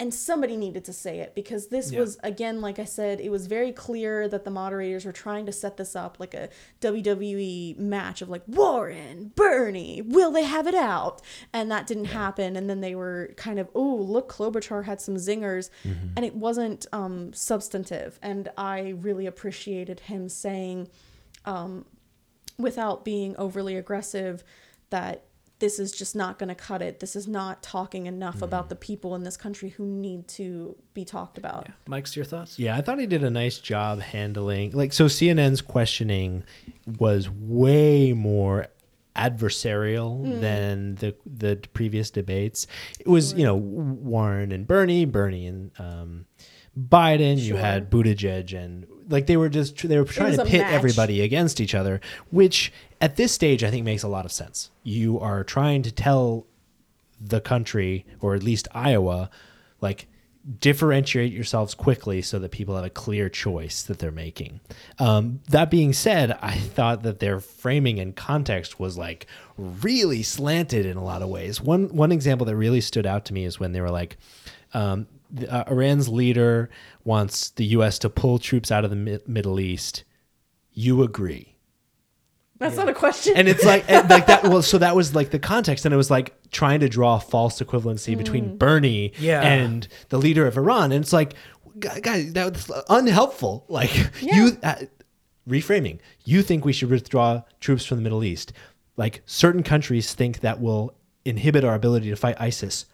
And 0.00 0.14
somebody 0.14 0.56
needed 0.56 0.84
to 0.86 0.92
say 0.94 1.20
it 1.20 1.34
because 1.34 1.68
this 1.68 1.92
Yeah. 1.92 2.00
was, 2.00 2.16
again, 2.22 2.62
like 2.62 2.78
I 2.78 2.86
said, 2.86 3.20
it 3.20 3.28
was 3.30 3.46
very 3.46 3.70
clear 3.70 4.26
that 4.28 4.44
the 4.44 4.50
moderators 4.50 5.04
were 5.04 5.12
trying 5.12 5.44
to 5.44 5.52
set 5.52 5.76
this 5.76 5.94
up 5.94 6.18
like 6.18 6.32
a 6.32 6.48
WWE 6.80 7.76
match 7.78 8.22
of 8.22 8.30
like 8.30 8.42
Warren, 8.46 9.32
Bernie, 9.34 10.00
will 10.00 10.30
they 10.30 10.44
have 10.44 10.66
it 10.66 10.74
out? 10.74 11.20
And 11.52 11.70
that 11.70 11.86
didn't 11.86 12.06
happen. 12.06 12.56
And 12.56 12.68
then 12.70 12.80
they 12.80 12.94
were 12.94 13.32
kind 13.36 13.58
of, 13.58 13.68
oh, 13.74 13.94
look, 13.96 14.32
Klobuchar 14.32 14.84
had 14.84 15.00
some 15.02 15.16
zingers. 15.16 15.68
And 16.16 16.24
it 16.24 16.34
wasn't 16.34 16.86
um, 16.92 17.32
substantive. 17.34 18.18
And 18.22 18.48
I 18.56 18.94
really 19.00 19.26
appreciated 19.26 20.00
him 20.00 20.28
saying, 20.30 20.88
um, 21.44 21.84
without 22.58 23.04
being 23.04 23.36
overly 23.36 23.76
aggressive, 23.76 24.44
that 24.90 25.24
this 25.60 25.78
is 25.78 25.92
just 25.92 26.16
not 26.16 26.38
going 26.38 26.48
to 26.48 26.54
cut 26.54 26.82
it. 26.82 27.00
This 27.00 27.14
is 27.14 27.28
not 27.28 27.62
talking 27.62 28.06
enough 28.06 28.42
about 28.42 28.68
the 28.68 28.74
people 28.74 29.14
in 29.14 29.22
this 29.22 29.36
country 29.36 29.68
who 29.70 29.84
need 29.86 30.26
to 30.28 30.74
be 30.94 31.04
talked 31.04 31.38
about. 31.38 31.68
Mike's 31.86 32.16
your 32.16 32.24
thoughts? 32.24 32.58
Yeah, 32.58 32.76
I 32.76 32.80
thought 32.80 32.98
he 32.98 33.06
did 33.06 33.22
a 33.22 33.30
nice 33.30 33.58
job 33.58 34.00
handling 34.00 34.72
like 34.72 34.92
so 34.92 35.06
CNN's 35.06 35.60
questioning 35.60 36.42
was 36.98 37.30
way 37.30 38.12
more 38.12 38.66
adversarial 39.14 40.40
than 40.40 40.94
the 40.96 41.14
the 41.26 41.60
previous 41.72 42.10
debates. 42.10 42.66
It 42.98 43.08
was, 43.08 43.34
you 43.34 43.44
know, 43.44 43.56
Warren 43.56 44.52
and 44.52 44.66
Bernie, 44.66 45.04
Bernie 45.04 45.46
and 45.46 45.70
um 45.78 46.26
Biden, 46.78 47.38
you 47.38 47.56
had 47.56 47.90
Buttigieg 47.90 48.54
and 48.54 48.86
like 49.10 49.26
they 49.26 49.36
were 49.36 49.48
just 49.48 49.86
they 49.86 49.98
were 49.98 50.04
trying 50.04 50.36
to 50.36 50.44
pit 50.44 50.62
match. 50.62 50.72
everybody 50.72 51.20
against 51.20 51.60
each 51.60 51.74
other, 51.74 52.00
which 52.30 52.72
at 53.00 53.16
this 53.16 53.32
stage 53.32 53.62
I 53.64 53.70
think 53.70 53.84
makes 53.84 54.02
a 54.02 54.08
lot 54.08 54.24
of 54.24 54.32
sense. 54.32 54.70
You 54.82 55.18
are 55.20 55.44
trying 55.44 55.82
to 55.82 55.92
tell 55.92 56.46
the 57.20 57.40
country 57.40 58.06
or 58.20 58.34
at 58.34 58.42
least 58.42 58.68
Iowa 58.72 59.30
like 59.80 60.06
differentiate 60.58 61.32
yourselves 61.32 61.74
quickly 61.74 62.22
so 62.22 62.38
that 62.38 62.50
people 62.50 62.74
have 62.74 62.84
a 62.84 62.90
clear 62.90 63.28
choice 63.28 63.82
that 63.82 63.98
they're 63.98 64.10
making. 64.10 64.60
Um, 64.98 65.40
that 65.50 65.70
being 65.70 65.92
said, 65.92 66.36
I 66.40 66.54
thought 66.56 67.02
that 67.02 67.18
their 67.18 67.40
framing 67.40 67.98
and 67.98 68.16
context 68.16 68.80
was 68.80 68.96
like 68.96 69.26
really 69.58 70.22
slanted 70.22 70.86
in 70.86 70.96
a 70.96 71.04
lot 71.04 71.22
of 71.22 71.28
ways. 71.28 71.60
One 71.60 71.88
one 71.94 72.12
example 72.12 72.46
that 72.46 72.56
really 72.56 72.80
stood 72.80 73.06
out 73.06 73.26
to 73.26 73.34
me 73.34 73.44
is 73.44 73.60
when 73.60 73.72
they 73.72 73.80
were 73.80 73.90
like, 73.90 74.16
um, 74.72 75.06
uh, 75.48 75.64
Iran's 75.70 76.08
leader 76.08 76.70
wants 77.04 77.50
the 77.50 77.64
U.S. 77.66 77.98
to 78.00 78.10
pull 78.10 78.38
troops 78.38 78.70
out 78.70 78.84
of 78.84 78.90
the 78.90 78.96
Mi- 78.96 79.18
Middle 79.26 79.58
East. 79.60 80.04
You 80.72 81.02
agree? 81.02 81.56
That's 82.58 82.76
not 82.76 82.88
a 82.90 82.94
question. 82.94 83.36
and 83.36 83.48
it's 83.48 83.64
like 83.64 83.86
and 83.88 84.08
like 84.10 84.26
that 84.26 84.42
well 84.42 84.60
so 84.60 84.76
that 84.76 84.94
was 84.94 85.14
like 85.14 85.30
the 85.30 85.38
context 85.38 85.86
and 85.86 85.94
it 85.94 85.96
was 85.96 86.10
like 86.10 86.34
trying 86.50 86.80
to 86.80 86.90
draw 86.90 87.16
a 87.16 87.20
false 87.20 87.58
equivalency 87.60 88.14
Mm. 88.14 88.18
between 88.18 88.56
bernie 88.58 89.14
Yeah. 89.18 89.40
and 89.40 89.88
the 90.10 90.18
leader 90.18 90.46
of 90.46 90.58
iran 90.58 90.92
and 90.92 91.02
it's 91.02 91.12
like 91.12 91.32
guys 91.78 92.34
that 92.34 92.52
was 92.52 92.70
unhelpful 92.90 93.64
like 93.68 93.94
you 94.20 94.58
uh, 94.62 94.74
reframing 95.48 96.00
you 96.26 96.42
think 96.42 96.66
we 96.66 96.74
should 96.74 96.90
withdraw 96.90 97.40
troops 97.60 97.86
from 97.86 97.96
the 97.96 98.02
middle 98.02 98.22
east 98.22 98.52
like 98.98 99.22
certain 99.24 99.62
countries 99.62 100.12
think 100.12 100.40
that 100.40 100.60
will 100.60 100.94
inhibit 101.24 101.64
our 101.64 101.74
ability 101.74 102.10
to 102.10 102.16
fight 102.16 102.36
ISIS. 102.38 102.84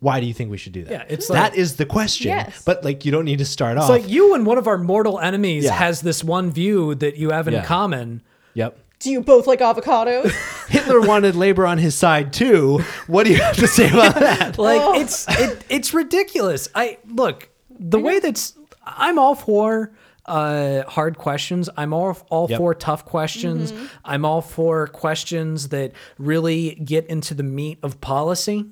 Why 0.00 0.20
do 0.20 0.26
you 0.26 0.34
think 0.34 0.50
we 0.50 0.58
should 0.58 0.72
do 0.72 0.84
that? 0.84 0.90
Yeah, 0.92 1.04
it's 1.08 1.28
that 1.28 1.52
like- 1.52 1.58
is 1.58 1.76
the 1.76 1.86
question. 1.86 2.28
Yes. 2.28 2.62
But 2.64 2.84
like 2.84 3.04
you 3.04 3.12
don't 3.12 3.24
need 3.24 3.38
to 3.38 3.44
start 3.46 3.78
off. 3.78 3.84
It's 3.90 4.02
like 4.02 4.10
you 4.10 4.34
and 4.34 4.44
one 4.46 4.58
of 4.58 4.66
our 4.66 4.76
mortal 4.78 5.18
enemies 5.18 5.64
Yeah. 5.64 5.72
has 5.72 6.02
this 6.02 6.22
one 6.22 6.50
view 6.50 6.94
that 6.96 7.16
you 7.16 7.30
have 7.30 7.48
in 7.48 7.54
Yeah. 7.54 7.64
common. 7.64 8.22
yep. 8.54 8.78
Do 8.98 9.10
you 9.10 9.20
both 9.20 9.46
like 9.46 9.60
avocados? 9.60 10.30
Hitler 10.68 11.00
wanted 11.02 11.34
labor 11.36 11.66
on 11.66 11.76
his 11.78 11.94
side 11.94 12.32
too. 12.32 12.80
What 13.06 13.26
do 13.26 13.32
you 13.32 13.36
have 13.42 13.56
to 13.56 13.66
say 13.66 13.88
about 13.90 14.14
that? 14.14 14.56
Like 14.58 14.80
Oh. 14.82 14.98
it's 15.00 15.26
it, 15.38 15.64
it's 15.68 15.92
ridiculous. 15.94 16.68
I 16.74 16.98
look 17.06 17.48
the 17.78 17.98
way 17.98 18.20
that's 18.20 18.54
I'm 18.86 19.18
all 19.18 19.34
for 19.34 19.92
uh, 20.24 20.82
hard 20.88 21.18
questions. 21.18 21.68
I'm 21.76 21.92
all 21.92 22.16
all 22.30 22.46
Yep. 22.50 22.58
for 22.58 22.74
tough 22.74 23.04
questions. 23.04 23.72
I'm 24.04 24.24
all 24.24 24.40
for 24.40 24.86
questions 24.88 25.68
that 25.68 25.92
really 26.18 26.74
get 26.76 27.06
into 27.06 27.34
the 27.34 27.42
meat 27.42 27.78
of 27.82 28.00
policy. 28.00 28.64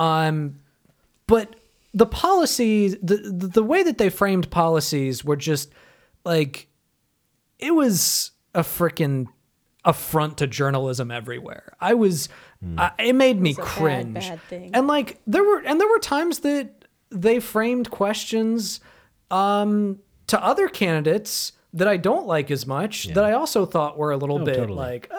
Um, 0.00 0.60
but 1.26 1.54
the 1.92 2.06
policies, 2.06 2.96
the, 3.02 3.16
the 3.16 3.46
the 3.48 3.62
way 3.62 3.82
that 3.82 3.98
they 3.98 4.08
framed 4.08 4.50
policies 4.50 5.24
were 5.24 5.36
just 5.36 5.70
like 6.24 6.68
it 7.58 7.74
was 7.74 8.32
a 8.54 8.60
freaking 8.60 9.26
affront 9.84 10.38
to 10.38 10.46
journalism 10.46 11.10
everywhere. 11.10 11.74
I 11.80 11.94
was, 11.94 12.28
I, 12.76 12.92
it 12.98 13.14
made 13.14 13.40
me 13.40 13.52
a 13.52 13.54
bad, 13.54 13.64
cringe. 13.64 14.14
bad 14.14 14.42
thing. 14.42 14.70
And 14.74 14.86
like 14.86 15.20
there 15.26 15.44
were, 15.44 15.62
and 15.64 15.80
there 15.80 15.88
were 15.88 15.98
times 15.98 16.40
that 16.40 16.84
they 17.10 17.40
framed 17.40 17.90
questions 17.90 18.80
um, 19.30 19.98
to 20.26 20.42
other 20.42 20.68
candidates 20.68 21.52
that 21.72 21.88
I 21.88 21.96
don't 21.96 22.26
like 22.26 22.50
as 22.50 22.66
much 22.66 23.08
that 23.08 23.24
I 23.24 23.32
also 23.32 23.64
thought 23.64 23.96
were 23.96 24.10
a 24.10 24.16
little 24.16 24.38
bit 24.38 24.56
totally. 24.56 24.78
like, 24.78 25.12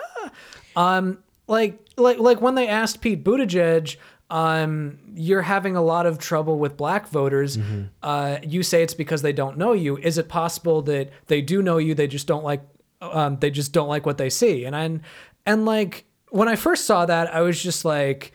ah. 0.76 0.98
um, 0.98 1.24
like 1.48 1.80
like 1.98 2.18
like 2.18 2.42
when 2.42 2.56
they 2.56 2.68
asked 2.68 3.02
Pete 3.02 3.24
Buttigieg. 3.24 3.98
Um, 4.32 4.98
you're 5.14 5.42
having 5.42 5.76
a 5.76 5.82
lot 5.82 6.06
of 6.06 6.18
trouble 6.18 6.58
with 6.58 6.78
black 6.78 7.10
voters. 7.10 7.60
Uh, 8.02 8.38
you 8.42 8.64
say 8.64 8.82
it's 8.82 8.94
because 8.94 9.22
they 9.22 9.34
don't 9.34 9.58
know 9.58 9.74
you. 9.74 9.98
Is 9.98 10.18
it 10.18 10.30
possible 10.30 10.82
that 10.84 11.12
they 11.28 11.42
do 11.42 11.62
know 11.62 11.78
you? 11.78 11.94
They 11.94 12.08
just 12.08 12.28
don't 12.28 12.44
like 12.44 12.62
um, 13.02 13.38
they 13.40 13.52
just 13.52 13.74
don't 13.74 13.90
like 13.90 14.06
what 14.06 14.18
they 14.18 14.30
see. 14.30 14.64
And 14.66 14.76
I, 14.76 15.00
and 15.46 15.66
like 15.66 16.06
when 16.30 16.48
I 16.48 16.56
first 16.56 16.86
saw 16.86 17.06
that, 17.06 17.34
I 17.34 17.42
was 17.42 17.62
just 17.62 17.84
like, 17.84 18.32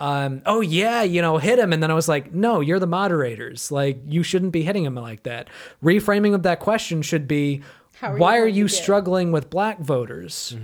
um, 0.00 0.42
oh 0.46 0.60
yeah, 0.62 1.02
you 1.02 1.22
know, 1.22 1.38
hit 1.38 1.58
him. 1.58 1.72
And 1.72 1.82
then 1.82 1.90
I 1.90 1.94
was 1.94 2.08
like, 2.08 2.34
no, 2.34 2.60
you're 2.60 2.80
the 2.80 2.86
moderators. 2.86 3.70
Like 3.70 4.00
you 4.06 4.22
shouldn't 4.22 4.52
be 4.52 4.62
hitting 4.62 4.84
him 4.84 4.94
like 4.96 5.22
that. 5.22 5.48
Reframing 5.82 6.34
of 6.34 6.42
that 6.42 6.60
question 6.60 7.02
should 7.02 7.28
be, 7.28 7.62
How 7.94 8.08
are 8.08 8.14
you 8.14 8.20
why 8.20 8.38
are 8.38 8.46
you 8.48 8.68
struggling 8.68 9.32
with 9.32 9.48
black 9.48 9.78
voters? 9.80 10.56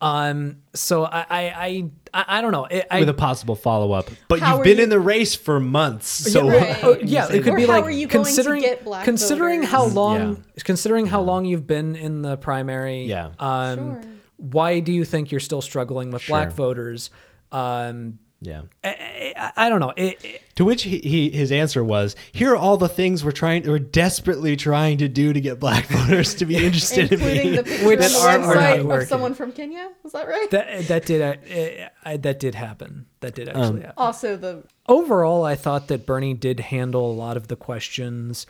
Um, 0.00 0.56
so 0.74 1.04
I, 1.04 1.20
I, 1.28 1.40
I, 1.40 1.90
I, 2.14 2.24
I 2.38 2.40
don't 2.40 2.52
know. 2.52 2.64
It, 2.64 2.86
I, 2.90 3.00
With 3.00 3.08
a 3.10 3.14
possible 3.14 3.54
follow 3.54 3.92
up. 3.92 4.08
But 4.28 4.40
How 4.40 4.52
you've 4.52 4.60
are 4.60 4.64
been 4.64 4.78
you- 4.78 4.84
in 4.84 4.88
the 4.88 4.98
race 5.00 5.34
for 5.34 5.60
months. 5.60 6.08
So 6.32 6.48
Right. 6.48 6.78
Oh, 6.82 6.96
yeah, 7.02 7.26
it 7.30 7.42
could 7.42 7.52
Or 7.52 7.56
be 7.56 7.66
how 7.66 7.72
like 7.74 7.84
are 7.84 7.90
you 7.90 8.06
going 8.06 8.24
to 8.24 8.28
considering 8.30 8.62
get 8.62 8.84
black 8.84 9.04
considering 9.04 9.60
voters? 9.60 9.70
how 9.72 9.84
long 9.86 10.36
Yeah. 10.36 10.62
considering 10.64 11.06
how 11.06 11.20
long 11.20 11.44
you've 11.44 11.66
been 11.66 11.96
in 11.96 12.22
the 12.22 12.36
primary. 12.38 13.04
Yeah. 13.04 13.30
Um, 13.38 13.76
Sure. 14.02 14.10
Why 14.38 14.80
do 14.80 14.90
you 14.90 15.04
think 15.04 15.30
you're 15.30 15.38
still 15.40 15.60
struggling 15.60 16.10
with 16.10 16.26
black 16.26 16.48
Sure. 16.48 16.56
voters? 16.56 17.10
Um, 17.52 18.18
yeah. 18.40 18.62
I, 18.84 19.32
I, 19.36 19.52
I 19.66 19.68
don't 19.68 19.80
know. 19.80 19.92
It, 19.96 20.24
it- 20.24 20.42
To 20.56 20.64
which 20.64 20.82
he, 20.82 20.98
he 20.98 21.30
his 21.30 21.52
answer 21.52 21.82
was, 21.84 22.16
"Here 22.32 22.52
are 22.52 22.56
all 22.56 22.76
the 22.76 22.88
things 22.88 23.24
we're 23.24 23.30
trying, 23.32 23.66
we're 23.66 23.78
desperately 23.78 24.56
trying 24.56 24.98
to 24.98 25.08
do 25.08 25.32
to 25.32 25.40
get 25.40 25.58
black 25.60 25.86
voters 25.88 26.34
to 26.36 26.46
be 26.46 26.56
interested 26.56 27.12
in 27.12 27.20
Including 27.20 27.50
me." 27.50 27.56
the 27.56 27.62
picture 27.64 27.86
Which 27.86 28.00
on 28.00 28.10
the 28.12 28.18
aren't- 28.18 28.44
are 28.44 28.54
website 28.56 28.80
of 28.80 28.86
working. 28.86 29.06
someone 29.08 29.34
from 29.34 29.52
Kenya. 29.52 29.90
Was 30.02 30.12
that 30.12 30.26
right? 30.28 30.50
that 30.50 30.88
that 30.88 31.06
did 31.06 31.22
uh, 31.22 31.88
I, 32.04 32.16
that 32.18 32.40
did 32.40 32.54
happen. 32.54 33.06
That 33.20 33.34
did 33.34 33.48
Um, 33.48 33.56
actually 33.62 33.80
happen. 33.82 33.94
also, 33.96 34.36
the 34.36 34.64
overall, 34.88 35.44
I 35.44 35.54
thought 35.54 35.88
that 35.88 36.06
Bernie 36.06 36.34
did 36.34 36.60
handle 36.60 37.10
a 37.10 37.14
lot 37.14 37.36
of 37.36 37.48
the 37.48 37.56
questions, 37.56 38.46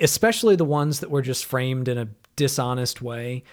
especially 0.00 0.56
the 0.56 0.64
ones 0.64 1.00
that 1.00 1.10
were 1.10 1.22
just 1.22 1.44
framed 1.44 1.88
in 1.88 1.98
a 1.98 2.08
dishonest 2.36 3.00
way, 3.02 3.44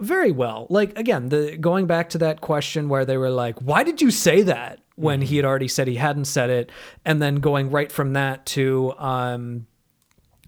very 0.00 0.30
well. 0.32 0.66
Like 0.70 0.98
again, 0.98 1.28
the 1.30 1.56
going 1.56 1.86
back 1.86 2.10
to 2.10 2.18
that 2.18 2.40
question 2.40 2.88
where 2.88 3.04
they 3.04 3.16
were 3.16 3.30
like, 3.30 3.60
"Why 3.60 3.82
did 3.82 4.00
you 4.02 4.10
say 4.10 4.42
that?" 4.42 4.80
when 4.98 5.20
he 5.20 5.36
had 5.36 5.44
already 5.44 5.68
said 5.68 5.86
he 5.88 5.96
hadn't 5.96 6.24
said 6.24 6.48
it, 6.48 6.72
and 7.04 7.20
then 7.20 7.34
going 7.36 7.70
right 7.70 7.92
from 7.92 8.14
that 8.14 8.46
to 8.46 8.94
um, 8.98 9.66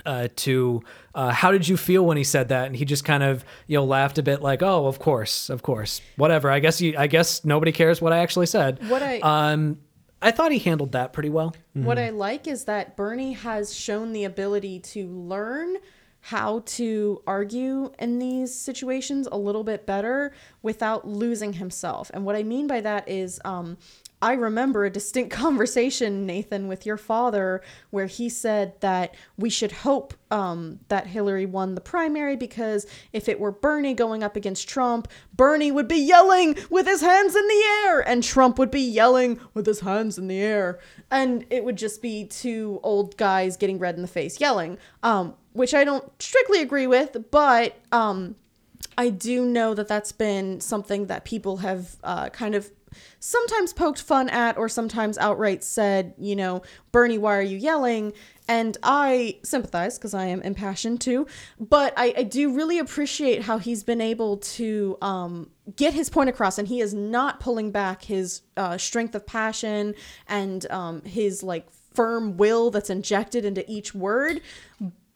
uh, 0.07 0.29
to 0.37 0.83
uh, 1.15 1.31
how 1.31 1.51
did 1.53 1.69
you 1.69 1.77
feel 1.77 2.05
when 2.07 2.17
he 2.17 2.25
said 2.25 2.49
that? 2.49 2.67
And 2.67 2.75
he 2.75 2.85
just 2.87 3.05
kind 3.05 3.23
of 3.23 3.45
you 3.67 3.77
know 3.77 3.85
laughed 3.85 4.17
a 4.19 4.23
bit, 4.23 4.41
like, 4.41 4.63
"Oh, 4.63 4.87
of 4.87 4.99
course, 4.99 5.51
of 5.51 5.63
course, 5.63 6.01
whatever. 6.17 6.51
I 6.51 6.61
guess 6.61 6.81
you, 6.81 6.95
I 6.97 7.07
guess 7.09 7.45
nobody 7.45 7.73
cares 7.73 8.01
what 8.01 8.13
I 8.13 8.19
actually 8.19 8.47
said." 8.47 8.81
What 8.89 9.03
I- 9.03 9.19
um, 9.21 9.79
I 10.21 10.31
thought 10.33 10.51
he 10.51 10.59
handled 10.59 10.93
that 10.93 11.13
pretty 11.13 11.29
well. 11.31 11.55
What 11.75 11.97
I 11.99 12.11
like 12.11 12.49
is 12.49 12.65
that 12.65 12.97
Bernie 12.97 13.35
has 13.35 13.73
shown 13.73 14.13
the 14.13 14.25
ability 14.25 14.81
to 14.81 15.07
learn 15.09 15.77
how 16.21 16.63
to 16.67 17.23
argue 17.27 17.93
in 17.99 18.19
these 18.19 18.55
situations 18.55 19.29
a 19.31 19.39
little 19.39 19.65
bit 19.65 19.87
better 19.87 20.33
without 20.63 21.07
losing 21.07 21.55
himself. 21.55 22.11
And 22.13 22.25
what 22.25 22.37
I 22.37 22.43
mean 22.43 22.67
by 22.67 22.81
that 22.81 23.09
is, 23.09 23.41
um, 23.45 23.79
I 24.21 24.33
remember 24.33 24.85
a 24.85 24.91
distinct 24.91 25.31
conversation, 25.35 26.27
Nathan, 26.27 26.69
with 26.69 26.85
your 26.85 26.97
father, 26.97 27.63
where 27.91 28.07
he 28.07 28.29
said 28.29 28.81
that 28.81 29.15
we 29.37 29.51
should 29.51 29.73
hope 29.73 30.15
um, 30.31 30.81
that 30.89 31.07
Hillary 31.07 31.47
won 31.47 31.75
the 31.75 31.81
primary 31.81 32.37
because 32.37 32.87
if 33.13 33.29
it 33.29 33.41
were 33.41 33.53
Bernie 33.53 33.95
going 33.95 34.23
up 34.23 34.37
against 34.37 34.69
Trump, 34.69 35.09
Bernie 35.35 35.73
would 35.73 35.89
be 35.89 35.97
yelling 35.97 36.57
with 36.69 36.87
his 36.87 37.01
hands 37.01 37.37
in 37.37 37.47
the 37.47 37.65
air, 37.85 38.07
and 38.07 38.23
Trump 38.23 38.59
would 38.59 38.71
be 38.71 38.81
yelling 38.81 39.41
with 39.55 39.67
his 39.67 39.81
hands 39.81 40.19
in 40.19 40.29
the 40.29 40.41
air, 40.41 40.81
and 41.11 41.47
it 41.49 41.65
would 41.65 41.77
just 41.77 42.03
be 42.03 42.25
two 42.25 42.81
old 42.83 43.17
guys 43.17 43.57
getting 43.57 43.79
red 43.79 43.95
in 43.95 44.03
the 44.03 44.09
face 44.09 44.41
yelling, 44.41 44.79
um, 45.03 45.35
which 45.59 45.75
I 45.75 45.83
don't 45.83 46.05
strictly 46.23 46.63
agree 46.63 46.87
with, 46.87 47.17
but 47.33 47.77
um, 47.91 48.37
I 48.97 49.11
do 49.11 49.45
know 49.45 49.75
that 49.75 49.89
that's 49.89 50.13
been 50.13 50.61
something 50.61 51.07
that 51.07 51.25
people 51.25 51.57
have 51.59 51.97
uh, 52.05 52.29
kind 52.29 52.55
of 52.55 52.71
sometimes 53.19 53.73
poked 53.73 54.01
fun 54.01 54.29
at 54.29 54.57
or 54.57 54.69
sometimes 54.69 55.19
outright 55.19 55.65
said, 55.65 56.15
you 56.17 56.37
know, 56.37 56.63
Bernie, 56.93 57.19
why 57.19 57.37
are 57.37 57.43
you 57.43 57.57
yelling? 57.57 58.13
And 58.47 58.79
I 58.85 59.41
sympathize 59.43 59.99
because 59.99 60.15
I 60.15 60.27
am 60.27 60.43
impassioned 60.43 61.01
too. 61.01 61.27
But 61.59 61.93
I, 61.97 62.15
I 62.19 62.23
do 62.23 62.55
really 62.55 62.79
appreciate 62.79 63.43
how 63.43 63.59
he's 63.59 63.83
been 63.83 64.01
able 64.01 64.37
to 64.37 64.97
um, 65.03 65.51
get 65.75 65.93
his 65.93 66.09
point 66.09 66.31
across 66.31 66.57
and 66.57 66.69
he 66.69 66.81
is 66.81 66.95
not 66.95 67.41
pulling 67.41 67.73
back 67.73 68.05
his 68.05 68.43
uh, 68.57 68.79
strength 68.79 69.17
of 69.17 69.27
passion 69.27 69.97
and 70.29 70.71
um, 70.71 71.03
his 71.03 71.43
like 71.43 71.67
firm 71.99 72.37
will 72.37 72.71
that's 72.71 72.91
injected 72.91 73.45
into 73.45 73.69
each 73.69 73.93
word 73.93 74.41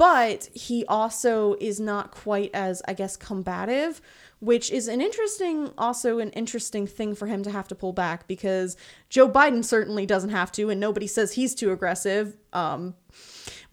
but 0.02 0.48
he 0.52 0.84
also 0.86 1.54
is 1.60 1.78
not 1.78 2.10
quite 2.10 2.50
as 2.52 2.82
i 2.88 2.92
guess 2.92 3.16
combative 3.16 4.00
which 4.40 4.68
is 4.72 4.88
an 4.88 5.00
interesting 5.00 5.70
also 5.78 6.18
an 6.18 6.30
interesting 6.30 6.88
thing 6.88 7.14
for 7.14 7.28
him 7.28 7.44
to 7.44 7.52
have 7.52 7.68
to 7.68 7.74
pull 7.76 7.92
back 7.92 8.26
because 8.26 8.76
joe 9.08 9.28
biden 9.28 9.64
certainly 9.64 10.04
doesn't 10.04 10.30
have 10.30 10.50
to 10.50 10.70
and 10.70 10.80
nobody 10.80 11.06
says 11.06 11.34
he's 11.34 11.54
too 11.54 11.70
aggressive 11.70 12.36
um, 12.52 12.96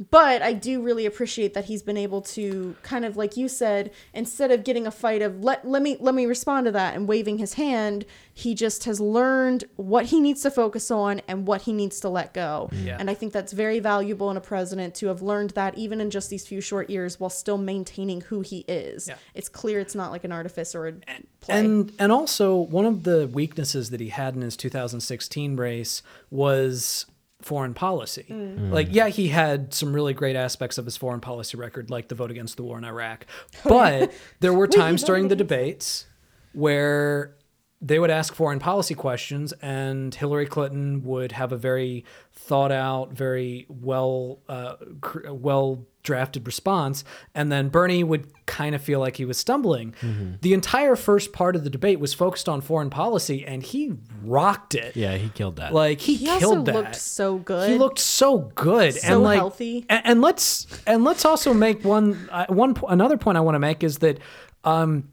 but 0.10 0.42
i 0.42 0.54
do 0.54 0.82
really 0.82 1.06
appreciate 1.06 1.54
that 1.54 1.66
he's 1.66 1.84
been 1.84 1.98
able 1.98 2.22
to 2.22 2.76
kind 2.84 3.04
of 3.04 3.18
like 3.18 3.36
you 3.36 3.48
said 3.50 3.92
instead 4.14 4.50
of 4.50 4.64
getting 4.64 4.88
a 4.88 4.92
fight 4.92 5.22
of 5.22 5.44
let, 5.44 5.68
let 5.68 5.82
me 5.82 5.98
let 6.00 6.16
me 6.16 6.26
respond 6.26 6.66
to 6.66 6.72
that 6.72 6.96
and 6.96 7.08
waving 7.08 7.38
his 7.38 7.56
hand 7.56 8.06
he 8.34 8.56
just 8.56 8.86
has 8.86 9.02
learned 9.02 9.66
what 9.76 10.06
he 10.06 10.22
needs 10.22 10.42
to 10.42 10.50
focus 10.50 10.90
on 10.90 11.22
and 11.28 11.46
what 11.46 11.64
he 11.64 11.74
needs 11.74 12.00
to 12.00 12.08
let 12.08 12.34
go 12.34 12.70
Yeah. 12.72 12.96
and 13.00 13.10
i 13.10 13.14
think 13.14 13.34
that's 13.34 13.52
very 13.52 13.80
valuable 13.80 14.32
in 14.32 14.38
a 14.38 14.42
president 14.42 14.96
to 14.96 15.08
have 15.08 15.22
learned 15.22 15.50
that 15.52 15.78
even 15.78 16.00
in 16.00 16.10
just 16.10 16.30
these 16.30 16.48
few 16.48 16.62
short 16.62 16.90
years 16.90 17.20
while 17.20 17.30
still 17.30 17.58
maintaining 17.58 18.22
who 18.22 18.40
he 18.42 18.60
is 18.70 19.08
Yeah. 19.10 19.16
it's 19.34 19.50
clear 19.50 19.80
it's 19.82 19.96
not 19.96 20.12
like 20.12 20.24
an 20.24 20.32
artifice 20.32 20.76
or 20.76 20.88
a 20.88 20.94
play 21.42 21.60
And 21.60 21.92
and 22.00 22.12
also 22.12 22.56
one 22.56 22.86
of 22.86 23.04
the 23.04 23.28
weaknesses 23.28 23.90
that 23.90 24.00
he 24.00 24.10
had 24.10 24.36
in 24.36 24.42
his 24.42 24.56
2016 24.56 25.58
race 25.58 26.02
was 26.32 27.06
foreign 27.42 27.74
policy. 27.74 28.26
Like 28.30 28.88
yeah, 28.92 29.08
he 29.08 29.30
had 29.30 29.74
some 29.74 29.94
really 29.94 30.14
great 30.14 30.36
aspects 30.36 30.78
of 30.78 30.86
his 30.86 30.98
foreign 30.98 31.22
policy 31.22 31.58
record 31.58 31.90
like 31.90 32.10
the 32.10 32.16
vote 32.16 32.32
against 32.32 32.58
the 32.58 32.64
war 32.64 32.78
in 32.78 32.84
Iraq. 32.84 33.26
But 33.64 34.12
there 34.40 34.54
were 34.54 34.68
times 34.82 35.02
voted 35.02 35.08
during 35.08 35.28
the 35.30 35.36
debates 35.36 36.06
where 36.54 37.36
they 37.82 37.98
would 37.98 38.10
ask 38.10 38.34
foreign 38.36 38.60
policy 38.60 38.94
questions 38.94 39.54
and 39.62 40.14
Hillary 40.14 40.46
Clinton 40.46 41.04
would 41.06 41.32
have 41.32 41.54
a 41.54 41.58
very 41.58 42.04
thought 42.34 42.72
out, 42.74 43.14
very 43.14 43.66
well 43.70 44.40
uh, 44.50 44.76
cr- 45.00 45.32
well 45.32 45.86
drafted 46.04 46.46
response 46.48 47.04
and 47.36 47.52
then 47.52 47.70
Bernie 47.70 48.04
would 48.04 48.28
kind 48.46 48.74
of 48.74 48.82
feel 48.82 49.00
like 49.00 49.18
he 49.18 49.26
was 49.26 49.38
stumbling. 49.38 49.94
The 50.42 50.54
entire 50.54 50.96
first 50.96 51.34
part 51.34 51.56
of 51.56 51.64
the 51.64 51.70
debate 51.70 52.00
was 52.00 52.14
focused 52.14 52.48
on 52.50 52.62
foreign 52.62 52.90
policy 52.90 53.46
and 53.46 53.62
he 53.62 53.94
rocked 54.24 54.76
it. 54.76 54.96
Yeah, 54.96 55.18
he 55.18 55.30
killed 55.30 55.58
that. 55.58 55.74
Like 55.74 56.00
he, 56.02 56.16
he 56.16 56.26
killed 56.26 56.44
also 56.60 56.64
that. 56.64 56.76
looked 56.76 56.96
so 56.96 57.38
good 57.38 57.70
He 57.70 57.78
looked 57.78 58.00
so 58.00 58.52
good 58.56 58.96
So 58.96 59.14
and 59.16 59.24
like 59.24 59.38
healthy. 59.38 59.86
And, 59.90 60.02
and 60.06 60.22
let's 60.22 60.66
and 60.88 61.04
let's 61.04 61.26
also 61.26 61.54
make 61.54 61.84
one 61.84 62.30
uh, 62.32 62.46
one 62.48 62.76
another 62.88 63.18
point 63.18 63.38
I 63.38 63.42
want 63.42 63.56
to 63.56 63.60
make 63.60 63.84
is 63.84 64.00
that 64.00 64.20
um 64.64 65.10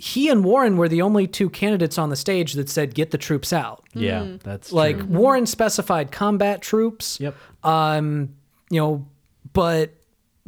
he 0.00 0.28
and 0.30 0.44
Warren 0.44 0.76
were 0.76 0.88
the 0.88 1.02
only 1.02 1.26
two 1.26 1.50
candidates 1.50 1.98
on 1.98 2.08
the 2.08 2.14
stage 2.16 2.52
that 2.52 2.68
said 2.68 2.94
get 2.94 3.10
the 3.10 3.18
troops 3.18 3.52
out. 3.52 3.84
Yeah, 3.94 4.36
that's 4.44 4.72
Like 4.72 4.96
true. 4.98 5.06
Warren 5.06 5.44
specified 5.44 6.12
combat 6.12 6.62
troops. 6.62 7.18
Yep. 7.20 7.34
Um, 7.64 8.34
you 8.70 8.80
know, 8.80 9.08
but 9.52 9.90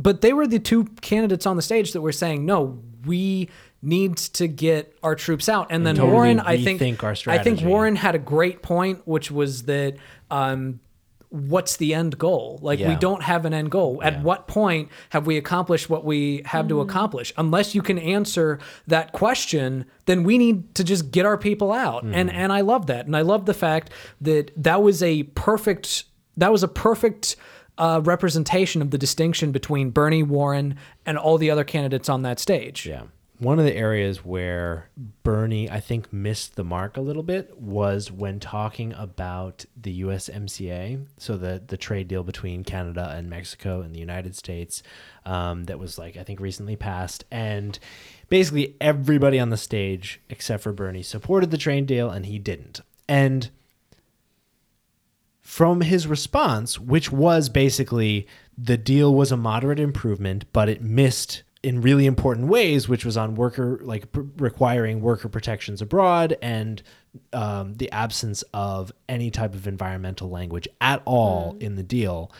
but 0.01 0.21
they 0.21 0.33
were 0.33 0.47
the 0.47 0.59
two 0.59 0.85
candidates 1.01 1.47
on 1.47 1.57
the 1.57 1.63
stage 1.63 1.93
that 1.93 2.01
were 2.01 2.13
saying 2.13 2.47
no, 2.47 2.79
we 3.05 3.49
need 3.83 4.17
to 4.17 4.47
get 4.47 4.97
our 5.03 5.15
troops 5.15 5.49
out. 5.49 5.69
And 5.71 5.87
then 5.87 5.97
totally 5.97 6.13
Warren, 6.13 6.41
I 6.41 6.63
think, 6.63 6.81
rethink 6.81 7.03
our 7.03 7.15
I 7.33 7.39
think. 7.39 7.63
Warren 7.63 7.97
had 7.97 8.15
a 8.15 8.19
great 8.19 8.63
point, 8.63 9.07
which 9.07 9.31
was 9.31 9.63
that 9.65 9.97
um, 10.31 10.81
what's 11.31 11.77
the 11.77 11.95
end 11.95 12.19
goal? 12.19 12.59
Like 12.61 12.81
we 12.81 12.97
don't 12.97 13.23
have 13.23 13.45
an 13.45 13.55
end 13.55 13.71
goal. 13.71 14.01
At 14.03 14.15
Yeah. 14.15 14.23
what 14.23 14.49
point 14.49 14.89
have 15.11 15.27
we 15.27 15.37
accomplished 15.37 15.89
what 15.89 16.05
we 16.05 16.43
have 16.45 16.69
to 16.69 16.81
accomplish? 16.81 17.33
Unless 17.37 17.75
you 17.75 17.83
can 17.83 17.99
answer 17.99 18.59
that 18.87 19.13
question, 19.13 19.87
then 20.07 20.25
we 20.25 20.39
need 20.39 20.75
to 20.75 20.85
just 20.85 21.11
get 21.11 21.25
our 21.25 21.39
people 21.39 21.73
out. 21.73 22.05
Mm-hmm. 22.05 22.15
And 22.15 22.33
and 22.33 22.53
I 22.53 22.63
love 22.63 22.87
that. 22.87 23.07
And 23.07 23.17
I 23.17 23.23
love 23.23 23.47
the 23.47 23.55
fact 23.55 23.91
that 24.21 24.51
that 24.57 24.83
was 24.83 25.03
a 25.03 25.23
perfect 25.23 26.05
that 26.37 26.51
was 26.53 26.63
a 26.63 26.69
perfect 26.69 27.37
uh, 27.79 28.01
representation 28.05 28.83
of 28.83 28.91
the 28.91 28.99
distinction 28.99 29.53
between 29.53 29.91
Bernie 29.91 30.23
Warren 30.23 30.77
and 31.07 31.17
all 31.17 31.39
the 31.39 31.51
other 31.51 31.65
candidates 31.65 32.09
on 32.09 32.23
that 32.23 32.39
stage. 32.39 32.87
Yeah. 32.87 33.05
One 33.41 33.59
of 33.59 33.65
the 33.65 33.75
areas 33.75 34.23
where 34.23 34.91
Bernie, 35.23 35.71
I 35.71 35.81
think, 35.81 36.13
missed 36.13 36.57
the 36.57 36.65
mark 36.65 36.99
a 36.99 37.01
little 37.01 37.23
bit 37.23 37.59
was 37.59 38.13
when 38.13 38.39
talking 38.39 38.93
about 38.93 39.65
the 39.75 40.03
USMCA, 40.03 41.07
so 41.17 41.39
the 41.39 41.63
the 41.67 41.79
trade 41.79 42.07
deal 42.07 42.23
between 42.23 42.65
Canada 42.65 43.15
and 43.17 43.31
Mexico 43.31 43.81
and 43.81 43.95
the 43.95 43.99
United 43.99 44.37
States, 44.37 44.83
um, 45.25 45.65
that 45.65 45.79
was 45.79 45.97
like 45.97 46.19
I 46.19 46.23
think 46.23 46.39
recently 46.39 46.77
passed, 46.77 47.25
and 47.31 47.79
basically 48.29 48.77
everybody 48.79 49.41
on 49.41 49.49
the 49.49 49.57
stage 49.57 50.21
except 50.29 50.63
for 50.63 50.73
Bernie 50.75 51.03
supported 51.03 51.51
the 51.51 51.57
trade 51.57 51.87
deal, 51.87 52.11
and 52.11 52.27
he 52.27 52.39
didn't. 52.39 52.83
And 53.09 53.49
from 55.51 55.81
his 55.81 56.07
response, 56.07 56.79
which 56.79 57.11
was 57.11 57.49
basically 57.49 58.25
the 58.57 58.77
deal 58.77 59.13
was 59.13 59.33
a 59.33 59.37
moderate 59.37 59.81
improvement, 59.81 60.45
but 60.53 60.69
it 60.69 60.81
missed 60.81 61.43
in 61.61 61.81
really 61.81 62.07
important 62.07 62.47
ways, 62.47 62.89
which 62.89 63.05
was 63.05 63.17
on 63.17 63.35
worker 63.35 63.81
like 63.83 64.13
pr- 64.13 64.21
requiring 64.37 65.01
worker 65.01 65.29
protections 65.29 65.83
abroad 65.83 66.37
and 66.41 66.85
um, 67.33 67.75
the 67.75 67.91
absence 67.91 68.45
of 68.55 68.93
any 69.09 69.29
type 69.29 69.53
of 69.53 69.67
environmental 69.67 70.31
language 70.31 70.69
at 70.81 71.03
all 71.05 71.57
in 71.59 71.75
the 71.75 71.83
deal. 71.83 72.31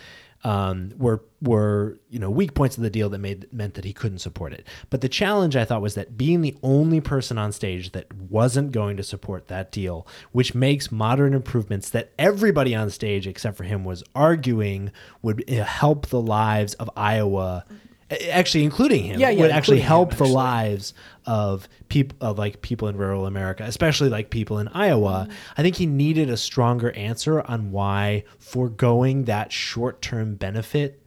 Um, 0.43 0.93
were 0.97 1.23
were 1.43 1.99
you 2.09 2.19
know 2.19 2.31
weak 2.31 2.55
points 2.55 2.79
of 2.79 2.83
the 2.83 2.89
deal 2.89 3.11
that 3.11 3.19
made 3.19 3.53
meant 3.53 3.75
that 3.75 3.85
he 3.85 3.93
couldn't 3.93 4.21
support 4.21 4.53
it. 4.53 4.67
But 4.89 5.03
the 5.03 5.09
challenge 5.09 5.55
I 5.55 5.67
thought 5.67 5.83
was 5.83 5.95
that 5.97 6.17
being 6.17 6.41
the 6.41 6.57
only 6.63 7.01
person 7.01 7.37
on 7.37 7.53
stage 7.53 7.93
that 7.93 8.13
wasn't 8.15 8.73
going 8.73 8.97
to 8.97 9.03
support 9.03 9.49
that 9.49 9.71
deal, 9.71 10.07
which 10.33 10.55
makes 10.55 10.91
modern 10.91 11.35
improvements 11.35 11.91
that 11.91 12.13
everybody 12.19 12.75
on 12.75 12.89
stage 12.91 13.27
except 13.27 13.57
for 13.57 13.65
him 13.65 13.85
was 13.85 14.03
arguing 14.15 14.93
would 15.21 15.45
uh, 15.51 15.65
help 15.65 16.07
the 16.07 16.21
lives 16.21 16.75
of 16.75 16.89
Iowa, 16.97 17.65
actually 18.31 18.65
including 18.65 19.05
him, 19.05 19.21
Yeah, 19.21 19.31
yeah, 19.31 19.43
would 19.43 19.51
actually 19.51 19.81
including 19.81 19.83
him, 19.83 19.89
help 19.89 20.15
the 20.17 20.25
lives 20.25 20.95
of 21.27 21.69
people 21.89 22.17
of 22.21 22.39
like 22.39 22.63
people 22.63 22.89
in 22.89 22.97
rural 22.97 23.27
America, 23.27 23.65
especially 23.65 24.09
like 24.09 24.31
people 24.31 24.59
in 24.59 24.69
Iowa. 24.69 25.29
I 25.57 25.63
think 25.63 25.77
he 25.77 25.87
needed 25.87 26.31
a 26.31 26.37
stronger 26.37 26.91
answer 26.93 27.43
on 27.43 27.73
why 27.73 28.25
foregoing 28.39 29.25
that 29.25 29.53
short-term 29.53 30.35
benefit 30.35 31.03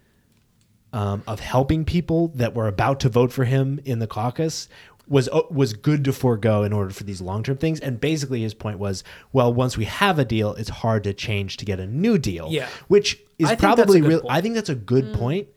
um, 0.93 1.23
of 1.27 1.39
helping 1.39 1.85
people 1.85 2.29
that 2.35 2.53
were 2.53 2.67
about 2.67 2.99
to 3.01 3.09
vote 3.09 3.33
for 3.33 3.45
him 3.45 3.79
in 3.83 3.99
the 3.99 4.07
caucus 4.07 4.69
was 5.07 5.27
uh, 5.29 5.41
was 5.49 5.73
good 5.73 6.05
to 6.05 6.13
forego 6.13 6.63
in 6.63 6.71
order 6.71 6.91
for 6.91 7.03
these 7.03 7.19
long 7.19 7.43
term 7.43 7.57
things. 7.57 7.79
And 7.79 7.99
basically, 7.99 8.41
his 8.41 8.53
point 8.53 8.79
was, 8.79 9.03
well, 9.33 9.53
once 9.53 9.77
we 9.77 9.85
have 9.85 10.19
a 10.19 10.25
deal, 10.25 10.53
it's 10.53 10.69
hard 10.69 11.03
to 11.03 11.13
change 11.13 11.57
to 11.57 11.65
get 11.65 11.79
a 11.79 11.87
new 11.87 12.17
deal. 12.17 12.47
Yeah. 12.49 12.69
which 12.87 13.19
is 13.37 13.49
I 13.49 13.55
probably 13.55 14.01
real. 14.01 14.21
point. 14.21 14.33
I 14.33 14.41
think 14.41 14.55
that's 14.55 14.69
a 14.69 14.75
good 14.75 15.13
point. 15.13 15.47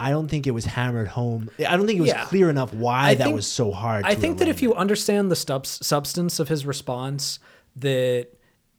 I 0.00 0.10
don't 0.10 0.28
think 0.28 0.46
it 0.46 0.50
was 0.50 0.64
hammered 0.64 1.08
home. 1.08 1.48
I 1.60 1.76
don't 1.76 1.86
think 1.86 1.98
it 1.98 2.02
was 2.02 2.08
Yeah. 2.10 2.24
clear 2.24 2.50
enough 2.50 2.74
why 2.74 3.10
I 3.10 3.14
that 3.14 3.24
think- 3.24 3.36
was 3.36 3.46
so 3.46 3.70
hard. 3.70 4.04
I 4.04 4.14
think 4.16 4.38
that 4.38 4.48
if 4.48 4.62
you 4.62 4.74
understand 4.74 5.30
the 5.30 5.36
stubs, 5.36 5.78
substance 5.86 6.40
of 6.40 6.48
his 6.48 6.66
response, 6.66 7.38
that 7.76 8.28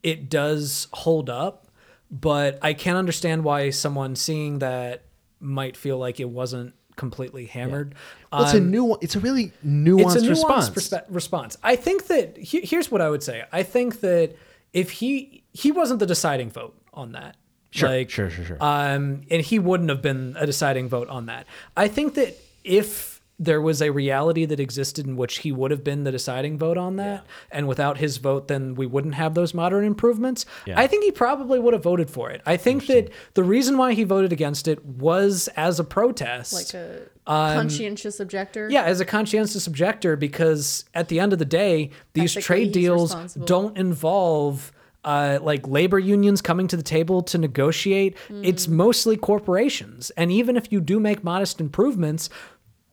it 0.03 0.29
does 0.29 0.87
hold 0.91 1.29
up. 1.29 1.67
But 2.11 2.59
I 2.61 2.73
can't 2.73 2.97
understand 2.97 3.45
why 3.45 3.69
someone 3.69 4.17
seeing 4.17 4.59
that 4.59 5.03
might 5.39 5.77
feel 5.77 5.97
like 5.97 6.19
it 6.19 6.29
wasn't 6.29 6.73
completely 6.97 7.45
hammered. 7.45 7.95
well, 8.33 8.43
it's 8.43 8.53
a 8.53 8.57
Um, 8.57 8.69
new. 8.69 8.97
It's 9.01 9.15
a 9.15 9.19
really 9.21 9.53
nuanced, 9.65 10.01
it's 10.07 10.15
a 10.15 10.19
nuanced 10.19 10.29
response. 10.29 10.69
perspe- 10.71 11.03
response. 11.09 11.57
I 11.63 11.77
think 11.77 12.07
that 12.07 12.37
he- 12.37 12.61
here's 12.65 12.91
what 12.91 12.99
I 12.99 13.09
would 13.09 13.23
say. 13.23 13.43
I 13.53 13.63
think 13.63 14.01
that 14.01 14.35
if 14.73 14.91
he 14.91 15.37
he 15.53 15.71
wasn't 15.71 15.99
the 16.01 16.05
deciding 16.05 16.49
vote 16.49 16.75
on 16.93 17.13
that. 17.13 17.35
Sure, 17.71 17.89
like, 17.89 18.09
sure, 18.09 18.29
sure, 18.29 18.45
sure. 18.45 18.57
Um, 18.59 19.21
and 19.31 19.41
he 19.41 19.57
wouldn't 19.57 19.89
have 19.89 20.01
been 20.01 20.35
a 20.37 20.45
deciding 20.45 20.89
vote 20.89 21.07
on 21.07 21.25
that. 21.27 21.47
I 21.75 21.87
think 21.87 22.15
that 22.15 22.37
if 22.63 23.19
there 23.39 23.59
was 23.61 23.81
a 23.81 23.89
reality 23.89 24.45
that 24.45 24.59
existed 24.59 25.07
in 25.07 25.15
which 25.17 25.39
he 25.39 25.51
would 25.51 25.71
have 25.71 25.83
been 25.83 26.03
the 26.03 26.11
deciding 26.11 26.59
vote 26.59 26.77
on 26.77 26.97
that, 26.97 27.25
and 27.49 27.67
without 27.67 27.97
his 27.97 28.17
vote, 28.17 28.47
then 28.47 28.75
we 28.75 28.85
wouldn't 28.85 29.15
have 29.15 29.33
those 29.33 29.51
modern 29.53 29.83
improvements. 29.83 30.45
Yeah. 30.67 30.79
I 30.79 30.85
think 30.85 31.03
he 31.05 31.11
probably 31.11 31.57
would 31.57 31.73
have 31.73 31.81
voted 31.81 32.09
for 32.11 32.29
it. 32.29 32.41
I 32.45 32.55
think 32.57 32.85
that 32.85 33.09
the 33.33 33.43
reason 33.43 33.77
why 33.79 33.93
he 33.93 34.03
voted 34.03 34.31
against 34.31 34.67
it 34.67 34.85
was 34.85 35.49
as 35.55 35.79
a 35.79 35.83
protest. 35.83 36.53
like 36.53 36.73
a 36.75 37.03
Um, 37.25 37.55
conscientious 37.55 38.19
objector. 38.19 38.67
Yeah, 38.69 38.83
as 38.83 38.99
a 38.99 39.05
conscientious 39.05 39.65
objector, 39.65 40.15
because 40.15 40.85
at 40.93 41.07
the 41.07 41.19
end 41.19 41.33
of 41.33 41.39
the 41.39 41.45
day, 41.45 41.89
these 42.13 42.35
Ethically, 42.37 42.65
trade 42.65 42.71
deals 42.73 43.15
don't 43.33 43.75
involve 43.77 44.71
uh, 45.03 45.39
like 45.41 45.67
labor 45.67 45.97
unions 45.99 46.41
coming 46.41 46.67
to 46.67 46.77
the 46.77 46.83
table 46.83 47.21
to 47.23 47.37
negotiate. 47.37 48.15
It's 48.43 48.67
Mm. 48.67 48.71
mostly 48.73 49.17
corporations. 49.17 50.11
And 50.17 50.31
even 50.31 50.55
if 50.57 50.71
you 50.71 50.79
do 50.81 50.99
make 50.99 51.23
modest 51.23 51.59
improvements, 51.59 52.29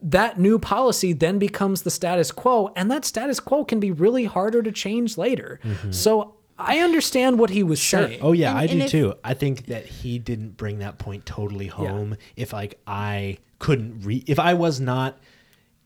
that 0.00 0.38
new 0.38 0.58
policy 0.58 1.12
then 1.12 1.38
becomes 1.38 1.82
the 1.82 1.90
status 1.90 2.30
quo. 2.32 2.72
And 2.76 2.90
that 2.90 3.04
status 3.04 3.40
quo 3.40 3.64
can 3.64 3.80
be 3.80 3.90
really 3.90 4.24
harder 4.24 4.62
to 4.62 4.72
change 4.72 5.18
later. 5.18 5.60
So 5.90 6.34
I 6.58 6.78
understand 6.78 7.38
what 7.38 7.50
he 7.50 7.62
was 7.62 7.80
saying. 7.82 8.20
Oh 8.22 8.32
yeah, 8.32 8.50
And- 8.50 8.58
I 8.58 8.62
and 8.64 8.70
do 8.72 8.78
if- 8.84 8.90
too. 8.90 9.14
I 9.22 9.34
think 9.34 9.66
that 9.66 9.86
he 9.86 10.18
didn't 10.18 10.56
bring 10.56 10.78
that 10.78 10.98
point 10.98 11.26
totally 11.26 11.66
home. 11.66 12.16
If 12.36 12.52
like 12.52 12.78
I 12.86 13.38
couldn't 13.58 14.00
read, 14.02 14.24
if 14.28 14.38
I 14.38 14.54
was 14.54 14.80
not 14.80 15.18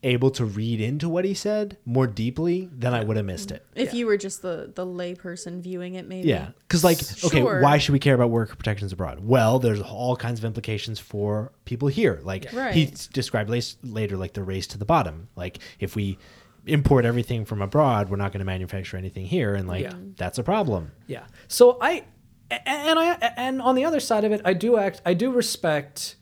able 0.03 0.29
to 0.31 0.43
read 0.45 0.81
into 0.81 1.07
what 1.07 1.23
he 1.25 1.33
said 1.33 1.77
more 1.85 2.05
deeply, 2.07 2.69
then 2.71 2.93
I 2.93 3.03
would 3.03 3.15
have 3.17 3.25
missed 3.25 3.51
it. 3.51 3.65
If 3.75 3.93
you 3.93 4.05
were 4.05 4.17
just 4.17 4.41
the 4.41 4.71
the 4.75 4.85
layperson 4.85 5.61
viewing 5.61 5.95
it, 5.95 6.07
maybe. 6.07 6.27
Yeah, 6.27 6.49
because 6.67 6.83
like, 6.83 6.99
okay, 7.23 7.39
Sure. 7.41 7.61
why 7.61 7.77
should 7.77 7.93
we 7.93 7.99
care 7.99 8.15
about 8.15 8.29
worker 8.29 8.55
protections 8.55 8.91
abroad? 8.91 9.19
Well, 9.21 9.59
there's 9.59 9.81
all 9.81 10.15
kinds 10.15 10.39
of 10.39 10.45
implications 10.45 10.99
for 10.99 11.51
people 11.65 11.87
here. 11.87 12.19
Like 12.23 12.49
he 12.49 12.57
Right. 12.57 12.91
s- 12.93 13.07
described 13.07 13.49
las- 13.49 13.77
later, 13.83 14.17
like 14.17 14.33
the 14.33 14.43
race 14.43 14.67
to 14.67 14.77
the 14.77 14.85
bottom. 14.85 15.29
Like 15.35 15.59
if 15.79 15.95
we 15.95 16.17
import 16.65 17.05
everything 17.05 17.43
from 17.45 17.61
abroad, 17.61 18.09
we're 18.09 18.17
not 18.17 18.31
going 18.31 18.39
to 18.39 18.45
manufacture 18.45 18.97
anything 18.97 19.25
here, 19.25 19.55
and 19.55 19.67
like 19.67 19.83
Yeah. 19.83 19.93
that's 20.17 20.37
a 20.37 20.43
problem. 20.43 20.91
Yeah. 21.07 21.23
So 21.47 21.77
I, 21.81 22.03
and 22.49 22.99
I 22.99 23.13
and 23.37 23.61
on 23.61 23.75
the 23.75 23.85
other 23.85 23.99
side 23.99 24.23
of 24.25 24.31
it, 24.31 24.41
I 24.45 24.53
do 24.53 24.77
act 24.77 25.01
I 25.05 25.13
do 25.13 25.31
respect 25.31 26.15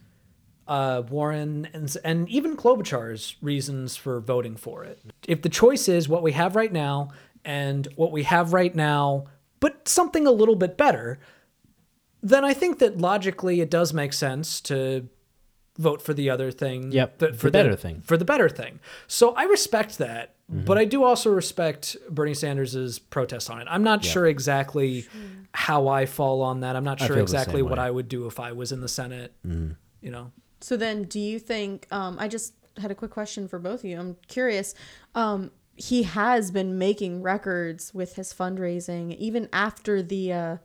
uh, 0.72 1.02
Warren 1.10 1.68
and 1.74 1.96
and 2.04 2.30
even 2.30 2.56
Klobuchar's 2.56 3.36
reasons 3.42 3.96
for 3.98 4.20
voting 4.22 4.56
for 4.56 4.84
it. 4.86 5.00
If 5.28 5.42
the 5.42 5.50
choice 5.50 5.90
is 5.90 6.08
what 6.08 6.24
we 6.24 6.32
have 6.32 6.56
right 6.56 6.72
now 6.72 7.10
and 7.44 7.88
what 7.96 8.12
we 8.12 8.24
have 8.24 8.54
right 8.54 8.74
now, 8.74 9.26
but 9.60 9.88
something 9.88 10.26
a 10.28 10.32
little 10.32 10.56
bit 10.56 10.78
better, 10.78 11.20
then 12.24 12.46
I 12.46 12.54
think 12.54 12.80
that 12.80 12.98
logically 13.00 13.60
it 13.62 13.70
does 13.70 13.94
make 13.94 14.14
sense 14.14 14.62
to 14.62 15.08
vote 15.78 16.02
for 16.02 16.14
the 16.14 16.30
other 16.30 16.52
thing. 16.52 16.92
Yep, 16.92 17.18
the- 17.18 17.32
the 17.32 17.52
better 17.52 17.76
thing. 17.76 18.02
For 18.06 18.16
the 18.18 18.26
better 18.26 18.48
thing. 18.50 18.80
So 19.08 19.34
I 19.36 19.44
respect 19.44 19.98
that, 19.98 20.36
Mm-hmm. 20.52 20.66
but 20.66 20.78
I 20.78 20.84
do 20.84 21.06
also 21.06 21.30
respect 21.32 21.96
Bernie 22.10 22.34
Sanders' 22.34 23.00
protest 23.00 23.50
on 23.50 23.62
it. 23.62 23.68
I'm 23.72 23.84
not 23.84 24.04
sure 24.04 24.26
exactly 24.28 25.06
how 25.54 25.88
I 25.88 26.06
fall 26.06 26.42
on 26.42 26.60
that. 26.60 26.76
I'm 26.76 26.84
not 26.84 27.02
I 27.02 27.08
sure 27.08 27.20
exactly 27.20 27.62
what. 27.62 27.80
I 27.80 27.90
would 27.90 28.10
do 28.10 28.28
if 28.28 28.38
I 28.38 28.52
was 28.52 28.74
in 28.74 28.82
the 28.82 28.90
Senate. 28.90 29.32
Mm-hmm. 29.48 29.72
You 30.02 30.12
know. 30.12 30.32
So 30.62 30.78
then, 30.78 31.04
do 31.04 31.20
you 31.20 31.40
think? 31.40 31.88
Um, 31.92 32.18
I 32.20 32.28
just 32.28 32.54
had 32.78 32.92
a 32.92 32.96
quick 32.96 33.12
question 33.12 33.48
for 33.48 33.60
both 33.60 33.82
of 33.82 33.86
you. 33.86 34.00
I'm 34.00 34.18
curious. 34.28 34.74
Um, 35.16 35.52
he 35.76 36.04
has 36.04 36.52
been 36.52 36.78
making 36.78 37.22
records 37.22 37.94
with 37.94 38.16
his 38.16 38.34
fundraising, 38.34 39.16
even 39.18 39.50
after 39.52 40.02
the. 40.02 40.34
Uh, 40.34 40.58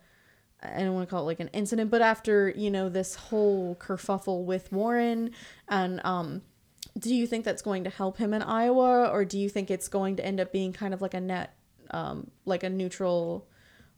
I 0.63 0.81
don't 0.81 0.95
want 0.95 1.09
to 1.09 1.11
call 1.11 1.23
it 1.23 1.27
like 1.27 1.41
an 1.41 1.49
incident, 1.49 1.91
but 1.91 2.03
after 2.03 2.51
you 2.51 2.71
know 2.71 2.89
this 2.89 3.15
whole 3.15 3.77
kerfuffle 3.77 4.45
with 4.45 4.71
Warren, 4.73 5.31
and 5.69 6.01
um, 6.05 6.43
do 6.99 7.15
you 7.15 7.27
think 7.27 7.45
that's 7.45 7.63
going 7.63 7.85
to 7.85 7.91
help 7.91 8.19
him 8.19 8.35
in 8.35 8.43
Iowa, 8.43 9.09
or 9.09 9.25
do 9.25 9.39
you 9.39 9.49
think 9.49 9.71
it's 9.71 9.89
going 9.89 10.17
to 10.17 10.25
end 10.25 10.41
up 10.41 10.53
being 10.53 10.73
kind 10.73 10.95
of 10.95 11.03
like 11.03 11.15
a 11.15 11.21
net, 11.21 11.55
um, 11.91 12.31
like 12.45 12.63
a 12.63 12.71
neutral 12.71 13.49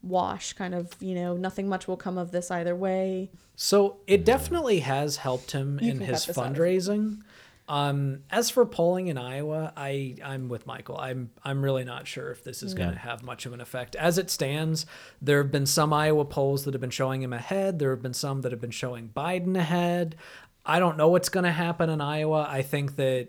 wash, 0.02 0.52
kind 0.52 0.74
of 0.74 0.94
you 1.00 1.14
know 1.14 1.36
nothing 1.36 1.68
much 1.68 1.88
will 1.88 1.96
come 1.96 2.18
of 2.18 2.30
this 2.30 2.50
either 2.50 2.74
way? 2.74 3.30
So 3.56 3.96
it 4.06 4.24
definitely 4.24 4.80
has 4.80 5.16
helped 5.16 5.52
him 5.52 5.78
in 5.78 6.00
his 6.00 6.24
cut 6.24 6.26
this 6.26 6.38
out 6.38 6.46
if- 6.46 6.56
fundraising. 6.56 7.22
Um, 7.68 8.20
as 8.30 8.48
for 8.48 8.64
polling 8.64 9.08
in 9.08 9.18
Iowa, 9.18 9.74
I 9.76 10.16
I'm 10.24 10.48
with 10.48 10.66
Michael. 10.66 10.96
I'm 10.96 11.30
I'm 11.44 11.62
really 11.62 11.84
not 11.84 12.06
sure 12.06 12.30
if 12.30 12.42
this 12.42 12.62
is 12.62 12.72
going 12.72 12.92
to 12.92 12.98
have 12.98 13.22
much 13.22 13.44
of 13.44 13.52
an 13.52 13.60
effect. 13.60 13.94
As 13.94 14.16
it 14.16 14.30
stands, 14.30 14.86
there 15.20 15.42
have 15.42 15.52
been 15.52 15.66
some 15.66 15.92
Iowa 15.92 16.24
polls 16.24 16.64
that 16.64 16.72
have 16.72 16.80
been 16.80 16.88
showing 16.88 17.20
him 17.20 17.34
ahead. 17.34 17.78
There 17.78 17.90
have 17.90 18.00
been 18.00 18.14
some 18.14 18.40
that 18.40 18.52
have 18.52 18.60
been 18.60 18.70
showing 18.70 19.10
Biden 19.14 19.54
ahead. 19.54 20.16
I 20.64 20.78
don't 20.78 20.96
know 20.96 21.08
what's 21.08 21.28
going 21.28 21.44
to 21.44 21.52
happen 21.52 21.90
in 21.90 22.00
Iowa. 22.00 22.46
I 22.48 22.62
think 22.62 22.96
that 22.96 23.28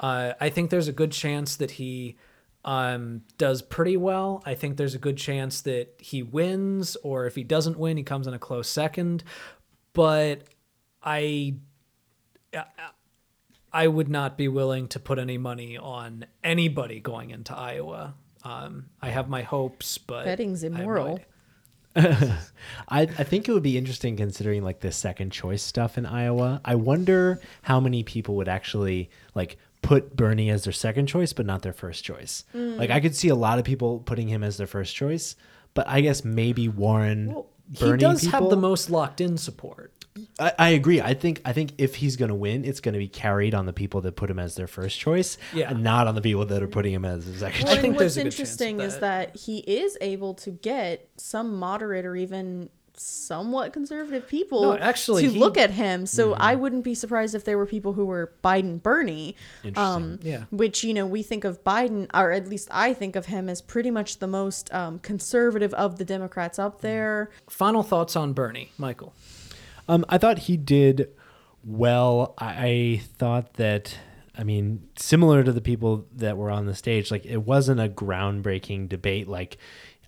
uh, 0.00 0.34
I 0.38 0.50
think 0.50 0.68
there's 0.68 0.88
a 0.88 0.92
good 0.92 1.12
chance 1.12 1.56
that 1.56 1.72
he 1.72 2.16
um, 2.64 3.22
does 3.38 3.62
pretty 3.62 3.96
well. 3.96 4.42
I 4.44 4.54
think 4.54 4.76
there's 4.76 4.94
a 4.94 4.98
good 4.98 5.16
chance 5.16 5.60
that 5.62 5.94
he 5.98 6.22
wins, 6.22 6.96
or 7.02 7.26
if 7.26 7.34
he 7.34 7.44
doesn't 7.44 7.78
win, 7.78 7.96
he 7.96 8.02
comes 8.02 8.26
in 8.26 8.34
a 8.34 8.38
close 8.38 8.68
second. 8.68 9.24
But 9.92 10.42
I 11.02 11.54
I 13.72 13.86
would 13.86 14.08
not 14.08 14.36
be 14.36 14.48
willing 14.48 14.88
to 14.88 15.00
put 15.00 15.18
any 15.18 15.38
money 15.38 15.76
on 15.76 16.26
anybody 16.42 17.00
going 17.00 17.30
into 17.30 17.54
Iowa. 17.56 18.14
Um, 18.44 18.86
I 19.02 19.10
have 19.10 19.28
my 19.28 19.42
hopes, 19.42 19.98
but 19.98 20.24
Betting's 20.24 20.64
I 20.64 20.68
have 20.68 20.76
no 20.76 20.82
immoral. 20.82 21.20
I, 21.96 22.38
I 22.90 23.06
think 23.06 23.48
it 23.48 23.52
would 23.52 23.62
be 23.62 23.76
interesting 23.76 24.16
considering 24.16 24.62
like 24.62 24.80
the 24.80 24.92
second 24.92 25.30
choice 25.30 25.62
stuff 25.62 25.98
in 25.98 26.06
Iowa. 26.06 26.60
I 26.64 26.76
wonder 26.76 27.40
how 27.62 27.80
many 27.80 28.04
people 28.04 28.36
would 28.36 28.48
actually 28.48 29.10
like 29.34 29.58
put 29.82 30.16
Bernie 30.16 30.50
as 30.50 30.64
their 30.64 30.72
second 30.72 31.06
choice, 31.06 31.32
but 31.32 31.46
not 31.46 31.62
their 31.62 31.72
first 31.72 32.04
choice. 32.04 32.44
Mm. 32.54 32.78
Like 32.78 32.90
I 32.90 33.00
could 33.00 33.14
see 33.14 33.28
a 33.28 33.34
lot 33.34 33.58
of 33.58 33.64
people 33.64 34.00
putting 34.00 34.28
him 34.28 34.42
as 34.42 34.56
their 34.56 34.66
first 34.66 34.94
choice, 34.94 35.36
but 35.74 35.86
I 35.88 36.00
guess 36.00 36.24
maybe 36.24 36.68
Warren. 36.68 37.28
Well, 37.32 37.46
he 37.72 37.78
Bernie 37.84 37.98
does 37.98 38.22
have 38.24 38.48
the 38.48 38.56
most 38.56 38.90
locked 38.90 39.20
in 39.20 39.36
support. 39.36 39.92
I, 40.40 40.52
I 40.58 40.68
agree. 40.70 41.00
I 41.00 41.14
think 41.14 41.40
I 41.44 41.52
think 41.52 41.74
if 41.78 41.94
he's 41.96 42.16
going 42.16 42.30
to 42.30 42.34
win, 42.34 42.64
it's 42.64 42.80
going 42.80 42.94
to 42.94 42.98
be 42.98 43.08
carried 43.08 43.54
on 43.54 43.66
the 43.66 43.72
people 43.72 44.00
that 44.00 44.16
put 44.16 44.30
him 44.30 44.38
as 44.38 44.56
their 44.56 44.66
first 44.66 44.98
choice, 44.98 45.38
Yeah. 45.52 45.70
and 45.70 45.84
not 45.84 46.08
on 46.08 46.14
the 46.14 46.20
people 46.22 46.44
that 46.46 46.62
are 46.62 46.66
putting 46.68 46.92
him 46.92 47.04
as 47.04 47.24
their 47.26 47.38
second 47.38 47.66
Well, 47.66 47.78
I 47.78 47.80
think 47.80 47.96
what's 47.98 48.16
a 48.16 48.24
good 48.24 48.32
chance 48.32 48.34
of 48.34 48.40
interesting 48.40 48.80
is 48.80 48.94
that. 48.94 49.34
that 49.34 49.36
he 49.40 49.58
is 49.58 49.96
able 50.00 50.34
to 50.34 50.50
get 50.50 51.08
some 51.18 51.56
moderate 51.56 52.04
or 52.04 52.16
even 52.16 52.68
somewhat 52.98 53.72
conservative 53.72 54.26
people 54.28 54.62
No, 54.62 54.76
actually, 54.78 55.22
to 55.24 55.30
he- 55.30 55.38
look 55.38 55.56
at 55.56 55.70
him. 55.70 56.06
So 56.06 56.34
I 56.34 56.54
wouldn't 56.54 56.84
be 56.84 56.94
surprised 56.94 57.34
if 57.34 57.44
there 57.44 57.56
were 57.58 57.66
people 57.66 57.92
who 57.92 58.04
were 58.06 58.32
Biden 58.44 58.82
Bernie. 58.82 59.36
Um, 59.76 60.18
Yeah. 60.22 60.44
Which, 60.50 60.82
you 60.84 60.92
know, 60.94 61.06
we 61.06 61.22
think 61.22 61.44
of 61.44 61.62
Biden, 61.64 62.08
or 62.14 62.32
at 62.32 62.48
least 62.48 62.68
I 62.70 62.92
think 62.94 63.16
of 63.16 63.26
him 63.26 63.48
as 63.48 63.62
pretty 63.62 63.90
much 63.90 64.18
the 64.18 64.26
most 64.26 64.72
um, 64.74 64.98
conservative 64.98 65.72
of 65.74 65.98
the 65.98 66.04
Democrats 66.04 66.58
up 66.58 66.80
there. 66.80 67.30
Final 67.48 67.82
thoughts 67.82 68.16
on 68.16 68.32
Bernie, 68.32 68.70
Michael. 68.78 69.14
Um, 69.88 70.04
I 70.08 70.18
thought 70.18 70.38
he 70.40 70.56
did 70.56 71.08
well. 71.64 72.34
I, 72.38 72.46
I 72.66 73.00
thought 73.18 73.54
that, 73.54 73.96
I 74.36 74.44
mean, 74.44 74.88
similar 74.96 75.42
to 75.44 75.52
the 75.52 75.60
people 75.60 76.06
that 76.16 76.36
were 76.36 76.50
on 76.50 76.66
the 76.66 76.74
stage, 76.74 77.10
like 77.10 77.24
it 77.26 77.38
wasn't 77.38 77.80
a 77.80 77.88
groundbreaking 77.88 78.88
debate. 78.88 79.28
Like, 79.28 79.58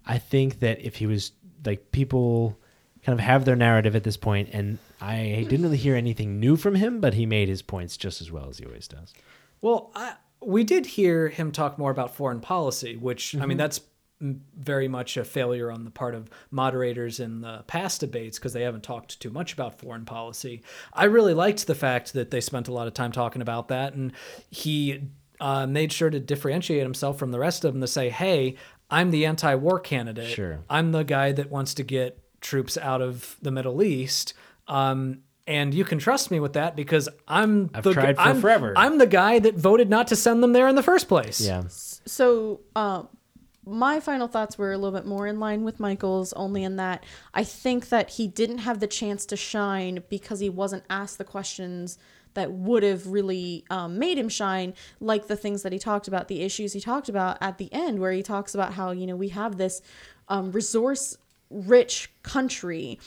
I 0.07 0.19
think 0.19 0.61
that 0.61 0.81
if 0.81 0.97
he 0.97 1.07
was 1.07 1.33
like 1.65 1.93
people 1.93 2.59
kind 3.05 3.19
of 3.19 3.25
have 3.25 3.45
their 3.45 3.57
narrative 3.57 3.97
at 3.97 4.05
this 4.05 4.17
point, 4.17 4.51
and 4.53 4.79
I 5.01 5.47
didn't 5.49 5.63
really 5.63 5.77
hear 5.77 5.97
anything 5.97 6.39
new 6.39 6.57
from 6.57 6.75
him, 6.75 7.01
but 7.01 7.15
he 7.15 7.27
made 7.27 7.49
his 7.49 7.63
points 7.63 7.97
just 7.97 8.21
as 8.21 8.31
well 8.31 8.49
as 8.49 8.59
he 8.59 8.67
always 8.67 8.89
does. 8.89 9.15
Well, 9.61 9.91
I, 9.95 10.15
we 10.43 10.65
did 10.65 10.87
hear 10.87 11.29
him 11.29 11.53
talk 11.53 11.79
more 11.79 11.91
about 11.91 12.15
foreign 12.15 12.41
policy, 12.41 12.97
which 12.97 13.35
I 13.37 13.47
mean 13.47 13.59
that's 13.59 13.81
very 14.21 14.87
much 14.87 15.17
a 15.17 15.25
failure 15.25 15.71
on 15.71 15.85
the 15.85 15.91
part 15.91 16.15
of 16.15 16.29
moderators 16.51 17.21
in 17.21 17.41
the 17.41 17.65
past 17.67 18.01
debates 18.01 18.39
because 18.39 18.53
they 18.53 18.63
haven't 18.63 18.83
talked 18.83 19.19
too 19.19 19.31
much 19.31 19.55
about 19.55 19.79
foreign 19.79 20.05
policy. 20.05 20.63
I 20.93 21.05
really 21.05 21.33
liked 21.33 21.67
the 21.67 21.75
fact 21.75 22.13
that 22.13 22.31
they 22.31 22.41
spent 22.41 22.69
a 22.69 22.73
lot 22.73 22.87
of 22.87 22.95
time 22.95 23.13
talking 23.13 23.41
about 23.41 23.69
that, 23.69 23.95
and 23.95 24.13
he 24.51 25.09
uh, 25.41 25.67
made 25.67 25.93
sure 25.93 26.11
to 26.11 26.21
differentiate 26.21 26.83
himself 26.83 27.19
from 27.19 27.31
the 27.31 27.39
rest 27.39 27.65
of 27.65 27.73
them 27.73 27.81
to 27.81 27.87
say, 27.87 28.11
"Hey, 28.11 28.57
I'm 28.91 29.11
the 29.11 29.25
anti-war 29.25 29.81
candidate. 29.81 30.29
Sure. 30.29 30.61
I'm 30.69 30.93
the 30.93 31.05
guy 31.05 31.33
that 31.33 31.51
wants 31.51 31.75
to 31.75 31.83
get 31.83 32.19
troops 32.41 32.77
out 32.77 33.03
of 33.03 33.37
the 33.43 33.51
Middle 33.51 33.83
East." 33.83 34.35
Um, 34.69 35.23
and 35.47 35.75
you 35.75 35.85
can 35.85 35.99
trust 35.99 36.31
me 36.31 36.39
with 36.39 36.53
that 36.53 36.77
because 36.77 37.09
I'm 37.27 37.71
I've 37.75 37.83
the, 37.83 37.93
tried 37.93 38.17
for 38.17 38.23
I'm, 38.23 38.41
forever. 38.41 38.73
I'm 38.77 38.99
the 38.99 39.07
guy 39.07 39.41
that 39.41 39.57
voted 39.57 39.91
not 39.91 40.07
to 40.09 40.17
send 40.17 40.43
them 40.43 40.53
there 40.53 40.69
in 40.69 40.77
the 40.77 40.83
first 40.83 41.09
place. 41.09 41.41
Yeah. 41.41 41.65
So, 41.69 42.61
uh, 42.77 43.05
my 43.67 44.01
final 44.01 44.27
thoughts 44.27 44.57
were 44.57 44.73
a 44.73 44.79
little 44.79 44.97
bit 44.97 45.07
more 45.07 45.27
in 45.27 45.39
line 45.39 45.65
with 45.65 45.81
Michael's, 45.81 46.33
only 46.35 46.65
in 46.65 46.77
that 46.77 47.05
I 47.35 47.45
think 47.45 47.89
that 47.91 48.11
he 48.11 48.27
didn't 48.27 48.59
have 48.59 48.81
the 48.81 48.87
chance 48.87 49.27
to 49.27 49.37
shine 49.37 50.03
because 50.09 50.41
he 50.41 50.49
wasn't 50.49 50.85
asked 50.89 51.19
the 51.19 51.25
questions 51.25 51.99
that 52.35 52.53
would 52.53 52.83
have 52.83 53.07
really 53.07 53.65
um, 53.71 53.99
made 53.99 54.17
him 54.17 54.29
shine, 54.29 54.75
like 55.01 55.27
the 55.27 55.37
things 55.37 55.63
that 55.63 55.73
he 55.73 55.79
talked 55.79 56.09
about, 56.09 56.29
the 56.29 56.43
issues 56.43 56.73
he 56.73 56.81
talked 56.81 57.09
about 57.09 57.39
at 57.41 57.59
the 57.59 57.73
end, 57.73 57.99
where 57.99 58.13
he 58.13 58.23
talks 58.23 58.55
about 58.55 58.75
how, 58.75 58.93
you 58.93 59.07
know, 59.07 59.17
we 59.17 59.29
have 59.31 59.57
this 59.57 59.83
um, 60.29 60.53
resource 60.53 61.17
rich 61.51 62.11
country, 62.23 62.99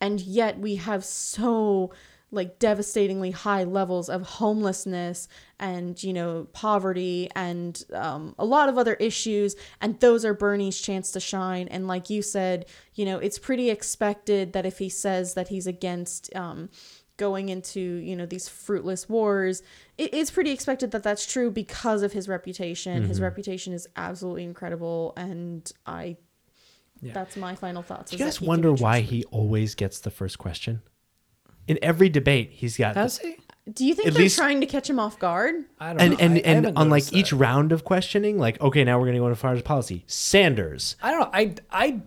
and 0.00 0.20
yet 0.20 0.58
we 0.58 0.76
have 0.76 1.04
so 1.04 1.92
like 2.30 2.58
devastatingly 2.58 3.30
high 3.30 3.64
levels 3.64 4.10
of 4.10 4.22
homelessness 4.22 5.28
and 5.58 6.02
you 6.02 6.12
know 6.12 6.46
poverty 6.52 7.28
and 7.34 7.84
um, 7.94 8.34
a 8.38 8.44
lot 8.44 8.68
of 8.68 8.76
other 8.76 8.94
issues 8.94 9.56
and 9.80 9.98
those 10.00 10.24
are 10.24 10.34
bernie's 10.34 10.80
chance 10.80 11.10
to 11.12 11.20
shine. 11.20 11.68
And 11.68 11.86
like 11.86 12.10
you 12.10 12.22
said 12.22 12.66
you 12.94 13.04
know 13.04 13.18
it's 13.18 13.38
pretty 13.38 13.70
expected 13.70 14.52
that 14.52 14.66
if 14.66 14.78
he 14.78 14.88
says 14.88 15.34
that 15.34 15.48
he's 15.48 15.66
against 15.66 16.34
um, 16.36 16.68
going 17.16 17.48
into 17.48 17.80
you 17.80 18.14
know 18.14 18.26
these 18.26 18.48
fruitless 18.48 19.08
wars 19.08 19.62
it, 19.96 20.12
it's 20.12 20.30
pretty 20.30 20.50
expected 20.50 20.90
that 20.90 21.02
that's 21.02 21.26
true 21.26 21.50
because 21.50 22.02
of 22.02 22.12
his 22.12 22.28
reputation. 22.28 23.04
His 23.04 23.20
reputation 23.20 23.72
is 23.72 23.88
absolutely 23.96 24.44
incredible 24.44 25.14
and 25.16 25.72
i 25.86 26.16
Yeah. 27.00 27.12
that's 27.12 27.36
my 27.36 27.54
final 27.54 27.82
thoughts 27.82 28.10
Do 28.10 28.16
you 28.16 28.24
guys 28.24 28.40
wonder 28.40 28.72
why 28.72 29.00
he 29.00 29.24
always 29.24 29.74
gets 29.74 30.00
the 30.00 30.10
first 30.10 30.38
question? 30.38 30.82
In 31.66 31.78
every 31.82 32.08
debate, 32.08 32.50
he's 32.52 32.76
got 32.76 32.96
Has 32.96 33.18
he? 33.18 33.36
do 33.72 33.84
you 33.84 33.94
think 33.94 34.08
at 34.08 34.14
they're 34.14 34.22
least- 34.22 34.38
trying 34.38 34.60
to 34.60 34.66
catch 34.66 34.88
him 34.88 34.98
off 34.98 35.18
guard 35.18 35.54
I 35.78 35.92
don't 35.92 36.00
and 36.00 36.10
know. 36.12 36.18
and, 36.20 36.32
I- 36.32 36.36
I 36.36 36.38
and 36.38 36.46
haven't 36.64 36.76
on 36.78 36.88
like 36.88 37.02
noticed 37.02 37.14
each 37.14 37.30
that. 37.30 37.36
round 37.36 37.72
of 37.72 37.84
questioning, 37.84 38.38
like 38.38 38.60
okay, 38.60 38.82
now 38.84 38.98
we're 38.98 39.06
gonna 39.06 39.18
go 39.18 39.26
into 39.26 39.36
foreign 39.36 39.60
policy. 39.62 40.04
Sanders, 40.06 40.96
I 41.02 41.10
don't 41.10 41.20
know. 41.20 41.30
I 41.32 41.54
I 41.70 42.02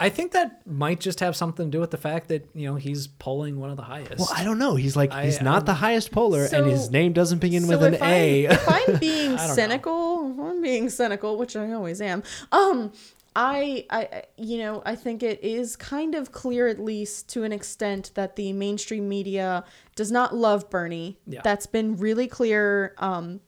I 0.00 0.08
think 0.08 0.32
that 0.32 0.66
might 0.66 0.98
just 0.98 1.20
have 1.20 1.36
something 1.36 1.66
to 1.66 1.70
do 1.70 1.78
with 1.80 1.92
the 1.92 1.96
fact 1.96 2.26
that 2.28 2.48
you 2.54 2.66
know 2.66 2.74
he's 2.74 3.06
polling 3.06 3.60
one 3.60 3.70
of 3.70 3.76
the 3.76 3.84
highest. 3.84 4.18
well, 4.18 4.28
I 4.34 4.42
don't 4.42 4.58
know. 4.58 4.74
He's 4.74 4.96
like 4.96 5.12
I- 5.12 5.26
he's 5.26 5.40
not 5.40 5.58
don't- 5.60 5.66
the 5.66 5.74
highest 5.74 6.10
poller, 6.10 6.48
So- 6.48 6.58
and 6.58 6.66
his 6.70 6.90
name 6.90 7.12
doesn't 7.12 7.38
begin 7.38 7.68
with 7.68 7.82
an 7.84 7.94
if 7.94 8.02
A. 8.02 8.46
I'm, 8.48 8.52
if 8.52 8.68
I'm 8.68 8.96
being 8.98 9.36
don't 9.36 9.46
know. 9.46 9.54
cynical, 9.54 10.32
if 10.32 10.38
I'm 10.40 10.60
being 10.60 10.90
cynical, 10.90 11.38
which 11.38 11.54
I 11.54 11.70
always 11.70 12.00
am. 12.00 12.24
Um, 12.50 12.90
I, 13.34 13.86
I, 13.90 14.22
you 14.36 14.58
know, 14.58 14.82
I 14.84 14.94
think 14.94 15.22
it 15.22 15.42
is 15.42 15.76
kind 15.76 16.14
of 16.14 16.32
clear, 16.32 16.68
at 16.68 16.78
least 16.78 17.28
to 17.30 17.44
an 17.44 17.52
extent, 17.52 18.10
that 18.14 18.36
the 18.36 18.52
mainstream 18.52 19.08
media 19.08 19.64
does 19.96 20.12
not 20.12 20.34
love 20.34 20.68
Bernie. 20.68 21.18
Yeah. 21.26 21.40
That's 21.42 21.66
been 21.66 21.96
really 21.96 22.26
clear. 22.26 22.94
Um, 22.98 23.40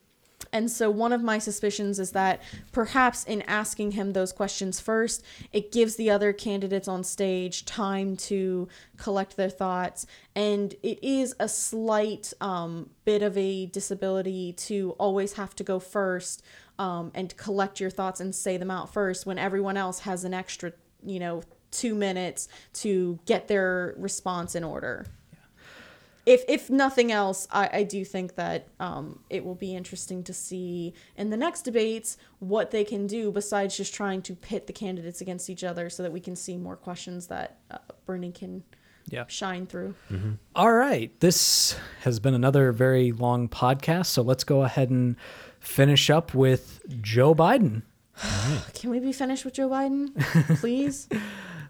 and 0.55 0.71
so 0.71 0.89
one 0.89 1.13
of 1.13 1.21
my 1.21 1.39
suspicions 1.39 1.99
is 1.99 2.13
that 2.13 2.41
perhaps 2.71 3.25
in 3.25 3.43
asking 3.43 3.93
him 3.93 4.13
those 4.13 4.33
questions 4.33 4.79
first, 4.79 5.25
it 5.53 5.73
gives 5.73 5.97
the 5.97 6.11
other 6.11 6.33
candidates 6.33 6.87
on 6.87 7.03
stage 7.03 7.65
time 7.65 8.17
to 8.19 8.69
collect 8.97 9.37
their 9.37 9.51
thoughts. 9.51 10.07
And 10.37 10.75
it 10.85 11.03
is 11.03 11.35
a 11.41 11.49
slight 11.49 12.33
um, 12.41 12.91
bit 13.05 13.21
of 13.21 13.37
a 13.37 13.67
disability 13.67 14.53
to 14.53 14.95
always 14.99 15.33
have 15.33 15.57
to 15.57 15.65
go 15.65 15.81
first 15.81 16.45
um, 16.79 17.11
and 17.15 17.37
collect 17.37 17.81
your 17.81 17.91
thoughts 17.91 18.21
and 18.21 18.35
say 18.35 18.57
them 18.57 18.71
out 18.71 18.93
first 18.93 19.27
when 19.27 19.39
everyone 19.39 19.77
else 19.77 20.01
has 20.01 20.25
an 20.25 20.35
extra, 20.35 20.73
you 21.05 21.19
know, 21.21 21.43
two 21.71 21.95
minutes 21.95 22.49
to 22.73 23.19
get 23.27 23.49
their 23.49 23.95
response 23.99 24.55
in 24.55 24.63
order 24.65 25.07
if 26.27 26.43
if 26.49 26.71
nothing 26.71 27.13
else, 27.13 27.47
I, 27.51 27.69
I 27.71 27.83
do 27.83 28.03
think 28.03 28.37
that 28.37 28.69
um, 28.81 29.19
it 29.29 29.45
will 29.45 29.55
be 29.55 29.75
interesting 29.77 30.23
to 30.25 30.33
see 30.33 30.95
in 31.19 31.29
the 31.29 31.37
next 31.37 31.63
debates 31.63 32.17
what 32.39 32.71
they 32.71 32.83
can 32.83 33.07
do 33.07 33.31
besides 33.31 33.77
just 33.77 33.93
trying 33.93 34.23
to 34.23 34.35
pit 34.35 34.67
the 34.67 34.73
candidates 34.73 35.21
against 35.21 35.51
each 35.51 35.63
other, 35.63 35.91
so 35.91 36.03
that 36.03 36.13
we 36.13 36.21
can 36.21 36.35
see 36.35 36.57
more 36.57 36.77
questions 36.77 37.27
that 37.27 37.59
uh, 37.71 37.77
Bernie 38.07 38.33
can 38.33 38.63
Yeah. 39.11 39.25
shine 39.29 39.67
through. 39.67 39.97
All 40.57 40.73
right. 40.73 41.13
This 41.21 41.77
has 42.05 42.21
been 42.21 42.33
another 42.33 42.73
very 42.73 43.13
long 43.13 43.47
podcast, 43.47 44.07
so 44.07 44.23
let's 44.23 44.45
go 44.45 44.63
ahead 44.63 44.89
and 44.89 45.17
finish 45.65 46.11
up 46.11 46.35
with 46.35 46.81
Joe 47.03 47.35
Biden. 47.35 47.83
Can 48.75 48.91
we 48.91 49.01
be 49.01 49.13
finished 49.13 49.45
with 49.45 49.55
Joe 49.55 49.69
Biden, 49.69 50.15
please? 50.61 51.09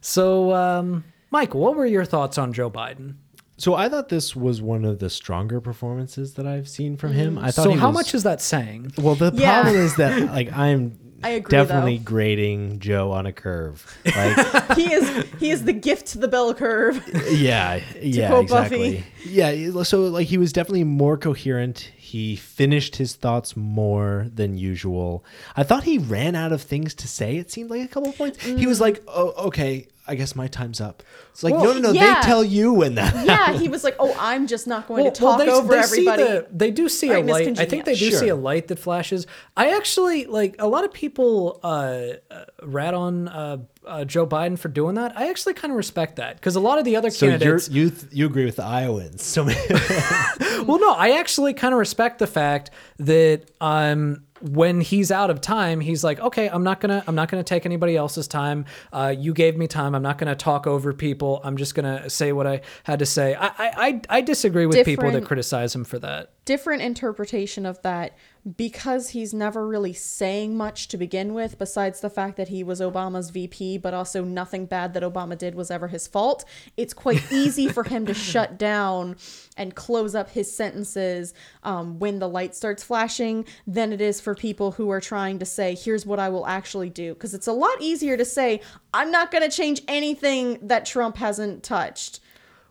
So, 0.07 0.53
um, 0.53 1.03
Michael, 1.31 1.61
what 1.61 1.77
were 1.77 1.87
your 1.87 2.05
thoughts 2.05 2.37
on 2.37 2.53
Joe 2.53 2.71
Biden? 2.71 3.15
so 3.57 3.75
I 3.75 3.89
thought 3.89 4.11
this 4.11 4.37
was 4.37 4.61
one 4.61 4.85
of 4.85 4.99
the 4.99 5.09
stronger 5.09 5.63
performances 5.63 6.35
that 6.35 6.47
I've 6.47 6.69
seen 6.69 6.99
from 6.99 7.13
him. 7.15 7.39
I 7.39 7.51
thought 7.53 7.65
So, 7.65 7.73
how 7.73 7.87
was- 7.87 7.95
much 7.95 8.15
is 8.15 8.23
that 8.25 8.43
saying? 8.43 8.93
Well, 8.99 9.15
the 9.15 9.33
Yeah. 9.35 9.63
problem 9.63 9.81
is 9.83 9.97
that 9.97 10.27
like 10.35 10.53
I'm 10.53 10.99
I 11.23 11.31
agree, 11.31 11.53
definitely 11.53 11.97
though. 11.97 12.05
grading 12.05 12.81
Joe 12.81 13.13
on 13.13 13.25
a 13.25 13.33
curve. 13.33 13.97
Like, 14.05 14.77
he 14.77 14.93
is 14.93 15.25
he 15.41 15.51
is 15.51 15.65
the 15.65 15.73
gift 15.73 16.09
to 16.09 16.19
the 16.19 16.29
bell 16.29 16.53
curve. 16.53 17.03
yeah, 17.31 17.81
yeah, 18.03 18.39
exactly. 18.41 18.97
Buffy. 18.97 19.05
Yeah, 19.25 19.83
so 19.85 20.03
like 20.09 20.27
he 20.27 20.37
was 20.37 20.53
definitely 20.53 20.85
more 20.85 21.17
coherent. 21.17 21.91
He 22.15 22.37
finished 22.37 22.95
his 22.95 23.17
thoughts 23.17 23.57
more 23.57 24.29
than 24.33 24.57
usual. 24.57 25.25
I 25.57 25.65
thought 25.65 25.83
he 25.83 25.99
ran 25.99 26.37
out 26.37 26.53
of 26.53 26.63
things 26.63 26.95
to 26.95 27.09
say. 27.09 27.39
It 27.39 27.51
seemed 27.51 27.71
like 27.71 27.83
a 27.83 27.89
couple 27.89 28.11
of 28.11 28.17
points. 28.17 28.41
He 28.45 28.69
was 28.69 28.81
like, 28.81 29.03
"Oh, 29.09 29.33
okay, 29.49 29.89
I 30.07 30.15
guess 30.15 30.37
my 30.37 30.47
time's 30.47 30.81
up." 30.81 31.03
It's 31.33 31.43
like, 31.43 31.55
Well, 31.55 31.65
no, 31.65 31.73
no, 31.73 31.81
no. 31.81 31.91
yeah. 31.91 32.21
They 32.21 32.27
tell 32.29 32.45
you 32.45 32.73
when 32.73 32.95
that. 32.95 33.27
yeah, 33.27 33.59
he 33.59 33.69
was 33.69 33.83
like, 33.83 33.97
"Oh, 33.99 34.15
I'm 34.21 34.47
just 34.47 34.69
not 34.69 34.87
going 34.87 35.03
to 35.07 35.11
talk 35.11 35.41
over 35.41 35.83
see 35.83 36.07
everybody." 36.07 36.23
the- 36.23 36.47
they 36.53 36.71
do 36.71 36.89
see 36.89 37.11
Right, 37.11 37.25
a 37.25 37.33
light. 37.33 37.59
I 37.59 37.65
think 37.65 37.85
they 37.85 37.95
do 37.95 38.11
Congeniality. 38.11 38.27
see 38.27 38.29
a 38.29 38.37
light 38.37 38.69
that 38.69 38.79
flashes. 38.79 39.27
I 39.57 39.75
actually 39.77 40.27
like 40.27 40.55
a 40.61 40.69
lot 40.69 40.85
of 40.85 40.93
people 40.93 41.59
uh, 41.65 42.11
uh, 42.31 42.45
rat 42.63 42.95
on 42.95 43.27
uh, 43.27 43.57
uh, 43.87 44.05
Joe 44.05 44.27
Biden 44.27 44.59
for 44.59 44.69
doing 44.69 44.95
that. 44.97 45.17
I 45.17 45.29
actually 45.31 45.55
kind 45.55 45.71
of 45.73 45.77
respect 45.77 46.17
that 46.17 46.37
because 46.37 46.57
a 46.57 46.61
lot 46.61 46.79
of 46.79 46.85
the 46.85 46.97
other 46.97 47.11
So 47.11 47.27
you're, 47.27 47.39
candidates. 47.39 47.69
you 47.71 47.91
th- 47.91 48.13
you 48.13 48.27
agree 48.27 48.45
with 48.45 48.57
the 48.57 48.65
Iowans? 48.65 49.23
So 49.23 49.45
well, 50.65 50.79
no, 50.79 50.93
I 50.93 51.19
actually 51.19 51.55
kind 51.55 51.73
of 51.75 51.79
respect 51.79 52.19
the 52.19 52.27
fact 52.27 52.71
that 52.99 53.51
um, 53.61 54.25
when 54.41 54.81
he's 54.81 55.11
out 55.11 55.31
of 55.31 55.41
time, 55.41 55.81
he's 55.81 56.05
like, 56.05 56.21
okay, 56.21 56.49
I'm 56.49 56.63
not 56.65 56.81
gonna, 56.81 57.03
I'm 57.07 57.15
not 57.15 57.29
gonna 57.31 57.45
take 57.45 57.65
anybody 57.67 57.97
else's 57.97 58.29
time. 58.29 58.67
Uh, 58.93 59.15
you 59.17 59.33
gave 59.33 59.57
me 59.57 59.67
time. 59.67 59.95
I'm 59.95 60.03
not 60.03 60.19
gonna 60.19 60.35
talk 60.37 60.67
over 60.67 60.93
people. 60.93 61.41
I'm 61.45 61.57
just 61.57 61.75
gonna 61.75 62.09
say 62.11 62.33
what 62.33 62.47
I 62.47 62.61
had 62.85 62.99
to 62.99 63.07
say. 63.07 63.35
I, 63.35 63.47
I, 63.47 63.53
I, 63.59 64.01
I 64.11 64.21
disagree 64.21 64.67
with 64.67 64.85
people 64.85 65.11
that 65.11 65.25
criticize 65.25 65.75
him 65.75 65.85
for 65.85 65.99
that. 66.01 66.33
different 66.45 66.83
interpretation 66.83 67.65
of 67.67 67.81
that 67.83 68.17
because 68.57 69.11
he's 69.11 69.33
never 69.33 69.67
really 69.67 69.93
saying 69.93 70.57
much 70.57 70.89
to 70.89 70.97
begin 70.97 71.35
with 71.35 71.59
besides 71.59 72.01
the 72.01 72.11
fact 72.11 72.37
that 72.37 72.49
he 72.49 72.63
was 72.63 72.81
Obama's 72.81 73.31
VP 73.31 73.79
but 73.79 73.95
also 73.95 74.23
nothing 74.25 74.67
bad 74.67 74.95
that 74.95 75.03
Obama 75.03 75.37
did 75.37 75.55
was 75.55 75.71
ever 75.71 75.89
his 75.89 76.07
fault 76.07 76.45
it's 76.77 76.95
quite 76.95 77.23
easy 77.33 77.69
for 77.69 77.85
him 77.85 78.07
to 78.07 78.15
shut 78.15 78.59
down 78.59 79.17
and 79.57 79.75
close 79.75 80.15
up 80.15 80.31
his 80.31 80.55
sentences 80.55 81.35
um, 81.63 81.99
when 81.99 82.19
the 82.19 82.29
light 82.29 82.55
starts 82.55 82.83
flashing 82.83 83.45
than 83.67 83.93
it 83.93 84.01
is 84.01 84.21
for 84.21 84.35
people 84.35 84.73
who 84.73 84.91
are 84.91 85.01
trying 85.01 85.39
to 85.39 85.45
say 85.45 85.75
here's 85.75 86.07
what 86.07 86.19
I 86.19 86.29
will 86.29 86.47
actually 86.47 86.91
do. 86.91 87.15
Because 87.15 87.35
it's 87.35 87.47
a 87.47 87.53
lot 87.53 87.81
easier 87.81 88.17
to 88.17 88.25
say 88.25 88.61
I'm 88.93 89.11
not 89.11 89.31
going 89.31 89.49
to 89.49 89.55
change 89.55 89.83
anything 89.89 90.59
that 90.63 90.87
Trump 90.87 91.17
hasn't 91.17 91.63
touched 91.63 92.21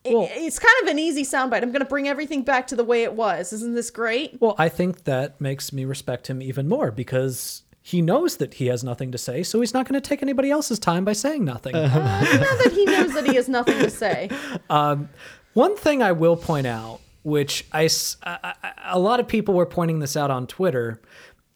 Well- 0.06 0.30
it's 0.32 0.60
kind 0.60 0.74
of 0.84 0.88
an 0.90 1.00
easy 1.00 1.24
soundbite. 1.24 1.64
I'm 1.64 1.72
going 1.72 1.80
to 1.82 1.86
bring 1.86 2.08
everything 2.08 2.44
back 2.44 2.68
to 2.68 2.76
the 2.76 2.84
way 2.84 3.04
it 3.04 3.14
was. 3.14 3.54
Isn't 3.54 3.74
this 3.76 3.90
great? 3.92 4.38
Well, 4.42 4.56
I 4.58 4.70
think 4.70 5.06
that 5.06 5.40
makes 5.40 5.72
me 5.74 5.86
respect 5.86 6.28
him 6.30 6.42
even 6.42 6.68
more 6.68 6.92
because 6.92 7.64
he 7.82 8.02
knows 8.02 8.38
that 8.38 8.54
he 8.56 8.68
has 8.68 8.84
nothing 8.84 9.12
to 9.12 9.18
say, 9.18 9.44
so 9.44 9.60
he's 9.60 9.74
not 9.74 9.88
going 9.88 10.02
to 10.02 10.08
take 10.08 10.22
anybody 10.24 10.50
else's 10.50 10.80
time 10.80 11.04
by 11.06 11.14
saying 11.14 11.44
nothing. 11.44 11.76
Uh-huh. 11.76 12.00
I 12.02 12.24
don't 12.38 12.64
that 12.64 12.72
he 12.74 12.86
knows 12.86 13.14
that 13.14 13.26
he 13.28 13.36
has 13.36 13.50
nothing 13.50 13.78
to 13.80 13.90
say. 13.90 14.30
Um, 14.70 15.10
one 15.54 15.76
thing 15.78 16.02
I 16.02 16.14
will 16.14 16.36
point 16.38 16.66
out, 16.66 17.00
which 17.24 17.66
I, 17.72 17.86
s- 17.86 18.18
I- 18.24 18.54
I- 18.64 18.74
a 18.94 19.00
lot 19.00 19.20
of 19.20 19.28
people 19.28 19.54
were 19.54 19.66
pointing 19.66 20.00
this 20.00 20.18
out 20.18 20.32
on 20.32 20.48
Twitter, 20.48 21.02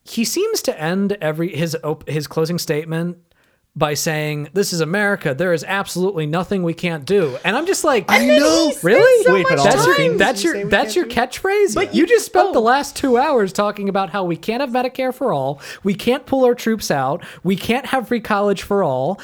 he 0.03 0.24
seems 0.24 0.61
to 0.64 0.80
end 0.80 1.18
every 1.19 1.56
his 1.56 1.76
op- 1.84 2.07
his 2.07 2.28
closing 2.28 2.60
statement 2.60 3.18
by 3.78 3.94
saying, 3.94 4.49
"This 4.54 4.74
is 4.74 4.82
America. 4.82 5.34
There 5.36 5.54
is 5.54 5.64
absolutely 5.64 6.26
nothing 6.26 6.64
we 6.64 6.74
can't 6.74 7.06
do." 7.06 7.38
And 7.45 7.56
I'm 7.56 7.68
just 7.68 7.84
like, 7.84 8.06
I 8.10 8.26
know. 8.26 8.74
Really? 8.82 9.24
so 9.24 9.34
Wait, 9.34 9.45
but 9.48 9.58
much 9.58 9.64
that's 9.66 9.86
your 9.86 10.18
that's 10.18 10.44
your 10.44 10.66
that's 10.66 10.95
your 10.95 11.06
catchphrase. 11.06 11.76
But 11.76 11.94
you 11.94 12.02
you- 12.02 12.08
just 12.08 12.26
spent 12.26 12.54
the 12.54 12.60
oh. 12.60 12.64
last 12.64 12.95
two 12.95 13.18
hours 13.18 13.54
talking 13.54 13.88
about 13.88 14.10
how 14.10 14.24
we 14.24 14.36
can't 14.36 14.62
have 14.62 14.72
Medicare 14.72 15.14
for 15.14 15.32
all, 15.32 15.62
we 15.84 15.94
can't 15.94 16.26
pull 16.26 16.44
our 16.44 16.56
troops 16.56 16.90
out, 16.90 17.24
we 17.44 17.56
can't 17.56 17.86
have 17.88 18.08
free 18.08 18.20
college 18.20 18.64
for 18.64 18.84
all. 18.84 19.22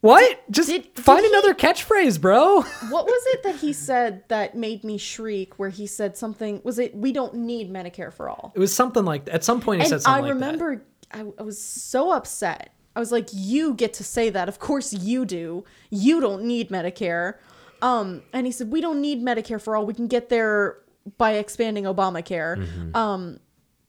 What? 0.00 0.42
just 0.50 0.68
did- 0.68 0.94
did 0.94 1.02
find 1.04 1.24
he- 1.24 1.30
another 1.30 1.54
catchphrase, 1.54 2.20
bro. 2.20 2.60
What 2.90 3.06
was 3.06 3.22
it 3.28 3.42
that 3.44 3.56
he 3.56 3.72
said 3.72 4.22
that 4.28 4.54
made 4.54 4.84
me 4.84 4.98
shriek? 4.98 5.58
Where 5.58 5.70
he 5.70 5.86
said 5.86 6.16
something? 6.16 6.60
Was 6.62 6.78
it 6.78 6.94
we 6.94 7.12
don't 7.12 7.34
need 7.36 7.72
Medicare 7.72 8.12
for 8.12 8.28
all? 8.28 8.52
It 8.54 8.58
was 8.58 8.74
something 8.74 9.04
like 9.04 9.28
at 9.32 9.44
some 9.44 9.60
point 9.60 9.80
he 9.80 9.84
And 9.84 9.90
said 9.90 10.02
something 10.02 10.24
I 10.24 10.28
like 10.28 10.38
that. 10.38 10.44
remember 10.44 10.84
I, 11.10 11.24
I 11.38 11.42
was 11.42 11.62
so 11.62 12.10
upset. 12.10 12.73
I 12.96 13.00
was 13.00 13.12
like, 13.12 13.28
"You 13.32 13.74
get 13.74 13.92
to 13.94 14.04
say 14.04 14.30
that. 14.30 14.48
Of 14.48 14.58
course 14.58 14.92
you 14.92 15.24
do. 15.24 15.64
You 15.90 16.20
don't 16.20 16.44
need 16.44 16.70
Medicare." 16.70 17.34
Um, 17.82 18.22
and 18.32 18.46
he 18.46 18.52
said, 18.52 18.70
"We 18.70 18.80
don't 18.80 19.00
need 19.00 19.22
Medicare 19.22 19.60
for 19.60 19.76
all. 19.76 19.86
We 19.86 19.94
can 19.94 20.06
get 20.06 20.28
there 20.28 20.78
by 21.18 21.32
expanding 21.32 21.84
Obamacare." 21.84 22.56
Mm-hmm. 22.58 22.96
Um, 22.96 23.40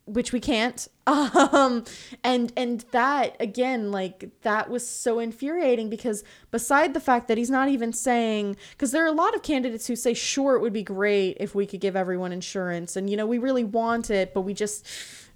which 0.06 0.32
we 0.32 0.40
can't 0.40 0.88
um 1.08 1.84
and 2.24 2.54
and 2.56 2.86
that 2.92 3.36
again 3.40 3.92
like 3.92 4.30
that 4.42 4.70
was 4.70 4.88
so 4.88 5.20
infuriating 5.20 5.90
because 5.90 6.24
beside 6.52 6.94
the 6.94 7.00
fact 7.00 7.28
that 7.28 7.38
he's 7.38 7.50
not 7.50 7.70
even 7.70 7.92
saying 7.92 8.56
because 8.72 8.92
there 8.92 9.04
are 9.04 9.08
a 9.08 9.12
lot 9.12 9.36
of 9.36 9.42
candidates 9.42 9.88
who 9.88 9.96
say 9.96 10.14
sure 10.14 10.56
it 10.56 10.62
would 10.62 10.74
be 10.74 10.84
great 10.84 11.38
if 11.40 11.56
we 11.56 11.66
could 11.66 11.80
give 11.80 11.96
everyone 11.96 12.32
insurance 12.32 12.96
and 12.96 13.10
you 13.10 13.18
know 13.18 13.26
we 13.26 13.38
really 13.38 13.64
want 13.64 14.10
it 14.10 14.34
but 14.34 14.42
we 14.42 14.54
just 14.54 14.88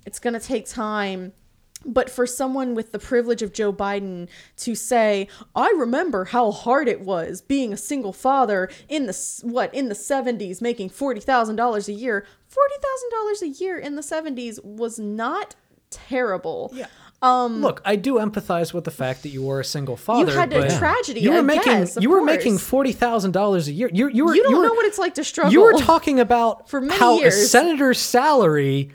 it's 0.05 0.19
going 0.19 0.33
to 0.33 0.39
take 0.39 0.67
time 0.67 1.33
but 1.85 2.09
for 2.09 2.27
someone 2.27 2.75
with 2.75 2.91
the 2.91 2.99
privilege 2.99 3.41
of 3.41 3.53
Joe 3.53 3.71
Biden 3.71 4.27
to 4.57 4.75
say, 4.75 5.27
"I 5.55 5.69
remember 5.77 6.25
how 6.25 6.51
hard 6.51 6.87
it 6.87 7.01
was 7.01 7.41
being 7.41 7.71
a 7.73 7.77
single 7.77 8.13
father 8.13 8.69
in 8.89 9.05
the 9.05 9.39
what 9.43 9.73
in 9.73 9.87
the 9.89 9.95
70s 9.95 10.61
making 10.61 10.89
$40,000 10.89 11.87
a 11.87 11.93
year. 11.93 12.25
$40,000 12.49 13.41
a 13.41 13.47
year 13.47 13.77
in 13.77 13.95
the 13.95 14.01
70s 14.03 14.59
was 14.63 14.99
not 14.99 15.55
terrible." 15.89 16.71
Yeah. 16.73 16.87
Um, 17.21 17.61
Look, 17.61 17.81
I 17.83 17.97
do 17.97 18.13
empathize 18.15 18.73
with 18.73 18.85
the 18.85 18.91
fact 18.91 19.23
that 19.23 19.29
you 19.29 19.43
were 19.43 19.59
a 19.59 19.65
single 19.65 19.97
father. 19.97 20.31
You 20.31 20.37
had 20.37 20.53
a 20.53 20.77
tragedy, 20.77 21.19
You 21.19 21.31
were 21.31 21.39
I 21.39 21.41
making 21.41 21.63
guess, 21.73 21.97
you 21.99 22.09
were 22.09 22.21
making 22.23 22.57
forty 22.59 22.93
thousand 22.93 23.31
dollars 23.31 23.67
a 23.67 23.73
year. 23.73 23.89
You 23.91 24.07
you 24.07 24.25
were 24.25 24.33
You 24.35 24.43
don't 24.43 24.57
were- 24.57 24.63
know 24.67 24.73
what 24.73 24.85
it's 24.85 24.97
like 24.97 25.15
to 25.15 25.23
struggle. 25.25 25.51
You 25.51 25.61
were 25.63 25.73
talking 25.73 26.19
about 26.21 26.69
for 26.69 26.79
many 26.79 26.97
how 26.97 27.21
a 27.21 27.29
senator's 27.31 27.99
salary 27.99 28.91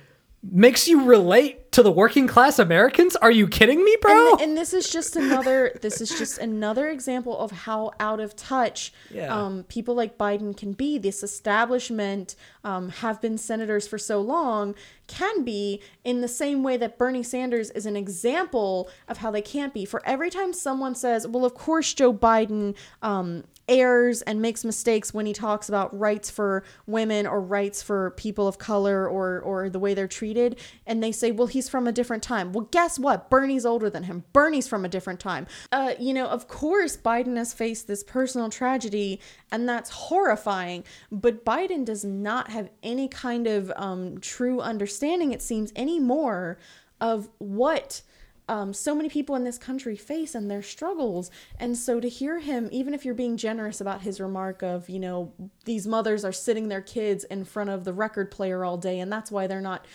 makes 0.51 0.87
you 0.87 1.05
relate 1.05 1.73
to 1.73 1.83
the 1.83 1.91
working 1.91 2.27
class 2.29 2.59
Americans. 2.59 3.17
Are 3.17 3.31
you 3.31 3.49
kidding 3.49 3.83
me, 3.85 3.97
bro? 4.01 4.33
and, 4.33 4.41
and 4.43 4.57
this 4.57 4.73
is 4.73 4.89
just 4.91 5.17
another 5.17 5.77
this 5.83 6.01
is 6.01 6.11
just 6.11 6.39
another 6.39 6.89
example 6.89 7.37
of 7.39 7.51
how 7.51 7.91
out 7.99 8.21
of 8.21 8.37
touch 8.37 8.93
Yeah. 9.11 9.35
um, 9.35 9.65
people 9.65 9.95
like 9.95 10.17
biden 10.19 10.57
can 10.57 10.73
be 10.73 10.99
this 10.99 11.23
establishment 11.23 12.37
um, 12.63 12.91
have 12.91 13.21
been 13.21 13.39
senators 13.39 13.89
for 13.89 13.99
so 13.99 14.21
long 14.21 14.75
can 15.07 15.45
be 15.45 15.81
in 16.05 16.21
the 16.21 16.29
same 16.29 16.63
way 16.63 16.77
that 16.77 16.99
bernie 16.99 17.23
sanders 17.23 17.71
is 17.71 17.87
an 17.87 17.97
example 17.97 18.89
of 19.09 19.19
how 19.19 19.31
they 19.31 19.43
can't 19.43 19.73
be 19.75 19.85
for 19.85 20.01
every 20.07 20.31
time 20.31 20.53
someone 20.53 20.95
says 20.95 21.27
well 21.27 21.45
of 21.45 21.55
course 21.55 21.93
joe 21.95 22.13
biden 22.13 22.75
um, 23.03 23.45
errs 23.69 24.23
and 24.23 24.43
makes 24.43 24.65
mistakes 24.65 25.15
when 25.15 25.27
he 25.27 25.33
talks 25.33 25.69
about 25.69 25.99
rights 25.99 26.31
for 26.31 26.65
women 26.87 27.27
or 27.27 27.41
rights 27.41 27.83
for 27.83 28.11
people 28.13 28.47
of 28.47 28.59
color 28.59 29.09
or 29.09 29.41
or 29.41 29.69
the 29.69 29.79
way 29.79 29.95
they're 29.95 30.09
treated. 30.09 30.59
And 30.87 31.03
they 31.03 31.13
say 31.13 31.31
well 31.31 31.47
he's 31.47 31.69
from 31.69 31.87
a 31.87 31.93
different 31.93 32.23
time. 32.23 32.53
Well 32.53 32.69
guess 32.71 32.99
what? 32.99 33.31
Bernie's 33.31 33.65
older 33.65 33.89
than 33.89 34.05
him. 34.05 34.25
Bernie's 34.33 34.69
from 34.69 34.85
a 34.85 34.89
different 34.89 35.21
time. 35.21 35.47
Uh 35.73 35.95
you 35.99 36.13
know 36.13 36.27
of 36.27 36.49
course 36.49 36.97
biden 36.97 37.37
has 37.37 37.53
faced 37.53 37.87
this 37.87 38.05
personal 38.05 38.51
tragedy 38.51 39.21
and 39.51 39.69
that's 39.69 39.91
horrifying. 39.91 40.85
But 41.11 41.45
biden 41.45 41.85
does 41.85 42.05
not 42.05 42.51
have 42.51 42.71
any 42.83 43.09
kind 43.09 43.47
of 43.47 43.73
um 43.77 44.19
true 44.19 44.61
understanding 44.61 45.33
it 45.33 45.43
seems 45.43 45.73
anymore 45.77 46.59
of 47.01 47.29
what 47.39 48.03
um, 48.49 48.73
so 48.73 48.95
many 48.95 49.09
people 49.09 49.37
in 49.37 49.45
this 49.45 49.59
country 49.59 49.97
face 49.97 50.35
and 50.35 50.51
their 50.51 50.63
struggles. 50.63 51.31
And 51.59 51.77
so 51.77 52.01
to 52.01 52.09
hear 52.09 52.39
him, 52.39 52.69
even 52.73 52.93
if 52.95 53.05
you're 53.05 53.15
being 53.15 53.37
generous 53.37 53.81
about 53.81 54.03
his 54.03 54.21
remark 54.21 54.63
of, 54.63 54.89
you 54.91 55.01
know, 55.01 55.33
these 55.65 55.87
mothers 55.87 56.25
are 56.25 56.33
sitting 56.33 56.69
their 56.69 56.83
kids 56.83 57.25
in 57.25 57.45
front 57.45 57.71
of 57.71 57.85
the 57.85 57.93
record 57.93 58.31
player 58.31 58.65
all 58.65 58.77
day 58.77 59.01
and 59.01 59.11
that's 59.11 59.31
why 59.31 59.47
they're 59.47 59.61
not, 59.61 59.87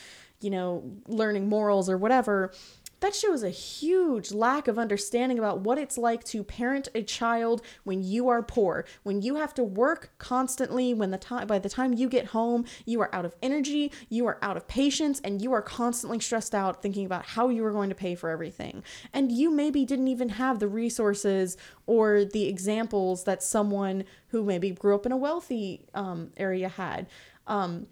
you 0.42 0.50
know, 0.50 0.84
learning 1.08 1.48
morals 1.48 1.90
or 1.90 1.98
whatever. 1.98 2.52
That 3.02 3.16
shows 3.16 3.44
a 3.44 3.50
huge 3.50 4.32
lack 4.32 4.68
of 4.68 4.78
understanding 4.78 5.40
about 5.40 5.62
what 5.62 5.78
it's 5.78 5.98
like 5.98 6.24
to 6.26 6.44
parent 6.44 6.90
a 6.94 7.02
child 7.02 7.62
when 7.84 8.04
you 8.04 8.28
are 8.28 8.44
poor, 8.44 8.86
when 9.04 9.22
you 9.22 9.36
have 9.36 9.54
to 9.56 9.64
work 9.64 10.12
constantly, 10.18 10.94
when 10.94 11.12
the 11.12 11.18
time 11.18 11.48
by 11.48 11.60
the 11.60 11.70
time 11.70 11.94
you 11.94 12.10
get 12.10 12.28
home, 12.28 12.66
you 12.86 13.00
are 13.02 13.14
out 13.16 13.26
of 13.26 13.36
energy, 13.42 13.92
you 14.10 14.26
are 14.26 14.38
out 14.42 14.58
of 14.58 14.68
patience, 14.68 15.22
and 15.24 15.42
you 15.42 15.54
are 15.54 15.62
constantly 15.62 16.20
stressed 16.20 16.54
out 16.54 16.82
thinking 16.82 17.06
about 17.06 17.26
how 17.26 17.48
you 17.50 17.64
are 17.66 17.72
going 17.72 17.90
to 17.90 17.96
pay 17.96 18.16
for 18.16 18.30
everything. 18.30 18.84
And 19.14 19.32
you 19.32 19.50
maybe 19.50 19.86
didn't 19.86 20.10
even 20.10 20.30
have 20.30 20.60
the 20.60 20.68
resources 20.68 21.58
or 21.86 22.26
the 22.26 22.48
examples 22.48 23.24
that 23.24 23.42
someone 23.42 24.04
who 24.28 24.44
maybe 24.44 24.72
grew 24.72 24.96
up 24.96 25.06
in 25.06 25.12
a 25.12 25.18
wealthy 25.18 25.86
um, 25.94 26.32
area 26.38 26.68
had. 26.68 27.08
Um, 27.48 27.88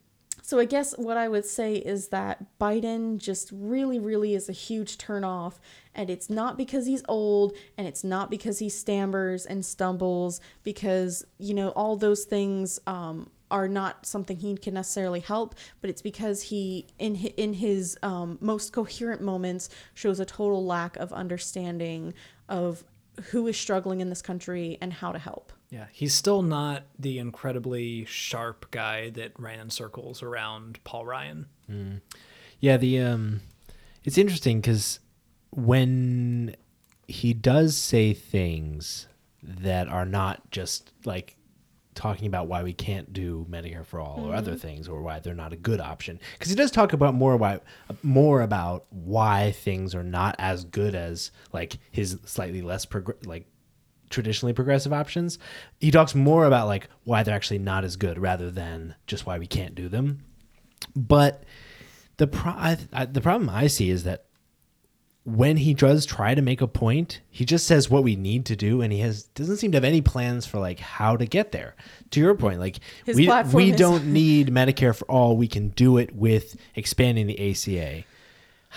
so 0.48 0.60
I 0.60 0.64
guess 0.66 0.98
what 0.98 1.18
I 1.18 1.28
would 1.28 1.44
say 1.44 1.76
is 1.76 2.08
that 2.08 2.58
Biden 2.58 3.18
just 3.18 3.50
really, 3.52 4.00
really 4.00 4.34
is 4.34 4.48
a 4.48 4.54
huge 4.54 4.98
turnoff, 4.98 5.56
and 5.94 6.10
it's 6.10 6.30
not 6.30 6.58
because 6.58 6.86
he's 6.86 7.04
old, 7.10 7.52
and 7.78 7.86
it's 7.86 8.02
not 8.02 8.32
because 8.32 8.60
he 8.60 8.70
stammers 8.70 9.46
and 9.46 9.66
stumbles, 9.66 10.40
because 10.64 11.26
you 11.38 11.54
know 11.54 11.72
all 11.72 11.98
those 11.98 12.24
things 12.24 12.80
um, 12.88 13.30
are 13.52 13.68
not 13.68 14.06
something 14.06 14.38
he 14.38 14.56
can 14.56 14.74
necessarily 14.74 15.20
help, 15.20 15.54
but 15.82 15.90
it's 15.90 16.02
because 16.02 16.44
he 16.44 16.88
in 16.98 17.16
hi- 17.16 17.34
in 17.36 17.52
his 17.52 17.98
um, 18.02 18.38
most 18.40 18.72
coherent 18.72 19.22
moments 19.22 19.68
shows 19.96 20.22
a 20.22 20.26
total 20.26 20.66
lack 20.66 20.96
of 20.96 21.12
understanding 21.12 22.14
of 22.48 22.86
who 23.32 23.48
is 23.48 23.58
struggling 23.58 24.00
in 24.00 24.08
this 24.08 24.22
country 24.22 24.78
and 24.80 24.94
how 24.94 25.12
to 25.12 25.20
help. 25.20 25.52
Yeah, 25.70 25.88
he's 25.92 26.14
still 26.14 26.42
not 26.42 26.86
the 26.98 27.20
incredibly 27.20 28.06
sharp 28.06 28.72
guy 28.72 29.10
that 29.12 29.34
ran 29.38 29.60
in 29.60 29.70
circles 29.70 30.24
around 30.24 30.82
Paul 30.84 31.06
Ryan. 31.06 31.48
Yeah, 32.60 32.78
the 32.78 33.00
um, 33.00 33.42
it's 34.04 34.18
interesting 34.18 34.62
because 34.62 35.00
when 35.52 36.56
he 37.08 37.34
does 37.34 37.78
say 37.78 38.14
things 38.14 39.08
that 39.44 39.88
are 39.88 40.06
not 40.06 40.50
just 40.52 40.92
like 41.06 41.36
talking 41.96 42.28
about 42.28 42.48
why 42.48 42.62
we 42.64 42.74
can't 42.74 43.12
do 43.12 43.46
Medicare 43.50 43.86
for 43.86 44.00
all 44.00 44.26
or 44.26 44.36
other 44.36 44.56
things 44.56 44.88
or 44.88 45.02
why 45.02 45.20
they're 45.20 45.34
not 45.34 45.52
a 45.52 45.58
good 45.58 45.82
option 45.82 46.20
because 46.34 46.50
he 46.50 46.56
does 46.56 46.70
talk 46.70 46.94
about 46.94 47.16
more 47.16 47.34
about 47.34 47.64
more 48.04 48.42
about 48.42 48.86
why 48.92 49.52
things 49.52 49.96
are 49.96 50.04
not 50.04 50.36
as 50.38 50.64
good 50.64 50.94
as 50.94 51.32
like 51.54 51.78
his 51.90 52.20
slightly 52.24 52.62
less 52.62 52.86
progr- 52.86 53.26
like 53.26 53.48
traditionally 54.10 54.54
progressive 54.54 54.94
options 54.94 55.38
he 55.80 55.92
talks 55.92 56.16
more 56.16 56.46
about 56.46 56.68
like 56.68 56.90
why 57.04 57.24
they're 57.24 57.36
actually 57.36 57.60
not 57.60 57.84
as 57.84 57.96
good 57.96 58.18
rather 58.18 58.50
than 58.50 58.96
just 59.06 59.26
why 59.26 59.38
we 59.38 59.48
can't 59.48 59.76
do 59.76 59.90
them 59.90 60.20
but 60.96 61.44
the 62.18 62.28
pro- 62.28 62.52
I, 62.52 62.78
I, 62.94 63.06
the 63.06 63.22
problem 63.22 63.50
I 63.50 63.68
see 63.68 63.90
is 63.90 64.04
that 64.04 64.24
when 65.24 65.58
he 65.58 65.74
does 65.74 66.06
try 66.06 66.34
to 66.34 66.42
make 66.42 66.62
a 66.62 66.68
point, 66.68 67.20
he 67.30 67.44
just 67.44 67.68
says 67.68 67.90
what 67.90 68.02
we 68.04 68.16
need 68.16 68.46
to 68.46 68.56
do, 68.56 68.82
and 68.82 68.94
he 68.94 69.00
has 69.00 69.24
doesn't 69.24 69.58
seem 69.58 69.74
to 69.74 69.76
have 69.76 69.84
any 69.84 70.00
plans 70.02 70.46
for 70.46 70.58
like 70.58 70.80
how 70.80 71.18
to 71.18 71.26
get 71.26 71.52
there. 71.52 71.76
To 72.12 72.22
your 72.22 72.34
point, 72.34 72.62
like 72.62 72.80
His 73.06 73.18
we 73.18 73.30
we 73.54 73.72
is- 73.72 73.78
don't 73.78 74.06
need 74.14 74.48
Medicare 74.48 74.96
for 74.96 75.04
all. 75.12 75.36
We 75.36 75.50
can 75.50 75.70
do 75.70 75.98
it 75.98 76.16
with 76.16 76.56
expanding 76.76 77.28
the 77.28 77.52
ACA. 77.52 78.06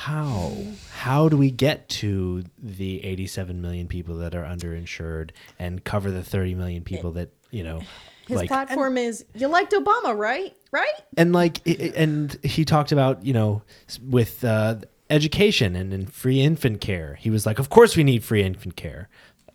How? 0.00 0.56
How 0.92 1.28
do 1.28 1.36
we 1.36 1.50
get 1.50 1.86
to 1.90 2.42
the 2.58 3.04
87 3.04 3.60
million 3.60 3.86
people 3.86 4.16
that 4.16 4.34
are 4.34 4.44
underinsured 4.44 5.32
and 5.58 5.84
cover 5.84 6.10
the 6.10 6.22
30 6.22 6.54
million 6.54 6.82
people 6.82 7.12
that 7.12 7.28
you 7.50 7.62
know 7.62 7.82
His 8.26 8.38
like 8.38 8.48
platform 8.48 8.96
is 8.96 9.26
you 9.34 9.48
liked 9.48 9.72
Obama, 9.74 10.16
right? 10.16 10.56
Right? 10.72 10.94
and 11.18 11.34
like 11.34 11.60
and 11.66 12.38
he 12.42 12.64
talked 12.64 12.92
about 12.92 13.26
you 13.26 13.34
know 13.34 13.60
with 14.02 14.42
uh, 14.42 14.76
education 15.10 15.76
and, 15.76 15.92
and 15.92 16.10
free 16.10 16.40
infant 16.40 16.80
care. 16.80 17.16
He 17.16 17.28
was 17.28 17.44
like 17.44 17.58
of 17.58 17.68
course 17.68 17.94
we 17.94 18.02
need 18.02 18.24
free 18.24 18.42
infant 18.42 18.76
care. 18.76 19.10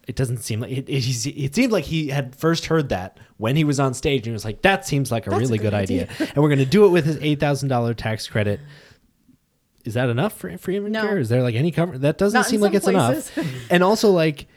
It 0.08 0.16
doesn't 0.16 0.38
seem 0.38 0.60
like 0.60 0.70
it, 0.70 0.88
it, 0.88 1.26
it 1.26 1.56
seemed 1.56 1.72
like 1.72 1.86
he 1.86 2.10
had 2.10 2.36
first 2.36 2.68
heard 2.68 2.90
that 2.90 3.18
when 3.38 3.56
he 3.56 3.64
was 3.64 3.80
on 3.80 3.96
stage 3.96 4.20
and 4.20 4.28
he 4.28 4.34
was 4.34 4.46
like 4.46 4.62
that 4.62 4.86
seems 4.86 5.12
like 5.12 5.26
a 5.26 5.32
That's 5.32 5.40
a 5.40 5.44
really 5.44 5.58
good 5.58 5.72
good 5.72 5.74
idea, 5.74 6.08
and 6.20 6.38
we're 6.38 6.50
going 6.50 6.60
to 6.60 6.66
do 6.66 6.86
it 6.86 6.90
with 6.90 7.06
his 7.06 7.18
$8000 7.18 7.96
tax 7.96 8.28
credit 8.28 8.60
is 9.86 9.94
that 9.94 10.10
enough 10.10 10.34
for 10.38 10.58
free 10.58 10.76
infant 10.76 10.94
No. 10.94 11.02
care 11.04 11.18
is 11.18 11.30
there 11.30 11.42
like 11.42 11.56
any 11.56 11.72
cover 11.72 11.98
that 12.00 12.18
doesn't 12.18 12.38
Not 12.38 12.46
seem 12.48 12.60
like 12.60 12.74
it's 12.74 12.86
places. 12.86 13.32
enough 13.38 13.56
and 13.72 13.84
also 13.84 14.10
like 14.12 14.48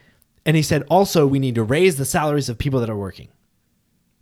and 0.46 0.56
he 0.56 0.62
said 0.62 0.82
also 0.88 1.26
we 1.26 1.38
need 1.38 1.54
to 1.56 1.62
raise 1.62 1.96
the 1.96 2.04
salaries 2.04 2.48
of 2.48 2.58
people 2.58 2.80
that 2.80 2.90
are 2.90 2.96
working 2.96 3.28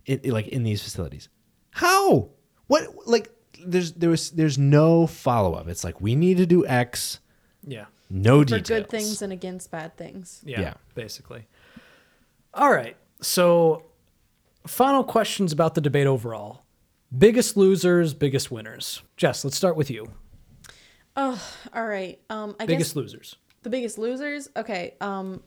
in, 0.05 0.19
like 0.25 0.47
in 0.49 0.63
these 0.63 0.81
facilities. 0.83 1.29
How? 1.71 2.29
What? 2.67 2.83
Like 3.05 3.29
there's 3.65 3.93
there 3.93 4.09
was 4.09 4.31
there's 4.31 4.57
no 4.57 5.07
follow 5.07 5.53
up. 5.53 5.67
It's 5.67 5.83
like 5.83 5.99
we 6.01 6.15
need 6.15 6.37
to 6.37 6.45
do 6.45 6.65
X. 6.65 7.19
Yeah. 7.65 7.85
No 8.09 8.39
For 8.39 8.45
details. 8.45 8.67
good 8.67 8.89
things 8.89 9.21
and 9.21 9.33
against 9.33 9.69
bad 9.71 9.97
things. 9.97 10.41
Yeah, 10.45 10.61
Yeah. 10.61 10.73
basically. 10.95 11.45
All 12.53 12.71
right. 12.71 12.95
So, 13.21 13.83
final 14.65 15.03
questions 15.03 15.51
about 15.51 15.75
the 15.75 15.81
debate 15.81 16.07
overall. 16.07 16.63
Biggest 17.15 17.57
losers, 17.57 18.13
biggest 18.13 18.49
winners. 18.51 19.01
Jess, 19.17 19.43
let's 19.43 19.57
start 19.57 19.75
with 19.75 19.89
you. 19.91 20.07
Oh, 21.17 21.41
all 21.73 21.87
right. 21.87 22.19
Um, 22.29 22.55
I 22.59 22.67
Biggest 22.67 22.91
guess 22.91 22.95
losers. 22.95 23.35
the 23.63 23.69
biggest 23.69 23.97
losers. 23.97 24.49
Okay. 24.55 24.93
Um, 25.01 25.41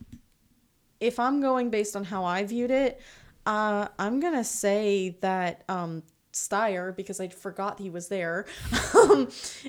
if 0.98 1.18
I'm 1.18 1.40
going 1.40 1.70
based 1.70 1.94
on 1.96 2.04
how 2.04 2.24
I 2.24 2.44
viewed 2.44 2.70
it, 2.72 3.00
uh, 3.46 3.86
I'm 3.98 4.20
gonna 4.20 4.44
say 4.44 5.16
that 5.20 5.62
um, 5.68 6.02
Steyer 6.32 6.94
because 6.94 7.20
I 7.20 7.28
forgot 7.28 7.78
he 7.78 7.88
was 7.88 8.08
there, 8.08 8.46
um, 8.94 9.28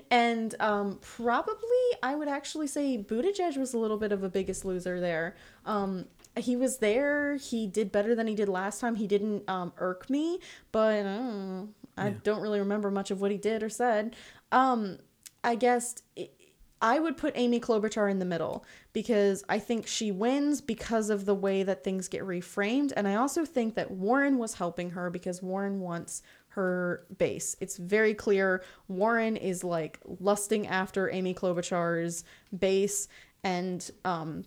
and 0.09 0.53
um, 0.59 0.99
probably 1.01 1.57
I 2.03 2.15
would 2.15 2.27
actually 2.27 2.67
say 2.67 2.97
Buttigieg 2.97 3.57
was 3.57 3.73
a 3.73 3.77
little 3.77 3.97
bit 3.97 4.11
of 4.11 4.23
a 4.23 4.29
biggest 4.29 4.65
loser 4.65 4.99
there. 4.99 5.35
Um, 5.65 6.05
he 6.37 6.55
was 6.55 6.77
there. 6.79 7.35
He 7.37 7.67
did 7.67 7.91
better 7.91 8.15
than 8.15 8.27
he 8.27 8.35
did 8.35 8.49
last 8.49 8.79
time. 8.81 8.95
He 8.95 9.07
didn't 9.07 9.49
um, 9.49 9.71
irk 9.77 10.09
me, 10.09 10.39
but 10.71 11.05
uh, 11.05 11.63
I 11.97 12.09
don't 12.09 12.41
really 12.41 12.59
remember 12.59 12.89
much 12.89 13.11
of 13.11 13.21
what 13.21 13.31
he 13.31 13.37
did 13.37 13.63
or 13.63 13.69
said. 13.69 14.15
Um, 14.51 14.97
I 15.43 15.55
guess 15.55 15.95
it, 16.15 16.34
I 16.81 16.99
would 16.99 17.15
put 17.15 17.34
Amy 17.35 17.59
Klobuchar 17.59 18.09
in 18.09 18.19
the 18.19 18.26
middle 18.26 18.65
because 18.91 19.43
I 19.47 19.59
think 19.59 19.85
she 19.85 20.11
wins 20.11 20.61
because 20.61 21.11
of 21.11 21.26
the 21.26 21.35
way 21.35 21.61
that 21.63 21.84
things 21.84 22.07
get 22.07 22.23
reframed. 22.23 22.91
And 22.95 23.07
I 23.07 23.15
also 23.15 23.45
think 23.45 23.76
that 23.76 23.91
Warren 23.91 24.39
was 24.39 24.55
helping 24.55 24.91
her 24.91 25.11
because 25.11 25.43
Warren 25.43 25.80
wants 25.80 26.23
her 26.49 27.05
base. 27.18 27.55
It's 27.61 27.77
very 27.77 28.13
clear 28.13 28.63
Warren 28.88 29.38
is 29.38 29.63
like 29.63 29.99
lusting 30.19 30.68
after 30.68 31.09
Amy 31.11 31.34
Klobuchar's 31.34 32.23
base 32.57 33.07
and 33.43 33.89
um 34.03 34.43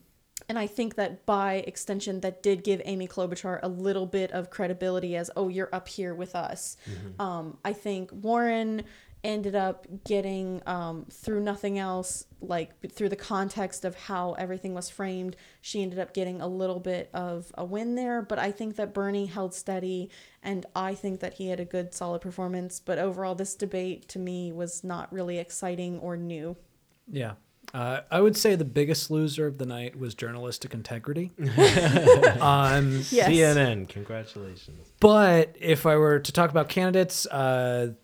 and 0.49 0.59
I 0.59 0.66
think 0.66 0.97
that 0.97 1.25
by 1.25 1.65
extension, 1.66 2.21
that 2.21 2.43
did 2.43 2.65
give 2.65 2.83
Amy 2.85 3.09
Klobuchar 3.09 3.61
a 3.62 3.69
little 3.69 4.05
bit 4.05 4.31
of 4.33 4.51
credibility 4.51 5.16
as, 5.16 5.31
oh, 5.37 5.49
you're 5.49 5.71
up 5.73 5.89
here 5.89 6.15
with 6.15 6.35
us. 6.35 6.77
Um, 7.19 7.57
I 7.65 7.73
think 7.73 8.11
Warren 8.12 8.83
ended 9.25 9.55
up 9.57 9.87
getting, 10.05 10.63
um, 10.67 11.07
through 11.11 11.41
nothing 11.41 11.79
else, 11.79 12.27
like 12.41 12.71
through 12.93 13.09
the 13.09 13.17
context 13.17 13.85
of 13.85 13.97
how 13.97 14.35
everything 14.35 14.75
was 14.75 14.91
framed, 14.91 15.35
she 15.63 15.83
ended 15.83 15.99
up 15.99 16.13
getting 16.13 16.41
a 16.43 16.47
little 16.47 16.79
bit 16.79 17.09
of 17.15 17.51
a 17.57 17.65
win 17.65 17.95
there. 17.95 18.21
But 18.21 18.39
I 18.39 18.53
think 18.53 18.77
that 18.77 18.93
Bernie 18.93 19.27
held 19.27 19.55
steady, 19.55 20.11
and 20.43 20.67
I 20.77 20.95
think 20.95 21.21
that 21.21 21.35
he 21.35 21.49
had 21.49 21.59
a 21.59 21.65
good, 21.65 21.95
solid 21.95 22.21
performance. 22.21 22.79
But 22.79 22.99
overall, 22.99 23.35
this 23.35 23.55
debate 23.55 24.07
to 24.09 24.19
me 24.19 24.53
was 24.53 24.85
not 24.85 25.11
really 25.13 25.39
exciting 25.39 25.99
or 25.99 26.17
new. 26.17 26.57
Yeah. 27.11 27.33
Uh, 27.73 28.03
I 28.11 28.21
would 28.21 28.37
say 28.37 28.55
the 28.55 28.65
biggest 28.65 29.11
loser 29.11 29.47
of 29.47 29.59
the 29.59 29.67
night 29.67 29.99
was 29.99 30.15
journalistic 30.15 30.75
integrity. 30.75 31.33
um, 32.41 33.03
Yes. 33.11 33.31
CNN, 33.31 33.89
congratulations. 33.89 34.93
But 35.01 35.57
if 35.59 35.87
I 35.87 35.97
were 35.97 36.21
to 36.21 36.31
talk 36.33 36.51
about 36.51 36.69
candidates, 36.69 37.27
uh, 37.27 37.95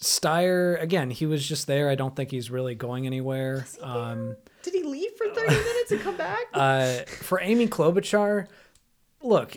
Steyer, 0.00 0.80
again, 0.82 1.10
he 1.10 1.26
was 1.26 1.46
just 1.46 1.66
there. 1.66 1.88
I 1.88 1.94
don't 1.94 2.14
think 2.14 2.30
he's 2.30 2.50
really 2.50 2.74
going 2.74 3.06
anywhere. 3.06 3.66
Um, 3.80 4.36
Did 4.62 4.74
he 4.74 4.82
leave 4.82 5.12
for 5.16 5.28
30 5.28 5.46
minutes 5.50 5.92
and 5.92 6.00
come 6.00 6.16
back? 6.16 6.44
uh, 6.52 6.98
for 7.06 7.40
Amy 7.40 7.68
Klobuchar, 7.68 8.46
look, 9.22 9.56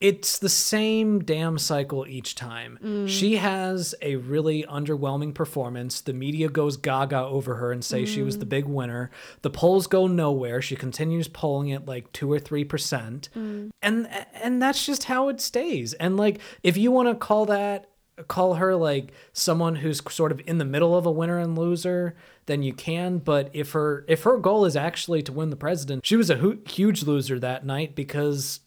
it's 0.00 0.40
the 0.40 0.48
same 0.48 1.20
damn 1.22 1.58
cycle 1.58 2.04
each 2.08 2.34
time. 2.34 3.06
She 3.06 3.36
has 3.36 3.94
a 4.02 4.16
really 4.16 4.64
underwhelming 4.64 5.32
performance. 5.32 6.00
The 6.00 6.12
media 6.12 6.48
goes 6.48 6.76
gaga 6.76 7.20
over 7.20 7.54
her 7.54 7.70
and 7.70 7.84
say 7.84 8.04
she 8.04 8.20
was 8.20 8.38
the 8.38 8.44
big 8.44 8.64
winner. 8.64 9.12
The 9.42 9.50
polls 9.50 9.86
go 9.86 10.08
nowhere. 10.08 10.60
She 10.60 10.74
continues 10.74 11.28
polling 11.28 11.70
at 11.70 11.86
like 11.86 12.12
two 12.12 12.30
or 12.32 12.40
three 12.40 12.64
percent, 12.64 13.28
and 13.36 13.68
and 13.80 14.60
that's 14.60 14.84
just 14.84 15.04
how 15.04 15.28
it 15.28 15.40
stays. 15.40 15.92
And 15.92 16.16
like, 16.16 16.40
if 16.64 16.76
you 16.76 16.90
want 16.90 17.08
to 17.08 17.14
call 17.14 17.46
that 17.46 17.88
call 18.28 18.54
her 18.54 18.76
like 18.76 19.12
someone 19.32 19.76
who's 19.76 20.02
sort 20.12 20.32
of 20.32 20.40
in 20.46 20.58
the 20.58 20.64
middle 20.64 20.96
of 20.96 21.06
a 21.06 21.10
winner 21.10 21.38
and 21.38 21.58
loser 21.58 22.14
then 22.46 22.62
you 22.62 22.72
can. 22.72 23.18
But 23.18 23.50
if 23.52 23.72
her 23.72 24.04
if 24.08 24.24
her 24.24 24.36
goal 24.38 24.64
is 24.64 24.76
actually 24.76 25.22
to 25.22 25.32
win 25.32 25.50
the 25.50 25.56
president 25.56 26.04
she 26.04 26.16
was 26.16 26.28
a 26.30 26.36
hu- 26.36 26.60
huge 26.68 27.02
loser 27.04 27.38
that 27.38 27.64
night 27.64 27.94
because 27.94 28.60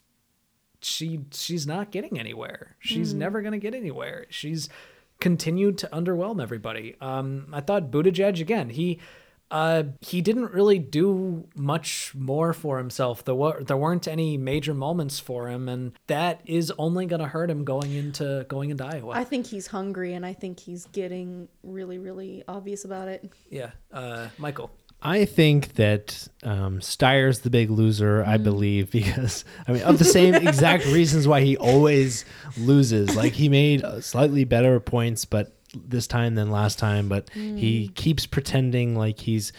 she 0.82 1.22
she's 1.32 1.66
not 1.66 1.92
getting 1.92 2.20
anywhere. 2.20 2.76
She's 2.80 3.14
never 3.14 3.42
going 3.42 3.54
to 3.54 3.60
get 3.60 3.76
anywhere. 3.76 4.26
She's 4.30 4.70
continued 5.20 5.78
to 5.80 5.90
underwhelm 5.94 6.42
everybody. 6.42 6.96
Um 7.00 7.48
i 7.54 7.62
thought 7.62 7.92
buttigieg 7.92 8.42
again 8.42 8.70
he 8.70 9.00
uh 9.52 9.84
he 10.02 10.22
didn't 10.22 10.52
really 10.52 10.80
do 10.80 11.48
much 11.56 12.14
more 12.16 12.54
for 12.54 12.78
himself 12.78 13.24
there 13.24 13.36
were 13.36 13.64
there 13.64 13.78
weren't 13.78 14.08
any 14.08 14.38
major 14.38 14.74
moments 14.74 15.20
for 15.20 15.48
him 15.48 15.70
and 15.70 15.94
that 16.08 16.42
is 16.46 16.72
only 16.78 17.06
going 17.06 17.22
to 17.22 17.28
hurt 17.28 17.50
him 17.50 17.64
going 17.64 17.94
into 17.94 18.46
going 18.50 18.70
into 18.70 18.84
iowa 18.86 19.14
I 19.14 19.24
think 19.24 19.48
he's 19.48 19.68
hungry 19.68 20.14
and 20.14 20.26
I 20.26 20.34
think 20.34 20.60
he's 20.60 20.86
getting 20.88 21.48
really, 21.64 21.98
really 21.98 22.44
obvious 22.48 22.86
about 22.86 23.08
it. 23.08 23.32
Yeah, 23.50 23.72
uh, 23.92 24.28
Michael. 24.38 24.72
I 25.02 25.26
think 25.26 25.74
that 25.76 26.28
um, 26.44 26.80
Steyer's 26.80 27.40
the 27.40 27.50
big 27.50 27.70
loser, 27.70 28.24
I 28.26 28.38
believe, 28.38 28.92
because 29.00 29.46
I 29.68 29.74
mean, 29.74 29.84
of 29.84 30.00
the 30.00 30.06
same 30.06 30.36
exact 30.36 30.86
reasons 30.86 31.28
why 31.28 31.42
he 31.42 31.58
always 31.58 32.26
loses. 32.58 33.16
Like 33.16 33.34
he 33.34 33.50
made 33.50 33.84
uh, 33.84 34.02
slightly 34.02 34.44
better 34.44 34.80
points, 34.80 35.26
but 35.26 35.55
this 35.76 36.08
time 36.08 36.36
than 36.36 36.52
last 36.52 36.80
time, 36.80 37.08
but 37.10 37.30
he 37.32 37.90
keeps 37.96 38.26
pretending 38.26 38.96
like 38.96 39.20
he's 39.20 39.52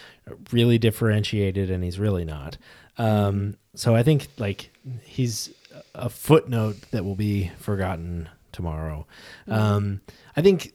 really 0.52 0.78
differentiated, 0.78 1.70
and 1.70 1.84
he's 1.84 1.98
really 1.98 2.24
not. 2.24 2.58
Um, 2.98 3.56
so 3.74 3.94
I 3.94 4.02
think 4.02 4.28
like 4.38 4.70
he's 5.04 5.50
a 5.94 6.08
footnote 6.08 6.76
that 6.90 7.04
will 7.04 7.14
be 7.16 7.50
forgotten 7.58 8.28
tomorrow. 8.52 9.06
Um, 9.48 10.00
I 10.36 10.42
think, 10.42 10.72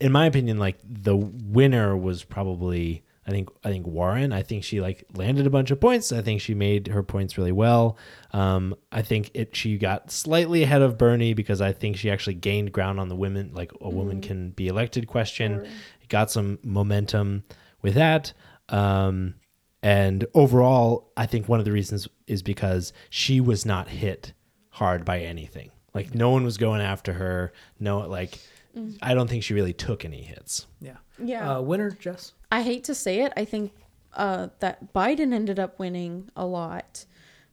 in 0.00 0.12
my 0.12 0.26
opinion, 0.26 0.58
like 0.58 0.78
the 0.84 1.16
winner 1.16 1.96
was 1.96 2.24
probably. 2.24 3.02
I 3.28 3.30
think 3.30 3.50
I 3.62 3.68
think 3.68 3.86
Warren. 3.86 4.32
I 4.32 4.42
think 4.42 4.64
she 4.64 4.80
like 4.80 5.04
landed 5.14 5.46
a 5.46 5.50
bunch 5.50 5.70
of 5.70 5.78
points. 5.78 6.12
I 6.12 6.22
think 6.22 6.40
she 6.40 6.54
made 6.54 6.86
her 6.86 7.02
points 7.02 7.36
really 7.36 7.52
well. 7.52 7.98
Um, 8.32 8.74
I 8.90 9.02
think 9.02 9.30
it 9.34 9.54
she 9.54 9.76
got 9.76 10.10
slightly 10.10 10.62
ahead 10.62 10.80
of 10.80 10.96
Bernie 10.96 11.34
because 11.34 11.60
I 11.60 11.74
think 11.74 11.98
she 11.98 12.10
actually 12.10 12.34
gained 12.34 12.72
ground 12.72 12.98
on 12.98 13.10
the 13.10 13.14
women 13.16 13.50
like 13.52 13.70
a 13.82 13.90
woman 13.90 14.22
can 14.22 14.50
be 14.52 14.66
elected 14.66 15.06
question. 15.06 15.68
Got 16.08 16.30
some 16.30 16.58
momentum 16.64 17.44
with 17.82 17.94
that. 17.96 18.32
Um, 18.70 19.34
and 19.82 20.24
overall, 20.32 21.12
I 21.14 21.26
think 21.26 21.50
one 21.50 21.58
of 21.58 21.66
the 21.66 21.72
reasons 21.72 22.08
is 22.26 22.42
because 22.42 22.94
she 23.10 23.42
was 23.42 23.66
not 23.66 23.88
hit 23.90 24.32
hard 24.70 25.04
by 25.04 25.20
anything. 25.20 25.70
Like 25.92 26.14
no 26.14 26.30
one 26.30 26.44
was 26.44 26.56
going 26.56 26.80
after 26.80 27.12
her. 27.12 27.52
No, 27.78 27.98
like 27.98 28.38
I 29.02 29.12
don't 29.12 29.28
think 29.28 29.42
she 29.42 29.52
really 29.52 29.74
took 29.74 30.06
any 30.06 30.22
hits. 30.22 30.66
Yeah. 30.80 30.96
Yeah. 31.22 31.56
Uh, 31.58 31.60
winner, 31.60 31.90
Jess. 31.90 32.32
I 32.50 32.62
hate 32.62 32.84
to 32.84 32.94
say 32.94 33.20
it, 33.20 33.32
I 33.36 33.44
think 33.44 33.72
uh, 34.14 34.48
that 34.60 34.92
Biden 34.92 35.32
ended 35.32 35.58
up 35.58 35.78
winning 35.78 36.30
a 36.34 36.46
lot 36.46 37.04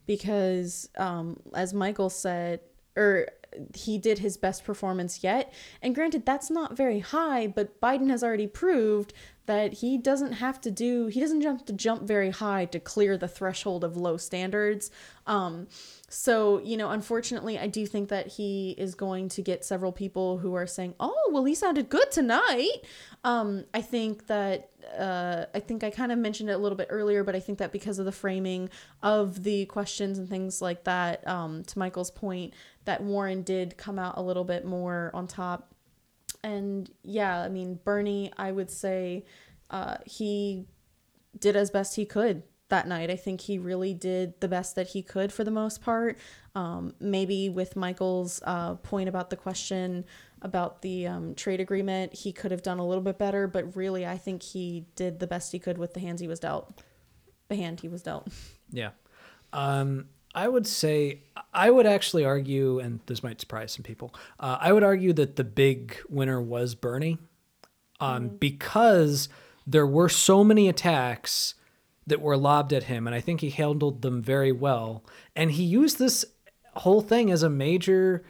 because, 0.06 0.88
um, 0.96 1.40
as 1.54 1.74
Michael 1.74 2.10
said, 2.10 2.60
or 2.96 3.28
he 3.74 3.98
did 3.98 4.18
his 4.18 4.36
best 4.36 4.64
performance 4.64 5.22
yet. 5.22 5.52
And 5.82 5.94
granted, 5.94 6.24
that's 6.24 6.50
not 6.50 6.76
very 6.76 7.00
high, 7.00 7.46
but 7.46 7.80
Biden 7.80 8.10
has 8.10 8.22
already 8.22 8.46
proved 8.46 9.12
that 9.46 9.74
he 9.74 9.96
doesn't 9.96 10.32
have 10.32 10.60
to 10.62 10.70
do, 10.70 11.06
he 11.06 11.20
doesn't 11.20 11.42
have 11.42 11.64
to 11.66 11.72
jump 11.72 12.02
very 12.02 12.30
high 12.30 12.64
to 12.66 12.80
clear 12.80 13.16
the 13.16 13.28
threshold 13.28 13.84
of 13.84 13.96
low 13.96 14.16
standards. 14.16 14.90
Um, 15.26 15.68
so, 16.08 16.60
you 16.60 16.76
know, 16.76 16.90
unfortunately, 16.90 17.58
I 17.58 17.66
do 17.66 17.84
think 17.84 18.10
that 18.10 18.28
he 18.28 18.76
is 18.78 18.94
going 18.94 19.28
to 19.30 19.42
get 19.42 19.64
several 19.64 19.90
people 19.90 20.38
who 20.38 20.54
are 20.54 20.66
saying, 20.66 20.94
oh, 21.00 21.30
well, 21.32 21.44
he 21.44 21.54
sounded 21.54 21.88
good 21.88 22.12
tonight. 22.12 22.84
Um, 23.24 23.64
I 23.74 23.82
think 23.82 24.28
that, 24.28 24.70
uh, 24.96 25.46
I 25.52 25.58
think 25.58 25.82
I 25.82 25.90
kind 25.90 26.12
of 26.12 26.18
mentioned 26.18 26.48
it 26.48 26.52
a 26.52 26.58
little 26.58 26.76
bit 26.76 26.86
earlier, 26.90 27.24
but 27.24 27.34
I 27.34 27.40
think 27.40 27.58
that 27.58 27.72
because 27.72 27.98
of 27.98 28.04
the 28.04 28.12
framing 28.12 28.70
of 29.02 29.42
the 29.42 29.66
questions 29.66 30.18
and 30.18 30.28
things 30.28 30.62
like 30.62 30.84
that, 30.84 31.26
um, 31.26 31.64
to 31.64 31.78
Michael's 31.78 32.12
point, 32.12 32.54
that 32.84 33.02
Warren 33.02 33.42
did 33.42 33.76
come 33.76 33.98
out 33.98 34.16
a 34.16 34.22
little 34.22 34.44
bit 34.44 34.64
more 34.64 35.10
on 35.12 35.26
top. 35.26 35.74
And 36.44 36.88
yeah, 37.02 37.40
I 37.40 37.48
mean, 37.48 37.80
Bernie, 37.84 38.32
I 38.36 38.52
would 38.52 38.70
say 38.70 39.24
uh, 39.70 39.96
he 40.04 40.66
did 41.36 41.56
as 41.56 41.72
best 41.72 41.96
he 41.96 42.06
could 42.06 42.44
that 42.68 42.88
night. 42.88 43.10
I 43.10 43.16
think 43.16 43.40
he 43.42 43.58
really 43.58 43.94
did 43.94 44.40
the 44.40 44.48
best 44.48 44.74
that 44.74 44.88
he 44.88 45.02
could 45.02 45.32
for 45.32 45.44
the 45.44 45.50
most 45.50 45.82
part. 45.82 46.18
Um, 46.54 46.94
maybe 47.00 47.48
with 47.48 47.76
Michael's 47.76 48.40
uh, 48.44 48.74
point 48.76 49.08
about 49.08 49.30
the 49.30 49.36
question 49.36 50.04
about 50.42 50.82
the 50.82 51.06
um, 51.06 51.34
trade 51.34 51.60
agreement, 51.60 52.14
he 52.14 52.32
could 52.32 52.50
have 52.50 52.62
done 52.62 52.78
a 52.78 52.86
little 52.86 53.02
bit 53.02 53.18
better, 53.18 53.46
but 53.46 53.76
really, 53.76 54.06
I 54.06 54.18
think 54.18 54.42
he 54.42 54.86
did 54.94 55.18
the 55.18 55.26
best 55.26 55.52
he 55.52 55.58
could 55.58 55.78
with 55.78 55.94
the 55.94 56.00
hands 56.00 56.20
he 56.20 56.28
was 56.28 56.40
dealt. 56.40 56.82
The 57.48 57.56
hand 57.56 57.80
he 57.80 57.88
was 57.88 58.02
dealt. 58.02 58.28
Yeah. 58.70 58.90
Um, 59.52 60.06
I 60.34 60.48
would 60.48 60.66
say, 60.66 61.22
I 61.54 61.70
would 61.70 61.86
actually 61.86 62.24
argue, 62.24 62.78
and 62.78 63.00
this 63.06 63.22
might 63.22 63.40
surprise 63.40 63.72
some 63.72 63.82
people, 63.82 64.14
uh, 64.38 64.58
I 64.60 64.72
would 64.72 64.82
argue 64.82 65.12
that 65.14 65.36
the 65.36 65.44
big 65.44 65.96
winner 66.10 66.40
was 66.42 66.74
Bernie 66.74 67.18
um, 68.00 68.28
because 68.28 69.30
there 69.66 69.86
were 69.86 70.10
so 70.10 70.44
many 70.44 70.68
attacks 70.68 71.54
that 72.06 72.20
were 72.20 72.36
lobbed 72.36 72.72
at 72.72 72.84
him, 72.84 73.06
and 73.06 73.14
I 73.14 73.20
think 73.20 73.40
he 73.40 73.50
handled 73.50 74.02
them 74.02 74.22
very 74.22 74.52
well. 74.52 75.04
And 75.34 75.50
he 75.50 75.64
used 75.64 75.98
this 75.98 76.24
whole 76.74 77.00
thing 77.00 77.30
as 77.30 77.42
a 77.42 77.50
major 77.50 78.24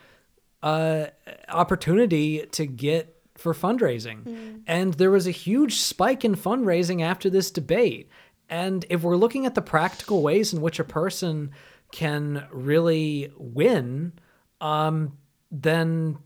uh, 0.63 1.07
opportunity 1.49 2.47
to 2.53 2.67
get 2.67 3.17
for 3.37 3.53
fundraising. 3.53 4.63
And 4.67 4.95
there 4.95 5.11
was 5.11 5.27
a 5.27 5.33
huge 5.33 5.77
spike 5.77 6.25
in 6.25 6.35
fundraising 6.37 7.03
after 7.03 7.29
this 7.29 7.51
debate. 7.51 8.09
And 8.49 8.87
if 8.89 9.03
we're 9.03 9.17
looking 9.17 9.45
at 9.45 9.55
the 9.55 9.63
practical 9.63 10.23
ways 10.23 10.53
in 10.55 10.61
which 10.61 10.79
a 10.79 10.85
person 10.85 11.51
can 11.93 12.47
really 12.51 13.31
win, 13.37 14.13
um, 14.61 15.19
then 15.51 16.19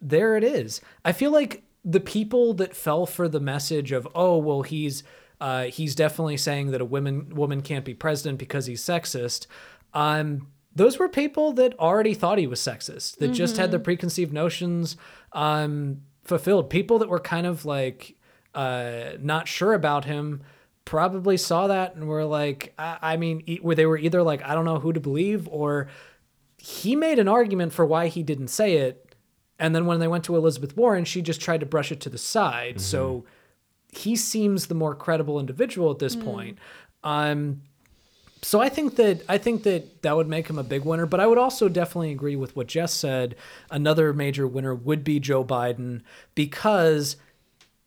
there 0.00 0.36
it 0.36 0.44
is. 0.44 0.80
I 1.04 1.12
feel 1.12 1.30
like 1.30 1.62
the 1.84 2.00
people 2.00 2.54
that 2.54 2.76
fell 2.76 3.06
for 3.06 3.28
the 3.28 3.40
message 3.40 3.92
of, 3.92 4.06
oh, 4.14 4.36
well, 4.36 4.62
he's 4.62 5.02
uh, 5.42 5.64
he's 5.64 5.96
definitely 5.96 6.36
saying 6.36 6.70
that 6.70 6.80
a 6.80 6.84
woman 6.84 7.34
woman 7.34 7.62
can't 7.62 7.84
be 7.84 7.94
president 7.94 8.38
because 8.38 8.66
he's 8.66 8.80
sexist. 8.80 9.48
Um, 9.92 10.46
those 10.72 11.00
were 11.00 11.08
people 11.08 11.52
that 11.54 11.76
already 11.80 12.14
thought 12.14 12.38
he 12.38 12.46
was 12.46 12.60
sexist, 12.60 13.16
that 13.18 13.32
just 13.32 13.56
had 13.56 13.72
their 13.72 13.80
preconceived 13.80 14.32
notions 14.32 14.96
um, 15.32 16.02
fulfilled. 16.22 16.70
People 16.70 17.00
that 17.00 17.08
were 17.08 17.18
kind 17.18 17.46
of 17.46 17.64
like 17.64 18.14
uh, 18.54 19.14
not 19.20 19.48
sure 19.48 19.74
about 19.74 20.04
him 20.04 20.42
probably 20.84 21.36
saw 21.36 21.66
that 21.66 21.96
and 21.96 22.06
were 22.06 22.24
like, 22.24 22.72
I, 22.78 22.98
I 23.02 23.16
mean, 23.16 23.42
e- 23.46 23.58
where 23.60 23.74
they 23.74 23.84
were 23.86 23.98
either 23.98 24.22
like, 24.22 24.44
I 24.44 24.54
don't 24.54 24.64
know 24.64 24.78
who 24.78 24.92
to 24.92 25.00
believe, 25.00 25.48
or 25.48 25.88
he 26.56 26.94
made 26.94 27.18
an 27.18 27.26
argument 27.28 27.72
for 27.72 27.84
why 27.84 28.06
he 28.06 28.22
didn't 28.22 28.48
say 28.48 28.76
it. 28.76 29.16
And 29.58 29.74
then 29.74 29.86
when 29.86 29.98
they 29.98 30.08
went 30.08 30.24
to 30.24 30.36
Elizabeth 30.36 30.76
Warren, 30.76 31.04
she 31.04 31.20
just 31.20 31.40
tried 31.40 31.60
to 31.60 31.66
brush 31.66 31.90
it 31.90 32.00
to 32.02 32.08
the 32.08 32.18
side. 32.18 32.80
So 32.80 33.24
he 33.92 34.16
seems 34.16 34.66
the 34.66 34.74
more 34.74 34.94
credible 34.94 35.38
individual 35.38 35.90
at 35.90 35.98
this 35.98 36.16
point. 36.16 36.58
Um, 37.04 37.62
so 38.42 38.60
I 38.60 38.68
think 38.68 38.96
that 38.96 39.22
I 39.28 39.38
think 39.38 39.62
that 39.62 40.02
that 40.02 40.16
would 40.16 40.28
make 40.28 40.48
him 40.48 40.58
a 40.58 40.64
big 40.64 40.84
winner. 40.84 41.06
But 41.06 41.20
I 41.20 41.26
would 41.26 41.38
also 41.38 41.68
definitely 41.68 42.10
agree 42.10 42.34
with 42.34 42.56
what 42.56 42.66
Jess 42.66 42.92
said. 42.92 43.36
Another 43.70 44.12
major 44.12 44.46
winner 44.46 44.74
would 44.74 45.04
be 45.04 45.20
Joe 45.20 45.44
Biden 45.44 46.02
because 46.34 47.16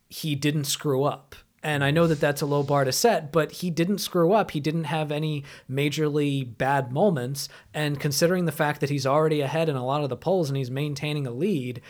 he 0.08 0.36
didn't 0.36 0.66
screw 0.66 1.04
up. 1.04 1.36
And 1.62 1.84
I 1.84 1.90
know 1.90 2.06
that 2.06 2.20
that's 2.20 2.44
a 2.44 2.46
low 2.46 2.62
bar 2.62 2.84
to 2.84 2.92
set, 2.92 3.32
but 3.32 3.52
he 3.52 3.72
didn't 3.72 3.98
screw 3.98 4.34
up. 4.34 4.52
He 4.52 4.60
didn't 4.60 4.84
have 4.84 5.12
any 5.12 5.44
majorly 5.70 6.46
bad 6.58 6.92
moments. 6.92 7.50
And 7.74 8.00
considering 8.00 8.46
the 8.46 8.52
fact 8.52 8.82
that 8.82 8.92
he's 8.92 9.08
already 9.08 9.42
ahead 9.42 9.68
in 9.68 9.76
a 9.76 9.84
lot 9.84 10.04
of 10.04 10.10
the 10.10 10.16
polls 10.16 10.48
and 10.48 10.56
he's 10.56 10.70
maintaining 10.70 11.26
a 11.26 11.32
lead, 11.32 11.82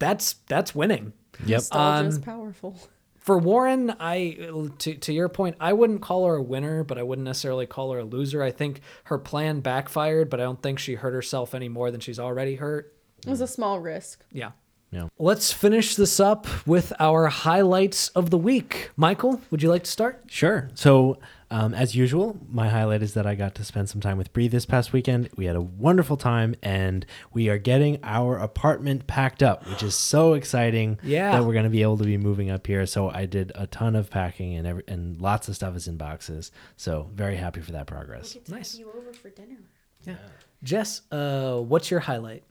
that's 0.00 0.34
that's 0.48 0.74
winning. 0.74 1.12
Yep. 1.46 1.58
Nostalgia 1.58 2.08
is 2.08 2.18
powerful. 2.18 2.76
For 3.20 3.38
Warren, 3.38 3.94
I 4.00 4.48
to 4.78 4.94
to 4.94 5.12
your 5.12 5.28
point, 5.28 5.56
I 5.60 5.74
wouldn't 5.74 6.00
call 6.00 6.26
her 6.26 6.36
a 6.36 6.42
winner, 6.42 6.82
but 6.82 6.96
I 6.96 7.02
wouldn't 7.02 7.26
necessarily 7.26 7.66
call 7.66 7.92
her 7.92 7.98
a 7.98 8.04
loser. 8.04 8.42
I 8.42 8.50
think 8.50 8.80
her 9.04 9.18
plan 9.18 9.60
backfired, 9.60 10.30
but 10.30 10.40
I 10.40 10.44
don't 10.44 10.62
think 10.62 10.78
she 10.78 10.94
hurt 10.94 11.12
herself 11.12 11.54
any 11.54 11.68
more 11.68 11.90
than 11.90 12.00
she's 12.00 12.18
already 12.18 12.56
hurt. 12.56 12.96
It 13.24 13.28
was 13.28 13.42
a 13.42 13.46
small 13.46 13.78
risk. 13.78 14.24
Yeah. 14.32 14.52
Yeah. 14.90 15.08
Let's 15.18 15.52
finish 15.52 15.94
this 15.94 16.18
up 16.18 16.48
with 16.66 16.92
our 16.98 17.28
highlights 17.28 18.08
of 18.08 18.30
the 18.30 18.38
week. 18.38 18.90
Michael, 18.96 19.40
would 19.50 19.62
you 19.62 19.68
like 19.68 19.84
to 19.84 19.90
start? 19.90 20.24
Sure. 20.26 20.68
So, 20.74 21.18
um, 21.52 21.74
as 21.74 21.96
usual, 21.96 22.38
my 22.48 22.68
highlight 22.68 23.02
is 23.02 23.14
that 23.14 23.26
I 23.26 23.34
got 23.34 23.56
to 23.56 23.64
spend 23.64 23.88
some 23.88 24.00
time 24.00 24.16
with 24.16 24.32
Bree 24.32 24.46
this 24.46 24.64
past 24.64 24.92
weekend. 24.92 25.28
We 25.36 25.46
had 25.46 25.56
a 25.56 25.60
wonderful 25.60 26.16
time, 26.16 26.54
and 26.62 27.04
we 27.32 27.48
are 27.48 27.58
getting 27.58 27.98
our 28.04 28.36
apartment 28.36 29.08
packed 29.08 29.42
up, 29.42 29.66
which 29.68 29.82
is 29.82 29.94
so 29.94 30.34
exciting. 30.34 30.98
Yeah. 31.02 31.32
that 31.32 31.44
we're 31.44 31.52
going 31.52 31.64
to 31.64 31.70
be 31.70 31.82
able 31.82 31.98
to 31.98 32.04
be 32.04 32.16
moving 32.16 32.50
up 32.50 32.66
here. 32.66 32.86
So 32.86 33.10
I 33.10 33.26
did 33.26 33.50
a 33.56 33.66
ton 33.66 33.96
of 33.96 34.10
packing, 34.10 34.54
and 34.54 34.66
every, 34.66 34.84
and 34.86 35.20
lots 35.20 35.48
of 35.48 35.56
stuff 35.56 35.74
is 35.74 35.88
in 35.88 35.96
boxes. 35.96 36.52
So 36.76 37.10
very 37.14 37.36
happy 37.36 37.60
for 37.60 37.72
that 37.72 37.86
progress. 37.86 38.36
Nice. 38.48 38.76
You 38.76 38.88
over 38.96 39.12
for 39.12 39.30
dinner. 39.30 39.58
Yeah. 40.04 40.14
Jess, 40.62 41.02
uh, 41.10 41.56
what's 41.56 41.90
your 41.90 42.00
highlight? 42.00 42.44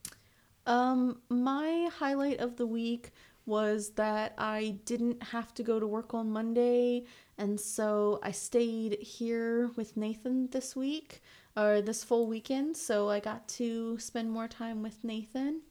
Um, 0.66 1.22
my 1.30 1.90
highlight 1.98 2.40
of 2.40 2.58
the 2.58 2.68
week 2.68 3.12
was 3.46 3.92
that 3.92 4.34
I 4.38 4.78
didn't 4.86 5.24
have 5.24 5.54
to 5.56 5.64
go 5.64 5.80
to 5.80 5.88
work 5.88 6.14
on 6.14 6.32
Monday, 6.32 7.06
and 7.40 7.60
so 7.60 8.20
I 8.22 8.32
stayed 8.32 9.00
here 9.02 9.72
with 9.76 9.98
Nathan 9.98 10.48
this 10.52 10.76
week 10.76 11.22
or 11.58 11.82
this 11.82 12.04
full 12.04 12.28
weekend. 12.28 12.78
So 12.78 13.10
I 13.10 13.20
got 13.20 13.48
to 13.60 13.98
spend 13.98 14.30
more 14.30 14.48
time 14.48 14.84
with 14.84 15.04
Nathan, 15.04 15.62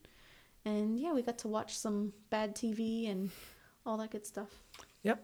and 0.65 0.99
yeah, 0.99 1.13
we 1.13 1.21
got 1.21 1.37
to 1.39 1.47
watch 1.47 1.77
some 1.77 2.13
bad 2.29 2.55
TV 2.55 3.09
and 3.09 3.29
all 3.85 3.97
that 3.97 4.11
good 4.11 4.25
stuff. 4.25 4.49
Yep. 5.03 5.23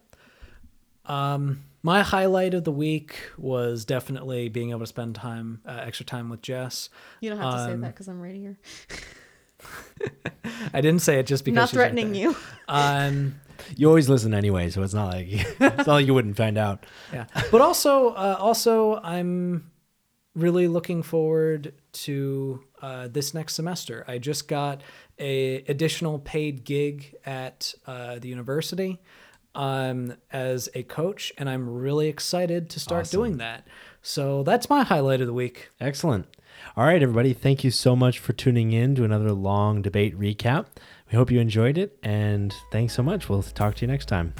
Um, 1.07 1.63
my 1.83 2.01
highlight 2.01 2.53
of 2.55 2.63
the 2.63 2.71
week 2.71 3.15
was 3.37 3.85
definitely 3.85 4.49
being 4.49 4.71
able 4.71 4.79
to 4.79 4.87
spend 4.87 5.13
time, 5.13 5.61
uh, 5.65 5.81
extra 5.85 6.03
time 6.05 6.29
with 6.29 6.41
Jess. 6.41 6.89
You 7.21 7.29
don't 7.29 7.39
have 7.39 7.53
to 7.53 7.65
say 7.65 7.71
Um, 7.73 7.81
that 7.81 7.93
because 7.93 8.07
I'm 8.07 8.19
right 8.21 8.35
here. 8.35 8.57
I 10.73 10.81
didn't 10.81 11.01
say 11.01 11.19
it 11.19 11.27
just 11.27 11.45
because 11.45 11.55
Not 11.55 11.69
she's 11.69 11.77
right 11.77 11.91
threatening 11.91 12.11
there. 12.13 12.21
you. 12.31 12.35
Um, 12.67 13.35
You 13.75 13.87
always 13.87 14.09
listen 14.09 14.33
anyway, 14.33 14.69
so 14.69 14.81
it's 14.83 14.93
not 14.93 15.13
like 15.13 15.27
it's 15.31 15.59
not 15.59 15.87
like 15.87 16.05
you 16.07 16.13
wouldn't 16.13 16.37
find 16.37 16.57
out. 16.57 16.85
yeah, 17.13 17.25
but 17.51 17.61
also, 17.61 18.09
uh, 18.09 18.37
also, 18.39 18.99
I'm 19.03 19.71
really 20.35 20.67
looking 20.67 21.01
forward 21.01 21.73
to 21.93 22.63
uh, 22.81 23.07
this 23.07 23.33
next 23.33 23.53
semester. 23.55 24.03
I 24.07 24.17
just 24.17 24.47
got 24.47 24.81
a 25.17 25.57
additional 25.69 26.19
paid 26.19 26.63
gig 26.65 27.15
at 27.25 27.73
uh, 27.87 28.19
the 28.19 28.27
university 28.27 29.01
um, 29.55 30.13
as 30.31 30.67
a 30.75 30.83
coach, 30.83 31.31
and 31.37 31.49
I'm 31.49 31.69
really 31.69 32.07
excited 32.07 32.69
to 32.71 32.79
start 32.79 33.01
Awesome. 33.03 33.17
doing 33.19 33.37
that. 33.37 33.65
So 34.01 34.43
that's 34.43 34.69
my 34.69 34.83
highlight 34.83 35.21
of 35.21 35.27
the 35.27 35.33
week. 35.33 35.69
Excellent. 35.79 36.27
All 36.77 36.83
right, 36.85 37.01
everybody. 37.01 37.33
Thank 37.33 37.63
you 37.63 37.71
so 37.71 37.95
much 37.95 38.19
for 38.19 38.33
tuning 38.33 38.71
in 38.73 38.95
to 38.95 39.03
another 39.05 39.31
long 39.31 39.81
debate 39.81 40.17
recap. 40.19 40.65
We 41.11 41.17
hope 41.17 41.31
you 41.31 41.39
enjoyed 41.39 41.77
it, 41.77 41.97
and 42.03 42.53
thanks 42.71 42.93
so 42.93 43.03
much. 43.03 43.29
We'll 43.29 43.43
talk 43.43 43.75
to 43.75 43.81
you 43.81 43.87
next 43.87 44.07
time. 44.07 44.33